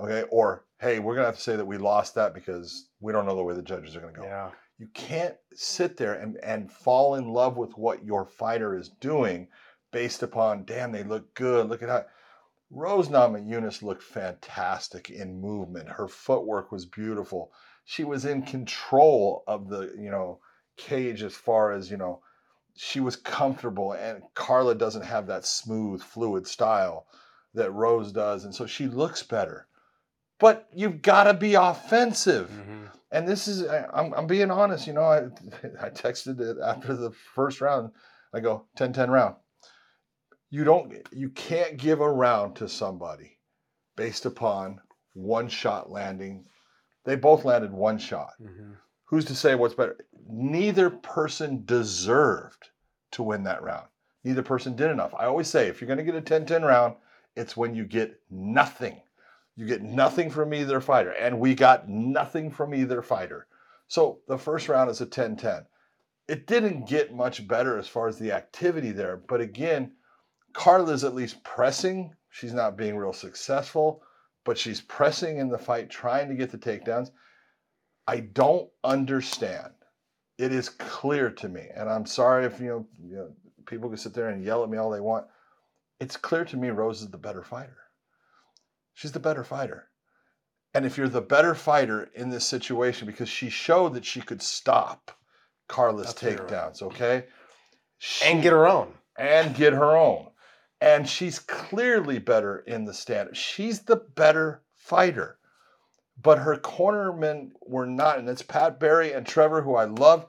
Okay. 0.00 0.24
Or, 0.30 0.64
hey, 0.80 0.98
we're 0.98 1.14
going 1.14 1.22
to 1.22 1.28
have 1.28 1.36
to 1.36 1.40
say 1.40 1.54
that 1.54 1.64
we 1.64 1.78
lost 1.78 2.16
that 2.16 2.34
because 2.34 2.88
we 2.98 3.12
don't 3.12 3.26
know 3.26 3.36
the 3.36 3.44
way 3.44 3.54
the 3.54 3.62
judges 3.62 3.94
are 3.94 4.00
going 4.00 4.14
to 4.14 4.20
go. 4.20 4.26
Yeah. 4.26 4.50
You 4.80 4.88
can't 4.94 5.36
sit 5.52 5.98
there 5.98 6.14
and, 6.14 6.38
and 6.38 6.72
fall 6.72 7.14
in 7.16 7.28
love 7.28 7.58
with 7.58 7.76
what 7.76 8.02
your 8.02 8.24
fighter 8.24 8.74
is 8.74 8.88
doing 8.88 9.48
based 9.92 10.22
upon, 10.22 10.64
damn, 10.64 10.90
they 10.90 11.04
look 11.04 11.34
good. 11.34 11.68
Look 11.68 11.82
at 11.82 11.90
how. 11.90 12.06
Rose 12.70 13.08
Namajunas 13.08 13.82
looked 13.82 14.02
fantastic 14.02 15.10
in 15.10 15.38
movement. 15.40 15.90
Her 15.90 16.08
footwork 16.08 16.72
was 16.72 16.86
beautiful. 16.86 17.52
She 17.84 18.04
was 18.04 18.24
in 18.24 18.42
control 18.42 19.44
of 19.46 19.68
the, 19.68 19.92
you 19.98 20.10
know, 20.10 20.40
cage 20.78 21.22
as 21.22 21.34
far 21.34 21.72
as, 21.72 21.90
you 21.90 21.98
know, 21.98 22.22
she 22.74 23.00
was 23.00 23.16
comfortable 23.16 23.92
and 23.92 24.22
Carla 24.32 24.74
doesn't 24.74 25.04
have 25.04 25.26
that 25.26 25.44
smooth 25.44 26.02
fluid 26.02 26.46
style 26.46 27.06
that 27.52 27.72
Rose 27.72 28.12
does 28.12 28.44
and 28.44 28.54
so 28.54 28.64
she 28.64 28.86
looks 28.86 29.22
better 29.22 29.66
but 30.38 30.66
you've 30.72 31.02
got 31.02 31.24
to 31.24 31.34
be 31.34 31.54
offensive. 31.54 32.48
Mhm. 32.50 32.88
And 33.12 33.26
this 33.26 33.48
is, 33.48 33.66
I- 33.66 33.86
I'm, 33.92 34.12
I'm 34.14 34.26
being 34.26 34.50
honest. 34.50 34.86
You 34.86 34.92
know, 34.94 35.02
I, 35.04 35.18
I 35.82 35.90
texted 35.90 36.40
it 36.40 36.56
after 36.64 36.94
the 36.94 37.10
first 37.34 37.60
round. 37.60 37.90
I 38.32 38.40
go 38.40 38.64
10 38.76 38.92
10 38.92 39.10
round. 39.10 39.34
You 40.50 40.64
don't, 40.64 40.92
you 41.12 41.30
can't 41.30 41.76
give 41.76 42.00
a 42.00 42.10
round 42.10 42.56
to 42.56 42.68
somebody 42.68 43.38
based 43.96 44.26
upon 44.26 44.80
one 45.14 45.48
shot 45.48 45.90
landing. 45.90 46.44
They 47.04 47.16
both 47.16 47.44
landed 47.44 47.72
one 47.72 47.98
shot. 47.98 48.32
Mhm. 48.40 48.76
Who's 49.04 49.24
to 49.26 49.34
say 49.34 49.54
what's 49.56 49.74
better? 49.74 49.96
Neither 50.28 50.90
person 50.90 51.64
deserved 51.64 52.70
to 53.12 53.22
win 53.24 53.42
that 53.44 53.62
round. 53.62 53.86
Neither 54.22 54.42
person 54.42 54.76
did 54.76 54.90
enough. 54.90 55.12
I 55.18 55.24
always 55.26 55.48
say 55.48 55.66
if 55.66 55.80
you're 55.80 55.86
going 55.88 55.98
to 55.98 56.04
get 56.04 56.14
a 56.14 56.20
10 56.20 56.46
10 56.46 56.62
round, 56.62 56.94
it's 57.36 57.56
when 57.56 57.74
you 57.74 57.84
get 57.84 58.20
nothing. 58.30 59.00
You 59.56 59.66
get 59.66 59.82
nothing 59.82 60.30
from 60.30 60.54
either 60.54 60.80
fighter. 60.80 61.10
And 61.12 61.40
we 61.40 61.54
got 61.54 61.88
nothing 61.88 62.50
from 62.50 62.74
either 62.74 63.02
fighter. 63.02 63.46
So 63.88 64.20
the 64.28 64.38
first 64.38 64.68
round 64.68 64.90
is 64.90 65.00
a 65.00 65.06
10 65.06 65.36
10. 65.36 65.66
It 66.28 66.46
didn't 66.46 66.88
get 66.88 67.12
much 67.12 67.48
better 67.48 67.76
as 67.76 67.88
far 67.88 68.06
as 68.06 68.18
the 68.18 68.32
activity 68.32 68.92
there. 68.92 69.16
But 69.16 69.40
again, 69.40 69.92
Carla's 70.52 71.04
at 71.04 71.14
least 71.14 71.42
pressing. 71.42 72.14
She's 72.30 72.54
not 72.54 72.76
being 72.76 72.96
real 72.96 73.12
successful, 73.12 74.02
but 74.44 74.56
she's 74.56 74.80
pressing 74.80 75.38
in 75.38 75.48
the 75.48 75.58
fight, 75.58 75.90
trying 75.90 76.28
to 76.28 76.36
get 76.36 76.50
the 76.50 76.58
takedowns. 76.58 77.10
I 78.06 78.20
don't 78.20 78.68
understand. 78.84 79.72
It 80.38 80.52
is 80.52 80.68
clear 80.68 81.30
to 81.30 81.48
me, 81.48 81.66
and 81.74 81.88
I'm 81.88 82.06
sorry 82.06 82.46
if 82.46 82.60
you 82.60 82.68
know, 82.68 82.86
you 83.02 83.16
know 83.16 83.32
people 83.66 83.88
can 83.88 83.98
sit 83.98 84.14
there 84.14 84.30
and 84.30 84.42
yell 84.42 84.62
at 84.62 84.70
me 84.70 84.78
all 84.78 84.90
they 84.90 85.00
want. 85.00 85.26
It's 86.00 86.16
clear 86.16 86.44
to 86.46 86.56
me 86.56 86.70
Rose 86.70 87.02
is 87.02 87.10
the 87.10 87.18
better 87.18 87.42
fighter. 87.42 87.76
She's 88.94 89.12
the 89.12 89.20
better 89.20 89.44
fighter. 89.44 89.88
And 90.74 90.86
if 90.86 90.96
you're 90.96 91.08
the 91.08 91.20
better 91.20 91.54
fighter 91.54 92.10
in 92.14 92.30
this 92.30 92.46
situation, 92.46 93.06
because 93.06 93.28
she 93.28 93.50
showed 93.50 93.94
that 93.94 94.04
she 94.04 94.20
could 94.20 94.42
stop 94.42 95.10
Carla's 95.68 96.14
That's 96.14 96.22
takedowns, 96.22 96.82
okay? 96.82 97.24
And 98.24 98.42
get 98.42 98.52
her 98.52 98.66
own. 98.66 98.94
and 99.18 99.54
get 99.54 99.72
her 99.72 99.96
own. 99.96 100.28
And 100.80 101.08
she's 101.08 101.38
clearly 101.38 102.18
better 102.18 102.58
in 102.58 102.84
the 102.84 102.94
stand. 102.94 103.36
She's 103.36 103.80
the 103.80 103.96
better 103.96 104.62
fighter. 104.74 105.38
But 106.22 106.38
her 106.38 106.56
cornermen 106.56 107.50
were 107.62 107.86
not, 107.86 108.18
and 108.18 108.28
it's 108.28 108.42
Pat 108.42 108.78
Barry 108.78 109.12
and 109.12 109.26
Trevor, 109.26 109.62
who 109.62 109.74
I 109.74 109.84
love. 109.84 110.26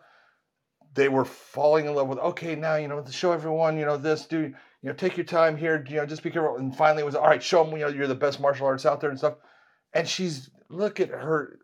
They 0.94 1.10
were 1.10 1.26
falling 1.26 1.86
in 1.86 1.96
love 1.96 2.08
with, 2.08 2.20
okay, 2.20 2.56
now, 2.56 2.76
you 2.76 2.88
know, 2.88 3.02
to 3.02 3.12
show 3.12 3.32
everyone, 3.32 3.78
you 3.78 3.86
know, 3.86 3.98
this, 3.98 4.26
do, 4.26 4.54
you 4.82 4.90
know, 4.90 4.96
take 4.96 5.18
your 5.18 5.26
time 5.26 5.56
here, 5.58 5.84
you 5.88 5.98
know, 5.98 6.06
just 6.06 6.24
be 6.24 6.32
careful. 6.32 6.58
And 6.58 6.76
finally 6.76 7.02
it 7.04 7.06
was, 7.06 7.16
all 7.16 7.28
right, 7.28 7.44
show 7.44 7.64
them, 7.64 7.74
you 7.74 7.86
know, 7.86 7.90
you're 7.90 8.08
the 8.08 8.16
best 8.16 8.40
martial 8.40 8.68
arts 8.68 8.86
out 8.86 9.02
there 9.02 9.10
and 9.10 9.20
stuff. 9.20 9.36
And 9.94 10.08
she's, 10.08 10.50
look 10.70 11.00
at 11.00 11.10
her, 11.10 11.60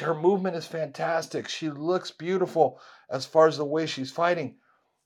her 0.00 0.14
movement 0.14 0.56
is 0.56 0.66
fantastic. 0.66 1.48
She 1.48 1.70
looks 1.70 2.10
beautiful 2.10 2.80
as 3.10 3.26
far 3.26 3.48
as 3.48 3.56
the 3.56 3.64
way 3.64 3.86
she's 3.86 4.10
fighting 4.10 4.56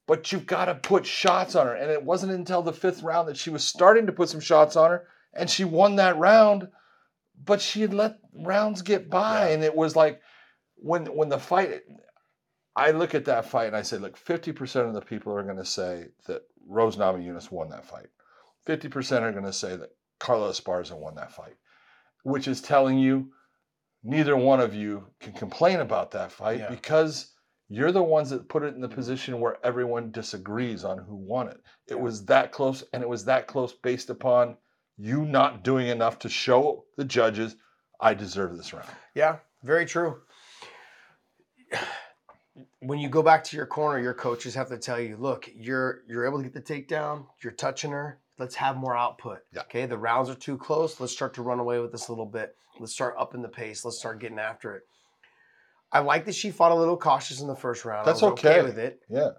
but 0.06 0.30
you've 0.30 0.46
got 0.46 0.66
to 0.66 0.74
put 0.74 1.04
shots 1.04 1.54
on 1.54 1.66
her. 1.66 1.74
And 1.74 1.90
it 1.90 2.02
wasn't 2.02 2.32
until 2.32 2.62
the 2.62 2.72
fifth 2.72 3.02
round 3.02 3.28
that 3.28 3.36
she 3.36 3.50
was 3.50 3.64
starting 3.64 4.06
to 4.06 4.12
put 4.12 4.28
some 4.28 4.40
shots 4.40 4.76
on 4.76 4.90
her, 4.90 5.06
and 5.34 5.50
she 5.50 5.64
won 5.64 5.96
that 5.96 6.16
round. 6.16 6.68
But 7.44 7.60
she 7.60 7.82
had 7.82 7.92
let 7.92 8.18
rounds 8.32 8.82
get 8.82 9.10
by, 9.10 9.48
Yeah. 9.48 9.54
and 9.54 9.64
it 9.64 9.74
was 9.74 9.96
like 9.96 10.20
when 10.76 11.06
when 11.06 11.28
the 11.28 11.38
fight. 11.38 11.82
I 12.78 12.90
look 12.90 13.14
at 13.14 13.24
that 13.24 13.46
fight 13.46 13.68
and 13.68 13.76
I 13.76 13.82
say, 13.82 13.98
look, 13.98 14.16
fifty 14.16 14.52
percent 14.52 14.86
of 14.86 14.94
the 14.94 15.00
people 15.00 15.32
are 15.32 15.42
going 15.42 15.56
to 15.56 15.64
say 15.64 16.08
that 16.26 16.42
Rose 16.66 16.96
Namajunas 16.96 17.50
won 17.50 17.70
that 17.70 17.86
fight. 17.86 18.08
Fifty 18.66 18.88
percent 18.88 19.24
are 19.24 19.32
going 19.32 19.44
to 19.44 19.52
say 19.52 19.76
that 19.76 19.90
Carlos 20.18 20.60
Esparza 20.60 20.98
won 20.98 21.14
that 21.16 21.32
fight, 21.32 21.56
which 22.24 22.48
is 22.48 22.60
telling 22.60 22.98
you 22.98 23.30
neither 24.02 24.36
one 24.36 24.60
of 24.60 24.74
you 24.74 25.04
can 25.20 25.32
complain 25.32 25.80
about 25.80 26.10
that 26.12 26.32
fight 26.32 26.60
Yeah. 26.60 26.70
because 26.70 27.32
you're 27.68 27.92
the 27.92 28.02
ones 28.02 28.30
that 28.30 28.48
put 28.48 28.62
it 28.62 28.74
in 28.74 28.80
the 28.80 28.86
mm-hmm. 28.86 28.94
position 28.94 29.40
where 29.40 29.58
everyone 29.64 30.12
disagrees 30.12 30.84
on 30.84 30.98
who 30.98 31.16
won 31.16 31.48
it. 31.48 31.60
It 31.88 31.96
Yeah. 31.96 32.02
was 32.02 32.24
that 32.26 32.52
close, 32.52 32.84
and 32.92 33.02
it 33.02 33.08
was 33.08 33.24
that 33.24 33.46
close 33.46 33.72
based 33.72 34.10
upon 34.10 34.56
you 34.96 35.24
not 35.24 35.62
doing 35.62 35.88
enough 35.88 36.18
to 36.20 36.28
show 36.28 36.84
the 36.96 37.04
judges, 37.04 37.56
I 38.00 38.14
deserve 38.14 38.56
this 38.56 38.72
round. 38.72 38.88
Yeah, 39.14 39.38
very 39.62 39.86
true. 39.86 40.22
When 42.86 42.98
you 42.98 43.08
go 43.08 43.22
back 43.22 43.42
to 43.44 43.56
your 43.56 43.66
corner, 43.66 44.00
your 44.00 44.14
coaches 44.14 44.54
have 44.54 44.68
to 44.68 44.78
tell 44.78 45.00
you, 45.00 45.16
look, 45.16 45.50
you're 45.54 46.02
you're 46.08 46.26
able 46.26 46.38
to 46.38 46.48
get 46.48 46.54
the 46.54 46.60
takedown, 46.60 47.26
you're 47.42 47.52
touching 47.52 47.90
her. 47.90 48.20
Let's 48.38 48.54
have 48.56 48.76
more 48.76 48.96
output. 48.96 49.38
Yeah. 49.52 49.62
Okay, 49.62 49.86
the 49.86 49.96
rounds 49.96 50.28
are 50.28 50.34
too 50.34 50.58
close. 50.58 51.00
Let's 51.00 51.12
start 51.12 51.34
to 51.34 51.42
run 51.42 51.58
away 51.58 51.80
with 51.80 51.90
this 51.90 52.08
a 52.08 52.12
little 52.12 52.26
bit. 52.26 52.54
Let's 52.78 52.92
start 52.92 53.14
upping 53.18 53.42
the 53.42 53.48
pace. 53.48 53.84
Let's 53.84 53.98
start 53.98 54.20
getting 54.20 54.38
after 54.38 54.74
it. 54.76 54.82
I 55.90 56.00
like 56.00 56.26
that 56.26 56.34
she 56.34 56.50
fought 56.50 56.72
a 56.72 56.74
little 56.74 56.96
cautious 56.96 57.40
in 57.40 57.46
the 57.46 57.56
first 57.56 57.84
round. 57.84 58.06
That's 58.06 58.22
okay 58.22 58.58
okay. 58.58 58.62
with 58.62 58.78
it. 58.78 59.00
Yeah. 59.08 59.30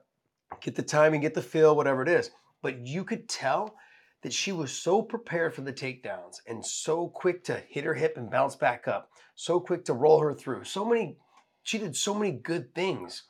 Get 0.62 0.76
the 0.76 0.82
timing, 0.82 1.22
get 1.22 1.34
the 1.34 1.42
feel, 1.42 1.76
whatever 1.76 2.02
it 2.02 2.10
is. 2.10 2.32
But 2.62 2.80
you 2.80 3.04
could 3.04 3.30
tell 3.30 3.76
that 4.24 4.34
she 4.34 4.52
was 4.52 4.72
so 4.72 5.02
prepared 5.02 5.54
for 5.54 5.62
the 5.62 5.74
takedowns 5.74 6.38
and 6.48 6.66
so 6.66 7.10
quick 7.10 7.44
to 7.46 7.62
hit 7.70 7.84
her 7.84 7.94
hip 7.94 8.18
and 8.18 8.32
bounce 8.32 8.56
back 8.56 8.88
up, 8.88 9.10
so 9.36 9.60
quick 9.60 9.86
to 9.86 9.94
roll 9.94 10.20
her 10.20 10.34
through. 10.34 10.64
So 10.64 10.84
many, 10.84 11.18
she 11.64 11.78
did 11.78 11.96
so 11.96 12.14
many 12.14 12.32
good 12.32 12.74
things. 12.74 13.24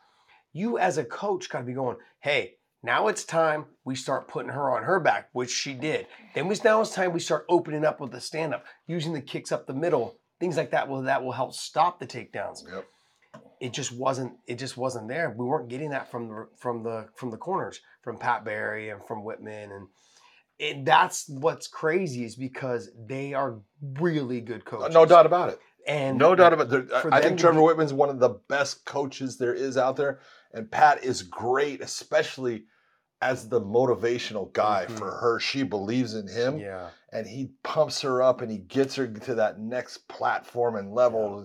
You 0.54 0.78
as 0.78 0.98
a 0.98 1.04
coach 1.06 1.50
got 1.50 1.60
to 1.60 1.66
be 1.66 1.74
going, 1.74 1.98
hey, 2.20 2.56
now 2.84 3.08
it's 3.08 3.24
time 3.24 3.66
we 3.84 3.96
start 3.96 4.28
putting 4.28 4.52
her 4.52 4.76
on 4.76 4.84
her 4.84 5.00
back, 5.00 5.30
which 5.34 5.50
she 5.52 5.74
did. 5.74 6.08
Then 6.36 6.48
was 6.48 6.64
now 6.64 6.82
it's 6.82 6.94
time 6.94 7.12
we 7.14 7.20
start 7.20 7.46
opening 7.50 7.84
up 7.86 8.00
with 8.00 8.12
the 8.12 8.22
stand 8.22 8.54
up, 8.54 8.66
using 8.88 9.14
the 9.14 9.22
kicks 9.22 9.52
up 9.52 9.68
the 9.68 9.74
middle, 9.74 10.20
things 10.40 10.58
like 10.58 10.72
that. 10.72 10.88
Will 10.88 11.02
that 11.04 11.24
will 11.24 11.32
help 11.32 11.54
stop 11.54 12.00
the 12.00 12.08
takedowns 12.08 12.64
Yep. 12.72 12.86
it 13.60 13.74
just 13.74 13.92
wasn't 13.92 14.34
it 14.46 14.58
just 14.60 14.78
wasn't 14.78 15.08
there. 15.08 15.34
We 15.36 15.46
weren't 15.46 15.70
getting 15.70 15.90
that 15.90 16.10
from 16.12 16.28
the 16.28 16.48
from 16.58 16.84
the 16.84 17.08
from 17.16 17.32
the 17.32 17.38
corners, 17.38 17.82
from 18.04 18.18
Pat 18.18 18.46
Barry 18.46 18.90
and 18.90 19.02
from 19.06 19.24
Wittman 19.24 19.76
and 19.76 19.88
it, 20.60 20.86
that's 20.86 21.30
what's 21.30 21.68
crazy 21.68 22.24
is 22.26 22.36
because 22.36 22.90
they 23.08 23.34
are 23.34 23.60
really 24.00 24.42
good 24.42 24.66
coaches. 24.66 24.94
No 24.94 25.06
doubt 25.06 25.26
about 25.26 25.50
it. 25.50 25.60
And 25.88 26.18
No 26.18 26.36
doubt 26.36 26.54
about 26.54 26.72
it. 26.74 26.92
I 27.12 27.22
think 27.22 27.40
Trevor 27.40 27.60
Wittman's 27.62 27.94
one 27.94 28.10
of 28.10 28.20
the 28.20 28.40
best 28.50 28.86
coaches 28.86 29.38
there 29.38 29.54
is 29.54 29.78
out 29.78 29.96
there. 29.96 30.20
And 30.54 30.70
Pat 30.70 31.04
is 31.04 31.22
great, 31.24 31.82
especially 31.82 32.66
as 33.22 33.48
the 33.50 33.62
motivational 33.62 34.52
guy 34.54 34.86
Mhm. 34.88 34.98
for 34.98 35.12
her. 35.12 35.40
She 35.40 35.64
believes 35.64 36.14
in 36.14 36.28
him. 36.28 36.60
Yeah. 36.60 36.90
and 37.14 37.26
he 37.26 37.54
pumps 37.64 38.02
her 38.02 38.22
up 38.22 38.42
and 38.42 38.52
he 38.52 38.58
gets 38.58 38.96
her 38.96 39.08
to 39.08 39.36
that 39.36 39.58
next 39.62 40.10
platform 40.10 40.76
and 40.76 40.94
level. 40.94 41.44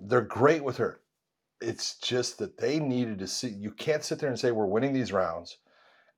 They're 0.00 0.20
great 0.20 0.64
with 0.64 0.78
her. 0.78 1.00
It's 1.60 1.96
just 1.98 2.38
that 2.38 2.58
they 2.58 2.80
needed 2.80 3.20
to 3.20 3.28
see. 3.28 3.50
You 3.50 3.70
can't 3.70 4.02
sit 4.02 4.18
there 4.18 4.28
and 4.28 4.38
say 4.38 4.50
we're 4.50 4.66
winning 4.66 4.92
these 4.92 5.12
rounds, 5.12 5.58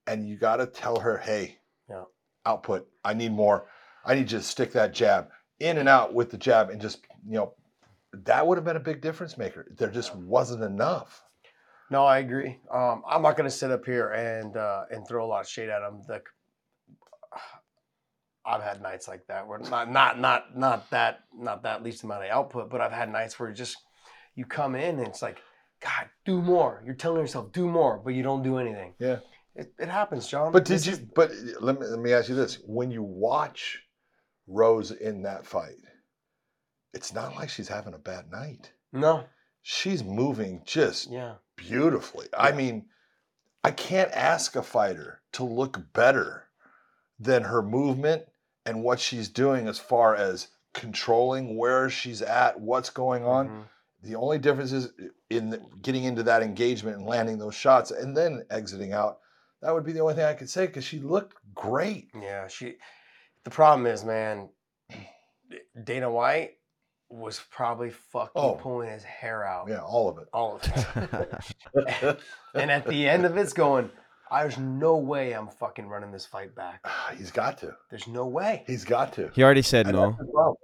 and 0.07 0.27
you 0.27 0.39
got 0.39 0.57
to 0.57 0.67
tell 0.67 1.01
her, 1.01 1.19
hey, 1.19 1.59
Yeah. 1.89 2.05
output. 2.47 2.89
I 3.05 3.13
need 3.13 3.33
more. 3.33 3.67
I 4.07 4.15
need 4.15 4.33
you 4.33 4.39
to 4.39 4.43
stick 4.43 4.73
that 4.73 4.93
jab 4.95 5.31
in 5.61 5.79
and 5.79 5.89
out 5.89 6.15
with 6.15 6.31
the 6.31 6.39
jab, 6.39 6.71
and 6.71 6.81
just 6.81 7.07
you 7.27 7.37
know, 7.37 7.55
that 8.13 8.47
would 8.47 8.59
have 8.59 8.65
been 8.65 8.77
a 8.77 8.81
big 8.81 9.01
difference 9.01 9.39
maker. 9.39 9.67
There 9.77 9.91
just 9.91 10.15
wasn't 10.17 10.65
enough. 10.65 11.23
No, 11.91 12.05
I 12.05 12.19
agree. 12.19 12.59
Um, 12.73 13.03
I'm 13.09 13.23
not 13.23 13.37
going 13.37 13.49
to 13.49 13.55
sit 13.55 13.71
up 13.71 13.85
here 13.85 14.11
and 14.11 14.57
uh, 14.57 14.85
and 14.91 15.07
throw 15.07 15.25
a 15.25 15.29
lot 15.29 15.41
of 15.41 15.49
shade 15.49 15.69
at 15.69 15.81
them. 15.81 16.03
The, 16.07 16.23
I've 18.45 18.63
had 18.63 18.81
nights 18.81 19.07
like 19.07 19.27
that 19.27 19.47
where 19.47 19.59
not 19.59 19.91
not 19.91 20.19
not 20.19 20.57
not 20.57 20.91
that 20.91 21.21
not 21.37 21.63
that 21.65 21.83
least 21.83 22.05
amount 22.05 22.25
of 22.25 22.31
output, 22.31 22.71
but 22.71 22.81
I've 22.81 22.93
had 22.93 23.13
nights 23.13 23.39
where 23.39 23.53
just 23.53 23.77
you 24.35 24.45
come 24.47 24.75
in 24.75 24.99
and 24.99 25.09
it's 25.09 25.21
like, 25.21 25.43
God, 25.83 26.09
do 26.25 26.41
more. 26.41 26.83
You're 26.85 26.95
telling 26.95 27.21
yourself 27.21 27.53
do 27.53 27.69
more, 27.69 28.01
but 28.03 28.15
you 28.15 28.23
don't 28.23 28.43
do 28.43 28.59
anything. 28.59 28.95
Yeah. 28.99 29.19
It, 29.57 29.73
it 29.79 29.89
happens, 29.89 30.29
John. 30.29 30.53
But 30.53 30.65
did 30.65 30.79
This 30.79 30.87
you? 30.87 31.09
But 31.15 31.33
let 31.61 31.79
me 31.79 31.87
let 31.87 31.99
me 31.99 32.13
ask 32.13 32.29
you 32.29 32.35
this: 32.37 32.61
When 32.65 32.91
you 32.91 33.03
watch 33.03 33.83
Rose 34.51 34.91
in 34.91 35.23
that 35.23 35.47
fight, 35.47 35.77
it's 36.93 37.13
not 37.15 37.37
like 37.37 37.49
she's 37.49 37.69
having 37.69 37.95
a 37.95 37.99
bad 37.99 38.31
night. 38.31 38.73
no. 38.93 39.25
She's 39.63 40.03
moving 40.03 40.63
just 40.65 41.11
Yeah. 41.11 41.35
beautifully. 41.55 42.29
I 42.35 42.53
mean, 42.53 42.89
I 43.63 43.71
can't 43.73 44.11
ask 44.13 44.57
a 44.57 44.63
fighter 44.63 45.21
to 45.33 45.45
look 45.45 45.93
better 45.93 46.49
than 47.19 47.43
her 47.43 47.61
movement 47.61 48.25
and 48.65 48.83
what 48.83 48.99
she's 49.01 49.29
doing 49.29 49.69
as 49.69 49.79
far 49.79 50.17
as 50.17 50.49
controlling 50.73 51.59
where 51.59 51.91
she's 51.91 52.23
at, 52.23 52.59
what's 52.59 52.89
going 52.89 53.23
on. 53.27 53.49
Mhm. 53.51 53.69
The 54.03 54.15
only 54.17 54.39
difference 54.39 54.73
is 54.73 54.91
in 55.29 55.51
the- 55.51 55.59
getting 55.83 56.05
into 56.05 56.23
that 56.23 56.43
engagement 56.43 56.97
and 56.97 57.05
landing 57.07 57.37
those 57.37 57.55
shots 57.55 57.91
and 57.91 58.17
then 58.17 58.47
exiting 58.49 58.95
out. 58.95 59.21
That 59.61 59.75
would 59.75 59.85
be 59.85 59.93
the 59.93 60.01
only 60.01 60.15
thing 60.15 60.25
I 60.25 60.33
could 60.33 60.49
say 60.49 60.67
because 60.67 60.85
she 60.85 61.01
looked 61.01 61.37
great. 61.55 62.11
Yeah. 62.15 62.49
She. 62.49 62.79
The 63.45 63.51
problem 63.51 63.87
is, 63.87 64.05
man. 64.05 64.49
Dana 65.85 66.11
White 66.11 66.53
was 67.09 67.41
probably 67.51 67.91
fucking 67.91 68.31
Oh. 68.37 68.55
pulling 68.55 68.89
his 68.91 69.03
hair 69.03 69.45
out. 69.45 69.69
Yeah, 69.69 69.81
all 69.81 70.09
of 70.09 70.19
it. 70.19 70.29
All 70.33 70.57
of 70.57 70.63
it. 71.75 72.21
and 72.55 72.71
at 72.71 72.87
the 72.87 73.09
end 73.09 73.25
of 73.25 73.37
it's 73.37 73.53
going, 73.53 73.91
there's 74.31 74.59
no 74.59 74.97
way 74.97 75.33
I'm 75.33 75.49
fucking 75.49 75.89
running 75.89 76.13
this 76.13 76.25
fight 76.27 76.55
back. 76.55 76.81
Ah, 76.85 77.13
he's 77.19 77.33
got 77.33 77.59
to. 77.59 77.75
There's 77.91 78.07
no 78.07 78.27
way. 78.27 78.63
He's 78.67 78.85
got 78.85 79.13
to. 79.15 79.31
he 79.35 79.43
already 79.43 79.63
said 79.63 79.87
And 79.87 79.97
no. 79.97 80.11
that's 80.11 80.19
the 80.19 80.33
problem. 80.33 80.57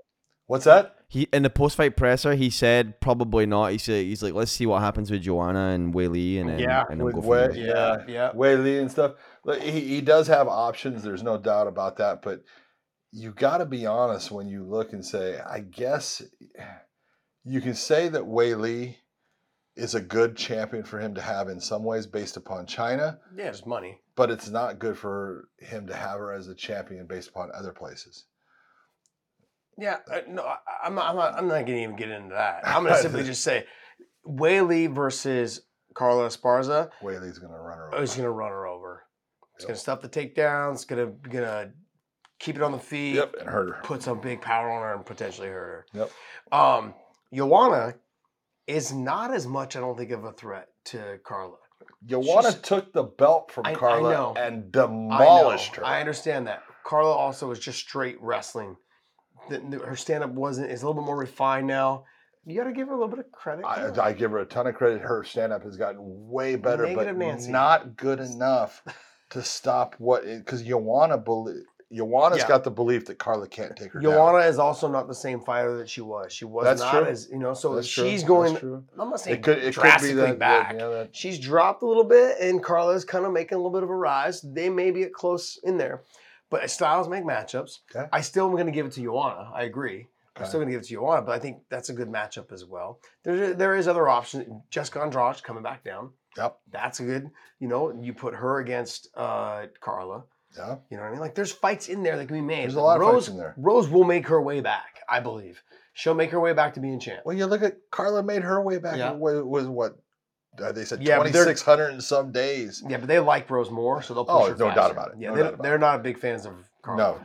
What's 0.47 0.65
that? 0.67 0.95
He 1.09 1.23
in 1.33 1.43
the 1.43 1.51
post 1.51 1.77
fight 1.77 1.97
presser, 1.97 2.35
he 2.37 2.51
said 2.51 3.01
probably 3.01 3.47
not. 3.47 3.73
He 3.73 3.79
said 3.79 4.05
he's 4.05 4.23
like, 4.23 4.35
let's 4.35 4.53
see 4.53 4.67
what 4.67 4.81
happens 4.83 5.11
with 5.11 5.23
Joanna 5.23 5.71
and 5.71 5.93
Weili, 5.93 6.39
and 6.41 6.49
then 6.49 6.59
Yeah, 6.61 6.85
and 6.89 7.01
then 7.01 7.05
With 7.05 7.17
go 7.17 7.21
from 7.23 7.31
Wei, 7.31 7.49
there. 7.49 7.57
yeah, 7.57 8.05
yeah. 8.07 8.31
Weili 8.33 8.81
and 8.81 8.89
stuff. 8.91 9.15
Look, 9.45 9.61
He 9.61 9.81
he 9.81 10.01
does 10.01 10.29
have 10.29 10.47
options. 10.47 11.03
There's 11.03 11.25
no 11.25 11.37
doubt 11.39 11.67
about 11.67 11.97
that. 11.97 12.23
But 12.23 12.45
you 13.17 13.33
got 13.33 13.59
to 13.59 13.65
be 13.67 13.87
honest 13.87 14.31
when 14.31 14.47
you 14.47 14.63
look 14.63 14.93
and 14.93 15.03
say, 15.05 15.41
I 15.41 15.61
guess 15.61 16.21
you 17.45 17.61
can 17.63 17.75
say 17.75 18.09
that 18.09 18.23
Weili 18.23 18.97
is 19.75 19.95
a 19.95 20.01
good 20.03 20.37
champion 20.37 20.85
for 20.85 20.99
him 21.01 21.15
to 21.15 21.23
have 21.23 21.49
in 21.49 21.59
some 21.61 21.83
ways 21.83 22.07
based 22.07 22.37
upon 22.37 22.67
China, 22.67 23.19
Yeah, 23.35 23.49
it's 23.49 23.65
money. 23.65 24.01
but 24.17 24.31
it's 24.31 24.51
not 24.51 24.79
good 24.79 24.99
for 24.99 25.49
him 25.59 25.87
to 25.87 25.95
have 25.95 26.19
her 26.19 26.33
as 26.33 26.49
a 26.49 26.55
champion 26.55 27.07
based 27.07 27.31
upon 27.31 27.51
other 27.55 27.73
places. 27.73 28.27
Yeah, 29.79 29.99
uh, 30.11 30.21
no, 30.29 30.43
I, 30.43 30.57
I'm 30.85 30.95
not. 30.95 31.11
I'm 31.11 31.17
not. 31.17 31.35
I'm 31.35 31.49
not 31.49 31.67
gonna 31.67 31.79
even 31.79 31.97
get 31.97 32.11
into 32.11 32.35
that. 32.35 32.63
I'm 32.67 32.83
gonna 32.85 32.97
simply 32.97 33.23
just 33.33 33.43
say, 33.43 33.67
Weili 34.27 34.95
versus 34.95 35.61
Carla 35.95 36.29
Esparza 36.29 36.91
Weili's 37.03 37.39
going 37.39 37.53
to 37.53 37.59
run 37.59 37.79
her 37.79 37.93
over. 37.93 38.01
He's 38.01 38.15
gonna 38.15 38.31
run 38.31 38.51
her 38.51 38.67
over. 38.67 39.03
It's 39.55 39.65
Yep. 39.65 39.69
gonna 39.69 39.79
stop 39.79 40.01
the 40.03 40.09
takedowns. 40.09 40.87
Gonna 40.87 41.07
gonna 41.29 41.73
keep 42.39 42.57
it 42.57 42.63
on 42.63 42.73
the 42.73 42.79
feet. 42.79 43.15
Yep, 43.17 43.35
and 43.41 43.49
hurt 43.49 43.69
her. 43.69 43.81
Put 43.83 44.03
some 44.03 44.21
big 44.21 44.41
power 44.41 44.71
on 44.71 44.83
her 44.83 44.95
and 44.95 45.05
potentially 45.07 45.49
hurt 45.49 45.87
her. 45.93 46.01
Yep. 46.01 46.11
Um, 46.53 46.95
Joanna 47.33 47.95
is 48.67 48.93
not 48.93 49.33
as 49.35 49.47
much. 49.47 49.77
I 49.77 49.81
don't 49.81 49.97
think 49.97 50.11
of 50.11 50.25
a 50.25 50.33
threat 50.33 50.69
to 50.87 51.19
Carla. 51.25 51.57
Joanna 52.05 52.51
She's- 52.51 52.61
took 52.63 52.93
the 52.93 53.03
belt 53.05 53.51
from 53.51 53.67
I- 53.67 53.71
I 53.73 53.75
Carla 53.75 54.13
know. 54.13 54.35
and 54.37 54.71
demolished 54.73 55.77
know. 55.77 55.85
her. 55.85 55.87
I 55.87 56.01
understand 56.01 56.47
that. 56.47 56.63
Carla 56.85 57.11
also 57.13 57.49
was 57.49 57.59
just 57.59 57.79
straight 57.79 58.21
wrestling. 58.21 58.77
The- 59.49 59.59
the- 59.59 59.79
her 59.79 59.97
stand 59.97 60.23
up 60.25 60.31
wasn't 60.31 60.71
is 60.71 60.83
a 60.83 60.87
little 60.87 61.01
bit 61.03 61.07
more 61.07 61.17
refined 61.17 61.67
now. 61.67 62.05
You 62.45 62.57
got 62.57 62.69
to 62.69 62.73
give 62.73 62.87
her 62.87 62.95
a 62.95 62.97
little 62.97 63.09
bit 63.15 63.19
of 63.27 63.33
credit. 63.33 63.65
I, 63.65 63.91
I 64.01 64.13
give 64.13 64.31
her 64.31 64.39
a 64.39 64.47
ton 64.47 64.69
of 64.69 64.77
credit. 64.77 65.01
Her 65.03 65.25
stand 65.25 65.53
up 65.53 65.65
has 65.65 65.77
gotten 65.77 65.99
way 66.01 66.55
better, 66.55 66.85
Negative 66.87 67.07
but 67.07 67.17
Nancy. 67.17 67.51
not 67.51 67.97
good 67.97 68.21
enough 68.21 68.83
to 69.31 69.43
stop 69.43 69.97
what 69.99 70.25
because 70.25 70.63
Joanna 70.63 71.19
believe. 71.19 71.65
Joanna's 71.93 72.39
Yeah. 72.41 72.49
got 72.49 72.65
the 72.65 72.71
belief 72.71 73.07
that 73.07 73.19
Carla 73.19 73.47
can't 73.47 73.77
take 73.77 73.93
her 73.93 74.01
down. 74.01 74.13
Joanna 74.13 74.39
is 74.47 74.59
also 74.59 74.89
not 74.89 75.07
the 75.07 75.15
same 75.15 75.41
fighter 75.41 75.77
that 75.79 75.89
she 75.89 76.01
was. 76.01 76.33
She 76.33 76.45
was 76.45 76.65
That's 76.65 76.81
not 76.81 76.91
true. 76.91 77.05
as 77.07 77.29
you 77.31 77.39
know. 77.39 77.55
So 77.55 77.77
That's 77.77 77.87
she's 77.87 78.23
That's 78.23 78.25
going. 78.29 78.57
true. 78.57 78.85
I'm 78.99 79.11
not 79.11 79.21
saying 79.21 79.37
It 79.39 79.43
could 79.43 79.59
it 79.59 79.75
could 79.75 79.83
be 79.83 79.89
drastically 79.89 80.15
that 80.23 80.39
back. 80.39 80.73
Yeah, 80.77 80.89
that, 80.89 81.15
She's 81.15 81.39
dropped 81.39 81.83
a 81.83 81.87
little 81.87 82.05
bit, 82.05 82.39
and 82.41 82.63
Carla's 82.63 83.05
kind 83.05 83.25
of 83.25 83.33
making 83.33 83.55
a 83.55 83.59
little 83.59 83.71
bit 83.73 83.83
of 83.85 83.91
a 83.91 83.95
rise. 83.95 84.41
They 84.43 84.69
may 84.69 84.91
be 84.91 85.05
close 85.05 85.59
in 85.63 85.77
there, 85.79 86.03
but 86.51 86.69
styles 86.71 87.09
make 87.09 87.23
matchups. 87.25 87.79
Okay. 87.95 88.09
I 88.13 88.21
still 88.21 88.47
am 88.47 88.53
going 88.53 88.67
to 88.67 88.73
give 88.73 88.87
it 88.87 88.93
to 88.93 89.03
Joanna. 89.03 89.51
I 89.55 89.63
agree. 89.63 90.09
I'm 90.39 90.45
still 90.45 90.59
going 90.61 90.69
to 90.69 90.73
give 90.73 90.81
it 90.83 90.89
to 90.89 90.95
Joanna, 90.95 91.23
but 91.23 91.33
I 91.33 91.39
think 91.39 91.63
that's 91.71 91.89
a 91.89 91.95
good 91.95 92.09
matchup 92.09 92.53
as 92.53 92.65
well. 92.67 93.01
There, 93.23 93.55
there 93.55 93.75
is 93.75 93.89
other 93.89 94.07
options. 94.07 94.45
Jessica 94.71 95.01
Andrade 95.01 95.43
coming 95.43 95.63
back 95.63 95.83
down. 95.83 96.11
Yep. 96.37 96.59
That's 96.71 97.01
a 97.01 97.05
good. 97.05 97.31
You 97.59 97.69
know, 97.69 97.99
you 97.99 98.13
put 98.13 98.35
her 98.35 98.59
against 98.59 99.09
uh, 99.17 99.67
Carla. 99.81 100.25
Yeah. 100.57 100.77
You 100.91 100.97
know 100.97 101.03
what 101.03 101.09
I 101.09 101.11
mean? 101.13 101.21
Like 101.21 101.35
there's 101.35 101.53
fights 101.53 101.89
in 101.89 102.03
there 102.03 102.17
that 102.17 102.27
can 102.27 102.37
be 102.37 102.41
made. 102.43 102.65
There's 102.65 102.75
a 102.75 102.81
lot 102.81 102.97
of 102.97 103.01
Rose, 103.03 103.27
fights 103.27 103.29
in 103.29 103.37
there. 103.39 103.55
Rose 103.57 103.89
will 103.89 104.05
make 104.05 104.27
her 104.29 104.41
way 104.41 104.61
back, 104.61 105.01
I 105.09 105.21
believe. 105.21 105.63
She'll 105.95 106.15
make 106.15 106.31
her 106.31 106.41
way 106.41 106.53
back 106.53 106.75
to 106.75 106.81
being 106.81 107.01
champ. 107.01 107.21
Well, 107.25 107.37
you 107.37 107.47
look 107.47 107.63
at 107.63 107.77
Carla 107.91 108.23
made 108.23 108.43
her 108.43 108.61
way 108.63 108.79
back. 108.79 108.97
Yeah. 108.99 109.13
Was, 109.13 109.43
was 109.43 109.67
what 109.67 109.97
uh, 110.63 110.73
they 110.73 110.85
said 110.85 111.03
Yeah, 111.03 111.17
but 111.17 111.23
twenty 111.25 111.33
they're- 111.33 111.45
six 111.45 111.63
hundred 111.63 111.89
and 111.93 112.03
some 112.03 112.33
days. 112.33 112.83
Yeah, 112.89 112.99
but 112.99 113.09
they 113.09 113.19
like 113.19 113.49
Rose 113.51 113.71
more, 113.71 114.03
so 114.03 114.15
they'll 114.15 114.25
push 114.25 114.35
Oh, 114.35 114.47
her 114.51 114.57
no 114.57 114.75
doubt 114.75 114.91
about 114.91 115.09
it. 115.13 115.15
Yeah, 115.19 115.31
No 115.31 115.35
they're, 115.37 115.45
about 115.49 115.63
they're 115.63 115.79
not 115.79 116.03
big 116.03 116.19
fans 116.19 116.45
of 116.47 116.53
Carla. 116.83 116.99
No, 116.99 117.21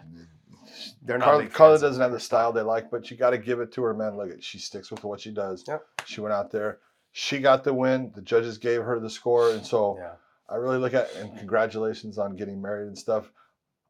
they're 1.03 1.18
not. 1.18 1.26
Carla, 1.26 1.48
Carla 1.48 1.80
doesn't 1.80 2.02
have 2.02 2.12
the 2.12 2.20
style 2.20 2.52
they 2.53 2.62
like, 2.62 2.90
but 2.91 3.10
you 3.12 3.18
got 3.18 3.32
to 3.32 3.38
give 3.38 3.60
it 3.60 3.72
to 3.74 3.84
her, 3.84 3.94
man. 3.94 4.16
Look 4.18 4.30
at 4.32 4.44
she 4.44 4.58
sticks 4.60 4.90
with 4.91 5.03
what 5.03 5.20
she 5.20 5.32
does. 5.32 5.64
Yep. 5.68 5.84
She 6.06 6.22
went 6.22 6.34
out 6.34 6.52
there. 6.52 6.80
She 7.14 7.40
got 7.40 7.64
the 7.66 7.74
win. 7.74 8.12
The 8.16 8.22
judges 8.22 8.58
gave 8.58 8.82
her 8.84 8.99
the 8.99 9.10
score, 9.10 9.52
and 9.52 9.66
so 9.66 9.98
Yeah. 9.99 10.12
I 10.52 10.56
really 10.56 10.78
look 10.78 10.94
at 10.94 11.14
and 11.15 11.38
congratulations 11.38 12.18
on 12.18 12.36
getting 12.36 12.61
married 12.61 12.88
and 12.88 12.98
stuff. 12.98 13.32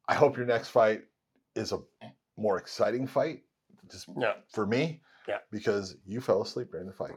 I 0.07 0.13
hope 0.13 0.37
your 0.37 0.45
next 0.45 0.69
fight 0.69 1.01
is 1.55 1.71
a 1.71 1.79
more 2.37 2.57
exciting 2.57 3.07
fight, 3.07 3.43
just 3.89 4.07
Yeah. 4.17 4.33
for 4.53 4.65
me. 4.65 5.01
Yeah. 5.27 5.37
Because 5.51 5.95
you 6.05 6.21
fell 6.21 6.41
asleep 6.41 6.71
during 6.71 6.87
the 6.87 6.93
fight. 6.93 7.11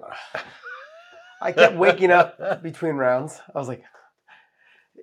I 1.43 1.53
kept 1.53 1.77
waking 1.77 2.11
up 2.11 2.63
between 2.63 2.95
rounds. 2.95 3.41
I 3.55 3.59
was 3.59 3.69
like, 3.69 3.83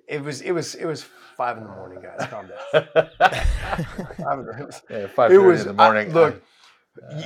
it 0.08 0.22
was 0.22 0.40
it 0.40 0.52
was 0.52 0.74
it 0.74 0.86
was 0.86 1.04
five 1.36 1.56
in 1.58 1.64
the 1.64 1.70
morning, 1.70 2.02
guys. 2.02 2.26
Calm 2.28 2.48
down. 2.48 2.98
Five 3.12 4.38
in 4.40 4.46
the- 4.46 4.66
it 4.68 4.82
yeah, 4.90 5.06
five 5.08 5.30
It 5.30 5.38
was 5.38 5.60
in 5.62 5.68
the 5.68 5.72
morning. 5.74 6.10
I- 6.10 6.14
look, 6.14 6.42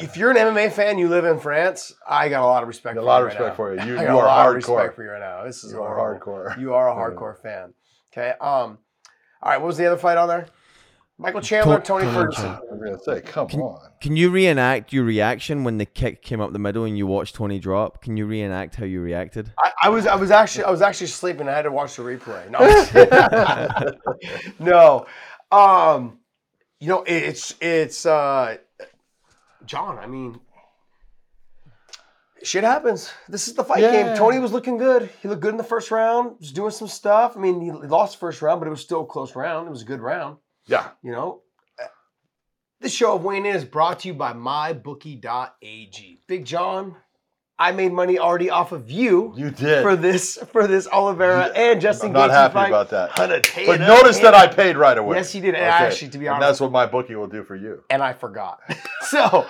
if 0.00 0.16
you're 0.16 0.30
an 0.30 0.36
MMA 0.36 0.72
fan, 0.72 0.98
you 0.98 1.08
live 1.08 1.24
in 1.24 1.38
France. 1.40 1.92
I 2.08 2.28
got 2.28 2.42
a 2.42 2.46
lot 2.46 2.62
of 2.62 2.68
respect. 2.68 2.96
a 2.96 3.00
for 3.00 3.04
lot 3.06 3.18
you 3.18 3.22
of 3.22 3.26
respect 3.28 3.48
now. 3.50 3.54
for 3.54 3.74
you. 3.74 3.80
You, 3.84 3.96
I 3.98 4.00
you 4.02 4.06
got 4.06 4.14
a 4.14 4.16
lot 4.16 4.46
are 4.46 4.50
of 4.50 4.54
respect 4.56 4.78
hardcore. 4.78 4.94
for 4.94 5.04
you 5.04 5.10
right 5.10 5.20
now. 5.20 5.44
This 5.44 5.64
is 5.64 5.72
You 5.72 5.82
are 5.82 5.94
horrible. 5.96 6.26
hardcore. 6.26 6.60
You 6.60 6.74
are 6.74 6.88
a 6.88 6.94
Yeah. 6.94 7.00
hardcore 7.16 7.42
fan. 7.42 7.74
Okay. 8.12 8.30
Um. 8.40 8.78
All 9.42 9.50
right. 9.52 9.58
What 9.60 9.66
was 9.66 9.76
the 9.76 9.86
other 9.86 9.96
fight 9.98 10.16
on 10.18 10.28
there? 10.28 10.46
Michael 11.18 11.40
Chandler, 11.40 11.80
Tony 11.80 12.04
Tony 12.04 12.14
Ferguson. 12.14 12.46
I 12.50 12.58
was 12.70 12.80
gonna 12.84 12.98
say, 13.22 13.22
come 13.26 13.48
Can- 13.48 13.60
on. 13.60 13.80
Can 14.02 14.16
you 14.16 14.28
reenact 14.30 14.92
your 14.92 15.02
reaction 15.04 15.64
when 15.64 15.78
the 15.78 15.86
kick 15.86 16.20
came 16.20 16.42
up 16.42 16.52
the 16.52 16.58
middle 16.58 16.84
and 16.84 16.96
you 16.98 17.06
watched 17.06 17.34
Tony 17.36 17.58
drop? 17.58 18.02
Can 18.02 18.18
you 18.18 18.26
reenact 18.26 18.74
how 18.74 18.84
you 18.84 19.00
reacted? 19.00 19.50
I, 19.58 19.72
I 19.84 19.88
was 19.88 20.06
I 20.06 20.14
was 20.14 20.30
actually 20.30 20.64
I 20.64 20.70
was 20.70 20.82
actually 20.82 21.06
sleeping. 21.06 21.48
I 21.48 21.52
had 21.52 21.62
to 21.62 21.72
watch 21.72 21.96
the 21.96 22.02
replay. 22.02 22.50
No, 22.50 22.60
no. 24.58 25.06
Um, 25.50 26.18
you 26.80 26.88
know 26.88 27.02
it- 27.04 27.22
it's 27.22 27.54
it's 27.62 28.04
uh, 28.04 28.58
John. 29.66 29.98
I 29.98 30.06
mean, 30.06 30.40
shit 32.42 32.64
happens. 32.64 33.10
This 33.28 33.48
is 33.48 33.54
the 33.54 33.64
fight 33.64 33.80
Yeah. 33.82 33.90
game. 33.92 34.16
Tony 34.16 34.38
was 34.38 34.52
looking 34.52 34.78
good. 34.78 35.10
He 35.22 35.28
looked 35.28 35.42
good 35.42 35.50
in 35.52 35.56
the 35.56 35.64
first 35.64 35.90
round. 35.90 36.38
Was 36.38 36.52
doing 36.52 36.70
some 36.70 36.88
stuff. 36.88 37.36
I 37.36 37.40
mean, 37.40 37.60
he 37.60 37.70
lost 37.70 38.14
the 38.14 38.18
first 38.18 38.42
round, 38.42 38.60
but 38.60 38.66
it 38.66 38.70
was 38.70 38.80
still 38.80 39.02
a 39.02 39.06
close 39.06 39.34
round. 39.36 39.66
It 39.66 39.70
was 39.70 39.82
a 39.82 39.86
good 39.86 40.00
round. 40.00 40.38
Yeah. 40.66 40.90
You 41.02 41.12
know. 41.12 41.42
This 42.78 42.92
show 42.92 43.14
of 43.14 43.24
Weighing 43.24 43.46
In 43.46 43.56
is 43.56 43.64
brought 43.64 44.00
to 44.00 44.08
you 44.08 44.14
by 44.14 44.34
MyBookie.ag. 44.34 46.22
Big 46.26 46.44
John, 46.44 46.96
I 47.58 47.72
made 47.72 47.92
money 47.92 48.18
already 48.18 48.50
off 48.50 48.72
of 48.72 48.90
you 48.90 49.32
You 49.36 49.50
did. 49.50 49.82
for 49.82 49.96
this 49.96 50.36
for 50.52 50.66
this 50.66 50.86
Oliveira 50.88 51.46
and 51.56 51.80
Justin 51.80 52.08
I'm 52.08 52.12
not 52.12 52.30
Gaethje 52.30 52.34
happy 52.34 52.52
fight. 52.54 52.68
about 52.68 52.90
that. 52.90 53.12
But 53.66 53.80
notice 53.80 54.18
that 54.18 54.34
I 54.34 54.46
paid 54.46 54.76
right 54.76 54.96
away. 54.98 55.16
Yes, 55.16 55.32
he 55.32 55.40
did. 55.40 55.54
And 55.54 55.64
Actually, 55.64 56.10
to 56.10 56.18
be 56.18 56.26
and 56.26 56.34
honest, 56.36 56.60
that's 56.60 56.72
what 56.72 56.92
MyBookie 56.92 57.16
will 57.16 57.28
do 57.28 57.44
for 57.44 57.56
you. 57.56 57.82
and 57.90 58.02
I 58.02 58.12
forgot. 58.12 58.60
so 59.08 59.46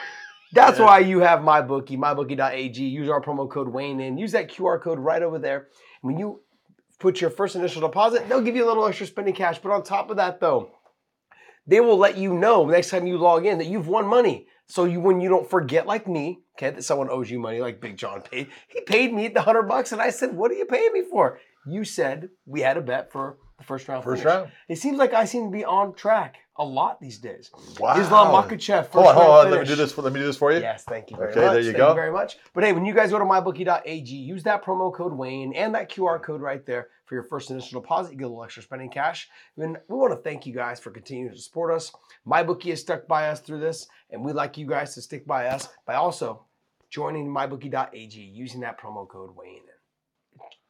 that's 0.52 0.78
Yeah. 0.78 0.84
why 0.84 0.98
you 1.00 1.18
have 1.20 1.40
MyBookie, 1.40 1.98
mybookie.ag. 1.98 2.80
Use 2.84 3.08
our 3.08 3.20
promo 3.20 3.50
code 3.50 3.68
weighing 3.68 4.00
in. 4.00 4.16
Use 4.16 4.32
that 4.32 4.48
QR 4.50 4.80
code 4.80 5.00
right 5.00 5.22
over 5.22 5.38
there. 5.40 5.66
When 6.02 6.16
you 6.16 6.42
put 7.00 7.20
your 7.20 7.30
first 7.30 7.56
initial 7.56 7.80
deposit, 7.82 8.28
they'll 8.28 8.40
give 8.40 8.54
you 8.54 8.64
a 8.64 8.68
little 8.68 8.86
extra 8.86 9.06
spending 9.06 9.34
cash. 9.34 9.58
But 9.58 9.72
on 9.72 9.82
top 9.82 10.10
of 10.10 10.16
that, 10.18 10.38
though, 10.38 10.70
they 11.66 11.80
will 11.80 11.96
let 11.98 12.16
you 12.16 12.32
know 12.34 12.64
next 12.66 12.90
time 12.90 13.08
you 13.08 13.18
log 13.18 13.44
in 13.44 13.58
that 13.58 13.66
you've 13.66 13.88
won 13.88 14.06
money. 14.06 14.46
So 14.68 14.84
you 14.84 15.00
when 15.00 15.20
you 15.20 15.28
don't 15.28 15.48
forget 15.48 15.86
like 15.86 16.08
me, 16.08 16.40
okay, 16.56 16.70
that 16.70 16.82
someone 16.82 17.08
owes 17.08 17.30
you 17.30 17.38
money 17.38 17.60
like 17.60 17.80
Big 17.80 17.96
John 17.96 18.22
paid. 18.22 18.48
He 18.68 18.80
paid 18.80 19.12
me 19.12 19.28
the 19.28 19.42
hundred 19.42 19.64
bucks, 19.64 19.92
and 19.92 20.02
I 20.02 20.10
said, 20.10 20.36
"What 20.36 20.50
are 20.50 20.54
you 20.54 20.66
paying 20.66 20.92
me 20.92 21.02
for?" 21.08 21.38
You 21.66 21.84
said 21.84 22.30
we 22.46 22.60
had 22.60 22.76
a 22.76 22.80
bet 22.80 23.12
for 23.12 23.38
the 23.58 23.64
first 23.64 23.88
round. 23.88 24.04
First 24.04 24.22
finish. 24.22 24.34
round. 24.36 24.50
It 24.68 24.76
seems 24.76 24.98
like 24.98 25.14
I 25.14 25.24
seem 25.24 25.46
to 25.46 25.50
be 25.50 25.64
on 25.64 25.94
track 25.94 26.36
a 26.58 26.64
lot 26.64 27.00
these 27.00 27.18
days. 27.18 27.50
Wow. 27.78 27.98
Islam 27.98 28.28
Makhachev. 28.28 28.82
First 28.84 28.92
Hold 28.92 29.06
on, 29.06 29.14
hold 29.14 29.28
on. 29.46 29.50
Let 29.50 29.60
me 29.60 29.66
do 29.66 29.74
this. 29.74 29.92
For, 29.92 30.02
let 30.02 30.12
me 30.12 30.20
do 30.20 30.26
this 30.26 30.36
for 30.36 30.52
you. 30.52 30.58
Yes, 30.60 30.84
thank 30.84 31.10
you 31.10 31.16
very 31.16 31.30
Okay, 31.32 31.40
much. 31.40 31.52
there 31.52 31.60
you 31.60 31.66
thank 31.66 31.76
go. 31.78 31.88
you 31.90 31.94
very 31.94 32.12
much. 32.12 32.38
But 32.54 32.64
hey, 32.64 32.72
when 32.72 32.84
you 32.84 32.94
guys 32.94 33.10
go 33.10 33.18
to 33.18 33.24
mybookie.ag, 33.24 34.10
use 34.10 34.42
that 34.44 34.64
promo 34.64 34.92
code 34.92 35.12
weighing 35.12 35.52
in 35.52 35.72
that 35.72 35.90
QR 35.90 36.22
code 36.22 36.40
right 36.40 36.64
there 36.66 36.88
for 37.04 37.14
your 37.14 37.24
first 37.24 37.50
initial 37.50 37.80
deposit. 37.80 38.12
You 38.12 38.18
get 38.18 38.24
a 38.24 38.28
little 38.28 38.44
extra 38.44 38.62
spending 38.62 38.90
cash. 38.90 39.28
And 39.56 39.78
we 39.88 39.96
want 39.96 40.12
to 40.12 40.16
thank 40.22 40.46
you 40.46 40.54
guys 40.54 40.80
for 40.80 40.90
continuing 40.90 41.32
to 41.34 41.38
support 41.40 41.72
us. 41.74 41.92
MyBookie 42.26 42.70
has 42.70 42.80
stuck 42.80 43.06
by 43.06 43.28
us 43.28 43.40
through 43.40 43.60
this, 43.60 43.86
and 44.10 44.24
we'd 44.24 44.34
like 44.34 44.56
you 44.58 44.66
guys 44.66 44.94
to 44.94 45.02
stick 45.02 45.26
by 45.26 45.46
us 45.46 45.68
by 45.86 45.94
also 45.94 46.42
joining 46.90 47.26
mybookie.ag 47.28 48.18
using 48.20 48.60
that 48.60 48.80
promo 48.80 49.06
code 49.08 49.30
Wayne. 49.36 49.60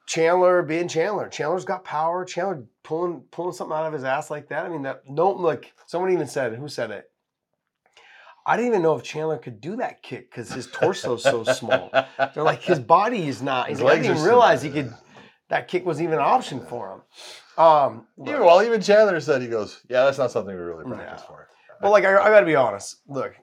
Chandler 0.06 0.62
being 0.62 0.88
Chandler. 0.88 1.28
Chandler's 1.28 1.64
got 1.64 1.84
power. 1.84 2.24
Chandler 2.24 2.64
pulling 2.84 3.22
pulling 3.32 3.52
something 3.52 3.76
out 3.76 3.86
of 3.86 3.92
his 3.92 4.04
ass 4.04 4.30
like 4.30 4.48
that. 4.48 4.64
I 4.64 4.68
mean, 4.68 4.82
that 4.82 5.08
no 5.08 5.30
like 5.30 5.72
someone 5.86 6.12
even 6.12 6.28
said 6.28 6.54
who 6.54 6.68
said 6.68 6.90
it. 6.90 7.10
I 8.46 8.56
didn't 8.56 8.68
even 8.70 8.82
know 8.82 8.94
if 8.94 9.02
Chandler 9.02 9.38
could 9.38 9.60
do 9.60 9.74
that 9.76 10.02
kick 10.04 10.30
because 10.30 10.48
his 10.52 10.68
torso's 10.68 11.24
so 11.24 11.42
small. 11.42 11.90
They're 12.32 12.44
like 12.44 12.62
his 12.62 12.78
body 12.78 13.26
is 13.26 13.42
not. 13.42 13.68
He's 13.68 13.78
His 13.78 13.84
like, 13.84 13.94
I 13.98 14.02
didn't 14.02 14.12
even 14.16 14.22
realize 14.28 14.62
he 14.62 14.70
could. 14.70 14.94
That 15.48 15.66
kick 15.68 15.84
was 15.84 16.00
even 16.00 16.14
an 16.14 16.20
option 16.20 16.60
for 16.60 16.92
him. 16.92 17.64
Um, 17.64 18.06
Even, 18.26 18.40
well, 18.40 18.62
even 18.62 18.80
Chandler 18.80 19.18
said 19.20 19.42
he 19.42 19.48
goes, 19.48 19.80
"Yeah, 19.88 20.04
that's 20.04 20.18
not 20.18 20.30
something 20.30 20.54
we 20.54 20.60
really 20.60 20.84
No. 20.84 20.94
practice 20.94 21.24
for." 21.26 21.48
but 21.80 21.90
like 21.90 22.04
I, 22.04 22.16
I 22.20 22.30
got 22.30 22.40
to 22.40 22.46
be 22.46 22.54
honest. 22.56 22.96
Look, 23.08 23.34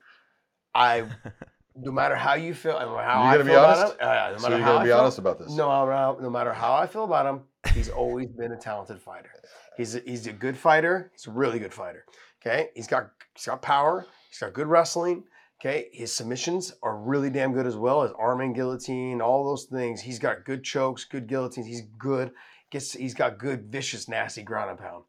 I 0.74 1.04
no 1.76 1.92
matter 1.92 2.16
how 2.16 2.34
you 2.36 2.54
feel, 2.54 2.80
no 2.80 2.96
matter 2.96 3.04
how 3.08 3.24
You 3.24 3.30
I 3.42 3.44
feel 3.44 3.60
about 3.60 3.92
him, 3.92 3.98
uh, 4.00 4.32
no 4.32 4.38
So 4.38 4.44
matter 4.44 4.56
you're 4.58 4.66
how 4.66 4.72
gonna 4.74 4.80
I 4.80 4.84
be 4.84 4.90
feel- 4.90 4.98
honest 5.00 5.18
about 5.18 5.40
this. 5.40 5.50
No, 5.56 5.86
no, 5.86 6.18
no 6.22 6.30
matter 6.30 6.54
how 6.54 6.74
I 6.74 6.88
feel 6.88 7.04
about 7.06 7.26
him, 7.26 7.42
he's 7.74 7.90
always 7.90 8.30
been 8.30 8.52
a 8.52 8.58
talented 8.58 9.02
fighter. 9.02 9.30
He's 9.78 9.96
a, 9.96 10.00
he's 10.06 10.28
a 10.28 10.34
good 10.34 10.58
fighter. 10.58 11.12
He's 11.14 11.28
a 11.28 11.32
really 11.32 11.60
good 11.60 11.74
fighter. 11.74 12.06
Okay, 12.46 12.70
he's 12.76 12.88
got 12.88 13.10
he's 13.36 13.46
got 13.46 13.62
power. 13.62 14.06
He's 14.30 14.40
got 14.40 14.54
good 14.54 14.68
wrestling. 14.68 15.24
Okay, 15.62 15.88
his 15.94 16.12
submissions 16.12 16.74
are 16.84 16.98
really 16.98 17.30
damn 17.30 17.54
good 17.54 17.66
as 17.66 17.78
well 17.78 18.04
as 18.04 18.12
arm 18.20 18.42
and 18.42 18.54
guillotine, 18.54 19.22
all 19.22 19.46
those 19.46 19.64
things. 19.66 20.02
He's 20.02 20.20
got 20.20 20.44
good 20.44 20.64
chokes, 20.64 21.06
good 21.06 21.26
guillotines. 21.28 21.68
He's 21.68 21.84
good. 21.98 22.32
Gets 22.70 22.94
he's 22.94 23.14
got 23.14 23.38
good, 23.38 23.72
vicious, 23.72 24.10
nasty 24.10 24.44
ground 24.44 24.72
and 24.72 24.80
pound. 24.80 25.06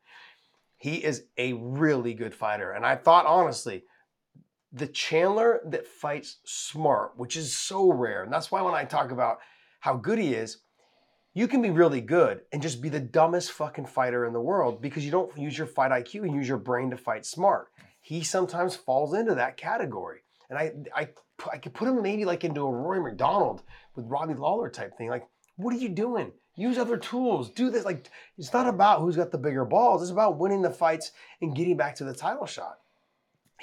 He 0.76 0.96
is 0.96 1.24
a 1.38 1.54
really 1.54 2.14
good 2.14 2.34
fighter, 2.34 2.70
and 2.72 2.84
I 2.86 2.94
thought 2.96 3.26
honestly, 3.26 3.84
the 4.74 4.88
Chandler 4.88 5.60
that 5.66 5.86
fights 5.86 6.38
smart, 6.44 7.12
which 7.16 7.36
is 7.36 7.56
so 7.56 7.92
rare, 7.92 8.24
and 8.24 8.32
that's 8.32 8.50
why 8.50 8.60
when 8.60 8.74
I 8.74 8.84
talk 8.84 9.12
about 9.12 9.38
how 9.80 9.94
good 9.94 10.18
he 10.18 10.34
is, 10.34 10.58
you 11.32 11.46
can 11.46 11.62
be 11.62 11.70
really 11.70 12.00
good 12.00 12.40
and 12.52 12.60
just 12.60 12.82
be 12.82 12.88
the 12.88 13.00
dumbest 13.00 13.52
fucking 13.52 13.86
fighter 13.86 14.24
in 14.24 14.32
the 14.32 14.40
world 14.40 14.82
because 14.82 15.04
you 15.04 15.10
don't 15.10 15.36
use 15.38 15.56
your 15.56 15.66
fight 15.66 15.90
IQ 15.90 16.22
and 16.22 16.34
use 16.34 16.48
your 16.48 16.58
brain 16.58 16.90
to 16.90 16.96
fight 16.96 17.24
smart. 17.24 17.68
He 18.00 18.22
sometimes 18.22 18.76
falls 18.76 19.14
into 19.14 19.34
that 19.34 19.56
category. 19.56 20.20
And 20.48 20.58
I, 20.58 20.72
I, 20.94 21.08
I 21.52 21.58
could 21.58 21.74
put 21.74 21.88
him 21.88 22.02
maybe 22.02 22.24
like 22.24 22.44
into 22.44 22.62
a 22.62 22.70
Rory 22.70 23.00
MacDonald 23.00 23.62
with 23.96 24.06
Robbie 24.06 24.34
Lawler 24.34 24.70
type 24.70 24.96
thing. 24.96 25.08
Like, 25.08 25.26
what 25.56 25.74
are 25.74 25.78
you 25.78 25.88
doing? 25.88 26.32
Use 26.56 26.78
other 26.78 26.96
tools. 26.96 27.50
Do 27.50 27.70
this. 27.70 27.84
Like, 27.84 28.08
it's 28.38 28.52
not 28.52 28.68
about 28.68 29.00
who's 29.00 29.16
got 29.16 29.32
the 29.32 29.38
bigger 29.38 29.64
balls. 29.64 30.02
It's 30.02 30.10
about 30.10 30.38
winning 30.38 30.62
the 30.62 30.70
fights 30.70 31.12
and 31.40 31.54
getting 31.54 31.76
back 31.76 31.96
to 31.96 32.04
the 32.04 32.14
title 32.14 32.46
shot. 32.46 32.78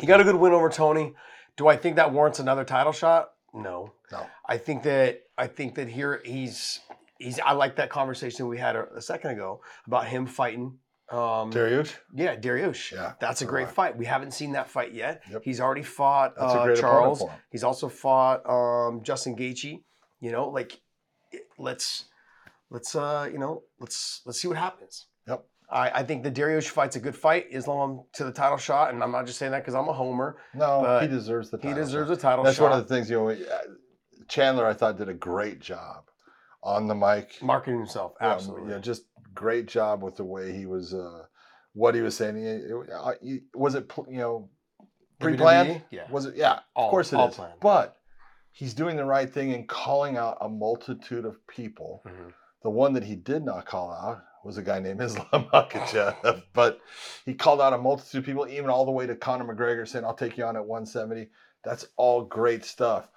He 0.02 0.08
got 0.08 0.20
a 0.20 0.24
good 0.24 0.36
win 0.36 0.52
over 0.52 0.68
Tony. 0.68 1.14
Do 1.58 1.68
I 1.68 1.78
think 1.78 1.96
that 1.98 2.12
warrants 2.12 2.40
another 2.40 2.66
title 2.66 2.92
shot? 2.92 3.34
No. 3.54 3.94
No. 4.12 4.26
I 4.48 4.58
think 4.58 4.84
that 4.84 5.22
I 5.38 5.48
think 5.48 5.76
that 5.76 5.88
here 5.88 6.22
he's 6.26 6.80
he's. 7.20 7.40
I 7.40 7.52
like 7.52 7.76
that 7.76 7.90
conversation 7.90 8.48
we 8.48 8.58
had 8.58 8.76
a, 8.76 8.88
a 8.96 9.02
second 9.02 9.32
ago 9.32 9.62
about 9.86 10.08
him 10.08 10.26
fighting. 10.26 10.80
Um, 11.12 11.52
Dariush? 11.52 11.94
yeah, 12.16 12.36
Dariush. 12.36 12.94
Yeah, 12.94 13.14
that's 13.20 13.42
a 13.42 13.46
great 13.46 13.66
right. 13.66 13.74
fight. 13.74 13.98
We 13.98 14.06
haven't 14.06 14.32
seen 14.32 14.54
that 14.54 14.70
fight 14.70 14.94
yet. 14.94 15.22
Yep. 15.30 15.42
He's 15.44 15.60
already 15.60 15.84
fought 15.84 16.34
uh, 16.38 16.74
Charles. 16.76 17.22
He's 17.52 17.64
also 17.64 17.90
fought 17.90 18.50
um, 18.50 19.04
Justin 19.04 19.36
Gaethje. 19.36 19.82
You 20.20 20.32
know, 20.32 20.50
like 20.50 20.80
let's 21.58 22.06
let's 22.70 22.96
uh 22.96 23.30
you 23.32 23.38
know 23.38 23.64
let's 23.80 24.22
let's 24.26 24.42
see 24.42 24.48
what 24.48 24.58
happens. 24.58 25.08
Yep. 25.28 25.46
I, 25.72 25.90
I 26.00 26.04
think 26.04 26.24
the 26.24 26.32
Dariush 26.32 26.68
fight's 26.68 26.96
a 26.98 27.00
good 27.00 27.16
fight, 27.16 27.46
Islam 27.50 28.04
to 28.14 28.24
the 28.26 28.32
title 28.32 28.58
shot, 28.58 28.94
and 28.94 29.02
I'm 29.02 29.12
not 29.12 29.26
just 29.26 29.40
saying 29.40 29.54
that 29.54 29.60
because 29.60 29.74
I'm 29.76 29.88
a 29.88 29.94
homer. 29.94 30.38
No, 30.54 31.00
he 31.02 31.08
deserves 31.08 31.50
the 31.50 31.58
title 31.58 31.72
He 31.72 31.76
deserves 31.82 32.10
shot. 32.10 32.18
a 32.18 32.22
title 32.22 32.44
That's 32.44 32.58
shot. 32.58 32.70
one 32.72 32.80
of 32.80 32.88
the 32.88 32.94
things, 32.94 33.10
you 33.10 33.18
know, 33.18 33.30
uh, 33.30 33.36
Chandler, 34.28 34.66
I 34.66 34.74
thought, 34.74 34.98
did 34.98 35.10
a 35.10 35.14
great 35.14 35.60
job 35.60 36.04
on 36.64 36.88
the 36.88 36.96
mic. 36.96 37.42
marketing 37.42 37.80
himself. 37.80 38.14
Absolutely. 38.20 38.72
Yeah, 38.72 38.80
just 38.80 39.04
great 39.34 39.66
job 39.68 40.04
with 40.04 40.18
the 40.18 40.26
way 40.26 40.52
he 40.52 40.66
was, 40.66 40.94
uh, 40.94 41.24
what 41.74 41.96
he 41.96 42.02
was 42.02 42.16
saying. 42.18 42.36
He, 42.36 42.92
uh, 42.94 43.12
he- 43.22 43.42
was 43.54 43.76
it, 43.76 43.90
you 44.10 44.18
know, 44.18 44.50
pre 45.20 45.38
planned? 45.38 45.70
WWE? 45.70 45.84
Yeah. 45.90 46.12
Was 46.12 46.26
it? 46.26 46.36
Yeah, 46.36 46.60
All- 46.76 46.88
of 46.88 46.92
course 46.92 47.14
it 47.14 47.20
is. 47.20 47.36
planned. 47.36 47.60
But 47.62 47.96
he's 48.52 48.74
doing 48.74 48.98
the 48.98 49.06
right 49.06 49.30
thing 49.32 49.54
and 49.54 49.68
calling 49.70 50.18
out 50.18 50.38
a 50.42 50.50
multitude 50.50 51.24
of 51.26 51.38
people. 51.48 52.04
Mhm. 52.06 52.34
The 52.64 52.70
one 52.70 52.94
that 52.94 53.04
he 53.04 53.16
did 53.16 53.44
not 53.46 53.66
call 53.66 53.92
out 53.92 54.22
was 54.44 54.58
a 54.58 54.62
guy 54.62 54.80
named 54.80 55.02
Islam 55.02 55.28
Makhachev, 55.54 56.44
but 56.54 56.80
he 57.26 57.34
called 57.34 57.62
out 57.62 57.74
a 57.74 57.78
multitude 57.78 58.20
of 58.20 58.26
people, 58.26 58.48
even 58.48 58.70
all 58.70 58.86
the 58.86 58.92
way 58.92 59.06
to 59.08 59.16
Conor 59.16 59.54
McGregor 59.54 59.88
saying, 59.88 60.06
"I'll 60.06 60.14
take 60.14 60.38
you 60.38 60.46
on 60.46 60.56
at 60.56 60.66
170." 60.66 61.30
That's 61.64 61.86
all 61.96 62.24
great 62.24 62.66
stuff, 62.66 63.08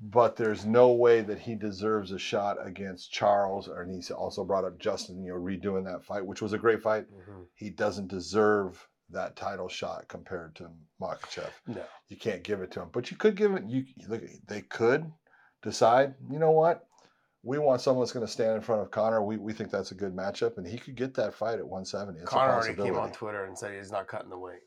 but 0.00 0.34
there's 0.36 0.64
no 0.66 0.88
way 0.92 1.20
that 1.20 1.38
he 1.38 1.54
deserves 1.54 2.10
a 2.10 2.18
shot 2.18 2.56
against 2.64 3.12
Charles. 3.12 3.68
Or 3.68 3.82
and 3.82 4.02
he 4.02 4.12
also 4.12 4.44
brought 4.44 4.64
up 4.64 4.78
Justin, 4.78 5.22
you 5.22 5.32
know, 5.32 5.38
redoing 5.38 5.84
that 5.84 6.04
fight, 6.04 6.26
which 6.26 6.42
was 6.42 6.52
a 6.52 6.58
great 6.58 6.82
fight. 6.82 7.06
Mhm. 7.10 7.46
He 7.54 7.70
doesn't 7.70 8.08
deserve 8.08 8.88
that 9.10 9.36
title 9.36 9.68
shot 9.68 10.06
compared 10.08 10.54
to 10.56 10.68
Makhachev 11.00 11.50
No. 11.66 11.82
you 12.08 12.16
can't 12.16 12.42
give 12.42 12.60
it 12.60 12.70
to 12.72 12.82
him. 12.82 12.90
But 12.92 13.10
you 13.10 13.16
could 13.16 13.36
give 13.36 13.54
it. 13.54 13.64
You 13.64 13.84
look. 14.08 14.22
They 14.48 14.62
could 14.62 15.10
decide. 15.62 16.14
You 16.30 16.38
know 16.40 16.50
what? 16.50 16.87
We 17.44 17.58
want 17.58 17.80
someone 17.80 18.02
that's 18.04 18.12
going 18.12 18.26
to 18.26 18.30
stand 18.32 18.56
in 18.56 18.60
front 18.60 18.82
of 18.82 18.90
Conor. 18.90 19.22
We, 19.22 19.36
we 19.36 19.52
think 19.52 19.70
that's 19.70 19.92
a 19.92 19.94
good 19.94 20.14
matchup, 20.14 20.58
and 20.58 20.66
he 20.66 20.76
could 20.76 20.96
get 20.96 21.14
that 21.14 21.32
fight 21.34 21.58
at 21.58 21.66
170. 21.66 22.20
It's 22.20 22.28
Conor 22.28 22.52
already 22.54 22.74
came 22.74 22.96
on. 22.96 23.12
Twitter 23.12 23.44
and 23.44 23.56
said 23.56 23.74
he's 23.76 23.92
not 23.92 24.08
cutting 24.08 24.28
the 24.30 24.38
weight. 24.38 24.60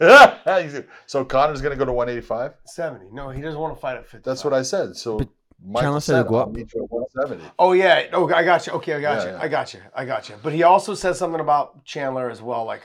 so 1.06 1.24
Conor's 1.24 1.60
going 1.60 1.72
to 1.72 1.76
go 1.76 1.84
to 1.84 1.92
185. 1.92 2.54
70. 2.66 3.06
No, 3.12 3.30
he 3.30 3.40
doesn't 3.42 3.60
want 3.60 3.74
to 3.74 3.80
fight 3.80 3.96
at 3.96 4.06
50. 4.06 4.20
That's 4.24 4.44
what 4.44 4.52
I 4.54 4.62
said. 4.62 4.96
So 4.96 5.18
But 5.18 5.28
Michael 5.62 5.82
Chandler 5.82 6.00
said 6.00 6.12
said, 6.22 6.28
go 6.28 6.36
up. 6.36 6.52
meet 6.52 6.72
you 6.72 6.84
at 6.84 6.90
170. 6.90 7.44
Oh 7.58 7.72
yeah. 7.72 8.06
Oh, 8.12 8.32
I 8.32 8.44
got 8.44 8.66
you. 8.66 8.72
Okay, 8.74 8.94
I 8.94 9.00
got 9.00 9.18
Yeah, 9.18 9.24
you. 9.24 9.36
yeah. 9.36 9.42
I 9.42 9.48
got 9.48 9.74
you. 9.74 9.80
I 9.94 10.04
got 10.04 10.28
you. 10.28 10.36
But 10.42 10.52
he 10.52 10.62
also 10.62 10.94
said 10.94 11.16
something 11.16 11.40
about 11.40 11.84
Chandler 11.84 12.30
as 12.30 12.40
well, 12.40 12.64
like 12.64 12.82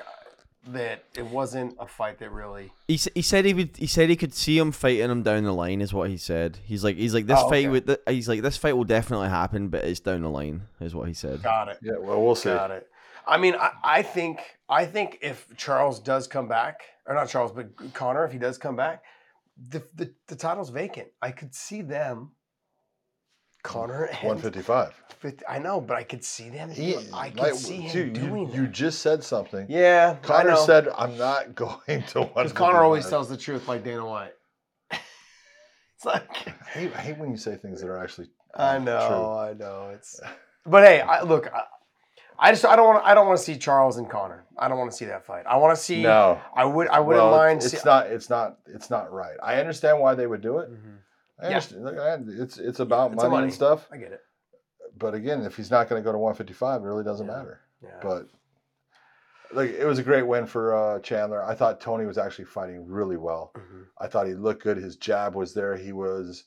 that 0.68 1.04
it 1.18 1.26
wasn't 1.26 1.76
a 1.80 1.86
fight 1.88 2.20
that 2.20 2.32
really. 2.32 2.72
He, 2.88 3.00
he 3.16 3.22
said 3.22 3.46
he 3.46 3.54
would. 3.54 3.76
He 3.78 3.88
said 3.88 4.10
he 4.10 4.16
could 4.16 4.34
see 4.34 4.58
him 4.58 4.72
fighting 4.72 5.10
him 5.10 5.24
down 5.24 5.44
the 5.44 5.52
line. 5.54 5.82
Is 5.82 5.94
what 5.94 6.10
he 6.10 6.18
said. 6.18 6.60
He's 6.64 6.84
like 6.84 6.96
he's 6.98 7.14
like 7.14 7.26
this 7.26 7.40
Oh, 7.42 7.50
fight 7.50 7.66
okay. 7.66 7.68
would. 7.70 7.88
th- 7.88 8.00
He's 8.08 8.30
like 8.30 8.42
this 8.42 8.58
fight 8.58 8.78
will 8.78 8.84
definitely 8.84 9.30
happen, 9.30 9.68
but 9.70 9.84
it's 9.84 10.00
down 10.00 10.22
the 10.22 10.30
line. 10.30 10.64
Is 10.80 10.96
what 10.96 11.08
he 11.08 11.14
said. 11.14 11.42
Got 11.44 11.70
it. 11.70 11.80
Yeah, 11.82 11.98
well, 12.00 12.24
we'll 12.24 12.36
see. 12.36 12.50
Got 12.50 12.72
it. 12.72 12.88
I 13.28 13.38
mean, 13.38 13.56
I, 13.56 13.72
I 13.84 14.02
think 14.02 14.40
I 14.70 14.86
think 14.86 15.20
if 15.22 15.48
Charles 15.58 16.00
does 16.00 16.28
come 16.28 16.48
back, 16.48 16.82
or 17.06 17.16
not 17.16 17.30
Charles, 17.30 17.52
but 17.52 17.94
Conor, 17.94 18.26
if 18.26 18.32
he 18.32 18.38
does 18.38 18.58
come 18.58 18.76
back, 18.76 19.04
the 19.70 19.84
the, 19.96 20.14
the 20.28 20.36
title's 20.36 20.70
vacant. 20.70 21.10
I 21.22 21.32
could 21.32 21.54
see 21.56 21.82
them. 21.82 22.32
Conor 23.64 24.04
and 24.06 24.28
155. 24.28 24.94
I 25.48 25.58
know, 25.58 25.80
but 25.80 25.96
I 25.96 26.04
could 26.04 26.24
see 26.24 26.50
them. 26.50 26.70
He, 26.70 26.98
I 27.14 27.30
could 27.30 27.40
like, 27.40 27.54
see 27.56 27.78
him 27.78 27.92
dude, 28.14 28.18
you, 28.18 28.24
doing 28.28 28.52
you 28.54 28.62
that. 28.64 28.72
just 28.74 29.00
said 29.02 29.24
something. 29.24 29.66
Yeah, 29.70 30.18
I 30.22 30.26
Conor 30.26 30.50
know. 30.52 30.66
said, 30.66 30.90
"I'm 30.98 31.18
not 31.18 31.56
going 31.56 31.72
to 31.88 32.20
155." 32.20 32.34
Because 32.36 32.52
Conor 32.54 32.80
always 32.84 33.08
tells 33.08 33.30
the 33.30 33.38
truth, 33.38 33.68
like 33.70 33.84
Dana 33.86 34.06
White. 34.06 34.34
it's 34.92 36.04
like 36.06 36.28
I 36.48 36.52
hate, 36.78 36.94
I 36.94 37.00
hate 37.00 37.18
when 37.18 37.32
you 37.32 37.38
say 37.38 37.56
things 37.56 37.80
that 37.82 37.88
are 37.88 37.98
actually. 37.98 38.28
I 38.56 38.78
know, 38.80 39.34
I 39.40 39.54
know. 39.54 39.92
It's 39.94 40.20
but 40.66 40.84
hey, 40.84 41.00
I, 41.02 41.24
look, 41.24 41.48
I, 41.54 41.64
I 42.38 42.52
just 42.52 42.66
I 42.66 42.76
don't 42.76 42.86
want 42.88 43.06
I 43.06 43.14
don't 43.14 43.26
want 43.28 43.40
to 43.40 43.44
see 43.46 43.58
Charles 43.58 43.98
and 43.98 44.10
Conor. 44.10 44.44
I 44.60 44.68
don't 44.68 44.78
want 44.78 44.92
to 44.92 44.98
see 44.98 45.06
that 45.06 45.26
fight. 45.26 45.46
I 45.48 45.56
want 45.56 45.76
to 45.76 45.82
see. 45.82 46.04
No, 46.04 46.40
I 46.54 46.66
would 46.66 46.88
I 46.90 47.00
wouldn't 47.00 47.24
Well, 47.26 47.36
mind. 47.38 47.64
It's 47.64 47.72
see- 47.72 47.78
not. 47.86 48.08
It's 48.08 48.30
not. 48.30 48.58
It's 48.68 48.90
not 48.90 49.12
right. 49.14 49.38
I 49.42 49.56
understand 49.62 50.00
why 50.02 50.16
they 50.16 50.28
would 50.28 50.42
do 50.42 50.60
it. 50.60 50.70
Mhm. 50.70 50.98
I 51.40 51.50
Yeah. 51.50 51.56
understand. 51.56 51.88
I, 52.00 52.18
it's 52.44 52.58
it's 52.58 52.80
about 52.80 53.14
It's 53.14 53.18
money, 53.18 53.30
money. 53.30 53.44
and 53.46 53.54
stuff. 53.54 53.88
I 53.92 53.98
get 53.98 54.12
it. 54.12 54.22
But 54.98 55.14
again, 55.16 55.42
if 55.42 55.58
he's 55.58 55.72
not 55.72 55.90
going 55.90 56.02
to 56.02 56.06
go 56.06 56.12
to 56.12 56.18
155, 56.20 56.82
it 56.82 56.86
really 56.86 57.04
doesn't 57.04 57.26
Yeah. 57.28 57.34
matter. 57.34 57.62
Yeah. 57.82 58.00
But 58.02 58.28
like, 59.52 59.72
it 59.72 59.86
was 59.86 60.00
a 60.00 60.04
great 60.04 60.24
win 60.24 60.46
for 60.46 60.74
uh, 60.76 61.00
Chandler. 61.00 61.44
I 61.44 61.54
thought 61.56 61.80
Tony 61.82 62.06
was 62.06 62.18
actually 62.18 62.46
fighting 62.46 62.88
really 62.88 63.18
well. 63.18 63.52
Mhm. 63.56 63.86
I 64.00 64.08
thought 64.08 64.28
he 64.28 64.34
looked 64.34 64.64
good. 64.64 64.78
His 64.78 64.96
jab 64.98 65.36
was 65.36 65.54
there. 65.54 65.76
He 65.76 65.92
was 65.94 66.46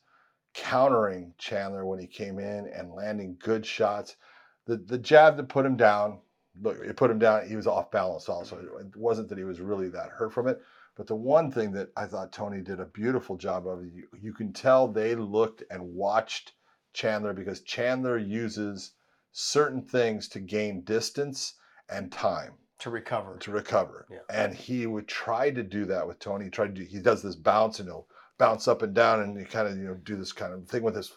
countering 0.54 1.34
Chandler 1.38 1.84
when 1.84 1.98
he 1.98 2.06
came 2.06 2.38
in 2.38 2.66
and 2.68 2.92
landing 2.94 3.36
good 3.38 3.64
shots. 3.66 4.16
The 4.66 4.76
the 4.78 4.98
jab 4.98 5.36
that 5.36 5.48
put 5.48 5.66
him 5.66 5.76
down, 5.76 6.20
look, 6.60 6.78
it 6.78 6.96
put 6.96 7.10
him 7.10 7.18
down. 7.18 7.46
He 7.46 7.54
was 7.56 7.66
off 7.66 7.90
balance 7.90 8.28
also. 8.28 8.58
It 8.80 8.96
wasn't 8.96 9.28
that 9.28 9.38
he 9.38 9.44
was 9.44 9.60
really 9.60 9.88
that 9.90 10.08
hurt 10.10 10.32
from 10.32 10.48
it. 10.48 10.60
But 10.96 11.06
the 11.06 11.14
one 11.14 11.50
thing 11.50 11.72
that 11.72 11.90
I 11.96 12.06
thought 12.06 12.32
Tony 12.32 12.62
did 12.62 12.80
a 12.80 12.86
beautiful 12.86 13.36
job 13.36 13.66
of, 13.68 13.84
you, 13.84 14.08
you 14.18 14.32
can 14.32 14.52
tell 14.52 14.88
they 14.88 15.14
looked 15.14 15.62
and 15.70 15.94
watched 15.94 16.52
Chandler 16.94 17.34
because 17.34 17.60
Chandler 17.60 18.16
uses 18.16 18.92
certain 19.32 19.82
things 19.82 20.28
to 20.28 20.40
gain 20.40 20.82
distance 20.82 21.54
and 21.90 22.10
time 22.10 22.54
to 22.78 22.90
recover. 22.90 23.36
to 23.38 23.50
recover. 23.50 24.06
Yeah. 24.10 24.18
And 24.30 24.54
he 24.54 24.86
would 24.86 25.06
try 25.06 25.50
to 25.50 25.62
do 25.62 25.84
that 25.84 26.06
with 26.06 26.18
Tony. 26.18 26.46
He 26.46 26.50
tried 26.50 26.74
to 26.74 26.82
do, 26.82 26.88
he 26.88 27.00
does 27.00 27.22
this 27.22 27.36
bounce 27.36 27.78
and 27.78 27.88
he'll 27.88 28.08
bounce 28.38 28.66
up 28.66 28.80
and 28.80 28.94
down 28.94 29.20
and 29.20 29.38
he 29.38 29.44
kind 29.44 29.68
of, 29.68 29.76
you 29.76 29.84
know, 29.84 29.94
do 29.94 30.16
this 30.16 30.32
kind 30.32 30.54
of 30.54 30.66
thing 30.66 30.82
with 30.82 30.96
his 30.96 31.12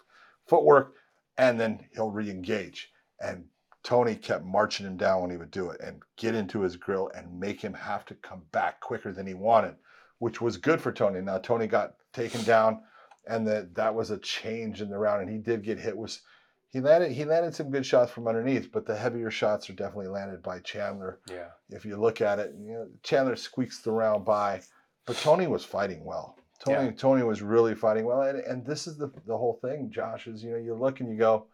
footwork 0.46 0.94
and 1.38 1.58
then 1.58 1.88
he'll 1.94 2.12
re-engage. 2.12 2.92
And 3.22 3.46
Tony 3.84 4.16
kept 4.16 4.44
marching 4.46 4.86
him 4.86 4.98
down 4.98 5.22
when 5.22 5.32
he 5.32 5.38
would 5.38 5.52
do 5.52 5.70
it 5.70 5.80
and 5.82 6.02
get 6.18 6.36
into 6.36 6.62
his 6.62 6.76
grill 6.76 7.10
and 7.16 7.40
make 7.40 7.62
him 7.62 7.74
have 7.74 8.06
to 8.06 8.14
come 8.16 8.42
back 8.52 8.80
quicker 8.82 9.12
than 9.14 9.26
he 9.26 9.34
wanted, 9.34 9.76
which 10.20 10.42
was 10.42 10.58
good 10.58 10.82
for 10.82 10.92
Tony. 10.92 11.22
Now 11.22 11.38
Tony 11.38 11.68
got 11.68 11.96
taken 12.14 12.44
down 12.44 12.82
and 13.28 13.48
that 13.48 13.76
that 13.76 13.94
was 13.96 14.12
a 14.12 14.18
change 14.18 14.82
in 14.82 14.90
the 14.90 14.98
round 14.98 15.22
and 15.22 15.30
he 15.32 15.38
did 15.38 15.64
get 15.64 15.80
hit 15.80 15.96
was 15.98 16.22
he 16.70 16.80
landed 16.80 17.12
he 17.12 17.26
landed 17.26 17.56
some 17.56 17.72
good 17.72 17.86
shots 17.86 18.12
from 18.12 18.28
underneath, 18.28 18.72
but 18.72 18.86
the 18.86 18.96
heavier 18.96 19.32
shots 19.32 19.70
are 19.70 19.74
definitely 19.74 20.08
landed 20.08 20.44
by 20.44 20.60
Chandler 20.60 21.20
Yeah. 21.30 21.50
if 21.70 21.86
you 21.86 21.98
look 21.98 22.22
at 22.22 22.40
it, 22.40 22.54
you 22.60 22.74
know, 22.74 22.88
Chandler 23.04 23.36
squeaks 23.36 23.82
the 23.82 23.92
round 23.92 24.26
by, 24.26 24.62
but 25.06 25.16
Tony 25.18 25.48
was 25.48 25.64
fighting 25.66 26.04
well. 26.04 26.38
Tony 26.64 26.86
Yeah. 26.88 26.92
Tony 26.92 27.24
was 27.24 27.42
really 27.42 27.74
fighting 27.74 28.06
well, 28.06 28.22
and, 28.24 28.40
and 28.40 28.66
this 28.66 28.86
is 28.88 28.98
the 28.98 29.08
the 29.26 29.38
whole 29.38 29.58
thing. 29.62 29.90
Josh 29.90 30.28
is 30.28 30.44
you 30.44 30.52
know 30.52 30.58
you 30.58 30.76
look 30.76 31.00
and 31.00 31.10
you 31.10 31.18
go, 31.18 31.48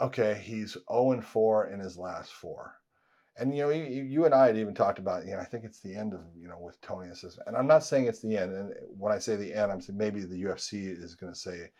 okay, 0.00 0.40
he's 0.44 0.72
zero 0.88 1.12
and 1.12 1.24
four 1.24 1.68
in 1.68 1.80
his 1.80 1.96
last 1.98 2.32
four, 2.32 2.74
and 3.36 3.56
you 3.56 3.62
know 3.64 3.70
you, 3.70 3.84
you 4.02 4.24
and 4.24 4.34
I 4.34 4.46
had 4.46 4.56
even 4.56 4.74
talked 4.74 4.98
about 4.98 5.24
you 5.26 5.32
know 5.32 5.40
I 5.40 5.44
think 5.44 5.64
it's 5.64 5.80
the 5.80 5.94
end 5.96 6.14
of 6.14 6.20
you 6.36 6.48
know 6.48 6.58
with 6.60 6.80
Tony 6.80 7.06
and 7.08 7.16
this, 7.16 7.38
and 7.46 7.56
I'm 7.56 7.66
not 7.66 7.84
saying 7.84 8.06
it's 8.06 8.20
the 8.22 8.36
end. 8.36 8.52
And 8.54 8.72
when 8.96 9.12
I 9.12 9.18
say 9.18 9.36
the 9.36 9.52
end, 9.54 9.70
I'm 9.72 9.80
saying 9.80 9.98
maybe 9.98 10.20
the 10.24 10.42
UFC 10.44 10.86
is 11.02 11.14
going 11.14 11.32
to 11.32 11.38
say 11.38 11.70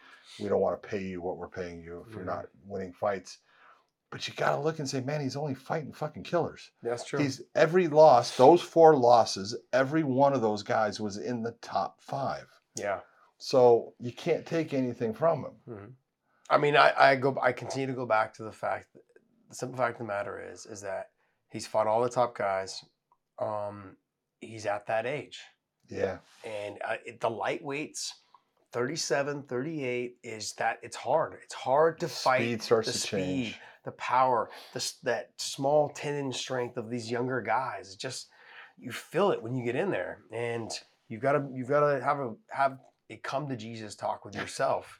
we 0.40 0.48
don't 0.48 0.60
want 0.60 0.80
to 0.82 0.88
pay 0.88 1.02
you 1.02 1.20
what 1.20 1.36
we're 1.36 1.48
paying 1.48 1.80
you 1.82 2.04
if 2.08 2.14
you're 2.14 2.22
Mhm. 2.24 2.26
not 2.26 2.46
winning 2.66 2.92
fights. 2.92 3.38
But 4.10 4.26
you 4.26 4.32
got 4.34 4.56
to 4.56 4.62
look 4.62 4.78
and 4.78 4.88
say, 4.88 5.00
man, 5.02 5.20
he's 5.20 5.36
only 5.36 5.52
fighting 5.54 5.92
fucking 5.92 6.22
killers. 6.22 6.70
That's 6.82 7.04
true. 7.04 7.20
He's 7.20 7.42
every 7.54 7.88
loss, 7.88 8.36
those 8.38 8.62
four 8.62 8.96
losses, 8.96 9.54
every 9.74 10.02
one 10.02 10.32
of 10.32 10.40
those 10.40 10.62
guys 10.62 10.98
was 10.98 11.18
in 11.18 11.42
the 11.42 11.52
top 11.60 12.00
five. 12.00 12.46
yeah. 12.74 13.00
So 13.36 13.92
you 14.00 14.12
can't 14.12 14.46
take 14.46 14.72
anything 14.72 15.12
from 15.12 15.44
him. 15.44 15.52
Mhm. 15.68 15.92
I 16.50 16.58
mean, 16.58 16.76
I, 16.76 16.92
I 16.96 17.16
go. 17.16 17.36
I 17.42 17.52
continue 17.52 17.86
to 17.86 17.92
go 17.92 18.06
back 18.06 18.34
to 18.34 18.42
the 18.42 18.52
fact. 18.52 18.86
The 19.48 19.54
simple 19.54 19.76
fact 19.78 19.94
of 20.00 20.06
the 20.06 20.12
matter 20.12 20.42
is, 20.52 20.66
is 20.66 20.80
that 20.82 21.10
he's 21.50 21.66
fought 21.66 21.86
all 21.86 22.02
the 22.02 22.08
top 22.10 22.36
guys. 22.36 22.84
Um, 23.38 23.96
he's 24.40 24.66
at 24.66 24.86
that 24.86 25.06
age, 25.06 25.38
Yeah. 25.88 26.18
and 26.44 26.78
uh, 26.86 26.96
it, 27.06 27.20
the 27.20 27.30
lightweights, 27.30 28.10
37, 28.72 29.44
38, 29.44 30.16
is 30.22 30.52
that 30.54 30.78
it's 30.82 30.96
hard. 30.96 31.38
It's 31.42 31.54
hard 31.54 32.00
to 32.00 32.08
fight 32.08 32.40
Speed 32.42 32.62
starts 32.62 32.86
the 32.88 32.92
to 32.92 32.98
speed, 32.98 33.44
change. 33.44 33.60
the 33.84 33.92
power, 33.92 34.50
the, 34.74 34.92
that 35.04 35.30
small 35.36 35.88
tendon 35.90 36.32
strength 36.32 36.76
of 36.76 36.90
these 36.90 37.10
younger 37.10 37.40
guys. 37.40 37.86
It's 37.88 37.96
just 37.96 38.28
you 38.76 38.90
feel 38.92 39.30
it 39.30 39.42
when 39.42 39.54
you 39.54 39.64
get 39.64 39.76
in 39.76 39.90
there, 39.90 40.18
and 40.32 40.70
you've 41.08 41.22
got 41.22 41.32
to 41.32 41.46
you've 41.52 41.68
got 41.68 41.80
to 41.80 42.02
have 42.04 42.18
a 42.20 42.34
have 42.50 42.78
a 43.10 43.16
come 43.18 43.48
to 43.48 43.56
Jesus 43.56 43.94
talk 43.94 44.24
with 44.24 44.34
yourself. 44.34 44.97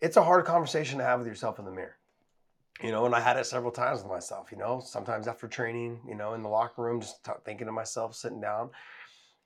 It's 0.00 0.16
a 0.16 0.22
hard 0.22 0.44
conversation 0.44 0.98
to 0.98 1.04
have 1.04 1.18
with 1.18 1.28
yourself 1.28 1.58
in 1.58 1.64
the 1.64 1.70
mirror, 1.70 1.96
you 2.82 2.90
know. 2.90 3.06
And 3.06 3.14
I 3.14 3.20
had 3.20 3.36
it 3.36 3.46
several 3.46 3.72
times 3.72 4.02
with 4.02 4.10
myself, 4.10 4.52
you 4.52 4.58
know. 4.58 4.80
Sometimes 4.84 5.26
after 5.26 5.48
training, 5.48 6.00
you 6.06 6.14
know, 6.14 6.34
in 6.34 6.42
the 6.42 6.48
locker 6.48 6.82
room, 6.82 7.00
just 7.00 7.24
t- 7.24 7.32
thinking 7.44 7.66
to 7.66 7.72
myself, 7.72 8.14
sitting 8.14 8.40
down, 8.40 8.70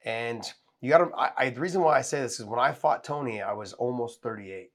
and 0.04 0.44
you 0.80 0.90
got 0.90 0.98
to. 0.98 1.14
I, 1.16 1.30
I 1.36 1.50
the 1.50 1.60
reason 1.60 1.82
why 1.82 1.98
I 1.98 2.02
say 2.02 2.20
this 2.20 2.38
is 2.38 2.46
when 2.46 2.60
I 2.60 2.72
fought 2.72 3.04
Tony, 3.04 3.40
I 3.40 3.52
was 3.52 3.72
almost 3.72 4.22
38. 4.22 4.70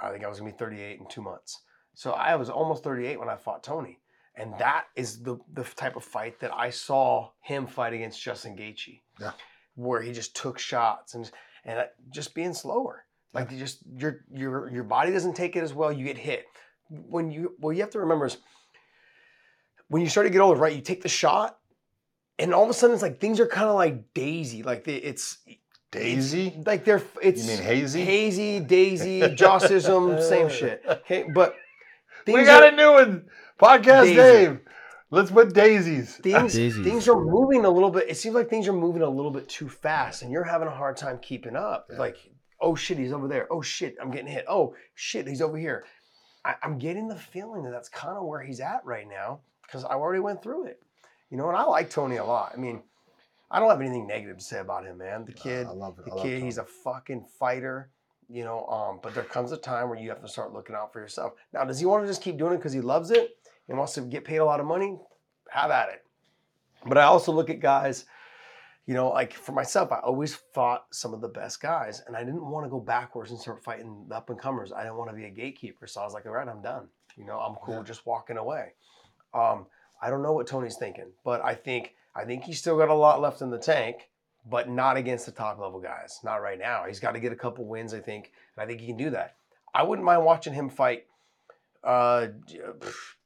I 0.00 0.10
think 0.10 0.24
I 0.24 0.28
was 0.28 0.38
gonna 0.38 0.50
be 0.50 0.56
38 0.56 1.00
in 1.00 1.06
two 1.08 1.22
months. 1.22 1.62
So 1.94 2.12
I 2.12 2.36
was 2.36 2.48
almost 2.48 2.84
38 2.84 3.18
when 3.18 3.28
I 3.28 3.36
fought 3.36 3.64
Tony. 3.64 3.98
And 4.36 4.54
that 4.58 4.84
is 4.94 5.20
the, 5.20 5.36
the 5.52 5.64
type 5.64 5.96
of 5.96 6.04
fight 6.04 6.38
that 6.38 6.54
I 6.54 6.70
saw 6.70 7.30
him 7.40 7.66
fight 7.66 7.92
against 7.92 8.22
Justin 8.22 8.56
Gaethje. 8.56 9.00
Yeah. 9.20 9.32
Where 9.74 10.00
he 10.00 10.12
just 10.12 10.36
took 10.36 10.60
shots 10.60 11.14
and 11.14 11.28
and 11.64 11.80
uh, 11.80 11.84
just 12.10 12.34
being 12.34 12.54
slower. 12.54 13.04
Like 13.34 13.50
you 13.50 13.58
just 13.58 13.78
your 13.94 14.20
your 14.32 14.70
your 14.70 14.84
body 14.84 15.12
doesn't 15.12 15.34
take 15.34 15.54
it 15.56 15.62
as 15.62 15.74
well. 15.74 15.92
You 15.92 16.04
get 16.04 16.18
hit. 16.18 16.44
When 16.90 17.30
you 17.30 17.54
well, 17.60 17.72
you 17.72 17.80
have 17.82 17.90
to 17.90 18.00
remember 18.00 18.26
is 18.26 18.38
when 19.88 20.02
you 20.02 20.08
start 20.08 20.26
to 20.26 20.30
get 20.30 20.40
older, 20.40 20.58
right? 20.60 20.74
You 20.74 20.80
take 20.82 21.02
the 21.02 21.08
shot, 21.08 21.58
and 22.38 22.54
all 22.54 22.64
of 22.64 22.70
a 22.70 22.74
sudden 22.74 22.94
it's 22.94 23.02
like 23.02 23.20
things 23.20 23.40
are 23.40 23.46
kind 23.46 23.68
of 23.68 23.74
like 23.74 24.12
daisy. 24.14 24.62
Like 24.62 24.84
they, 24.84 24.96
it's 24.96 25.38
Daisy? 25.90 26.54
like 26.66 26.84
they're 26.84 27.02
it's 27.22 27.42
You 27.42 27.48
mean 27.54 27.62
hazy? 27.62 28.04
hazy, 28.04 28.60
daisy, 28.60 29.20
jossism, 29.22 30.20
same 30.22 30.48
shit. 30.50 30.82
Okay, 30.88 31.26
but 31.34 31.54
we 32.26 32.44
got 32.44 32.62
are- 32.62 32.68
a 32.68 32.72
new 32.76 32.92
one. 32.92 33.24
Podcast 33.60 34.02
Daisy. 34.04 34.14
Dave. 34.16 34.60
Let's 35.10 35.30
put 35.30 35.54
daisies. 35.54 36.16
things 36.16 36.52
Daisies. 36.52 36.84
things 36.84 37.08
are 37.08 37.18
moving 37.18 37.64
a 37.64 37.70
little 37.70 37.88
bit. 37.90 38.10
It 38.10 38.16
seems 38.18 38.34
like 38.34 38.50
things 38.50 38.68
are 38.68 38.74
moving 38.74 39.00
a 39.00 39.08
little 39.08 39.30
bit 39.30 39.48
too 39.48 39.68
fast, 39.68 40.20
and 40.22 40.30
you're 40.30 40.44
having 40.44 40.68
a 40.68 40.74
hard 40.74 40.98
time 40.98 41.18
keeping 41.22 41.56
up. 41.56 41.86
Yeah. 41.90 41.98
Like, 41.98 42.16
oh 42.60 42.74
shit, 42.74 42.98
he's 42.98 43.12
over 43.12 43.28
there. 43.28 43.46
Oh 43.50 43.62
shit, 43.62 43.96
I'm 44.00 44.10
getting 44.10 44.26
hit. 44.26 44.44
Oh 44.48 44.74
shit, 44.94 45.26
he's 45.26 45.42
over 45.42 45.58
here. 45.58 45.84
I, 46.44 46.54
I'm 46.62 46.78
getting 46.78 47.08
the 47.08 47.16
feeling 47.16 47.62
that 47.64 47.70
that's 47.70 47.88
kind 47.88 48.16
of 48.16 48.24
where 48.24 48.40
he's 48.40 48.60
at 48.60 48.84
right 48.84 49.06
now 49.08 49.40
because 49.62 49.84
I 49.84 49.94
already 49.94 50.20
went 50.20 50.42
through 50.42 50.66
it. 50.66 50.82
You 51.30 51.36
know, 51.36 51.48
and 51.48 51.56
I 51.56 51.64
like 51.64 51.90
Tony 51.90 52.16
a 52.16 52.24
lot. 52.24 52.52
I 52.54 52.58
mean, 52.58 52.82
I 53.50 53.60
don't 53.60 53.68
have 53.68 53.80
anything 53.80 54.06
negative 54.06 54.38
to 54.38 54.44
say 54.44 54.60
about 54.60 54.86
him, 54.86 54.98
man. 54.98 55.24
The 55.24 55.32
kid, 55.32 55.66
I 55.66 55.70
love 55.70 55.98
it. 55.98 56.04
the 56.04 56.12
I 56.12 56.14
love 56.14 56.24
kid, 56.24 56.42
he's 56.42 56.58
a 56.58 56.64
fucking 56.64 57.26
fighter. 57.38 57.90
You 58.30 58.44
know, 58.44 58.66
um, 58.66 59.00
but 59.02 59.14
there 59.14 59.24
comes 59.24 59.52
a 59.52 59.56
time 59.56 59.88
where 59.88 59.98
you 59.98 60.10
have 60.10 60.20
to 60.20 60.28
start 60.28 60.52
looking 60.52 60.76
out 60.76 60.92
for 60.92 61.00
yourself. 61.00 61.32
Now, 61.54 61.64
does 61.64 61.80
he 61.80 61.86
want 61.86 62.02
to 62.02 62.06
just 62.06 62.20
keep 62.20 62.36
doing 62.36 62.52
it 62.52 62.58
because 62.58 62.74
he 62.74 62.82
loves 62.82 63.10
it 63.10 63.30
and 63.68 63.78
wants 63.78 63.94
to 63.94 64.02
get 64.02 64.24
paid 64.24 64.36
a 64.36 64.44
lot 64.44 64.60
of 64.60 64.66
money? 64.66 64.98
Have 65.50 65.70
at 65.70 65.88
it. 65.88 66.04
But 66.86 66.98
I 66.98 67.04
also 67.04 67.32
look 67.32 67.48
at 67.48 67.60
guys, 67.60 68.04
you 68.88 68.94
know, 68.94 69.10
like 69.10 69.34
for 69.34 69.52
myself, 69.52 69.92
I 69.92 69.98
always 69.98 70.34
fought 70.54 70.86
some 70.92 71.12
of 71.12 71.20
the 71.20 71.28
best 71.28 71.60
guys, 71.60 72.02
and 72.06 72.16
I 72.16 72.24
didn't 72.24 72.44
want 72.50 72.64
to 72.64 72.70
go 72.70 72.80
backwards 72.80 73.30
and 73.30 73.38
start 73.38 73.62
fighting 73.62 74.06
the 74.08 74.16
up 74.16 74.30
and 74.30 74.38
comers. 74.40 74.72
I 74.72 74.82
didn't 74.82 74.96
want 74.96 75.10
to 75.10 75.14
be 75.16 75.26
a 75.26 75.30
gatekeeper, 75.30 75.86
so 75.86 76.00
I 76.00 76.04
was 76.04 76.14
like, 76.14 76.24
all 76.24 76.32
right, 76.32 76.48
I'm 76.48 76.62
done. 76.62 76.88
You 77.14 77.26
know, 77.26 77.38
I'm 77.38 77.56
cool 77.56 77.74
Yeah. 77.76 77.82
just 77.82 78.06
walking 78.06 78.38
away. 78.38 78.72
Um, 79.34 79.66
I 80.00 80.08
don't 80.08 80.22
know 80.22 80.32
what 80.32 80.46
Tony's 80.46 80.76
thinking, 80.78 81.12
but 81.22 81.44
I 81.44 81.54
think 81.54 81.96
I 82.14 82.24
think 82.24 82.44
he's 82.44 82.58
still 82.60 82.78
got 82.78 82.88
a 82.88 82.94
lot 82.94 83.20
left 83.20 83.42
in 83.42 83.50
the 83.50 83.58
tank, 83.58 84.08
but 84.46 84.70
not 84.70 84.96
against 84.96 85.26
the 85.26 85.32
top 85.32 85.58
level 85.58 85.80
guys. 85.80 86.20
Not 86.24 86.36
right 86.36 86.58
now. 86.58 86.84
He's 86.88 86.98
got 86.98 87.12
to 87.12 87.20
get 87.20 87.30
a 87.30 87.36
couple 87.36 87.66
wins, 87.66 87.92
I 87.92 88.00
think, 88.00 88.32
and 88.56 88.64
I 88.64 88.66
think 88.66 88.80
he 88.80 88.86
can 88.86 88.96
do 88.96 89.10
that. 89.10 89.36
I 89.74 89.82
wouldn't 89.82 90.06
mind 90.06 90.24
watching 90.24 90.54
him 90.54 90.70
fight 90.70 91.04
uh, 91.84 92.28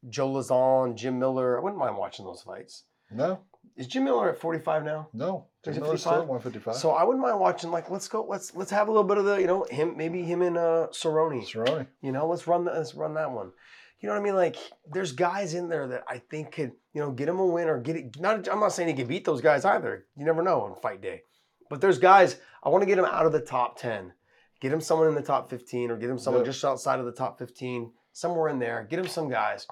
Joe 0.08 0.28
Lauzon, 0.32 0.96
Jim 0.96 1.20
Miller. 1.20 1.56
I 1.56 1.62
wouldn't 1.62 1.78
mind 1.78 1.96
watching 1.96 2.24
those 2.24 2.42
fights. 2.42 2.82
No, 3.12 3.38
Is 3.76 3.86
Jim 3.86 4.04
Miller 4.04 4.30
at 4.30 4.38
45 4.38 4.84
now? 4.84 5.08
no. 5.12 5.46
It 5.64 5.80
Miller's 5.80 6.00
still 6.00 6.14
at 6.14 6.26
155. 6.26 6.74
So 6.74 6.90
I 6.90 7.04
wouldn't 7.04 7.24
mind 7.24 7.38
watching. 7.38 7.70
Like, 7.70 7.88
let's 7.88 8.08
go. 8.08 8.26
Let's 8.28 8.52
let's 8.56 8.72
have 8.72 8.88
a 8.88 8.90
little 8.90 9.06
bit 9.06 9.16
of 9.18 9.24
the, 9.24 9.36
you 9.36 9.46
know, 9.46 9.62
him 9.70 9.96
maybe 9.96 10.22
him 10.22 10.42
and 10.42 10.58
uh, 10.58 10.88
Cerrone. 10.90 11.40
Cerrone. 11.48 11.86
You 12.00 12.10
know, 12.10 12.26
let's 12.26 12.48
run 12.48 12.64
that. 12.64 12.74
Let's 12.74 12.94
run 12.96 13.14
that 13.14 13.30
one. 13.30 13.52
You 14.00 14.08
know 14.08 14.14
what 14.16 14.20
I 14.20 14.24
mean? 14.24 14.34
Like, 14.34 14.56
there's 14.90 15.12
guys 15.12 15.54
in 15.54 15.68
there 15.68 15.86
that 15.86 16.02
I 16.08 16.18
think 16.18 16.50
could, 16.50 16.72
you 16.92 17.00
know, 17.00 17.12
get 17.12 17.28
him 17.28 17.38
a 17.38 17.46
win 17.46 17.68
or 17.68 17.78
get 17.78 17.94
it. 17.94 18.18
Not, 18.18 18.48
I'm 18.48 18.58
not 18.58 18.72
saying 18.72 18.88
he 18.88 18.94
can 18.94 19.06
beat 19.06 19.24
those 19.24 19.40
guys 19.40 19.64
either. 19.64 20.04
You 20.16 20.24
never 20.24 20.42
know 20.42 20.62
on 20.62 20.74
fight 20.82 21.00
day. 21.00 21.22
But 21.70 21.80
there's 21.80 21.98
guys 22.00 22.40
I 22.64 22.68
want 22.68 22.82
to 22.82 22.86
get 22.86 22.98
him 22.98 23.04
out 23.04 23.26
of 23.26 23.30
the 23.32 23.40
top 23.40 23.78
10. 23.78 24.12
Get 24.60 24.72
him 24.72 24.80
someone 24.80 25.06
in 25.06 25.14
the 25.14 25.22
top 25.22 25.48
15 25.48 25.92
or 25.92 25.96
get 25.96 26.10
him 26.10 26.18
someone 26.18 26.42
Yeah. 26.42 26.50
just 26.50 26.64
outside 26.64 26.98
of 26.98 27.04
the 27.06 27.12
top 27.12 27.38
15, 27.38 27.92
somewhere 28.12 28.48
in 28.48 28.58
there. 28.58 28.84
Get 28.90 28.98
him 28.98 29.06
some 29.06 29.28
guys 29.30 29.68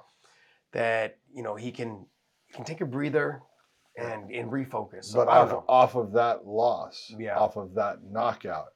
that 0.70 1.18
you 1.34 1.42
know 1.42 1.56
he 1.56 1.72
can 1.72 2.06
he 2.46 2.52
can 2.54 2.64
take 2.64 2.80
a 2.80 2.86
breather 2.86 3.42
and 3.96 4.30
and 4.30 4.50
refocus. 4.50 5.04
So 5.06 5.18
but 5.24 5.28
off, 5.28 5.64
off 5.68 5.94
of 5.96 6.12
that 6.12 6.46
loss, 6.46 7.12
Yeah. 7.18 7.38
off 7.38 7.56
of 7.56 7.74
that 7.74 8.02
knockout, 8.04 8.72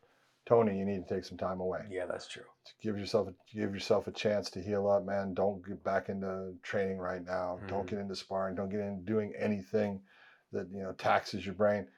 Tony, 0.47 0.79
you 0.79 0.85
need 0.85 1.07
to 1.07 1.15
take 1.15 1.25
some 1.25 1.39
time 1.39 1.61
away. 1.61 1.81
Yeah, 1.89 2.07
that's 2.07 2.29
true. 2.29 2.45
Give 2.83 2.99
yourself 2.99 3.29
give 3.53 3.73
yourself 3.73 4.07
a 4.07 4.13
chance 4.13 4.51
to 4.51 4.63
heal 4.63 4.89
up, 4.89 5.05
man. 5.05 5.35
Don't 5.35 5.65
get 5.67 5.83
back 5.85 6.09
into 6.09 6.55
training 6.63 6.99
right 6.99 7.25
now. 7.25 7.59
Don't 7.69 7.87
Mhm. 7.87 7.91
get 7.91 7.99
into 8.01 8.17
sparring. 8.17 8.55
Don't 8.55 8.69
get 8.69 8.81
into 8.81 9.05
doing 9.05 9.35
anything 9.37 10.03
that 10.53 10.69
you 10.71 10.83
know 10.83 10.93
taxes 10.93 11.45
your 11.45 11.55
brain. 11.55 11.89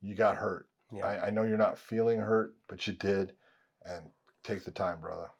You 0.00 0.14
got 0.14 0.36
hurt. 0.36 0.68
Yeah. 0.92 1.06
I, 1.06 1.26
I 1.26 1.30
know 1.30 1.42
you're 1.44 1.56
not 1.58 1.78
feeling 1.78 2.18
hurt, 2.18 2.54
but 2.66 2.86
you 2.86 2.94
did, 2.94 3.36
and 3.84 4.10
take 4.42 4.64
the 4.64 4.70
time, 4.70 5.00
brother. 5.00 5.30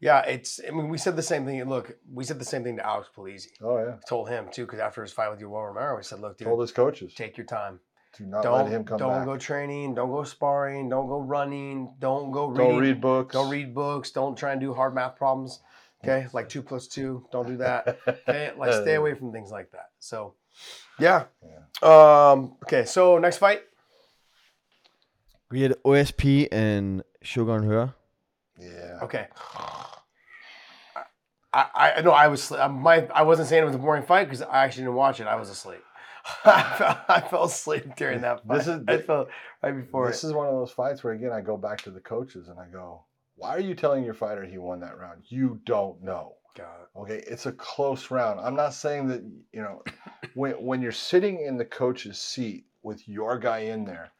Yeah, 0.00 0.20
it's. 0.20 0.60
I 0.66 0.70
mean, 0.70 0.88
we 0.88 0.98
said 0.98 1.16
the 1.16 1.22
same 1.22 1.44
thing. 1.44 1.62
Look, 1.68 1.96
we 2.12 2.22
said 2.24 2.38
the 2.38 2.44
same 2.44 2.62
thing 2.62 2.76
to 2.76 2.86
Alex 2.86 3.08
Polizzi. 3.16 3.48
Oh 3.60 3.78
yeah, 3.78 3.96
Told 4.08 4.28
him 4.28 4.46
too, 4.52 4.64
because 4.64 4.78
after 4.78 5.02
his 5.02 5.12
fight 5.12 5.30
with 5.30 5.40
Yoel 5.40 5.66
Romero, 5.74 5.96
we 5.96 6.04
said, 6.04 6.20
"Look, 6.20 6.38
dude, 6.38 6.46
told 6.46 6.60
his 6.60 6.70
coaches 6.70 7.14
take 7.14 7.36
your 7.36 7.46
time. 7.46 7.80
do 8.16 8.24
not 8.26 8.42
don't 8.44 8.58
let 8.64 8.68
him 8.70 8.84
come 8.84 8.98
don't 8.98 9.10
back. 9.12 9.24
go 9.26 9.36
training. 9.36 9.94
Don't 9.96 10.10
go 10.10 10.22
sparring. 10.22 10.88
Don't 10.88 11.08
go 11.08 11.18
running. 11.20 11.94
Don't 11.98 12.30
go 12.30 12.54
Don't 12.54 12.78
read 12.78 13.00
books. 13.00 13.32
Don't 13.32 13.50
read 13.50 13.74
books. 13.74 14.12
Don't 14.12 14.36
try 14.38 14.52
and 14.52 14.60
do 14.60 14.72
hard 14.72 14.94
math 14.94 15.16
problems. 15.16 15.60
Okay, 16.04 16.28
like 16.32 16.48
two 16.48 16.62
plus 16.62 16.86
two. 16.86 17.26
Don't 17.32 17.46
do 17.48 17.56
that. 17.56 17.98
Okay, 18.28 18.52
like 18.56 18.72
stay 18.72 18.94
away 18.94 19.14
from 19.14 19.32
things 19.32 19.50
like 19.50 19.72
that. 19.72 19.88
So, 19.98 20.34
yeah. 21.00 21.24
Um. 21.82 22.56
Okay. 22.62 22.84
So 22.84 23.18
next 23.18 23.38
fight. 23.38 23.62
We 25.50 25.62
had 25.62 25.72
OSP 25.82 26.48
and 26.52 27.02
Shogun 27.22 27.66
Rua. 27.66 27.94
Yeah. 28.60 28.98
Okay. 29.02 29.26
I, 31.52 31.94
I 31.96 32.00
know 32.02 32.10
I 32.10 32.28
was 32.28 32.50
my 32.50 33.06
I 33.14 33.22
wasn't 33.22 33.48
saying 33.48 33.62
it 33.62 33.66
was 33.66 33.74
a 33.74 33.78
boring 33.78 34.02
fight 34.02 34.24
because 34.24 34.42
I 34.42 34.64
actually 34.64 34.82
didn't 34.84 34.96
watch 34.96 35.20
it. 35.20 35.26
I 35.26 35.36
was 35.36 35.48
asleep. 35.50 35.82
I, 36.44 36.62
fell, 36.76 37.00
I 37.08 37.20
fell 37.22 37.44
asleep 37.44 37.96
during 37.96 38.20
that 38.20 38.46
fight. 38.46 38.58
This 38.58 38.66
is- 38.68 38.82
I 38.86 38.98
fell 38.98 39.28
right 39.62 39.72
before 39.72 40.06
This 40.08 40.24
it. 40.24 40.28
is 40.28 40.32
one 40.34 40.46
of 40.46 40.52
those 40.54 40.70
fights 40.72 41.02
where 41.02 41.14
again 41.14 41.32
I 41.32 41.40
go 41.40 41.56
back 41.56 41.80
to 41.82 41.90
the 41.90 42.00
coaches 42.00 42.48
and 42.48 42.58
I 42.60 42.66
go, 42.66 43.04
"Why 43.36 43.50
are 43.56 43.60
you 43.60 43.74
telling 43.74 44.04
your 44.04 44.14
fighter 44.14 44.44
he 44.44 44.58
won 44.58 44.80
that 44.80 44.98
round? 44.98 45.22
You 45.28 45.60
don't 45.64 46.02
know." 46.02 46.34
God. 46.56 46.86
Okay, 46.96 47.22
it's 47.26 47.46
a 47.46 47.52
close 47.52 48.10
round. 48.10 48.40
I'm 48.40 48.56
not 48.56 48.74
saying 48.74 49.06
that 49.08 49.22
you 49.52 49.62
know 49.62 49.82
when 50.34 50.52
when 50.54 50.82
you're 50.82 50.92
sitting 50.92 51.40
in 51.40 51.56
the 51.56 51.64
coach's 51.64 52.18
seat 52.18 52.66
with 52.82 53.08
your 53.08 53.38
guy 53.38 53.60
in 53.60 53.84
there, 53.84 54.10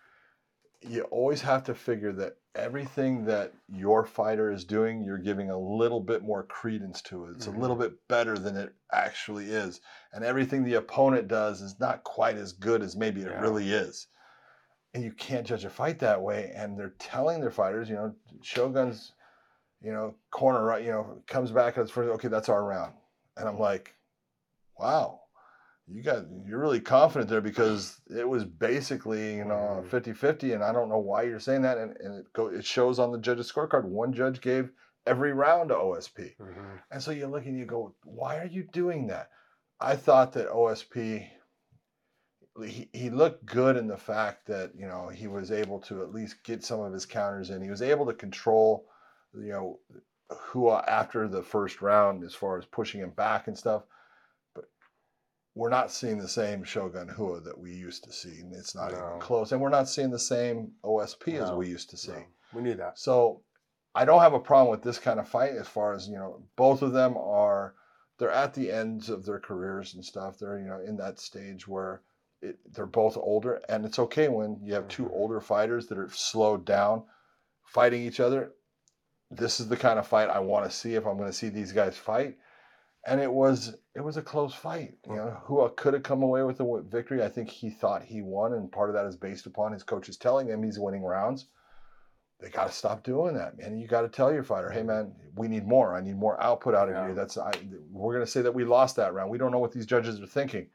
you 0.83 1.03
always 1.05 1.41
have 1.43 1.65
to 1.65 1.75
figure 1.75 2.13
that 2.13 2.37
everything 2.59 3.25
that 3.27 3.53
your 3.73 4.05
fighter 4.05 4.51
is 4.51 4.65
doing, 4.65 5.03
you're 5.03 5.19
giving 5.19 5.51
a 5.51 5.59
little 5.59 6.01
bit 6.01 6.23
more 6.23 6.43
credence 6.43 7.01
to 7.03 7.27
it. 7.27 7.37
It's 7.37 7.47
a 7.47 7.51
little 7.51 7.77
mm-hmm. 7.77 7.85
bit 7.85 8.09
better 8.09 8.37
than 8.37 8.57
it 8.57 8.75
actually 8.93 9.47
is. 9.47 9.81
And 10.13 10.25
everything 10.25 10.65
the 10.65 10.75
opponent 10.75 11.29
does 11.29 11.61
is 11.61 11.79
not 11.81 12.05
quite 12.05 12.37
as 12.37 12.53
good 12.53 12.83
as 12.83 12.97
maybe 12.97 13.23
it 13.23 13.29
Yeah. 13.29 13.41
really 13.41 13.73
is. 13.73 14.09
And 14.95 15.05
you 15.05 15.13
can't 15.13 15.47
judge 15.47 15.65
a 15.65 15.71
fight 15.71 16.01
that 16.01 16.21
way. 16.21 16.53
And 16.55 16.79
they're 16.79 16.95
telling 16.99 17.41
their 17.41 17.51
fighters, 17.51 17.89
you 17.89 17.95
know, 17.95 18.15
Shogun's, 18.43 19.13
you 19.81 19.93
know, 19.93 20.15
corner 20.31 20.65
right, 20.65 20.85
you 20.85 20.91
know, 20.91 21.23
comes 21.27 21.51
back 21.51 21.77
and 21.77 21.85
it's 21.85 21.93
first, 21.93 22.11
okay, 22.11 22.29
that's 22.29 22.49
our 22.49 22.65
round. 22.65 22.95
And 23.37 23.47
I'm 23.47 23.55
mm-hmm. 23.55 23.63
like, 23.63 23.95
wow, 24.79 25.18
you 25.91 26.03
got, 26.03 26.25
you're 26.47 26.61
really 26.61 26.81
confident 26.81 27.31
there 27.31 27.41
because 27.41 28.01
it 28.11 28.29
was 28.29 28.45
basically, 28.45 29.37
you 29.37 29.45
know, 29.45 29.83
Mhm. 29.83 29.89
50 29.89 30.13
50. 30.13 30.53
And 30.53 30.63
I 30.63 30.73
don't 30.73 30.89
know 30.89 30.99
why 30.99 31.23
you're 31.23 31.41
saying 31.41 31.63
that. 31.63 31.79
And, 31.79 31.97
and 31.99 32.15
it, 32.21 32.33
go, 32.33 32.49
it 32.49 32.65
shows 32.65 32.99
on 32.99 33.13
the 33.13 33.19
judge's 33.19 33.51
scorecard. 33.51 33.85
One 33.85 34.13
judge 34.13 34.41
gave 34.41 34.71
every 35.07 35.33
round 35.33 35.71
to 35.71 35.77
OSP. 35.77 36.37
Mhm. 36.39 36.83
And 36.91 37.03
so 37.03 37.11
you 37.11 37.27
look 37.27 37.47
and 37.47 37.59
you 37.59 37.65
go, 37.65 37.95
why 38.05 38.39
are 38.39 38.47
you 38.47 38.65
doing 38.65 39.07
that? 39.07 39.31
I 39.81 39.97
thought 39.97 40.33
that 40.33 40.49
OSP, 40.49 41.31
he, 42.65 42.89
he 42.93 43.09
looked 43.11 43.47
good 43.47 43.77
in 43.77 43.87
the 43.87 43.97
fact 43.97 44.47
that 44.47 44.75
you 44.75 44.87
know 44.87 45.09
he 45.09 45.29
was 45.29 45.53
able 45.53 45.79
to 45.83 46.03
at 46.03 46.13
least 46.13 46.43
get 46.43 46.65
some 46.65 46.81
of 46.81 46.93
his 46.93 47.07
counters 47.07 47.51
in. 47.51 47.63
He 47.63 47.71
was 47.71 47.83
able 47.83 48.05
to 48.07 48.13
control, 48.15 48.89
you 49.33 49.51
know, 49.53 49.79
who 50.29 50.71
after 50.71 51.29
the 51.29 51.43
first 51.43 51.81
round 51.81 52.25
as 52.25 52.35
far 52.35 52.59
as 52.59 52.65
pushing 52.67 53.01
him 53.01 53.11
back 53.11 53.47
and 53.47 53.57
stuff. 53.57 53.85
We're 55.59 55.71
not 55.71 55.91
seeing 55.91 56.19
the 56.19 56.29
same 56.29 56.63
Shogun 56.63 57.13
Rua 57.19 57.41
that 57.41 57.59
we 57.59 57.73
used 57.73 58.05
to 58.05 58.13
see. 58.13 58.43
and 58.43 58.55
It's 58.55 58.77
not 58.77 58.93
No. 58.93 58.99
even 58.99 59.19
close, 59.21 59.51
and 59.51 59.61
we're 59.61 59.71
not 59.71 59.89
seeing 59.89 60.11
the 60.13 60.19
same 60.19 60.71
OSP 60.85 61.37
as 61.37 61.51
we 61.51 61.67
used 61.67 61.91
to 61.91 61.97
see. 61.97 62.13
No, 62.13 62.25
we 62.53 62.63
knew 62.63 62.75
that. 62.77 62.97
So 62.97 63.43
I 63.93 64.05
don't 64.05 64.21
have 64.21 64.35
a 64.35 64.39
problem 64.39 64.71
with 64.71 64.83
this 64.85 65.01
kind 65.01 65.19
of 65.19 65.29
fight 65.29 65.55
as 65.57 65.67
far 65.67 65.95
as, 65.95 66.07
you 66.09 66.15
know, 66.15 66.45
both 66.55 66.83
of 66.83 66.93
them 66.93 67.17
are 67.17 67.75
they're 68.19 68.31
at 68.31 68.55
the 68.55 68.71
ends 68.71 69.09
of 69.11 69.25
their 69.27 69.41
careers 69.41 69.95
and 69.95 70.05
stuff. 70.05 70.39
They're, 70.39 70.61
you 70.61 70.67
know, 70.69 70.79
in 70.81 70.97
that 70.99 71.19
stage 71.19 71.67
where 71.67 72.03
it, 72.41 72.59
they're 72.73 72.87
both 72.87 73.17
older 73.17 73.61
and 73.69 73.85
it's 73.85 73.99
okay 73.99 74.29
when 74.29 74.61
you 74.63 74.75
have 74.75 74.87
two 74.87 75.07
Mhm. 75.07 75.13
older 75.13 75.41
fighters 75.41 75.89
that 75.89 75.99
are 75.99 76.09
slowed 76.11 76.65
down 76.65 77.05
fighting 77.65 78.03
each 78.03 78.21
other. 78.21 78.53
This 79.31 79.59
is 79.59 79.69
the 79.69 79.77
kind 79.77 79.99
of 79.99 80.07
fight 80.07 80.31
I 80.31 80.39
want 80.39 80.65
to 80.67 80.71
see 80.71 80.95
if 80.95 81.05
I'm 81.05 81.17
going 81.17 81.29
to 81.29 81.37
see 81.37 81.49
these 81.49 81.73
guys 81.73 81.97
fight. 81.97 82.39
And 83.07 83.21
it 83.21 83.33
was 83.33 83.77
it 83.95 84.01
was 84.01 84.17
a 84.17 84.23
close 84.23 84.55
fight. 84.55 84.95
You 85.07 85.13
mm. 85.13 85.17
know, 85.17 85.41
who 85.45 85.61
uh, 85.61 85.69
could 85.71 85.95
have 85.95 86.03
come 86.03 86.23
away 86.23 86.43
with 86.43 86.61
a 86.61 86.83
victory. 86.83 87.23
I 87.23 87.29
think 87.29 87.49
he 87.49 87.71
thought 87.71 88.03
he 88.03 88.23
won, 88.23 88.53
and 88.53 88.71
part 88.71 88.91
of 88.91 88.95
that 88.95 89.07
is 89.07 89.17
based 89.17 89.47
upon 89.47 89.73
his 89.73 89.83
coaches 89.83 90.17
telling 90.17 90.49
him 90.49 90.63
he's 90.63 90.79
winning 90.79 91.03
rounds 91.03 91.47
they 92.41 92.51
got 92.51 92.69
to 92.69 92.73
stop 92.73 93.03
doing 93.03 93.35
that, 93.35 93.59
man. 93.59 93.79
You 93.79 93.89
got 93.89 94.03
to 94.03 94.09
tell 94.09 94.33
your 94.33 94.45
fighter, 94.45 94.71
hey, 94.71 94.83
man, 94.83 95.13
we 95.35 95.49
need 95.49 95.67
more. 95.67 95.97
I 95.97 96.01
need 96.01 96.17
more 96.17 96.41
output 96.41 96.75
out 96.75 96.89
of 96.89 96.95
Yeah. 96.95 97.09
you. 97.09 97.15
That's 97.15 97.37
I, 97.37 97.51
we're 97.91 98.15
going 98.15 98.25
to 98.25 98.31
say 98.31 98.43
that 98.43 98.55
we 98.55 98.65
lost 98.65 98.97
that 98.97 99.13
round. 99.13 99.31
We 99.31 99.39
don't 99.39 99.51
know 99.51 99.59
what 99.59 99.73
these 99.73 99.87
judges 99.87 100.21
are 100.21 100.27
thinking, 100.27 100.69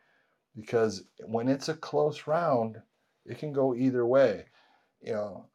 because 0.56 1.06
when 1.26 1.48
it's 1.48 1.70
a 1.70 1.74
close 1.74 2.28
round, 2.28 2.82
it 3.26 3.38
can 3.38 3.54
go 3.54 3.74
either 3.74 4.06
way. 4.06 4.46
You 5.02 5.14
know, 5.14 5.46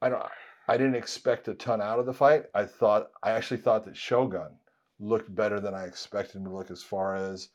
I 0.00 0.08
don't. 0.08 0.22
I 0.70 0.76
didn't 0.76 0.96
expect 0.96 1.48
a 1.48 1.54
ton 1.54 1.80
out 1.80 1.98
of 1.98 2.06
the 2.06 2.12
fight. 2.12 2.44
I 2.54 2.64
thought 2.64 3.10
I 3.22 3.30
actually 3.32 3.60
thought 3.60 3.84
that 3.84 3.96
Shogun 3.96 4.56
looked 5.00 5.34
better 5.34 5.60
than 5.60 5.74
I 5.74 5.84
expected 5.84 6.36
him 6.36 6.44
to 6.44 6.54
look 6.54 6.70
as 6.70 6.82
far 6.82 7.16
as 7.16 7.48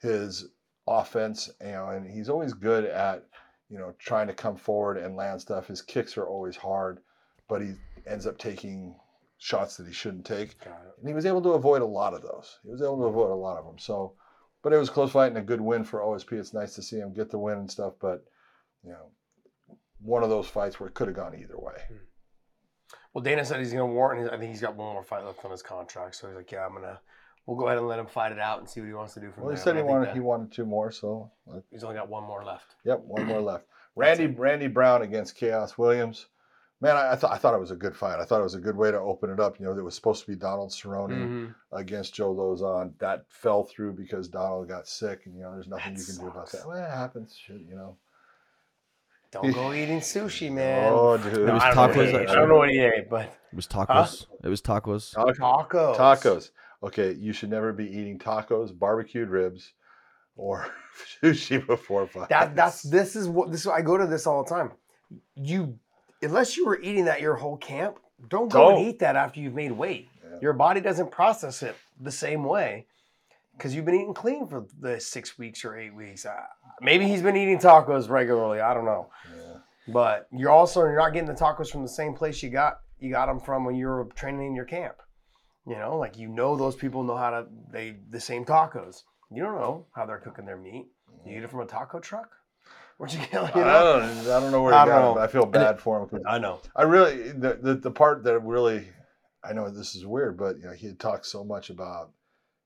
his 0.00 0.46
offense. 0.86 1.50
You 1.60 1.72
know, 1.72 1.88
and 1.88 2.06
he's 2.06 2.28
always 2.28 2.52
good 2.52 2.84
at 2.84 3.26
you 3.68 3.78
know 3.78 3.94
trying 3.98 4.26
to 4.26 4.34
come 4.34 4.56
forward 4.56 4.96
and 4.96 5.16
land 5.16 5.40
stuff. 5.40 5.68
His 5.68 5.82
kicks 5.82 6.16
are 6.16 6.26
always 6.26 6.56
hard 6.56 7.00
but 7.50 7.60
he 7.60 7.72
ends 8.06 8.26
up 8.26 8.38
taking 8.38 8.94
shots 9.38 9.76
that 9.76 9.86
he 9.86 9.92
shouldn't 9.92 10.24
take. 10.24 10.54
And 10.64 11.08
he 11.08 11.12
was 11.12 11.26
able 11.26 11.42
to 11.42 11.50
avoid 11.50 11.82
a 11.82 11.86
lot 11.86 12.14
of 12.14 12.22
those. 12.22 12.60
He 12.62 12.70
was 12.70 12.80
able 12.80 12.98
to 12.98 13.04
avoid 13.04 13.32
a 13.32 13.34
lot 13.34 13.58
of 13.58 13.66
them. 13.66 13.78
So, 13.78 14.14
but 14.62 14.72
it 14.72 14.78
was 14.78 14.88
a 14.88 14.92
close 14.92 15.10
fight 15.10 15.26
and 15.26 15.38
a 15.38 15.42
good 15.42 15.60
win 15.60 15.82
for 15.82 16.00
OSP. 16.00 16.32
It's 16.34 16.54
nice 16.54 16.76
to 16.76 16.82
see 16.82 16.98
him 16.98 17.12
get 17.12 17.28
the 17.28 17.38
win 17.38 17.58
and 17.58 17.70
stuff, 17.70 17.94
but 18.00 18.24
you 18.84 18.90
know, 18.90 19.10
one 20.00 20.22
of 20.22 20.30
those 20.30 20.46
fights 20.46 20.78
where 20.78 20.88
it 20.88 20.94
could 20.94 21.08
have 21.08 21.16
gone 21.16 21.34
either 21.34 21.58
way. 21.58 21.74
Hmm. 21.88 21.96
Well, 23.12 23.22
Dana 23.22 23.44
said 23.44 23.58
he's 23.58 23.72
going 23.72 23.88
to 23.88 23.94
warrant. 23.94 24.22
His, 24.22 24.30
I 24.30 24.38
think 24.38 24.50
he's 24.50 24.60
got 24.60 24.76
one 24.76 24.92
more 24.92 25.02
fight 25.02 25.24
left 25.24 25.44
on 25.44 25.50
his 25.50 25.62
contract, 25.62 26.14
so 26.14 26.28
he's 26.28 26.36
like, 26.36 26.50
"Yeah, 26.52 26.64
I'm 26.66 26.74
gonna. 26.74 27.00
We'll 27.46 27.56
go 27.56 27.66
ahead 27.66 27.78
and 27.78 27.88
let 27.88 27.98
him 27.98 28.06
fight 28.06 28.30
it 28.32 28.38
out 28.38 28.60
and 28.60 28.68
see 28.68 28.80
what 28.80 28.86
he 28.86 28.92
wants 28.92 29.14
to 29.14 29.20
do 29.20 29.32
from 29.32 29.42
Well, 29.44 29.50
he 29.50 29.56
there." 29.56 29.64
said 29.64 29.74
he 29.74 29.80
I 29.80 29.82
think 29.82 29.90
wanted 29.90 30.14
he 30.14 30.20
wanted 30.20 30.52
two 30.52 30.64
more, 30.66 30.92
so 30.92 31.30
He's 31.70 31.82
only 31.82 31.96
got 31.96 32.08
one 32.08 32.22
more 32.24 32.44
left. 32.44 32.76
yep, 32.84 33.00
one 33.00 33.26
more 33.26 33.40
left. 33.40 33.64
Randy 33.96 34.26
Randy 34.28 34.68
Brown 34.68 35.02
against 35.02 35.36
Khaos 35.36 35.76
Williams. 35.76 36.26
Man, 36.82 36.96
I, 36.96 37.12
I 37.12 37.16
thought 37.16 37.32
I 37.32 37.36
thought 37.38 37.54
it 37.54 37.60
was 37.60 37.72
a 37.72 37.76
good 37.76 37.96
fight. 37.96 38.20
I 38.20 38.24
thought 38.24 38.40
it 38.40 38.44
was 38.44 38.54
a 38.54 38.60
good 38.60 38.76
way 38.76 38.90
to 38.92 38.98
open 38.98 39.28
it 39.30 39.40
up. 39.40 39.58
You 39.58 39.66
know, 39.66 39.72
it 39.76 39.82
was 39.82 39.94
supposed 39.96 40.24
to 40.24 40.30
be 40.30 40.36
Donald 40.36 40.70
Cerrone. 40.70 41.10
Mhm. 41.10 41.54
against 41.72 42.14
Joe 42.14 42.32
Lauzon. 42.34 42.96
That 43.00 43.24
fell 43.28 43.64
through 43.64 43.94
because 43.94 44.28
Donald 44.28 44.68
got 44.68 44.86
sick, 44.86 45.26
and 45.26 45.34
you 45.34 45.42
know, 45.42 45.52
there's 45.52 45.66
nothing 45.68 45.94
That 45.94 46.00
you 46.00 46.06
can 46.06 46.24
do 46.24 46.30
about 46.30 46.50
that. 46.52 46.66
Well, 46.66 46.76
it 46.82 46.88
happens, 46.88 47.36
shit, 47.36 47.60
you 47.68 47.74
know. 47.74 47.96
Don't 49.32 49.52
go 49.52 49.72
eating 49.80 50.00
sushi, 50.00 50.50
man. 50.52 50.92
Oh, 50.92 51.16
dude. 51.16 51.46
No, 51.46 51.54
was 51.54 51.62
I, 51.62 51.74
don't 51.74 51.76
know 51.76 51.96
what 51.96 52.08
he 52.08 52.16
ate. 52.16 52.28
I 52.28 52.34
don't 52.34 52.48
know 52.48 52.56
what 52.56 52.70
he 52.70 52.78
ate, 52.80 53.08
but 53.08 53.22
It 53.52 53.56
was 53.56 53.66
tacos. 53.66 54.26
It 54.42 54.48
was 54.48 54.60
tacos. 54.60 55.14
tacos. 55.14 55.96
Tacos. 55.96 56.50
Okay, 56.82 57.12
you 57.12 57.32
should 57.32 57.50
never 57.50 57.72
be 57.72 57.84
eating 57.84 58.18
tacos, 58.18 58.76
barbecued 58.76 59.28
ribs, 59.28 59.72
or 60.36 60.66
sushi 61.22 61.64
before 61.66 62.06
fight. 62.06 62.28
That 62.30 62.56
that's 62.56 62.82
this 62.82 63.14
is 63.16 63.28
what 63.28 63.52
this. 63.52 63.66
I 63.66 63.82
go 63.82 63.96
to 63.98 64.06
this 64.06 64.26
all 64.26 64.42
the 64.42 64.50
time. 64.50 64.72
You, 65.34 65.78
unless 66.22 66.56
you 66.56 66.66
were 66.66 66.80
eating 66.80 67.04
that 67.06 67.20
your 67.20 67.34
whole 67.34 67.56
camp, 67.56 67.98
don't 68.28 68.50
go 68.50 68.70
Don't. 68.70 68.78
and 68.78 68.88
eat 68.88 69.00
that 69.00 69.16
after 69.16 69.40
you've 69.40 69.54
made 69.54 69.72
weight. 69.72 70.08
Yeah. 70.22 70.38
Your 70.40 70.52
body 70.54 70.80
doesn't 70.80 71.10
process 71.10 71.62
it 71.62 71.76
the 72.00 72.12
same 72.12 72.44
way 72.44 72.86
because 73.60 73.74
you've 73.74 73.84
been 73.84 73.94
eating 73.94 74.14
clean 74.14 74.48
for 74.48 74.64
the 74.80 74.98
six 74.98 75.36
weeks 75.36 75.66
or 75.66 75.76
eight 75.76 75.94
weeks. 75.94 76.24
Uh, 76.24 76.34
maybe 76.80 77.06
he's 77.06 77.20
been 77.20 77.36
eating 77.36 77.58
tacos 77.58 78.08
regularly. 78.08 78.60
I 78.60 78.72
don't 78.72 78.86
know. 78.86 79.10
Yeah. 79.36 79.92
But 79.92 80.28
you're 80.32 80.50
also 80.50 80.80
you're 80.80 80.96
not 80.96 81.12
getting 81.12 81.28
the 81.28 81.34
tacos 81.34 81.70
from 81.70 81.82
the 81.82 81.88
same 81.88 82.14
place 82.14 82.42
you 82.42 82.48
got 82.48 82.78
you 82.98 83.10
got 83.10 83.26
them 83.26 83.38
from 83.38 83.64
when 83.66 83.74
you 83.74 83.86
were 83.86 84.04
training 84.14 84.46
in 84.46 84.54
your 84.54 84.64
camp. 84.64 84.96
You 85.66 85.76
know, 85.76 85.98
like 85.98 86.16
you 86.16 86.28
know 86.28 86.56
those 86.56 86.74
people 86.74 87.02
know 87.02 87.16
how 87.16 87.30
to 87.30 87.46
they 87.70 87.96
the 88.08 88.20
same 88.20 88.46
tacos. 88.46 89.02
You 89.30 89.42
don't 89.42 89.56
know 89.56 89.86
how 89.94 90.06
they're 90.06 90.18
cooking 90.18 90.46
their 90.46 90.56
meat. 90.56 90.86
You 91.26 91.36
eat 91.36 91.44
it 91.44 91.50
from 91.50 91.60
a 91.60 91.66
taco 91.66 92.00
truck. 92.00 92.30
Where'd 92.96 93.12
you 93.12 93.18
get? 93.18 93.32
You 93.56 93.62
I 93.62 93.82
don't, 93.82 94.02
I 94.02 94.40
don't 94.40 94.52
know 94.52 94.62
where 94.62 94.72
I 94.72 94.84
he 94.84 94.88
got 94.88 95.10
it, 95.10 95.14
but 95.14 95.22
I 95.22 95.26
feel 95.26 95.46
bad 95.46 95.78
for 95.80 96.00
him. 96.00 96.22
I 96.26 96.38
know. 96.38 96.60
I 96.74 96.82
really 96.82 97.32
the, 97.32 97.58
the 97.60 97.74
the 97.74 97.90
part 97.90 98.24
that 98.24 98.40
really 98.40 98.88
I 99.44 99.52
know 99.52 99.68
this 99.70 99.94
is 99.94 100.06
weird, 100.06 100.38
but 100.38 100.58
you 100.58 100.64
know 100.64 100.72
he 100.72 100.86
had 100.86 100.98
talked 100.98 101.26
so 101.26 101.44
much 101.44 101.70
about, 101.70 102.10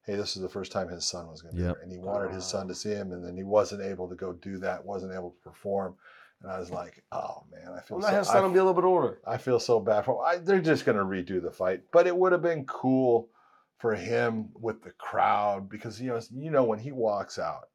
hey, 0.07 0.17
this 0.17 0.37
is 0.37 0.43
the 0.43 0.49
first 0.49 0.71
time 0.73 0.89
his 0.89 1.05
son 1.05 1.29
was 1.29 1.43
going 1.43 1.55
to 1.55 1.61
be 1.61 1.67
Yep. 1.67 1.75
there, 1.77 1.83
and 1.83 1.93
he 1.93 1.99
wanted 1.99 2.31
his 2.31 2.45
son 2.45 2.69
to 2.69 2.75
see 2.75 2.91
him, 2.91 3.13
and 3.13 3.25
then 3.25 3.37
he 3.37 3.43
wasn't 3.43 3.83
able 3.83 4.09
to 4.09 4.15
go 4.15 4.33
do 4.35 4.59
that, 4.59 4.85
wasn't 4.85 5.13
able 5.15 5.31
to 5.31 5.41
perform, 5.41 5.97
and 6.43 6.51
I 6.53 6.59
was 6.59 6.71
like, 6.71 7.03
oh 7.13 7.45
man, 7.51 7.73
I 7.73 7.81
feel 7.81 7.99
Well, 7.99 8.07
now 8.07 8.13
so, 8.13 8.19
his 8.19 8.27
son 8.29 8.37
I, 8.37 8.41
will 8.43 8.51
be 8.51 8.59
a 8.59 8.65
little 8.65 8.81
bit 8.81 8.87
older. 8.87 9.21
I 9.27 9.39
feel 9.39 9.59
so 9.59 9.81
bad 9.81 10.05
for 10.05 10.15
him. 10.17 10.21
I, 10.27 10.37
they're 10.37 10.61
just 10.61 10.85
going 10.85 10.99
to 10.99 11.05
redo 11.05 11.41
the 11.43 11.51
fight, 11.51 11.83
but 11.91 12.07
it 12.07 12.17
would 12.17 12.33
have 12.33 12.43
been 12.43 12.65
cool 12.67 13.31
for 13.79 13.95
him 13.95 14.51
with 14.55 14.83
the 14.83 14.93
crowd 14.93 15.69
because 15.69 16.01
you 16.01 16.09
know 16.09 16.21
you 16.33 16.51
know 16.51 16.65
when 16.65 16.79
he 16.79 16.93
walks 16.93 17.39
out, 17.39 17.69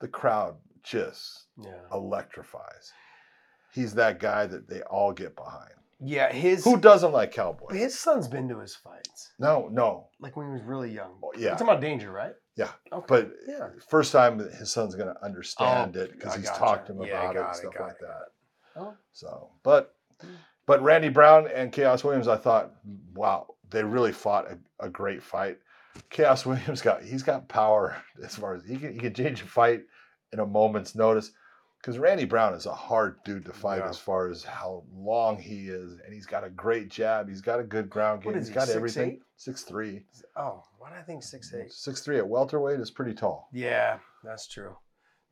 the 0.00 0.08
crowd 0.08 0.56
just 0.82 1.46
Yeah. 1.62 1.72
electrifies. 1.92 2.92
He's 3.72 3.94
that 3.94 4.18
guy 4.18 4.46
that 4.46 4.68
they 4.68 4.82
all 4.82 5.12
get 5.12 5.36
behind. 5.36 5.72
Yeah, 6.02 6.32
his 6.32 6.64
Who 6.64 6.78
doesn't 6.78 7.12
like 7.12 7.32
Cowboy? 7.32 7.74
his 7.74 7.98
son's 7.98 8.26
been 8.28 8.48
to 8.48 8.58
his 8.58 8.74
fights, 8.74 9.32
No, 9.38 9.68
no. 9.70 10.08
like 10.18 10.36
when 10.36 10.46
he 10.46 10.52
was 10.52 10.62
really 10.62 10.90
young. 10.90 11.18
Oh, 11.22 11.32
yeah, 11.36 11.50
talking 11.50 11.68
about 11.68 11.80
danger, 11.80 12.10
right? 12.10 12.32
Yeah, 12.56 12.70
Okay. 12.92 13.06
but 13.08 13.30
yeah. 13.46 13.68
first 13.88 14.12
time 14.12 14.38
his 14.38 14.70
son's 14.72 14.94
going 14.94 15.14
to 15.14 15.24
understand 15.24 15.96
Oh, 15.96 16.00
it 16.00 16.12
because 16.12 16.34
I 16.34 16.38
he's 16.38 16.46
gotcha. 16.48 16.58
talked 16.58 16.86
to 16.86 16.92
him 16.94 17.02
Yeah, 17.02 17.30
about 17.30 17.30
it 17.30 17.38
got 17.38 17.46
and 17.46 17.54
it, 17.54 17.58
stuff 17.58 17.74
got 17.74 17.82
like 17.84 17.92
it, 17.92 18.06
that. 18.06 18.80
Oh. 18.82 18.94
So, 19.12 19.50
but 19.62 19.94
but 20.66 20.82
Randy 20.82 21.08
Brown 21.08 21.48
and 21.54 21.72
Khaos 21.72 22.04
Williams, 22.04 22.28
I 22.28 22.36
thought, 22.36 22.72
wow, 23.14 23.46
they 23.70 23.82
really 23.82 24.12
fought 24.12 24.46
a, 24.50 24.86
a 24.86 24.88
great 24.88 25.22
fight. 25.22 25.58
Khaos 26.10 26.44
Williams 26.46 26.80
got 26.82 27.02
he's 27.02 27.22
got 27.22 27.48
power 27.48 27.96
as 28.24 28.36
far 28.36 28.54
as 28.54 28.64
he 28.64 28.76
can 28.78 28.92
he 28.92 28.98
can 29.00 29.12
change 29.14 29.42
a 29.42 29.46
fight 29.46 29.82
in 30.32 30.38
a 30.40 30.46
moment's 30.46 30.94
notice. 30.94 31.32
Because 31.80 31.98
Randy 31.98 32.26
Brown 32.26 32.52
is 32.52 32.66
a 32.66 32.74
hard 32.74 33.16
dude 33.24 33.46
to 33.46 33.52
fight 33.54 33.78
Yeah. 33.78 33.88
as 33.88 33.96
far 33.98 34.28
as 34.28 34.42
how 34.44 34.84
long 34.92 35.38
he 35.38 35.68
is, 35.68 35.94
and 36.04 36.12
he's 36.12 36.26
got 36.26 36.44
a 36.44 36.50
great 36.50 36.90
jab. 36.90 37.26
He's 37.28 37.40
got 37.40 37.58
a 37.58 37.62
good 37.64 37.88
ground 37.88 38.22
game. 38.22 38.32
What 38.32 38.38
is 38.38 38.48
He's 38.48 38.54
he, 38.54 38.54
got 38.54 38.68
6'8"? 38.68 38.76
everything. 38.76 39.20
Six 39.36 39.62
three. 39.62 40.04
Oh, 40.36 40.62
why 40.78 40.90
did 40.90 40.98
I 40.98 41.02
think 41.02 41.22
six 41.22 41.54
eight? 41.54 41.72
Six 41.72 42.02
three 42.02 42.18
at 42.18 42.28
welterweight 42.28 42.78
is 42.80 42.90
pretty 42.90 43.14
tall. 43.14 43.48
Yeah, 43.52 43.98
that's 44.22 44.46
true. 44.46 44.76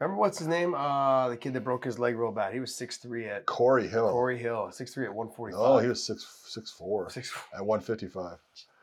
Remember 0.00 0.18
what's 0.18 0.38
his 0.38 0.48
name? 0.48 0.74
Uh, 0.74 1.28
the 1.28 1.36
kid 1.36 1.52
that 1.52 1.64
broke 1.64 1.84
his 1.84 1.98
leg 1.98 2.16
real 2.16 2.32
bad. 2.32 2.54
He 2.54 2.60
was 2.60 2.74
six 2.74 2.96
three 2.96 3.28
at 3.28 3.44
Corey 3.44 3.86
Hill. 3.86 4.10
Corey 4.10 4.38
Hill. 4.38 4.70
Six 4.72 4.94
three 4.94 5.04
at 5.04 5.12
one 5.12 5.28
forty 5.28 5.52
five. 5.52 5.60
Oh, 5.62 5.78
he 5.78 5.88
was 5.88 6.02
six 6.06 6.24
six 6.46 6.70
four 6.70 7.10
six 7.10 7.30
at 7.54 7.66
one 7.66 7.80
fifty 7.80 8.06
five. 8.08 8.38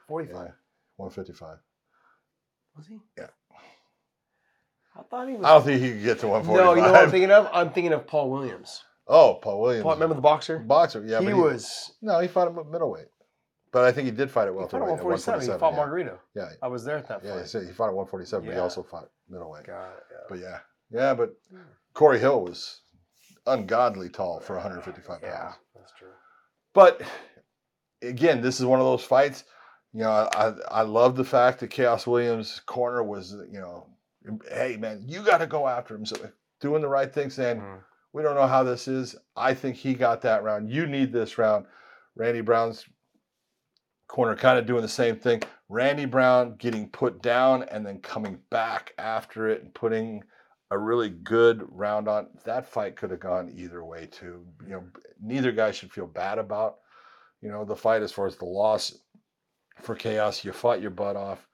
forty 0.07 0.27
Yeah, 0.27 0.35
five. 0.35 0.51
one 0.97 1.09
fifty 1.09 1.33
five. 1.33 1.57
Was 2.77 2.85
he? 2.85 2.99
Yeah. 3.17 3.27
I 4.97 5.03
thought 5.03 5.27
he 5.27 5.35
was. 5.35 5.45
I 5.45 5.49
don't 5.53 5.63
think 5.63 5.81
he 5.81 5.91
could 5.91 6.03
get 6.03 6.19
to 6.19 6.27
one 6.27 6.43
forty 6.43 6.63
no, 6.63 6.73
you 6.73 6.81
know 6.81 6.91
what 6.91 7.03
I'm 7.03 7.11
thinking 7.11 7.31
of? 7.31 7.49
I'm 7.53 7.71
thinking 7.71 7.93
of 7.93 8.07
Paul 8.07 8.29
Williams. 8.31 8.83
oh, 9.07 9.35
Paul 9.35 9.61
Williams. 9.61 9.83
Paul, 9.83 9.93
remember 9.93 10.15
the 10.15 10.21
boxer? 10.21 10.59
boxer? 10.59 11.03
Yeah, 11.05 11.19
he 11.19 11.27
but 11.27 11.37
was. 11.37 11.93
No, 12.01 12.19
he 12.19 12.27
fought 12.27 12.47
him 12.47 12.57
at 12.59 12.67
middleweight. 12.67 13.07
But 13.71 13.83
I 13.83 13.91
think 13.91 14.05
he 14.05 14.11
did 14.11 14.31
fight 14.31 14.47
at 14.47 14.53
He 14.53 14.59
fought 14.59 14.73
at 14.75 14.81
welterweight. 14.81 14.99
at 14.99 15.05
147. 15.05 15.41
He 15.41 15.59
fought 15.59 15.73
yeah. 15.73 15.79
Margarito. 15.79 16.17
Yeah, 16.33 16.49
I 16.61 16.67
was 16.69 16.85
there 16.85 16.97
at 16.97 17.07
that 17.09 17.21
yeah. 17.23 17.33
He 17.33 17.39
fight. 17.39 17.49
said 17.49 17.65
he 17.67 17.73
fought 17.73 17.89
at 17.89 17.93
one 17.95 18.05
forty 18.05 18.25
seven, 18.25 18.45
but 18.45 18.53
he 18.53 18.59
also 18.59 18.83
fought 18.83 19.09
middleweight. 19.29 19.65
Got 19.67 19.89
it. 19.89 20.03
Yeah. 20.11 20.17
But 20.29 20.39
yeah, 20.39 20.59
yeah, 20.91 21.13
but 21.13 21.35
Corey 21.93 22.19
Hill 22.19 22.41
was 22.41 22.81
ungodly 23.47 24.09
tall 24.09 24.39
for 24.39 24.53
155 24.53 25.21
pounds. 25.21 25.21
Yeah, 25.23 25.51
that's 25.75 25.91
true. 25.97 26.07
But 26.73 27.01
again, 28.01 28.41
this 28.41 28.59
is 28.59 28.65
one 28.65 28.79
of 28.79 28.85
those 28.85 29.03
fights. 29.03 29.43
You 29.93 30.01
know, 30.01 30.09
I 30.09 30.53
I 30.69 30.81
love 30.81 31.15
the 31.15 31.23
fact 31.23 31.59
that 31.59 31.69
Khaos 31.69 32.07
Williams' 32.07 32.61
corner 32.65 33.03
was, 33.03 33.33
you 33.51 33.59
know, 33.59 33.87
hey 34.49 34.77
man, 34.77 35.03
you 35.07 35.21
got 35.23 35.39
to 35.39 35.47
go 35.47 35.67
after 35.67 35.95
him. 35.95 36.05
So 36.05 36.15
doing 36.59 36.81
the 36.81 36.87
right 36.89 37.11
thing, 37.13 37.29
saying 37.29 37.59
Mhm. 37.61 37.83
we 38.13 38.23
don't 38.23 38.35
know 38.35 38.47
how 38.47 38.63
this 38.63 38.87
is. 38.87 39.15
I 39.35 39.53
think 39.53 39.75
he 39.75 39.93
got 39.93 40.21
that 40.21 40.43
round. 40.43 40.69
You 40.69 40.87
need 40.87 41.11
this 41.11 41.37
round. 41.37 41.65
Randy 42.15 42.41
Brown's 42.41 42.85
corner 44.07 44.35
kind 44.35 44.59
of 44.59 44.65
doing 44.65 44.81
the 44.81 44.87
same 44.87 45.17
thing. 45.17 45.41
Randy 45.67 46.05
Brown 46.05 46.55
getting 46.57 46.89
put 46.89 47.21
down 47.21 47.63
and 47.63 47.85
then 47.85 47.99
coming 48.01 48.39
back 48.51 48.93
after 48.97 49.49
it 49.49 49.63
and 49.63 49.73
putting 49.73 50.23
a 50.71 50.77
really 50.77 51.09
good 51.09 51.65
round 51.69 52.07
on. 52.07 52.27
That 52.45 52.65
fight 52.67 52.95
could 52.95 53.11
have 53.11 53.19
gone 53.19 53.51
either 53.55 53.83
way 53.83 54.07
too. 54.07 54.45
You 54.63 54.69
know, 54.69 54.83
neither 55.21 55.51
guy 55.51 55.71
should 55.71 55.91
feel 55.91 56.07
bad 56.07 56.37
about 56.37 56.79
you 57.41 57.49
know 57.49 57.65
the 57.65 57.75
fight 57.75 58.01
as 58.01 58.11
far 58.11 58.25
as 58.27 58.37
the 58.37 58.45
loss 58.45 58.97
for 59.81 59.95
Khaos. 59.95 60.43
You 60.43 60.51
fought 60.51 60.81
your 60.81 60.91
butt 60.91 61.15
off. 61.15 61.47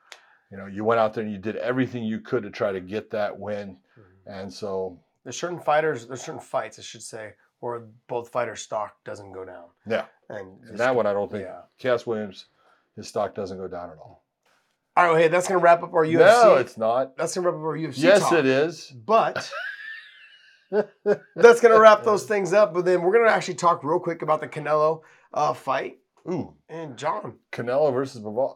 You 0.51 0.57
know, 0.57 0.65
you 0.65 0.83
went 0.83 0.99
out 0.99 1.13
there 1.13 1.23
and 1.23 1.31
you 1.31 1.37
did 1.39 1.55
everything 1.55 2.03
you 2.03 2.19
could 2.19 2.43
to 2.43 2.49
try 2.49 2.71
to 2.71 2.81
get 2.81 3.09
that 3.11 3.39
win. 3.39 3.77
And 4.25 4.53
so, 4.53 4.99
There's 5.23 5.37
certain 5.37 5.59
fighters, 5.59 6.07
there's 6.07 6.21
certain 6.21 6.41
fights, 6.41 6.77
I 6.77 6.81
should 6.81 7.01
say, 7.01 7.33
where 7.59 7.83
both 8.07 8.29
fighters' 8.29 8.61
stock 8.61 8.95
doesn't 9.05 9.31
go 9.31 9.45
down. 9.45 9.65
yeah, 9.87 10.05
And 10.29 10.63
and 10.67 10.77
that 10.77 10.95
one 10.95 11.05
I 11.07 11.13
don't 11.13 11.31
think 11.31 11.43
Yeah. 11.45 11.61
Khaos 11.79 12.05
Williams, 12.05 12.45
his 12.95 13.07
stock 13.07 13.33
doesn't 13.33 13.57
go 13.57 13.67
down 13.67 13.89
at 13.91 13.97
all. 13.97 14.23
All 14.97 15.05
right, 15.05 15.11
well, 15.11 15.21
hey, 15.21 15.27
that's 15.29 15.47
gonna 15.47 15.59
wrap 15.61 15.83
up 15.83 15.93
our 15.93 16.05
UFC. 16.05 16.19
No, 16.43 16.55
it's 16.55 16.77
not. 16.77 17.15
that's 17.15 17.33
gonna 17.33 17.49
wrap 17.49 17.55
up 17.57 17.65
our 17.65 17.77
UFC. 17.77 17.99
Yes, 17.99 18.21
talk. 18.21 18.33
it 18.33 18.45
is. 18.45 18.91
But 18.91 19.49
that's 21.35 21.61
gonna 21.61 21.79
wrap 21.79 22.03
those 22.03 22.25
things 22.25 22.51
up. 22.53 22.73
But 22.73 22.85
then 22.85 23.01
we're 23.01 23.13
gonna 23.13 23.29
actually 23.31 23.55
talk 23.55 23.83
real 23.83 23.99
quick 23.99 24.21
about 24.21 24.41
the 24.41 24.47
Canelo 24.47 25.01
uh, 25.33 25.53
fight 25.53 25.99
Ooh, 26.29 26.53
and 26.67 26.97
John. 26.97 27.37
Canelo 27.51 27.93
versus 27.93 28.21
Bivol. 28.21 28.55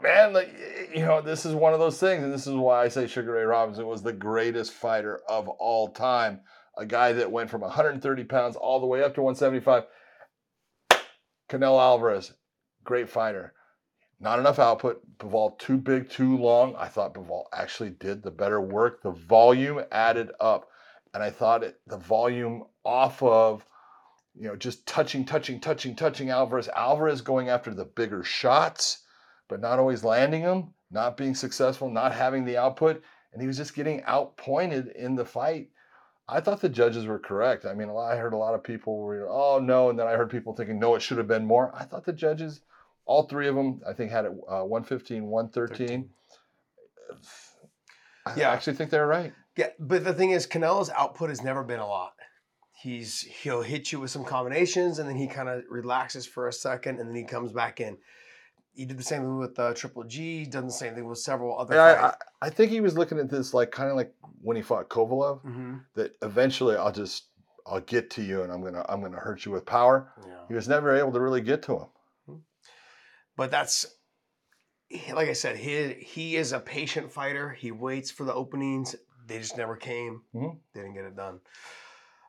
Man, 0.00 0.32
like 0.32 0.54
you 0.94 1.00
know, 1.00 1.20
this 1.20 1.44
is 1.44 1.54
one 1.54 1.74
of 1.74 1.80
those 1.80 1.98
things, 1.98 2.22
and 2.22 2.32
this 2.32 2.46
is 2.46 2.54
why 2.54 2.84
I 2.84 2.88
say 2.88 3.06
Sugar 3.06 3.32
Ray 3.32 3.42
Robinson 3.42 3.86
was 3.86 4.02
the 4.02 4.12
greatest 4.12 4.72
fighter 4.72 5.20
of 5.28 5.48
all 5.48 5.88
time. 5.88 6.40
A 6.76 6.86
guy 6.86 7.12
that 7.12 7.32
went 7.32 7.50
from 7.50 7.62
130 7.62 8.24
pounds 8.24 8.54
all 8.54 8.78
the 8.78 8.86
way 8.86 9.02
up 9.02 9.14
to 9.16 9.22
175. 9.22 9.84
Canelo 11.50 11.80
Alvarez, 11.80 12.32
great 12.84 13.08
fighter. 13.08 13.54
Not 14.20 14.38
enough 14.38 14.58
output. 14.58 15.00
Bivol 15.18 15.58
too 15.58 15.76
big, 15.76 16.08
too 16.08 16.36
long. 16.36 16.76
I 16.76 16.88
thought 16.88 17.14
Bivol 17.14 17.44
actually 17.52 17.90
did 17.90 18.22
the 18.22 18.30
better 18.30 18.60
work. 18.60 19.02
The 19.02 19.12
volume 19.12 19.82
added 19.90 20.30
up, 20.40 20.68
and 21.14 21.22
I 21.22 21.30
thought 21.30 21.64
it, 21.64 21.80
the 21.86 21.98
volume 21.98 22.64
off 22.84 23.22
of 23.22 23.64
you 24.38 24.46
know, 24.46 24.56
just 24.56 24.86
touching, 24.86 25.24
touching, 25.24 25.60
touching, 25.60 25.96
touching 25.96 26.30
Alvarez. 26.30 26.68
Alvarez 26.68 27.20
going 27.20 27.48
after 27.48 27.74
the 27.74 27.84
bigger 27.84 28.22
shots, 28.22 29.04
but 29.48 29.60
not 29.60 29.78
always 29.78 30.04
landing 30.04 30.42
them, 30.42 30.74
not 30.90 31.16
being 31.16 31.34
successful, 31.34 31.90
not 31.90 32.14
having 32.14 32.44
the 32.44 32.56
output, 32.56 33.02
and 33.32 33.40
he 33.42 33.48
was 33.48 33.56
just 33.56 33.74
getting 33.74 34.02
outpointed 34.04 34.88
in 34.88 35.14
the 35.14 35.24
fight. 35.24 35.70
I 36.28 36.40
thought 36.40 36.60
the 36.60 36.68
judges 36.68 37.06
were 37.06 37.18
correct. 37.18 37.64
I 37.64 37.72
mean, 37.74 37.88
I 37.90 38.16
heard 38.16 38.34
a 38.34 38.38
lot 38.38 38.54
of 38.54 38.62
people 38.62 38.98
were, 38.98 39.26
oh 39.28 39.58
no, 39.58 39.88
and 39.90 39.98
then 39.98 40.06
I 40.06 40.12
heard 40.12 40.30
people 40.30 40.54
thinking, 40.54 40.78
no, 40.78 40.94
it 40.94 41.00
should 41.00 41.18
have 41.18 41.28
been 41.28 41.46
more. 41.46 41.72
I 41.74 41.84
thought 41.84 42.04
the 42.04 42.12
judges, 42.12 42.60
all 43.06 43.22
three 43.26 43.48
of 43.48 43.54
them, 43.54 43.80
I 43.88 43.94
think 43.94 44.10
had 44.10 44.26
it 44.26 44.32
uh, 44.48 44.62
115, 44.64 45.24
113. 45.24 46.10
I 48.26 48.34
Yeah. 48.36 48.50
actually 48.50 48.74
think 48.76 48.90
they're 48.90 49.06
right. 49.06 49.32
Yeah, 49.56 49.70
but 49.78 50.04
the 50.04 50.12
thing 50.14 50.30
is, 50.30 50.46
Canelo's 50.46 50.90
output 50.90 51.30
has 51.30 51.42
never 51.42 51.64
been 51.64 51.80
a 51.80 51.86
lot. 51.86 52.12
He's 52.72 53.22
he'll 53.22 53.62
hit 53.62 53.90
you 53.90 53.98
with 53.98 54.10
some 54.10 54.24
combinations, 54.24 55.00
and 55.00 55.08
then 55.08 55.16
he 55.16 55.26
kind 55.26 55.48
of 55.48 55.64
relaxes 55.68 56.26
for 56.26 56.46
a 56.46 56.52
second, 56.52 57.00
and 57.00 57.08
then 57.08 57.16
he 57.16 57.24
comes 57.24 57.52
back 57.52 57.80
in. 57.80 57.98
He 58.78 58.84
did 58.84 58.96
the 58.96 59.02
same 59.02 59.22
thing 59.22 59.38
with 59.38 59.58
uh, 59.58 59.74
Triple 59.74 60.04
G. 60.04 60.44
Done 60.44 60.66
the 60.66 60.72
same 60.72 60.94
thing 60.94 61.04
with 61.08 61.18
several 61.18 61.58
other. 61.58 61.80
I, 61.80 61.94
I. 62.10 62.14
I 62.42 62.48
think 62.48 62.70
he 62.70 62.80
was 62.80 62.96
looking 62.96 63.18
at 63.18 63.28
this 63.28 63.52
like 63.52 63.72
kind 63.72 63.90
of 63.90 63.96
like 63.96 64.14
when 64.40 64.56
he 64.56 64.62
fought 64.62 64.88
Kovalev. 64.88 65.44
Mhm. 65.44 65.80
that 65.96 66.12
eventually 66.22 66.76
I'll 66.76 66.92
just 66.92 67.24
I'll 67.66 67.80
get 67.80 68.08
to 68.10 68.22
you 68.22 68.42
and 68.44 68.52
I'm 68.52 68.62
gonna 68.62 68.86
I'm 68.88 69.02
gonna 69.02 69.18
hurt 69.18 69.44
you 69.44 69.50
with 69.50 69.66
power. 69.66 70.12
Yeah. 70.24 70.34
He 70.46 70.54
was 70.54 70.68
never 70.68 70.94
able 70.96 71.10
to 71.10 71.20
really 71.20 71.40
get 71.40 71.60
to 71.64 71.88
him. 72.28 72.42
But 73.36 73.50
that's 73.50 73.84
like 75.12 75.28
I 75.28 75.32
said, 75.32 75.56
he 75.56 75.94
he 75.94 76.36
is 76.36 76.52
a 76.52 76.60
patient 76.60 77.10
fighter. 77.10 77.50
He 77.50 77.72
waits 77.72 78.12
for 78.12 78.22
the 78.22 78.32
openings. 78.32 78.94
They 79.26 79.40
just 79.40 79.56
never 79.56 79.74
came. 79.74 80.22
Mhm. 80.32 80.56
Didn't 80.72 80.94
get 80.94 81.04
it 81.04 81.16
done. 81.16 81.40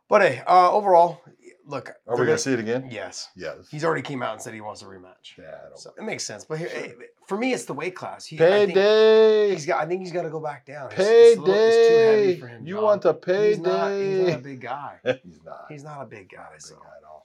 But 0.10 0.22
hey, 0.22 0.42
uh, 0.48 0.72
overall, 0.72 1.22
look. 1.66 1.94
Are 2.08 2.18
we 2.18 2.26
gonna 2.26 2.38
see 2.38 2.52
it 2.54 2.60
again? 2.60 2.88
Yes, 2.92 3.30
Yes. 3.36 3.68
he's 3.70 3.86
already 3.86 4.02
came 4.02 4.24
out 4.24 4.34
and 4.34 4.42
said 4.42 4.54
he 4.56 4.62
wants 4.62 4.82
a 4.82 4.86
rematch. 4.86 5.38
Yeah. 5.38 5.44
I 5.46 5.70
don't- 5.70 5.78
So 5.78 5.92
it 5.98 6.02
makes 6.04 6.24
sense. 6.24 6.44
But 6.46 6.58
here, 6.58 6.70
eh, 6.74 6.90
for 7.28 7.38
me, 7.38 7.54
it's 7.54 7.66
the 7.66 7.74
weight 7.76 7.96
class. 7.96 8.26
He, 8.26 8.36
I 8.38 8.40
think 8.66 8.74
Payday. 8.74 9.52
he's 9.52 9.66
got. 9.68 9.82
I 9.82 9.86
think 9.86 10.02
he's 10.02 10.12
got 10.12 10.24
to 10.24 10.30
go 10.32 10.40
back 10.40 10.66
down. 10.66 10.92
It's- 10.92 11.08
it's 11.08 11.38
a 11.38 11.42
little- 11.42 11.56
it's 11.56 11.88
too 11.90 11.96
heavy 11.96 12.40
for 12.40 12.48
him, 12.48 12.66
You 12.66 12.76
John. 12.76 12.84
want 12.84 13.02
the 13.04 13.14
He's 13.48 13.60
not, 13.60 13.92
he's 13.92 14.28
not 14.28 14.36
a 14.40 14.42
big 14.42 14.62
guy. 14.62 15.00
He's 15.24 15.44
not. 15.46 15.66
He's 15.70 15.84
not 15.84 16.02
a 16.02 16.06
big 16.06 16.30
guy. 16.30 16.48
A 16.50 16.52
big 16.54 16.62
So. 16.62 16.76
guy 16.76 16.82
at 16.98 17.04
all. 17.08 17.24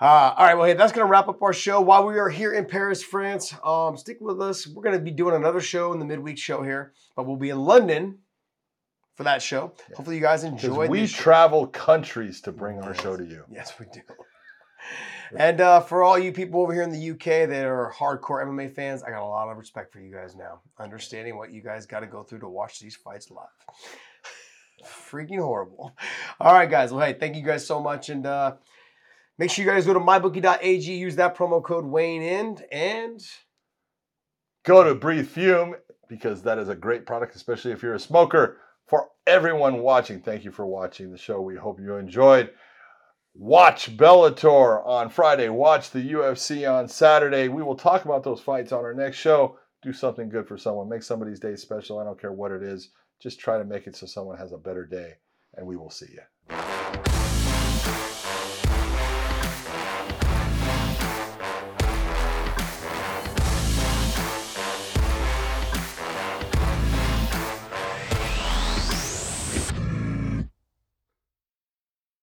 Uh, 0.00 0.34
all 0.36 0.44
right, 0.44 0.54
well, 0.54 0.66
hey, 0.66 0.74
that's 0.74 0.92
going 0.92 1.06
to 1.06 1.10
wrap 1.10 1.28
up 1.28 1.40
our 1.42 1.52
show. 1.52 1.80
While 1.80 2.04
we 2.06 2.18
are 2.18 2.28
here 2.28 2.52
in 2.52 2.66
Paris, 2.66 3.02
France, 3.02 3.54
um, 3.64 3.96
stick 3.96 4.18
with 4.20 4.40
us. 4.40 4.66
We're 4.66 4.82
going 4.82 4.96
to 4.96 5.02
be 5.02 5.12
doing 5.12 5.34
another 5.34 5.60
show 5.60 5.92
in 5.92 5.98
the 6.00 6.04
midweek 6.04 6.36
show 6.38 6.62
here, 6.62 6.92
but 7.16 7.26
we'll 7.26 7.36
be 7.36 7.50
in 7.50 7.60
London 7.60 8.18
for 9.14 9.24
that 9.24 9.42
show. 9.42 9.72
Yeah. 9.88 9.96
Hopefully, 9.96 10.16
you 10.16 10.22
guys 10.22 10.44
enjoyed. 10.44 10.90
we 10.90 11.06
travel 11.06 11.66
countries 11.66 12.40
to 12.42 12.52
bring 12.52 12.80
our 12.80 12.92
Yes. 12.92 13.02
show 13.02 13.16
to 13.16 13.24
you. 13.24 13.44
Yes, 13.50 13.72
we 13.78 13.86
do. 13.92 14.00
And 15.36 15.60
uh, 15.60 15.80
for 15.80 16.02
all 16.02 16.18
you 16.18 16.30
people 16.32 16.60
over 16.60 16.72
here 16.72 16.82
in 16.82 16.90
the 16.90 17.10
UK 17.10 17.48
that 17.48 17.64
are 17.64 17.92
hardcore 17.96 18.44
MMA 18.44 18.70
fans, 18.72 19.02
I 19.02 19.10
got 19.10 19.22
a 19.22 19.26
lot 19.26 19.48
of 19.48 19.56
respect 19.56 19.92
for 19.92 19.98
you 19.98 20.12
guys 20.12 20.36
now. 20.36 20.60
Understanding 20.78 21.36
what 21.36 21.50
you 21.50 21.62
guys 21.62 21.86
got 21.86 22.00
to 22.00 22.06
go 22.06 22.22
through 22.22 22.40
to 22.40 22.48
watch 22.48 22.78
these 22.78 22.94
fights 22.94 23.30
live. 23.30 23.48
Freaking 24.84 25.40
horrible. 25.40 25.96
All 26.40 26.52
right, 26.52 26.70
guys. 26.70 26.92
Well, 26.92 27.04
hey, 27.04 27.14
thank 27.14 27.36
you 27.36 27.42
guys 27.42 27.66
so 27.66 27.80
much. 27.80 28.10
And 28.10 28.26
uh, 28.26 28.56
make 29.38 29.50
sure 29.50 29.64
you 29.64 29.70
guys 29.70 29.86
go 29.86 29.94
to 29.94 30.00
mybookie.ag, 30.00 30.92
use 30.92 31.16
that 31.16 31.36
promo 31.36 31.62
code 31.62 31.84
Weighing 31.86 32.22
In, 32.22 32.58
and 32.70 33.24
Go 34.64 34.84
to 34.84 34.94
Breathe 34.94 35.26
Fume 35.28 35.74
because 36.08 36.42
that 36.42 36.58
is 36.58 36.68
a 36.68 36.74
great 36.74 37.06
product, 37.06 37.34
especially 37.34 37.72
if 37.72 37.82
you're 37.82 37.94
a 37.94 37.98
smoker. 38.00 38.58
For 38.86 39.08
everyone 39.26 39.78
watching, 39.78 40.20
thank 40.20 40.44
you 40.44 40.50
for 40.50 40.66
watching 40.66 41.10
the 41.10 41.18
show. 41.18 41.40
We 41.40 41.56
hope 41.56 41.80
you 41.80 41.96
enjoyed. 41.96 42.50
Watch 43.34 43.96
Bellator 43.96 44.86
on 44.86 45.08
Friday. 45.08 45.48
Watch 45.48 45.90
the 45.90 46.12
UFC 46.12 46.70
on 46.70 46.86
Saturday. 46.86 47.48
We 47.48 47.62
will 47.62 47.76
talk 47.76 48.04
about 48.04 48.22
those 48.22 48.40
fights 48.40 48.72
on 48.72 48.84
our 48.84 48.94
next 48.94 49.16
show. 49.16 49.58
Do 49.82 49.92
something 49.92 50.28
good 50.28 50.46
for 50.46 50.56
someone. 50.56 50.88
Make 50.88 51.02
somebody's 51.02 51.40
day 51.40 51.56
special. 51.56 51.98
I 51.98 52.04
don't 52.04 52.20
care 52.20 52.32
what 52.32 52.52
it 52.52 52.62
is. 52.62 52.90
Just 53.20 53.40
try 53.40 53.58
to 53.58 53.64
make 53.64 53.86
it 53.86 53.96
so 53.96 54.06
someone 54.06 54.38
has 54.38 54.52
a 54.52 54.58
better 54.58 54.86
day, 54.86 55.14
and 55.54 55.66
we 55.66 55.76
will 55.76 55.90
see 55.90 56.12
you. 56.12 56.20